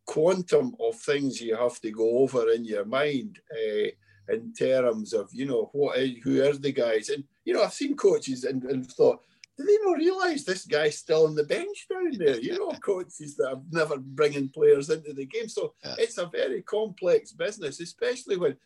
quantum 0.06 0.74
of 0.80 0.96
things 0.96 1.40
you 1.40 1.56
have 1.56 1.80
to 1.80 1.90
go 1.90 2.18
over 2.18 2.50
in 2.50 2.64
your 2.64 2.84
mind 2.84 3.38
uh, 3.52 3.88
in 4.28 4.52
terms 4.52 5.12
of 5.12 5.28
you 5.32 5.46
know 5.46 5.70
what 5.72 5.98
is, 5.98 6.16
who 6.22 6.42
are 6.42 6.52
the 6.52 6.72
guys 6.72 7.08
and 7.08 7.24
you 7.44 7.52
know 7.52 7.62
I've 7.62 7.72
seen 7.72 7.96
coaches 7.96 8.44
and, 8.44 8.62
and 8.64 8.86
thought 8.90 9.20
do 9.58 9.64
they 9.64 9.76
not 9.84 9.98
realise 9.98 10.44
this 10.44 10.64
guy's 10.64 10.98
still 10.98 11.26
on 11.26 11.34
the 11.34 11.44
bench 11.44 11.86
down 11.90 12.12
there? 12.18 12.40
You 12.40 12.58
know, 12.58 12.70
coaches 12.82 13.36
that 13.36 13.50
have 13.50 13.62
never 13.70 13.98
bringing 13.98 14.48
players 14.48 14.90
into 14.90 15.12
the 15.12 15.26
game. 15.26 15.48
So 15.48 15.74
yeah. 15.84 15.94
it's 15.98 16.18
a 16.18 16.26
very 16.26 16.62
complex 16.62 17.32
business, 17.32 17.80
especially 17.80 18.36
when 18.36 18.56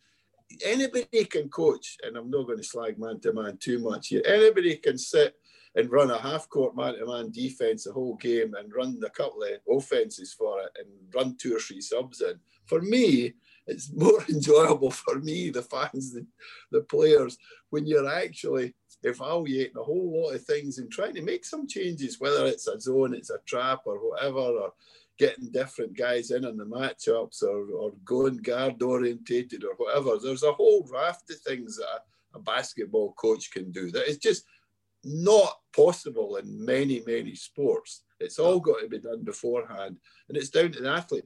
anybody 0.63 1.25
can 1.25 1.49
coach. 1.49 1.97
And 2.03 2.15
I'm 2.15 2.29
not 2.29 2.47
going 2.47 2.59
to 2.59 2.63
slag 2.63 2.97
man 2.97 3.19
to 3.21 3.33
man 3.33 3.57
too 3.57 3.79
much 3.79 4.07
here. 4.07 4.21
Anybody 4.25 4.77
can 4.77 4.97
sit 4.97 5.35
and 5.75 5.91
run 5.91 6.09
a 6.09 6.17
half 6.17 6.49
court 6.49 6.75
man 6.75 6.95
to 6.95 7.05
man 7.05 7.31
defense 7.31 7.83
the 7.83 7.93
whole 7.93 8.15
game 8.15 8.53
and 8.55 8.73
run 8.73 8.99
a 9.05 9.09
couple 9.09 9.43
of 9.43 9.77
offenses 9.77 10.33
for 10.33 10.61
it 10.61 10.69
and 10.79 10.87
run 11.13 11.35
two 11.37 11.55
or 11.55 11.59
three 11.59 11.81
subs 11.81 12.21
in. 12.21 12.39
For 12.65 12.81
me, 12.81 13.33
it's 13.67 13.91
more 13.93 14.23
enjoyable 14.29 14.91
for 14.91 15.19
me, 15.19 15.49
the 15.49 15.61
fans, 15.61 16.13
the, 16.13 16.25
the 16.71 16.81
players, 16.81 17.37
when 17.69 17.85
you're 17.85 18.09
actually 18.09 18.73
evaluating 19.03 19.77
a 19.77 19.83
whole 19.83 20.23
lot 20.23 20.33
of 20.33 20.43
things 20.43 20.79
and 20.79 20.91
trying 20.91 21.13
to 21.13 21.21
make 21.21 21.45
some 21.45 21.67
changes, 21.67 22.19
whether 22.19 22.45
it's 22.45 22.67
a 22.67 22.79
zone, 22.79 23.13
it's 23.13 23.29
a 23.29 23.39
trap, 23.45 23.81
or 23.85 23.97
whatever, 23.97 24.39
or 24.39 24.73
getting 25.19 25.51
different 25.51 25.97
guys 25.97 26.31
in 26.31 26.45
on 26.45 26.57
the 26.57 26.65
matchups, 26.65 27.43
or, 27.43 27.69
or 27.71 27.91
going 28.05 28.37
guard 28.37 28.81
orientated, 28.81 29.63
or 29.63 29.73
whatever. 29.77 30.17
There's 30.17 30.43
a 30.43 30.53
whole 30.53 30.87
raft 30.91 31.29
of 31.29 31.39
things 31.39 31.77
that 31.77 31.85
a, 31.85 32.37
a 32.37 32.39
basketball 32.39 33.13
coach 33.13 33.51
can 33.51 33.71
do 33.71 33.91
that 33.91 34.09
is 34.09 34.17
just 34.17 34.43
not 35.03 35.57
possible 35.75 36.37
in 36.37 36.65
many, 36.65 37.01
many 37.05 37.35
sports. 37.35 38.03
It's 38.19 38.39
all 38.39 38.59
got 38.59 38.81
to 38.81 38.87
be 38.87 38.99
done 38.99 39.23
beforehand, 39.23 39.97
and 40.27 40.37
it's 40.37 40.49
down 40.49 40.71
to 40.71 40.81
the 40.81 40.89
athlete. 40.89 41.25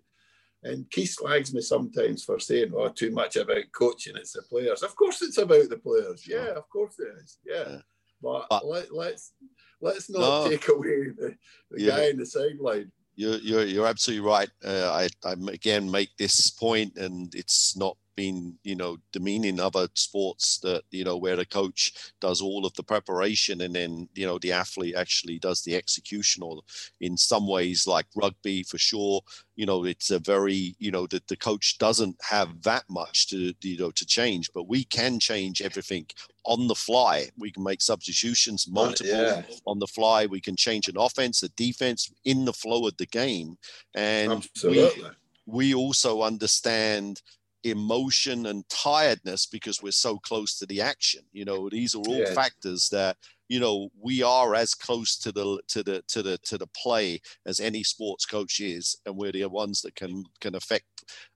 And 0.63 0.89
Keith 0.91 1.15
slags 1.17 1.53
me 1.53 1.61
sometimes 1.61 2.23
for 2.23 2.39
saying, 2.39 2.71
"Oh, 2.75 2.89
too 2.89 3.11
much 3.11 3.35
about 3.35 3.63
coaching. 3.71 4.15
It's 4.15 4.33
the 4.33 4.43
players." 4.43 4.83
Of 4.83 4.95
course, 4.95 5.21
it's 5.21 5.39
about 5.39 5.69
the 5.69 5.77
players. 5.77 6.27
Yeah, 6.27 6.49
of 6.55 6.69
course 6.69 6.99
it 6.99 7.09
is. 7.23 7.39
Yeah, 7.43 7.63
yeah. 7.67 7.77
but, 8.21 8.45
but 8.49 8.65
let, 8.65 8.83
us 8.85 8.91
let's, 8.91 9.33
let's 9.81 10.09
not 10.09 10.19
no, 10.19 10.49
take 10.49 10.67
away 10.67 11.09
the, 11.17 11.35
the 11.71 11.81
yeah. 11.81 11.97
guy 11.97 12.09
in 12.09 12.17
the 12.17 12.25
sideline. 12.25 12.91
You're, 13.15 13.38
you're, 13.38 13.65
you're 13.65 13.88
absolutely 13.88 14.25
right. 14.25 14.49
Uh, 14.63 15.07
I, 15.25 15.27
I 15.27 15.33
again 15.51 15.89
make 15.89 16.15
this 16.17 16.51
point, 16.51 16.95
and 16.97 17.33
it's 17.35 17.75
not 17.75 17.97
been 18.15 18.57
you 18.63 18.75
know 18.75 18.97
demeaning 19.11 19.59
other 19.59 19.88
sports 19.93 20.59
that 20.59 20.83
you 20.91 21.03
know 21.03 21.17
where 21.17 21.35
the 21.35 21.45
coach 21.45 22.11
does 22.19 22.41
all 22.41 22.65
of 22.65 22.73
the 22.73 22.83
preparation 22.83 23.61
and 23.61 23.75
then 23.75 24.07
you 24.13 24.25
know 24.25 24.38
the 24.39 24.51
athlete 24.51 24.95
actually 24.95 25.39
does 25.39 25.61
the 25.63 25.75
execution 25.75 26.43
or 26.43 26.61
in 26.99 27.17
some 27.17 27.47
ways 27.47 27.88
like 27.88 28.05
rugby 28.15 28.63
for 28.63 28.77
sure 28.77 29.21
you 29.55 29.65
know 29.65 29.85
it's 29.85 30.11
a 30.11 30.19
very 30.19 30.75
you 30.79 30.91
know 30.91 31.07
that 31.07 31.27
the 31.27 31.38
coach 31.38 31.77
doesn't 31.77 32.15
have 32.21 32.61
that 32.63 32.83
much 32.89 33.27
to 33.27 33.53
you 33.61 33.77
know 33.77 33.91
to 33.91 34.05
change 34.05 34.49
but 34.53 34.67
we 34.67 34.83
can 34.85 35.19
change 35.19 35.61
everything 35.61 36.05
on 36.45 36.67
the 36.67 36.75
fly 36.75 37.29
we 37.38 37.51
can 37.51 37.63
make 37.63 37.81
substitutions 37.81 38.67
multiple 38.69 39.11
yeah. 39.11 39.43
on 39.65 39.79
the 39.79 39.88
fly 39.88 40.25
we 40.25 40.41
can 40.41 40.55
change 40.55 40.88
an 40.88 40.97
offense 40.97 41.43
a 41.43 41.49
defense 41.49 42.11
in 42.25 42.45
the 42.45 42.53
flow 42.53 42.88
of 42.88 42.97
the 42.97 43.05
game 43.05 43.57
and 43.95 44.31
Absolutely. 44.31 45.03
we 45.03 45.09
we 45.45 45.73
also 45.73 46.21
understand 46.21 47.21
emotion 47.63 48.47
and 48.47 48.67
tiredness 48.69 49.45
because 49.45 49.81
we're 49.81 49.91
so 49.91 50.17
close 50.17 50.57
to 50.57 50.65
the 50.65 50.81
action 50.81 51.21
you 51.31 51.45
know 51.45 51.69
these 51.69 51.93
are 51.95 51.99
all 52.07 52.19
yeah. 52.19 52.33
factors 52.33 52.89
that 52.89 53.17
you 53.51 53.59
know 53.59 53.89
we 54.01 54.23
are 54.23 54.55
as 54.55 54.73
close 54.73 55.17
to 55.17 55.29
the 55.29 55.59
to 55.67 55.83
the 55.83 56.01
to 56.07 56.23
the 56.23 56.38
to 56.38 56.57
the 56.57 56.67
play 56.67 57.19
as 57.45 57.59
any 57.59 57.83
sports 57.83 58.25
coach 58.25 58.61
is 58.61 58.95
and 59.05 59.15
we're 59.15 59.33
the 59.33 59.43
ones 59.43 59.81
that 59.81 59.93
can 59.93 60.23
can 60.39 60.55
affect 60.55 60.85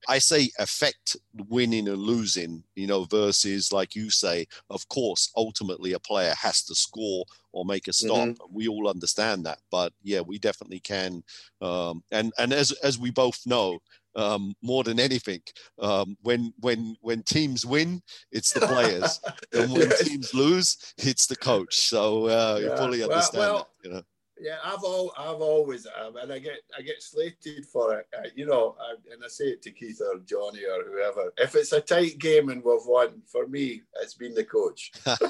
i 0.08 0.18
say 0.18 0.50
affect 0.58 1.18
winning 1.50 1.90
and 1.90 1.98
losing 1.98 2.64
you 2.76 2.88
know 2.88 3.04
versus 3.04 3.74
like 3.74 3.96
you 3.96 4.10
say 4.10 4.48
of 4.70 4.88
course 4.88 5.30
ultimately 5.36 5.92
a 5.92 6.00
player 6.00 6.34
has 6.42 6.64
to 6.64 6.74
score 6.74 7.26
or 7.52 7.66
make 7.66 7.90
a 7.90 7.94
stop 7.94 8.30
mm-hmm. 8.30 8.56
we 8.56 8.70
all 8.70 8.88
understand 8.88 9.46
that 9.46 9.60
but 9.70 9.92
yeah 10.02 10.22
we 10.22 10.40
definitely 10.40 10.80
can 10.80 11.22
um 11.62 12.02
and 12.12 12.32
and 12.40 12.54
as 12.54 12.72
as 12.82 12.98
we 12.98 13.12
both 13.12 13.42
know 13.46 13.78
um, 14.16 14.54
more 14.62 14.84
than 14.84 15.00
anything. 15.00 15.42
Um, 15.80 16.18
when 16.22 16.54
when 16.60 16.96
when 17.02 17.24
teams 17.24 17.66
win, 17.66 18.02
it's 18.32 18.54
the 18.54 18.62
players, 18.62 19.20
and 19.54 19.72
when 19.72 19.90
yes. 19.90 20.08
teams 20.08 20.34
lose, 20.34 20.78
it's 20.98 21.28
the 21.28 21.36
coach. 21.36 21.76
So 21.76 22.28
uh, 22.28 22.60
yeah. 22.62 22.70
you 22.70 22.78
fully 22.78 23.04
understand 23.04 23.40
well, 23.40 23.54
well, 23.54 23.70
that, 23.84 23.90
you 23.90 23.96
know. 23.96 24.02
Yeah, 24.38 24.58
I've 24.66 24.84
all 24.84 25.14
I've 25.18 25.40
always 25.40 25.88
um, 25.88 26.18
and 26.18 26.32
I 26.32 26.40
get 26.40 26.60
I 26.78 26.82
get 26.82 27.02
slated 27.02 27.66
for 27.72 28.00
it. 28.00 28.08
Uh, 28.18 28.28
you 28.36 28.46
know, 28.46 28.76
I, 28.82 28.96
and 29.14 29.24
I 29.24 29.30
say 29.30 29.46
it 29.46 29.62
to 29.62 29.72
Keith 29.72 30.02
or 30.02 30.20
Johnny 30.20 30.66
or 30.66 30.84
whoever. 30.84 31.32
If 31.38 31.56
it's 31.56 31.72
a 31.72 31.80
tight 31.80 32.20
game 32.20 32.50
and 32.50 32.62
we've 32.62 32.86
won, 32.86 33.22
for 33.32 33.48
me, 33.48 33.84
it's 34.02 34.16
been 34.16 34.34
the 34.34 34.44
coach. 34.44 34.92
I'm 35.08 35.22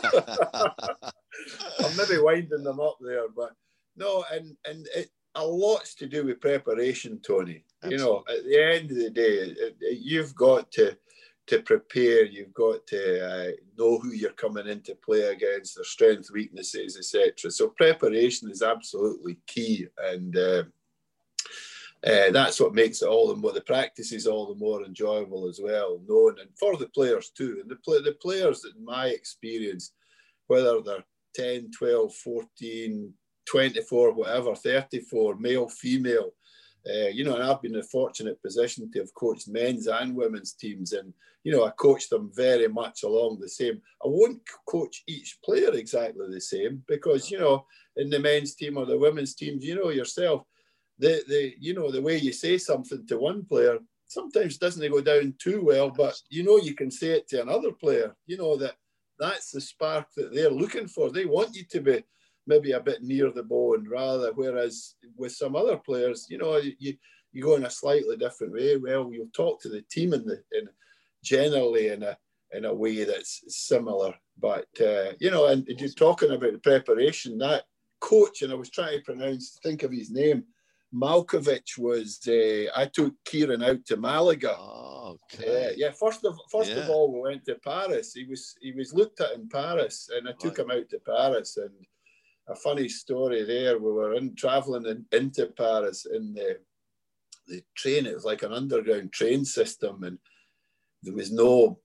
maybe 1.97 2.19
winding 2.19 2.63
them 2.63 2.79
up 2.79 2.97
there, 2.99 3.29
but 3.29 3.51
no, 3.95 4.25
and 4.31 4.57
and 4.67 4.87
it, 4.95 5.11
a 5.35 5.45
lot's 5.45 5.95
to 5.95 6.07
do 6.07 6.25
with 6.25 6.41
preparation, 6.41 7.19
Tony. 7.19 7.63
Absolutely. 7.83 7.97
You 7.97 8.11
know, 8.11 8.23
at 8.29 8.43
the 8.45 8.63
end 8.63 8.91
of 8.91 8.97
the 8.97 9.09
day, 9.09 9.55
you've 9.81 10.35
got 10.35 10.71
to 10.73 10.97
to 11.47 11.61
prepare. 11.61 12.25
You've 12.25 12.53
got 12.53 12.85
to 12.87 13.25
uh, 13.25 13.51
know 13.77 13.99
who 13.99 14.13
you're 14.13 14.31
coming 14.31 14.67
into 14.67 14.95
play 14.95 15.23
against, 15.23 15.75
their 15.75 15.83
strengths, 15.83 16.31
weaknesses, 16.31 16.97
etc. 16.97 17.51
So 17.51 17.69
preparation 17.69 18.49
is 18.49 18.61
absolutely 18.61 19.37
key, 19.47 19.87
and 19.97 20.35
uh, 20.35 20.63
uh, 22.05 22.31
that's 22.31 22.59
what 22.59 22.73
makes 22.73 23.01
it 23.01 23.07
all 23.07 23.27
the 23.27 23.35
more. 23.35 23.51
The 23.51 23.61
practice 23.61 24.11
is 24.11 24.27
all 24.27 24.47
the 24.47 24.59
more 24.59 24.83
enjoyable 24.83 25.47
as 25.47 25.59
well, 25.61 26.01
knowing 26.07 26.35
and 26.39 26.49
for 26.59 26.77
the 26.77 26.89
players 26.89 27.29
too. 27.29 27.59
And 27.61 27.69
the 27.69 27.77
play, 27.77 28.01
the 28.01 28.13
players, 28.13 28.65
in 28.65 28.83
my 28.83 29.07
experience, 29.07 29.91
whether 30.47 30.81
they're 30.81 31.03
10, 31.35 31.71
12, 31.77 32.13
14, 32.13 33.13
24, 33.45 34.13
whatever, 34.13 34.55
34, 34.55 35.35
male, 35.37 35.67
female. 35.69 36.31
Uh, 36.87 37.07
you 37.07 37.23
know, 37.23 37.33
and 37.35 37.43
I've 37.43 37.61
been 37.61 37.73
in 37.73 37.79
a 37.79 37.83
fortunate 37.83 38.41
position 38.43 38.91
to 38.91 38.99
have 38.99 39.13
coached 39.15 39.47
men's 39.47 39.87
and 39.87 40.15
women's 40.15 40.53
teams, 40.53 40.93
and 40.93 41.13
you 41.43 41.51
know, 41.51 41.65
I 41.65 41.71
coach 41.71 42.09
them 42.09 42.31
very 42.35 42.67
much 42.67 43.03
along 43.03 43.39
the 43.39 43.49
same. 43.49 43.81
I 44.03 44.07
won't 44.07 44.41
coach 44.67 45.03
each 45.07 45.39
player 45.43 45.71
exactly 45.73 46.27
the 46.29 46.41
same 46.41 46.83
because 46.87 47.31
you 47.31 47.39
know, 47.39 47.65
in 47.95 48.11
the 48.11 48.19
men's 48.19 48.53
team 48.53 48.77
or 48.77 48.85
the 48.85 48.99
women's 48.99 49.33
teams, 49.33 49.65
you 49.65 49.75
know 49.75 49.89
yourself, 49.89 50.43
the 50.99 51.23
the 51.27 51.53
you 51.59 51.73
know 51.73 51.91
the 51.91 52.01
way 52.01 52.17
you 52.17 52.31
say 52.31 52.57
something 52.57 53.05
to 53.07 53.17
one 53.17 53.45
player 53.45 53.79
sometimes 54.07 54.57
doesn't 54.57 54.91
go 54.91 55.01
down 55.01 55.33
too 55.39 55.63
well, 55.63 55.89
but 55.89 56.15
you 56.29 56.43
know 56.43 56.57
you 56.57 56.75
can 56.75 56.91
say 56.91 57.11
it 57.17 57.27
to 57.29 57.41
another 57.41 57.71
player. 57.71 58.15
You 58.27 58.37
know 58.37 58.57
that 58.57 58.75
that's 59.17 59.51
the 59.51 59.61
spark 59.61 60.07
that 60.15 60.33
they're 60.33 60.51
looking 60.51 60.87
for. 60.87 61.09
They 61.09 61.25
want 61.25 61.55
you 61.55 61.63
to 61.65 61.81
be 61.81 62.03
maybe 62.47 62.71
a 62.71 62.79
bit 62.79 63.01
near 63.03 63.31
the 63.31 63.43
bone 63.43 63.87
rather. 63.89 64.31
Whereas 64.33 64.95
with 65.17 65.31
some 65.33 65.55
other 65.55 65.77
players, 65.77 66.27
you 66.29 66.37
know, 66.37 66.57
you, 66.57 66.95
you 67.31 67.41
go 67.41 67.55
in 67.55 67.65
a 67.65 67.69
slightly 67.69 68.17
different 68.17 68.53
way. 68.53 68.77
Well, 68.77 69.11
you'll 69.11 69.27
talk 69.33 69.61
to 69.61 69.69
the 69.69 69.81
team 69.91 70.13
in 70.13 70.25
the 70.25 70.41
in 70.53 70.67
generally 71.23 71.87
in 71.89 72.03
a 72.03 72.17
in 72.53 72.65
a 72.65 72.73
way 72.73 73.03
that's 73.03 73.43
similar. 73.47 74.13
But 74.39 74.67
uh, 74.79 75.13
you 75.19 75.31
know, 75.31 75.47
and 75.47 75.65
you're 75.67 75.89
talking 75.89 76.31
about 76.31 76.53
the 76.53 76.59
preparation. 76.59 77.37
That 77.37 77.63
coach, 77.99 78.41
and 78.41 78.51
I 78.51 78.55
was 78.55 78.69
trying 78.69 78.97
to 78.97 79.03
pronounce, 79.03 79.57
think 79.63 79.83
of 79.83 79.91
his 79.91 80.11
name. 80.11 80.43
Maljkovic 80.93 81.77
was. 81.77 82.19
Uh, 82.27 82.71
I 82.75 82.85
took 82.85 83.13
Kieran 83.25 83.63
out 83.63 83.85
to 83.87 83.97
Malaga. 83.97 84.55
Oh, 84.57 85.17
okay. 85.33 85.67
Uh, 85.67 85.73
yeah, 85.75 85.91
first 85.91 86.23
of 86.23 86.37
first 86.51 86.69
Yeah. 86.71 86.77
of 86.83 86.89
all, 86.89 87.11
we 87.11 87.19
went 87.21 87.45
to 87.45 87.55
Paris. 87.55 88.13
He 88.13 88.23
was 88.25 88.55
he 88.61 88.71
was 88.71 88.93
looked 88.93 89.19
at 89.19 89.33
in 89.33 89.49
Paris, 89.49 90.09
and 90.15 90.29
I 90.29 90.33
took 90.33 90.57
Right. 90.57 90.65
him 90.65 90.71
out 90.71 90.89
to 90.89 90.99
Paris. 90.99 91.57
And 91.57 91.71
a 92.47 92.55
funny 92.55 92.87
story 92.87 93.43
there. 93.43 93.79
We 93.79 93.91
were 93.91 94.13
in 94.15 94.35
traveling 94.35 94.85
in, 94.85 95.05
into 95.11 95.47
Paris 95.47 96.05
in 96.05 96.33
the 96.33 96.59
the 97.47 97.63
train. 97.75 98.05
It 98.05 98.15
was 98.15 98.25
like 98.25 98.43
an 98.43 98.53
underground 98.53 99.11
train 99.11 99.45
system, 99.45 100.03
and 100.03 100.17
there 101.03 101.13
was 101.13 101.31
no 101.31 101.79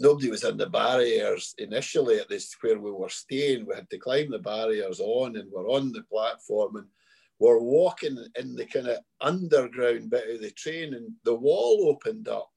nobody 0.00 0.28
was 0.28 0.44
in 0.44 0.56
the 0.56 0.68
barriers 0.68 1.54
initially 1.58 2.18
at 2.18 2.28
this 2.28 2.54
where 2.60 2.78
we 2.78 2.90
were 2.90 3.08
staying. 3.08 3.66
We 3.66 3.74
had 3.74 3.88
to 3.90 3.98
climb 3.98 4.30
the 4.30 4.38
barriers 4.38 5.00
on, 5.00 5.36
and 5.36 5.50
we're 5.52 5.68
on 5.68 5.92
the 5.92 6.02
platform, 6.10 6.76
and 6.76 6.86
we're 7.38 7.60
walking 7.60 8.16
in 8.38 8.54
the 8.54 8.66
kind 8.66 8.88
of 8.88 8.98
underground 9.20 10.10
bit 10.10 10.34
of 10.34 10.40
the 10.40 10.50
train, 10.52 10.94
and 10.94 11.12
the 11.24 11.34
wall 11.34 11.88
opened 11.88 12.28
up, 12.28 12.50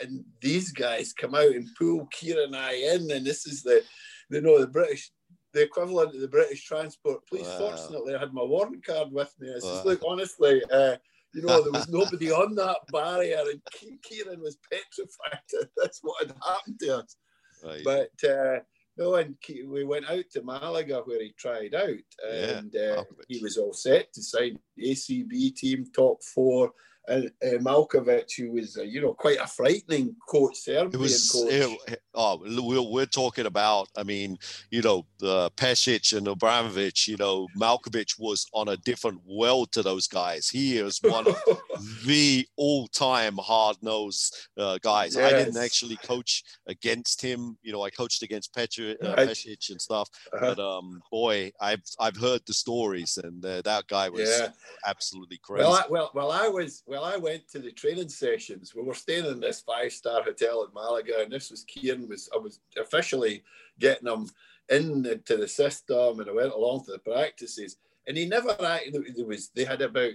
and 0.00 0.24
these 0.40 0.72
guys 0.72 1.12
come 1.12 1.34
out 1.34 1.54
and 1.54 1.68
pull 1.78 2.06
Kieran 2.06 2.54
and 2.54 2.56
I 2.56 2.72
in, 2.72 3.10
and 3.10 3.26
this 3.26 3.46
is 3.46 3.62
the, 3.62 3.82
you 4.30 4.40
know, 4.40 4.60
the 4.60 4.66
British. 4.66 5.10
The 5.56 5.62
equivalent 5.62 6.14
of 6.14 6.20
the 6.20 6.28
British 6.28 6.64
Transport 6.66 7.26
Police. 7.26 7.46
Wow. 7.46 7.70
Fortunately, 7.70 8.14
I 8.14 8.18
had 8.18 8.34
my 8.34 8.42
warrant 8.42 8.84
card 8.84 9.10
with 9.10 9.34
me. 9.40 9.48
I 9.48 9.54
says, 9.54 9.62
Wow. 9.64 9.82
"Look, 9.86 10.02
honestly, 10.06 10.62
uh, 10.70 10.96
you 11.32 11.40
know, 11.40 11.62
there 11.62 11.72
was 11.72 11.88
nobody 11.98 12.30
on 12.30 12.54
that 12.56 12.80
barrier, 12.92 13.42
and 13.50 13.62
Kieran 14.02 14.42
was 14.42 14.58
petrified 14.70 15.40
that 15.52 15.68
that's 15.78 16.00
what 16.02 16.26
had 16.26 16.36
happened 16.46 16.78
to 16.80 16.98
us. 16.98 17.16
Right. 17.64 17.82
But 17.82 18.28
uh, 18.28 18.58
no, 18.98 19.14
and 19.14 19.34
we 19.66 19.84
went 19.84 20.10
out 20.10 20.24
to 20.32 20.42
Malaga 20.42 21.00
where 21.06 21.22
he 21.22 21.32
tried 21.38 21.74
out, 21.74 21.88
Yeah, 22.30 22.58
and 22.58 22.76
uh, 22.76 23.04
he 23.26 23.38
was 23.42 23.56
all 23.56 23.72
set 23.72 24.12
to 24.12 24.22
sign 24.22 24.58
the 24.76 24.90
ACB 24.90 25.54
team 25.56 25.86
top 25.96 26.22
four. 26.22 26.72
And 27.08 27.30
uh, 27.42 27.58
Maljkovic, 27.62 28.34
who 28.36 28.50
was, 28.50 28.76
uh, 28.76 28.82
you 28.82 29.00
know, 29.00 29.14
quite 29.14 29.38
a 29.40 29.46
frightening 29.46 30.16
coach, 30.28 30.56
Serbian 30.56 31.00
was 31.00 31.30
coach. 31.30 31.52
it- 31.86 32.02
oh 32.16 32.40
we're, 32.62 32.82
we're 32.82 33.06
talking 33.06 33.46
about 33.46 33.88
i 33.96 34.02
mean 34.02 34.36
you 34.70 34.82
know 34.82 35.04
uh, 35.22 35.48
Pesic 35.56 36.16
and 36.16 36.26
Obradovic 36.26 37.06
you 37.06 37.16
know 37.16 37.46
Maljkovic 37.58 38.18
was 38.18 38.46
on 38.52 38.68
a 38.68 38.76
different 38.78 39.20
world 39.26 39.70
to 39.72 39.82
those 39.82 40.06
guys 40.08 40.48
he 40.48 40.78
is 40.78 40.98
one 41.02 41.26
of 41.28 41.36
the 42.06 42.46
all-time 42.56 43.36
hard-nosed 43.38 44.34
uh, 44.58 44.78
guys 44.82 45.16
i 45.16 45.30
didn't 45.30 45.56
actually 45.56 45.96
coach 45.96 46.42
against 46.66 47.20
him 47.20 47.56
you 47.62 47.72
know 47.72 47.82
i 47.82 47.90
coached 47.90 48.22
against 48.22 48.54
Petr, 48.54 48.96
uh, 49.04 49.14
Pesic 49.16 49.70
and 49.70 49.80
stuff 49.80 50.08
Uh-huh. 50.32 50.54
but 50.54 50.58
um 50.58 51.00
boy 51.10 51.50
i've 51.60 51.82
i've 52.00 52.16
heard 52.16 52.40
the 52.46 52.54
stories 52.54 53.18
and 53.22 53.44
uh, 53.44 53.60
that 53.62 53.86
guy 53.88 54.08
was 54.08 54.28
yeah. 54.40 54.48
absolutely 54.86 55.38
crazy 55.42 55.64
Well, 55.64 55.74
I, 55.74 55.84
well, 55.90 56.10
well, 56.14 56.30
I 56.32 56.48
was 56.48 56.82
well. 56.86 57.04
I 57.04 57.16
went 57.16 57.48
to 57.52 57.58
the 57.58 57.70
training 57.72 58.08
sessions. 58.08 58.74
We 58.74 58.82
were 58.82 58.94
staying 58.94 59.26
in 59.26 59.40
this 59.40 59.60
five-star 59.60 60.22
hotel 60.22 60.64
in 60.64 60.72
Malaga, 60.74 61.20
and 61.22 61.30
this 61.32 61.50
was 61.50 61.64
Kieran. 61.64 62.05
Was 62.08 62.28
I 62.34 62.38
was 62.38 62.60
officially 62.78 63.42
getting 63.78 64.08
him 64.08 64.28
into 64.68 65.36
the 65.36 65.48
system, 65.48 66.20
and 66.20 66.28
I 66.28 66.32
went 66.32 66.52
along 66.52 66.84
to 66.84 66.92
the 66.92 66.98
practices. 66.98 67.76
And 68.06 68.16
he 68.16 68.26
never 68.26 68.56
actually. 68.64 69.12
There 69.16 69.26
was 69.26 69.50
they 69.54 69.64
had 69.64 69.82
about 69.82 70.12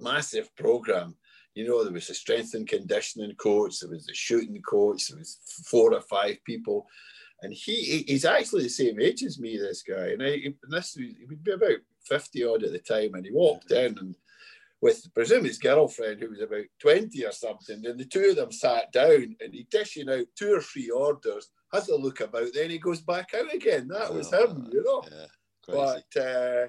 massive 0.00 0.54
program. 0.56 1.14
You 1.54 1.66
know, 1.66 1.82
there 1.84 1.92
was 1.92 2.08
a 2.10 2.14
strength 2.14 2.54
and 2.54 2.66
conditioning 2.66 3.34
coach, 3.34 3.80
there 3.80 3.90
was 3.90 4.08
a 4.08 4.14
shooting 4.14 4.60
coach, 4.62 5.08
there 5.08 5.18
was 5.18 5.38
four 5.66 5.92
or 5.92 6.00
five 6.00 6.36
people. 6.44 6.86
And 7.42 7.52
he 7.52 7.74
he- 7.82 8.04
he's 8.06 8.24
actually 8.24 8.64
the 8.64 8.68
same 8.70 9.00
age 9.00 9.22
as 9.22 9.38
me, 9.38 9.56
this 9.56 9.82
guy. 9.82 10.08
And, 10.08 10.22
I, 10.22 10.28
and 10.44 10.54
this 10.68 10.94
he 10.94 11.16
would 11.28 11.42
be 11.42 11.52
about 11.52 11.78
50 12.04 12.44
odd 12.44 12.62
at 12.64 12.72
the 12.72 12.78
time. 12.78 13.14
And 13.14 13.24
he 13.24 13.32
walked 13.32 13.70
in 13.72 13.98
and 13.98 14.16
with 14.82 15.02
I 15.06 15.10
presume 15.14 15.44
his 15.44 15.58
girlfriend 15.58 16.20
who 16.20 16.30
was 16.30 16.40
about 16.40 16.64
20 16.80 17.24
or 17.26 17.32
something. 17.32 17.84
And 17.86 17.98
the 17.98 18.04
two 18.04 18.30
of 18.30 18.36
them 18.36 18.52
sat 18.52 18.90
down 18.92 19.36
and 19.40 19.52
he 19.52 19.66
dishing 19.70 20.08
out 20.08 20.24
two 20.36 20.54
or 20.54 20.60
three 20.60 20.88
orders, 20.90 21.50
has 21.72 21.88
a 21.88 21.96
look 21.96 22.20
about, 22.20 22.48
then 22.54 22.70
he 22.70 22.78
goes 22.78 23.00
back 23.00 23.30
out 23.34 23.52
again. 23.54 23.88
That 23.88 24.12
was 24.14 24.32
him, 24.32 24.68
you 24.72 24.82
know. 24.82 25.04
yeah 25.10 25.26
But 25.66 26.20
uh, 26.20 26.68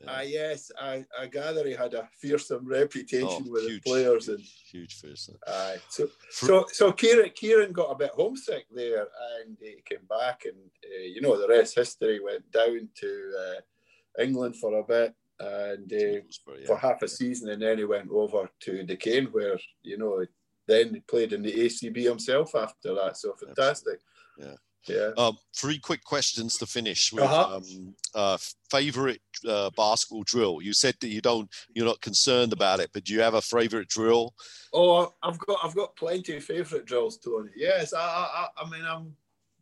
Yeah. 0.00 0.06
ah, 0.06 0.20
yes, 0.20 0.70
I, 0.80 1.04
I 1.18 1.26
gather 1.26 1.66
he 1.66 1.72
had 1.74 1.94
a 1.94 2.08
fearsome 2.20 2.66
reputation 2.68 3.44
Oh, 3.46 3.50
with 3.50 3.64
huge, 3.64 3.82
the 3.82 3.90
players. 3.90 4.26
huge, 4.26 4.38
And 4.38 4.46
huge 4.72 5.02
person. 5.02 5.36
aye. 5.48 5.78
so, 5.88 6.08
so, 6.30 6.66
so 6.70 6.92
Kieran, 6.92 7.30
Kieran 7.34 7.72
got 7.72 7.90
a 7.90 7.96
bit 7.96 8.10
homesick 8.14 8.66
there 8.70 9.08
and 9.40 9.56
he 9.60 9.82
came 9.84 10.04
back. 10.08 10.42
And, 10.44 10.54
uh, 10.84 11.04
you 11.14 11.20
know, 11.22 11.36
the 11.40 11.48
rest 11.48 11.74
history 11.76 12.20
went 12.20 12.48
down 12.52 12.88
to 13.00 13.32
uh, 13.40 14.22
England 14.22 14.56
for 14.56 14.78
a 14.78 14.84
bit 14.84 15.14
and 15.40 15.92
uh, 15.92 15.96
yeah. 15.96 16.66
for 16.66 16.76
half 16.76 17.02
a 17.02 17.08
season. 17.08 17.50
And 17.50 17.62
then 17.62 17.78
he 17.78 17.84
went 17.84 18.10
over 18.10 18.50
to 18.60 18.82
Duquesne, 18.82 19.26
where, 19.26 19.58
you 19.82 19.98
know, 19.98 20.24
then 20.66 20.94
he 20.94 21.00
played 21.00 21.32
in 21.32 21.42
the 21.42 21.52
ACB 21.52 22.02
himself 22.02 22.54
after 22.54 22.94
that. 22.94 23.16
So 23.16 23.34
fantastic. 23.34 24.00
Yeah. 24.38 24.54
Yeah. 24.86 25.10
Um, 25.18 25.36
three 25.54 25.78
quick 25.78 26.02
questions 26.04 26.56
to 26.58 26.66
finish 26.66 27.12
with. 27.12 27.24
Uh-huh. 27.24 27.56
Um, 27.56 27.94
uh, 28.14 28.38
favorite 28.70 29.20
uh, 29.46 29.70
basketball 29.76 30.22
drill? 30.24 30.62
You 30.62 30.72
said 30.72 30.94
that 31.00 31.08
you 31.08 31.20
don't, 31.20 31.50
you're 31.74 31.84
not 31.84 32.00
concerned 32.00 32.52
about 32.52 32.80
it, 32.80 32.90
but 32.92 33.04
do 33.04 33.12
you 33.12 33.20
have 33.20 33.34
a 33.34 33.42
favorite 33.42 33.88
drill? 33.88 34.34
Oh, 34.72 35.12
I've 35.22 35.38
got 35.38 35.58
I've 35.62 35.74
got 35.74 35.96
plenty 35.96 36.36
of 36.36 36.44
favourite 36.44 36.86
drills, 36.86 37.18
Tony. 37.18 37.50
Yes, 37.56 37.92
I, 37.92 38.00
I 38.00 38.48
I 38.56 38.70
mean 38.70 38.84
I'm 38.84 39.14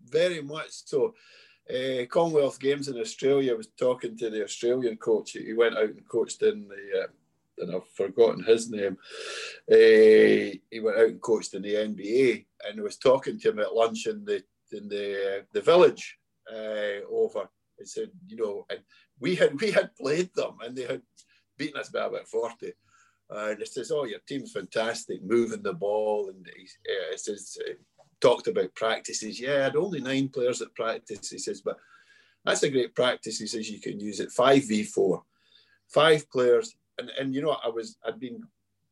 very 0.04 0.42
much 0.42 0.70
so. 0.70 1.14
Uh, 1.68 2.06
Commonwealth 2.06 2.60
Games 2.60 2.88
in 2.88 2.98
Australia. 2.98 3.52
I 3.52 3.56
was 3.56 3.68
talking 3.78 4.16
to 4.18 4.30
the 4.30 4.44
Australian 4.44 4.96
coach. 4.98 5.32
He 5.32 5.52
went 5.52 5.76
out 5.76 5.90
and 5.90 6.08
coached 6.08 6.42
in 6.42 6.68
the. 6.68 7.02
Uh, 7.02 7.06
and 7.58 7.74
I've 7.74 7.88
forgotten 7.94 8.44
his 8.44 8.70
name. 8.70 8.98
Uh, 9.70 10.54
he 10.70 10.80
went 10.82 10.98
out 10.98 11.08
and 11.08 11.20
coached 11.20 11.54
in 11.54 11.62
the 11.62 11.74
NBA, 11.74 12.44
and 12.64 12.78
I 12.78 12.82
was 12.82 12.98
talking 12.98 13.38
to 13.40 13.48
him 13.50 13.58
at 13.58 13.74
lunch 13.74 14.06
in 14.06 14.24
the 14.24 14.42
in 14.72 14.88
the 14.88 15.38
uh, 15.38 15.42
the 15.52 15.62
village 15.62 16.18
uh, 16.52 17.04
over. 17.10 17.48
He 17.78 17.86
said, 17.86 18.10
you 18.28 18.36
know, 18.36 18.66
and 18.70 18.80
we 19.20 19.34
had 19.34 19.60
we 19.60 19.70
had 19.70 19.96
played 19.96 20.30
them, 20.34 20.58
and 20.62 20.76
they 20.76 20.84
had 20.84 21.02
beaten 21.56 21.80
us 21.80 21.88
by 21.88 22.04
about 22.04 22.28
forty. 22.28 22.72
And 23.28 23.58
he 23.58 23.66
says, 23.66 23.90
"Oh, 23.90 24.04
your 24.04 24.20
team's 24.28 24.52
fantastic, 24.52 25.22
moving 25.24 25.62
the 25.62 25.72
ball." 25.72 26.28
And 26.28 26.46
he 26.56 26.64
uh, 26.64 27.16
says, 27.16 27.58
talked 28.20 28.46
about 28.46 28.74
practices. 28.74 29.40
Yeah, 29.40 29.56
I 29.56 29.62
had 29.64 29.76
only 29.76 30.00
nine 30.00 30.28
players 30.28 30.62
at 30.62 30.74
practice. 30.74 31.30
He 31.30 31.38
says, 31.38 31.60
but 31.60 31.76
that's 32.44 32.62
a 32.62 32.70
great 32.70 32.94
practice. 32.94 33.38
He 33.38 33.46
says 33.46 33.70
you 33.70 33.80
can 33.80 34.00
use 34.00 34.20
it 34.20 34.30
five 34.30 34.64
v 34.64 34.82
four, 34.84 35.22
five 35.88 36.30
players. 36.30 36.76
And 36.98 37.10
and 37.18 37.34
you 37.34 37.42
know, 37.42 37.56
I 37.62 37.68
was 37.68 37.98
I'd 38.06 38.20
been 38.20 38.42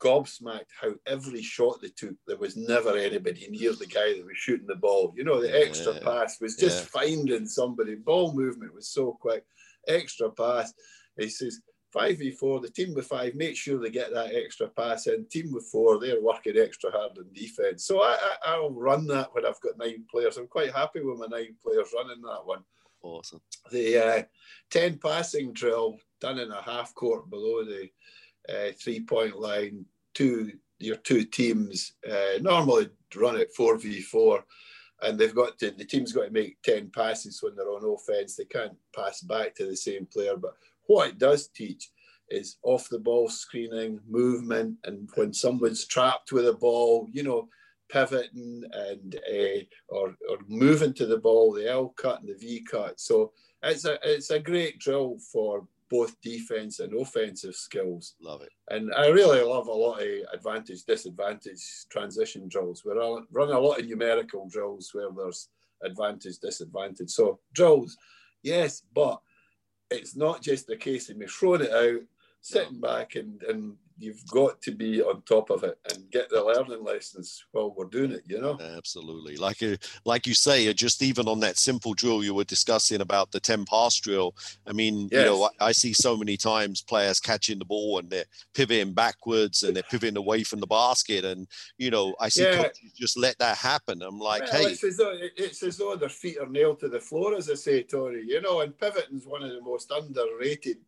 gobsmacked 0.01 0.67
how 0.79 0.93
every 1.07 1.41
shot 1.41 1.81
they 1.81 1.89
took, 1.89 2.15
there 2.27 2.37
was 2.37 2.57
never 2.57 2.95
anybody 2.97 3.49
near 3.49 3.73
the 3.73 3.87
guy 3.87 4.13
that 4.13 4.27
was 4.27 4.37
shooting 4.37 4.67
the 4.67 4.75
ball. 4.75 5.15
You 5.17 5.25
know, 5.25 5.41
the 5.41 5.57
extra 5.65 5.95
Yeah. 5.95 6.01
pass 6.01 6.41
was 6.41 6.57
just 6.57 6.81
Yeah. 6.81 7.01
finding 7.01 7.47
somebody. 7.47 7.95
Ball 7.95 8.33
movement 8.35 8.75
was 8.75 8.89
so 8.89 9.13
quick. 9.19 9.47
Extra 9.87 10.31
pass. 10.31 10.75
He 11.17 11.31
says, 11.31 11.61
5v4, 11.95 12.63
the 12.63 12.71
team 12.71 12.95
with 12.95 13.07
five, 13.07 13.35
make 13.35 13.57
sure 13.57 13.79
they 13.79 13.91
get 13.91 14.13
that 14.13 14.35
extra 14.35 14.69
pass 14.69 15.07
in. 15.07 15.27
Team 15.27 15.53
with 15.53 15.67
four, 15.67 15.99
they're 15.99 16.21
working 16.21 16.59
extra 16.59 16.91
hard 16.91 17.17
in 17.19 17.33
defence. 17.33 17.87
So 17.87 18.03
I, 18.03 18.17
I, 18.21 18.53
I'll 18.53 18.71
run 18.71 19.07
that 19.09 19.29
when 19.33 19.47
I've 19.47 19.61
got 19.61 19.79
nine 19.79 20.05
players. 20.11 20.37
I'm 20.37 20.49
quite 20.49 20.73
happy 20.73 21.01
with 21.01 21.19
my 21.19 21.27
nine 21.27 21.55
players 21.63 21.89
running 21.95 22.23
that 22.23 22.45
one. 22.45 22.65
Awesome. 23.03 23.41
The 23.71 23.99
uh, 23.99 24.23
10 24.71 24.99
passing 24.99 25.53
drill 25.53 25.99
done 26.21 26.39
in 26.39 26.51
a 26.51 26.63
half 26.63 26.95
court 26.95 27.29
below 27.31 27.65
the 27.65 27.89
uh, 28.49 28.73
three 28.83 29.01
point 29.01 29.39
line, 29.39 29.85
two 30.15 30.53
your 30.79 30.97
two 30.97 31.25
teams 31.25 31.93
uh, 32.11 32.39
normally 32.41 32.89
run 33.15 33.37
it 33.37 33.51
4v4 33.57 34.43
and 35.03 35.19
they've 35.19 35.35
got 35.35 35.59
to 35.59 35.71
the 35.71 35.85
team's 35.85 36.13
got 36.13 36.25
to 36.25 36.31
make 36.31 36.61
10 36.63 36.91
passes 36.91 37.43
when 37.43 37.55
they're 37.55 37.71
on 37.71 37.85
offense 37.85 38.37
they 38.37 38.45
can't 38.45 38.77
pass 38.95 39.21
back 39.21 39.55
to 39.55 39.67
the 39.67 39.77
same 39.77 40.07
player 40.07 40.37
but 40.37 40.55
what 40.87 41.09
it 41.09 41.19
does 41.19 41.49
teach 41.49 41.91
is 42.31 42.57
off 42.63 42.89
the 42.89 42.99
ball 42.99 43.29
screening 43.29 44.01
movement 44.09 44.77
and 44.85 45.09
when 45.15 45.33
someone's 45.33 45.87
trapped 45.87 46.33
with 46.33 46.49
a 46.49 46.53
ball 46.55 47.09
you 47.13 47.23
know 47.23 47.49
pivoting 47.91 48.63
and 48.73 49.17
uh, 49.31 49.61
or, 49.89 50.09
or 50.31 50.39
moving 50.49 50.93
to 50.95 51.07
the 51.07 51.19
ball 51.19 51.53
the 51.53 51.69
L 51.71 51.89
cut 51.97 52.21
and 52.21 52.29
the 52.29 52.35
V 52.35 52.65
cut 52.71 52.99
so 52.99 53.33
it's 53.63 53.85
a 53.85 53.99
it's 54.03 54.31
a 54.31 54.39
great 54.39 54.79
drill 54.79 55.19
for 55.33 55.67
both 55.91 56.19
defense 56.23 56.81
and 56.81 56.99
offensive 56.99 57.55
skills 57.55 58.15
Love 58.21 58.41
it. 58.43 58.49
and 58.71 58.93
I 58.95 59.09
really 59.09 59.43
love 59.43 59.69
a 59.69 59.73
lot 59.73 60.01
of 60.03 60.09
advantage, 60.33 60.83
disadvantage 60.85 61.63
transition 61.91 62.49
drills. 62.49 62.83
We're 62.85 63.01
all- 63.01 63.23
run 63.31 63.51
a 63.51 63.61
lot 63.61 63.79
of 63.81 63.87
numerical 63.87 64.49
drills 64.49 64.91
where 64.95 65.11
there's 65.15 65.51
advantage, 65.85 66.39
disadvantage. 66.39 67.11
So 67.11 67.39
drills, 67.53 67.97
yes, 68.43 68.83
but 68.95 69.21
it's 69.91 70.17
not 70.17 70.43
just 70.43 70.71
a 70.71 70.77
case 70.77 71.09
of 71.11 71.17
me 71.17 71.27
throwing 71.27 71.63
it 71.63 71.73
out, 71.73 72.03
sitting 72.41 72.81
back 72.81 73.15
and, 73.15 73.43
and 73.45 73.77
you've 73.99 74.27
got 74.29 74.61
to 74.63 74.73
be 74.73 75.03
on 75.03 75.23
top 75.23 75.51
of 75.51 75.63
it 75.63 75.79
and 75.91 76.11
get 76.11 76.29
the 76.29 76.43
learning 76.43 76.85
lessons 76.85 77.45
while 77.53 77.75
we're 77.77 77.85
doing 77.85 78.13
it. 78.13 78.23
You 78.27 78.41
know. 78.41 78.59
Absolutely, 78.77 79.37
like 79.37 79.63
uh, 79.63 79.77
like 80.05 80.27
you 80.27 80.35
say, 80.35 80.69
uh, 80.69 80.73
just 80.73 81.03
even 81.03 81.29
on 81.29 81.41
that 81.41 81.59
simple 81.59 81.95
drill 81.95 82.25
you 82.25 82.35
were 82.35 82.45
discussing 82.45 83.01
about 83.01 83.31
the 83.31 83.41
ten 83.41 83.65
pass 83.65 83.99
drill. 83.99 84.35
I 84.67 84.73
mean, 84.73 85.09
yes. 85.13 85.21
you 85.21 85.27
know, 85.27 85.45
I, 85.61 85.67
I, 85.67 85.73
see 85.73 85.93
so 85.93 86.17
many 86.17 86.37
times 86.37 86.83
players 86.83 87.21
catching 87.21 87.59
the 87.59 87.65
ball 87.65 87.99
and 87.99 88.11
they're 88.11 88.25
pivoting 88.55 88.95
backwards 88.95 89.63
and 89.63 89.77
they're 89.77 89.83
pivoting 89.85 90.17
away 90.17 90.43
from 90.43 90.61
the 90.61 90.67
basket, 90.67 91.25
and 91.25 91.47
you 91.79 91.91
know, 91.91 92.15
I 92.21 92.29
see 92.29 92.45
yeah. 92.45 92.57
coaches 92.57 92.93
just 92.97 93.19
let 93.19 93.39
that 93.39 93.57
happen. 93.57 94.03
I'm 94.03 94.19
like, 94.19 94.43
well, 94.43 94.63
hey, 94.63 94.73
it's 94.73 94.85
as, 94.85 94.97
though, 94.97 95.15
it's 95.37 95.63
as 95.63 95.77
though 95.79 95.97
their 95.97 96.09
feet 96.09 96.39
are 96.39 96.49
nailed 96.49 96.81
to 96.81 96.89
the 96.89 97.01
floor, 97.01 97.35
as 97.35 97.51
I 97.51 97.55
say, 97.55 97.83
Tony. 97.83 98.23
You 98.27 98.41
know, 98.41 98.61
and 98.61 98.77
pivoting 98.77 99.17
is 99.17 99.27
one 99.27 99.43
of 99.43 99.51
the 99.51 99.61
most 99.61 99.91
underrated 99.91 100.79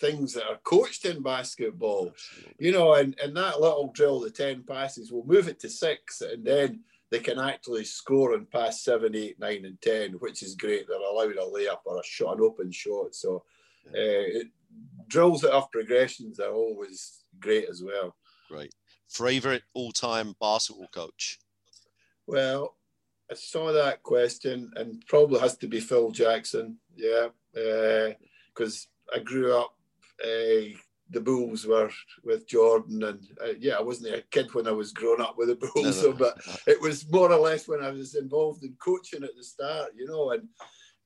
things 0.00 0.34
that 0.34 0.48
are 0.48 0.58
coached 0.64 1.04
in 1.04 1.22
basketball. 1.22 2.12
You 2.58 2.72
know, 2.72 2.94
and, 2.94 3.16
and 3.22 3.36
that 3.36 3.60
little 3.60 3.92
drill, 3.94 4.20
the 4.20 4.30
10 4.30 4.64
passes, 4.64 5.12
we'll 5.12 5.24
move 5.24 5.48
it 5.48 5.60
to 5.60 5.68
six 5.68 6.20
and 6.20 6.44
then 6.44 6.80
they 7.10 7.20
can 7.20 7.38
actually 7.38 7.84
score 7.84 8.34
and 8.34 8.50
pass 8.50 8.82
seven, 8.82 9.14
eight, 9.14 9.38
nine, 9.38 9.64
and 9.64 9.80
10, 9.80 10.14
which 10.14 10.42
is 10.42 10.56
great. 10.56 10.88
They're 10.88 10.98
allowed 10.98 11.36
a 11.36 11.42
layup 11.42 11.80
or 11.84 12.00
a 12.00 12.04
shot, 12.04 12.38
an 12.38 12.42
open 12.42 12.72
shot. 12.72 13.14
So 13.14 13.44
uh, 13.86 13.90
it, 13.94 14.48
drills 15.06 15.42
that 15.42 15.52
have 15.52 15.70
progressions 15.70 16.40
are 16.40 16.52
always 16.52 17.24
great 17.38 17.68
as 17.68 17.82
well. 17.84 18.16
Great. 18.50 18.74
Favorite 19.08 19.62
all 19.74 19.92
time 19.92 20.34
basketball 20.40 20.88
coach? 20.88 21.38
Well, 22.26 22.76
I 23.30 23.34
saw 23.34 23.72
that 23.72 24.02
question 24.02 24.72
and 24.74 25.04
probably 25.06 25.40
has 25.40 25.56
to 25.58 25.68
be 25.68 25.80
Phil 25.80 26.10
Jackson. 26.10 26.78
Yeah. 26.96 27.28
Because 27.52 28.88
uh, 29.12 29.16
I 29.16 29.22
grew 29.22 29.56
up 29.56 29.73
uh, 30.22 30.76
the 31.10 31.20
Bulls 31.20 31.66
were 31.66 31.90
with 32.22 32.46
Jordan, 32.46 33.02
and 33.02 33.20
uh, 33.42 33.52
yeah, 33.58 33.74
I 33.74 33.82
wasn't 33.82 34.14
a 34.14 34.22
kid 34.30 34.52
when 34.54 34.66
I 34.66 34.72
was 34.72 34.92
growing 34.92 35.20
up 35.20 35.36
with 35.36 35.48
the 35.48 35.56
Bulls, 35.56 35.74
no, 35.76 35.82
no, 35.82 35.90
so, 35.90 36.12
but 36.12 36.38
it 36.66 36.80
was 36.80 37.08
more 37.10 37.30
or 37.30 37.38
less 37.38 37.68
when 37.68 37.82
I 37.82 37.90
was 37.90 38.14
involved 38.14 38.64
in 38.64 38.74
coaching 38.82 39.24
at 39.24 39.36
the 39.36 39.44
start, 39.44 39.90
you 39.96 40.06
know, 40.06 40.30
and 40.30 40.48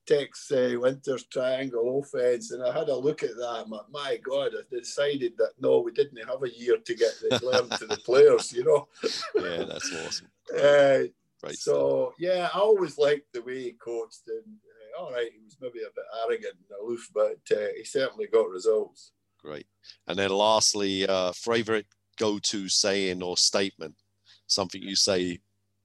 Tex 0.09 0.51
uh, 0.51 0.75
Winters 0.79 1.25
triangle 1.25 2.01
offense, 2.01 2.51
and 2.53 2.63
I 2.63 2.77
had 2.77 2.89
a 2.89 2.97
look 2.97 3.23
at 3.23 3.37
that. 3.37 3.67
My, 3.69 3.81
my 3.91 4.17
God, 4.17 4.53
I 4.59 4.75
decided 4.75 5.35
that 5.37 5.53
no, 5.61 5.81
we 5.81 5.93
didn't 5.93 6.27
have 6.27 6.43
a 6.43 6.59
year 6.59 6.79
to 6.79 6.95
get 6.95 7.13
the 7.21 7.41
learn 7.45 7.69
to 7.79 7.87
the 7.87 7.99
players, 7.99 8.53
you 8.53 8.65
know. 8.65 8.89
yeah, 9.35 9.65
that's 9.65 9.95
awesome. 9.95 10.29
Uh, 10.51 11.01
right 11.43 11.55
so 11.55 12.15
yeah, 12.19 12.49
I 12.55 12.59
always 12.59 12.97
liked 12.97 13.31
the 13.35 13.43
way 13.43 13.65
he 13.65 13.73
coached, 13.73 14.23
and 14.29 14.57
all 14.99 15.13
right, 15.13 15.31
he 15.33 15.45
was 15.45 15.57
maybe 15.61 15.81
a 15.81 15.95
bit 15.95 16.05
arrogant 16.25 16.55
and 16.55 16.79
aloof, 16.83 17.09
but 17.15 17.39
uh, 17.53 17.69
he 17.77 17.85
certainly 17.85 18.27
got 18.27 18.49
results. 18.49 19.13
Great. 19.41 19.67
And 20.07 20.19
then 20.19 20.31
lastly, 20.31 21.07
uh, 21.07 21.33
favorite 21.33 21.87
go-to 22.19 22.69
saying 22.69 23.23
or 23.23 23.37
statement, 23.37 23.95
something 24.47 24.83
you 24.83 24.97
say. 24.97 25.39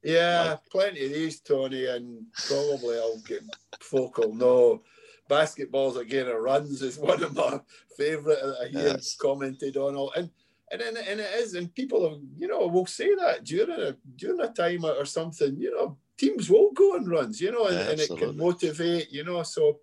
Yeah, 0.03 0.43
like... 0.51 0.59
plenty 0.71 1.05
of 1.05 1.13
these, 1.13 1.39
Tony, 1.39 1.85
and 1.85 2.25
probably 2.33 2.97
I'll 2.97 3.19
get 3.19 3.43
folk 3.79 4.17
will 4.17 4.33
know. 4.33 4.81
Basketball's 5.29 5.97
again 5.97 6.27
a 6.27 6.37
runs 6.37 6.81
is 6.81 6.97
one 6.97 7.23
of 7.23 7.35
my 7.35 7.59
favourite 7.97 8.41
that 8.41 8.57
I 8.61 8.67
hear 8.67 8.87
yes. 8.89 9.15
commented 9.15 9.77
on. 9.77 9.95
All 9.95 10.11
and 10.17 10.29
and 10.71 10.81
and, 10.81 10.97
and 10.97 11.19
it 11.19 11.33
is, 11.35 11.53
and 11.53 11.73
people 11.73 12.09
have, 12.09 12.19
you 12.37 12.47
know 12.47 12.67
will 12.67 12.85
say 12.85 13.15
that 13.15 13.45
during 13.45 13.79
a 13.79 13.95
during 14.17 14.41
a 14.41 14.51
time 14.51 14.83
or 14.83 15.05
something. 15.05 15.55
You 15.57 15.71
know, 15.71 15.97
teams 16.17 16.49
will 16.49 16.71
go 16.73 16.95
on 16.95 17.05
runs, 17.05 17.41
you 17.41 17.51
know, 17.51 17.67
and, 17.67 17.77
and 17.77 17.99
it 17.99 18.09
can 18.15 18.37
motivate, 18.37 19.11
you 19.11 19.23
know. 19.23 19.43
So 19.43 19.79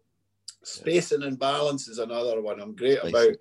spacing 0.62 1.22
and 1.22 1.38
balance 1.38 1.88
is 1.88 1.98
another 1.98 2.40
one 2.40 2.60
I'm 2.60 2.74
great 2.76 2.98
about. 3.02 3.34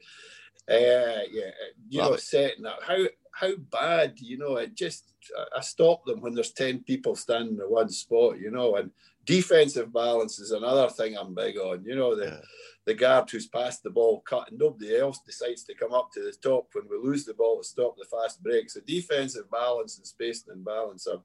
Uh, 0.69 1.25
yeah, 1.31 1.49
you 1.89 1.99
Love 1.99 2.09
know, 2.09 2.13
it. 2.13 2.21
setting 2.21 2.65
up 2.65 2.79
How 2.83 3.05
how 3.31 3.55
bad, 3.71 4.19
you 4.19 4.37
know, 4.37 4.57
it 4.57 4.75
just 4.75 5.13
I 5.55 5.61
stop 5.61 6.05
them 6.05 6.21
when 6.21 6.35
there's 6.35 6.51
ten 6.51 6.79
people 6.83 7.15
standing 7.15 7.55
in 7.55 7.71
one 7.71 7.89
spot, 7.89 8.39
you 8.39 8.51
know, 8.51 8.75
and 8.75 8.91
defensive 9.25 9.91
balance 9.93 10.39
is 10.39 10.51
another 10.51 10.89
thing 10.89 11.17
I'm 11.17 11.33
big 11.33 11.57
on. 11.57 11.83
You 11.85 11.95
know, 11.95 12.15
the 12.15 12.25
yeah. 12.25 12.37
the 12.85 12.93
guard 12.93 13.29
who's 13.29 13.47
passed 13.47 13.83
the 13.83 13.89
ball 13.89 14.21
cut 14.21 14.49
and 14.49 14.59
nobody 14.59 14.97
else 14.97 15.19
decides 15.25 15.63
to 15.63 15.75
come 15.75 15.93
up 15.93 16.11
to 16.13 16.19
the 16.21 16.33
top 16.33 16.67
when 16.73 16.85
we 16.89 16.97
lose 16.97 17.25
the 17.25 17.33
ball 17.33 17.57
to 17.57 17.63
stop 17.63 17.95
the 17.97 18.05
fast 18.05 18.43
break. 18.43 18.69
So 18.69 18.81
defensive 18.85 19.49
balance 19.49 19.97
and 19.97 20.05
spacing 20.05 20.53
and 20.53 20.63
balance 20.63 21.07
are 21.07 21.21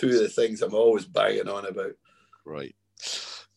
two 0.00 0.08
of 0.08 0.14
the 0.14 0.28
things 0.28 0.62
I'm 0.62 0.74
always 0.74 1.04
banging 1.04 1.48
on 1.48 1.66
about. 1.66 1.92
Right. 2.46 2.74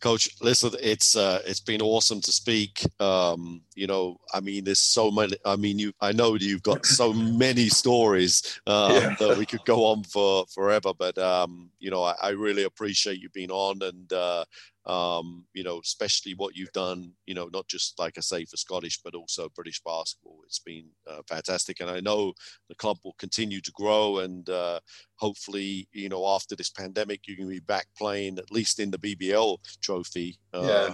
Coach, 0.02 0.30
listen, 0.42 0.72
it's 0.82 1.16
uh, 1.16 1.42
it's 1.46 1.62
been 1.62 1.82
awesome 1.82 2.20
to 2.20 2.32
speak. 2.34 2.86
Um, 3.00 3.62
you 3.74 3.88
know, 3.88 4.18
I 4.34 4.42
mean, 4.42 4.66
there's 4.66 4.82
so 4.82 5.10
many. 5.10 5.38
I 5.46 5.56
mean, 5.56 5.80
you, 5.80 5.94
I 6.02 6.12
know 6.12 6.36
you've 6.36 6.62
got 6.62 6.86
so 6.86 7.14
many 7.46 7.70
stories 7.70 8.60
um, 8.68 8.92
yeah. 8.92 9.16
that 9.20 9.38
we 9.38 9.46
could 9.46 9.64
go 9.64 9.86
on 9.86 10.04
for 10.04 10.46
forever. 10.54 10.92
But 10.94 11.18
um, 11.18 11.72
you 11.80 11.90
know, 11.90 12.04
I, 12.04 12.16
I, 12.22 12.30
really 12.32 12.64
appreciate 12.64 13.22
you 13.22 13.30
being 13.30 13.50
on, 13.50 13.82
and 13.82 14.12
uh, 14.12 14.44
um, 14.86 15.46
you 15.54 15.64
know, 15.64 15.80
especially 15.80 16.34
what 16.34 16.56
you've 16.56 16.72
done, 16.72 17.12
you 17.26 17.34
know, 17.34 17.50
not 17.54 17.68
just 17.68 17.98
like 18.00 18.18
I 18.18 18.22
say 18.22 18.46
for 18.46 18.58
Scottish, 18.58 19.02
but 19.02 19.16
also 19.16 19.50
British 19.50 19.82
basketball. 19.82 20.40
It's 20.46 20.60
been 20.60 20.88
uh, 21.08 21.22
fantastic. 21.28 21.80
And 21.80 21.90
I 21.90 22.00
know 22.00 22.34
the 22.68 22.76
club 22.76 22.98
will 23.04 23.16
continue 23.18 23.62
to 23.62 23.72
grow 23.72 24.20
and 24.20 24.50
uh, 24.50 24.80
hopefully, 25.16 25.88
you 25.94 26.10
know, 26.10 26.28
after 26.28 26.56
this 26.56 26.70
pandemic, 26.70 27.28
you 27.28 27.38
can 27.38 27.48
be 27.48 27.60
back 27.60 27.88
playing 27.98 28.38
at 28.38 28.52
least 28.52 28.80
in 28.80 28.92
the 28.92 28.98
BBL 28.98 29.58
trophy. 29.82 30.38
Um, 30.54 30.66
yeah. 30.66 30.94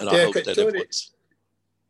And 0.00 0.08
I 0.08 0.16
yeah, 0.16 0.24
hope 0.24 0.34
that 0.34 0.54
Tony, 0.54 0.84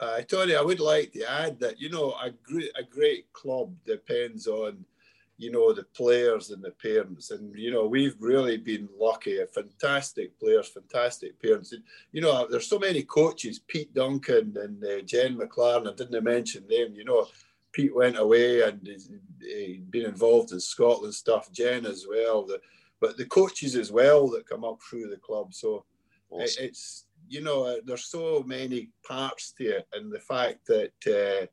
uh, 0.00 0.20
Tony, 0.22 0.56
I 0.56 0.62
would 0.62 0.80
like 0.80 1.12
to 1.12 1.30
add 1.30 1.58
that, 1.60 1.80
you 1.80 1.88
know, 1.88 2.14
a 2.22 2.30
great, 2.30 2.70
a 2.76 2.82
great 2.82 3.32
club 3.32 3.74
depends 3.86 4.46
on– 4.46 4.84
you 5.38 5.52
know, 5.52 5.72
the 5.72 5.84
players 5.84 6.50
and 6.50 6.62
the 6.62 6.72
parents. 6.72 7.30
And, 7.30 7.56
you 7.56 7.70
know, 7.70 7.86
we've 7.86 8.16
really 8.18 8.56
been 8.56 8.88
lucky. 8.98 9.38
Fantastic 9.54 10.38
players, 10.38 10.68
fantastic 10.68 11.40
parents. 11.40 11.72
And, 11.72 11.84
you 12.10 12.20
know, 12.20 12.48
there's 12.50 12.66
so 12.66 12.78
many 12.78 13.04
coaches, 13.04 13.60
Pete 13.60 13.94
Duncan 13.94 14.56
and 14.60 14.84
uh, 14.84 15.00
Jen 15.02 15.38
McLaren, 15.38 15.88
I 15.88 15.94
didn't 15.94 16.24
mention 16.24 16.66
them. 16.68 16.92
You 16.92 17.04
know, 17.04 17.28
Pete 17.70 17.94
went 17.94 18.18
away 18.18 18.62
and 18.62 18.84
he's, 18.84 19.10
he's 19.40 19.78
been 19.84 20.06
involved 20.06 20.50
in 20.50 20.58
Scotland 20.58 21.14
stuff, 21.14 21.52
Jen 21.52 21.86
as 21.86 22.04
well. 22.10 22.44
The, 22.44 22.60
but 23.00 23.16
the 23.16 23.26
coaches 23.26 23.76
as 23.76 23.92
well 23.92 24.26
that 24.30 24.48
come 24.48 24.64
up 24.64 24.80
through 24.82 25.08
the 25.08 25.18
club. 25.18 25.54
So 25.54 25.84
awesome. 26.30 26.64
it's, 26.64 27.04
you 27.28 27.42
know, 27.42 27.64
uh, 27.64 27.76
there's 27.84 28.06
so 28.06 28.42
many 28.44 28.90
parts 29.06 29.52
to 29.58 29.64
it. 29.64 29.88
And 29.92 30.10
the 30.10 30.18
fact 30.18 30.66
that, 30.66 30.92
uh, 31.06 31.46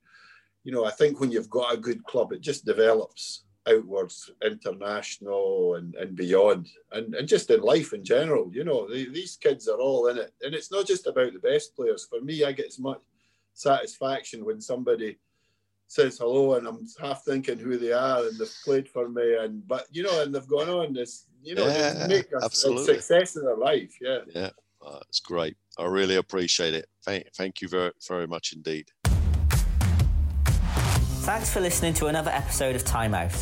you 0.64 0.72
know, 0.72 0.86
I 0.86 0.92
think 0.92 1.20
when 1.20 1.32
you've 1.32 1.52
got 1.52 1.76
a 1.76 1.78
good 1.78 2.04
club, 2.06 2.34
it 2.34 2.42
just 2.42 2.66
develops 2.66 3.44
outwards, 3.68 4.32
international 4.44 5.76
and, 5.76 5.96
and 5.96 6.16
beyond, 6.16 6.70
and, 6.92 7.16
and 7.16 7.28
just 7.28 7.50
in 7.50 7.62
life 7.62 7.94
in 7.94 8.04
general. 8.04 8.52
You 8.54 8.64
know, 8.64 8.88
the, 8.88 9.10
these 9.10 9.38
kids 9.38 9.68
are 9.68 9.80
all 9.80 10.08
in 10.08 10.18
it. 10.18 10.34
And 10.42 10.54
it's 10.54 10.72
not 10.72 10.86
just 10.86 11.08
about 11.08 11.34
the 11.34 11.40
best 11.40 11.76
players. 11.76 12.06
For 12.06 12.22
me, 12.22 12.44
I 12.44 12.52
get 12.52 12.68
as 12.68 12.80
much 12.80 13.00
satisfaction 13.54 14.46
when 14.46 14.62
somebody 14.62 15.18
says 15.88 16.18
hello 16.18 16.56
and 16.56 16.68
I'm 16.68 16.86
half 17.00 17.24
thinking 17.24 17.58
who 17.58 17.78
they 17.78 17.92
are 17.92 18.26
and 18.26 18.38
they've 18.38 18.56
played 18.64 18.90
for 18.90 19.08
me 19.08 19.38
and 19.38 19.66
but 19.68 19.86
you 19.92 20.04
know 20.04 20.24
and 20.24 20.34
they've 20.34 20.48
gone 20.48 20.70
on 20.70 20.94
this 20.94 21.28
you 21.44 21.56
know 21.56 21.68
yeah, 21.68 22.08
make 22.10 22.32
a, 22.34 22.46
a, 22.46 22.50
success 22.50 23.36
in 23.36 23.46
their 23.46 23.56
life 23.56 23.96
yeah 24.02 24.20
yeah 24.34 24.50
uh, 24.86 25.00
it's 25.08 25.20
great 25.20 25.56
I 25.78 25.86
really 25.86 26.16
appreciate 26.16 26.74
it 26.74 26.88
thank, 27.04 27.28
thank 27.36 27.62
you 27.62 27.68
very 27.68 27.92
very 28.08 28.26
much 28.26 28.54
indeed 28.54 28.90
Thanks 31.26 31.52
for 31.52 31.60
listening 31.60 31.96
to 31.96 32.06
another 32.06 32.30
episode 32.30 32.76
of 32.76 32.86
Time 32.86 33.16
Out. 33.16 33.34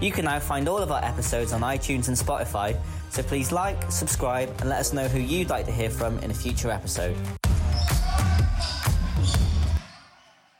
You 0.00 0.12
can 0.12 0.26
now 0.26 0.38
find 0.38 0.68
all 0.68 0.78
of 0.78 0.92
our 0.92 1.04
episodes 1.04 1.52
on 1.52 1.62
iTunes 1.62 2.06
and 2.06 2.16
Spotify, 2.16 2.78
so 3.10 3.20
please 3.20 3.50
like, 3.50 3.90
subscribe, 3.90 4.48
and 4.60 4.68
let 4.68 4.78
us 4.78 4.92
know 4.92 5.08
who 5.08 5.18
you'd 5.18 5.50
like 5.50 5.66
to 5.66 5.72
hear 5.72 5.90
from 5.90 6.20
in 6.20 6.30
a 6.30 6.34
future 6.34 6.70
episode. 6.70 7.16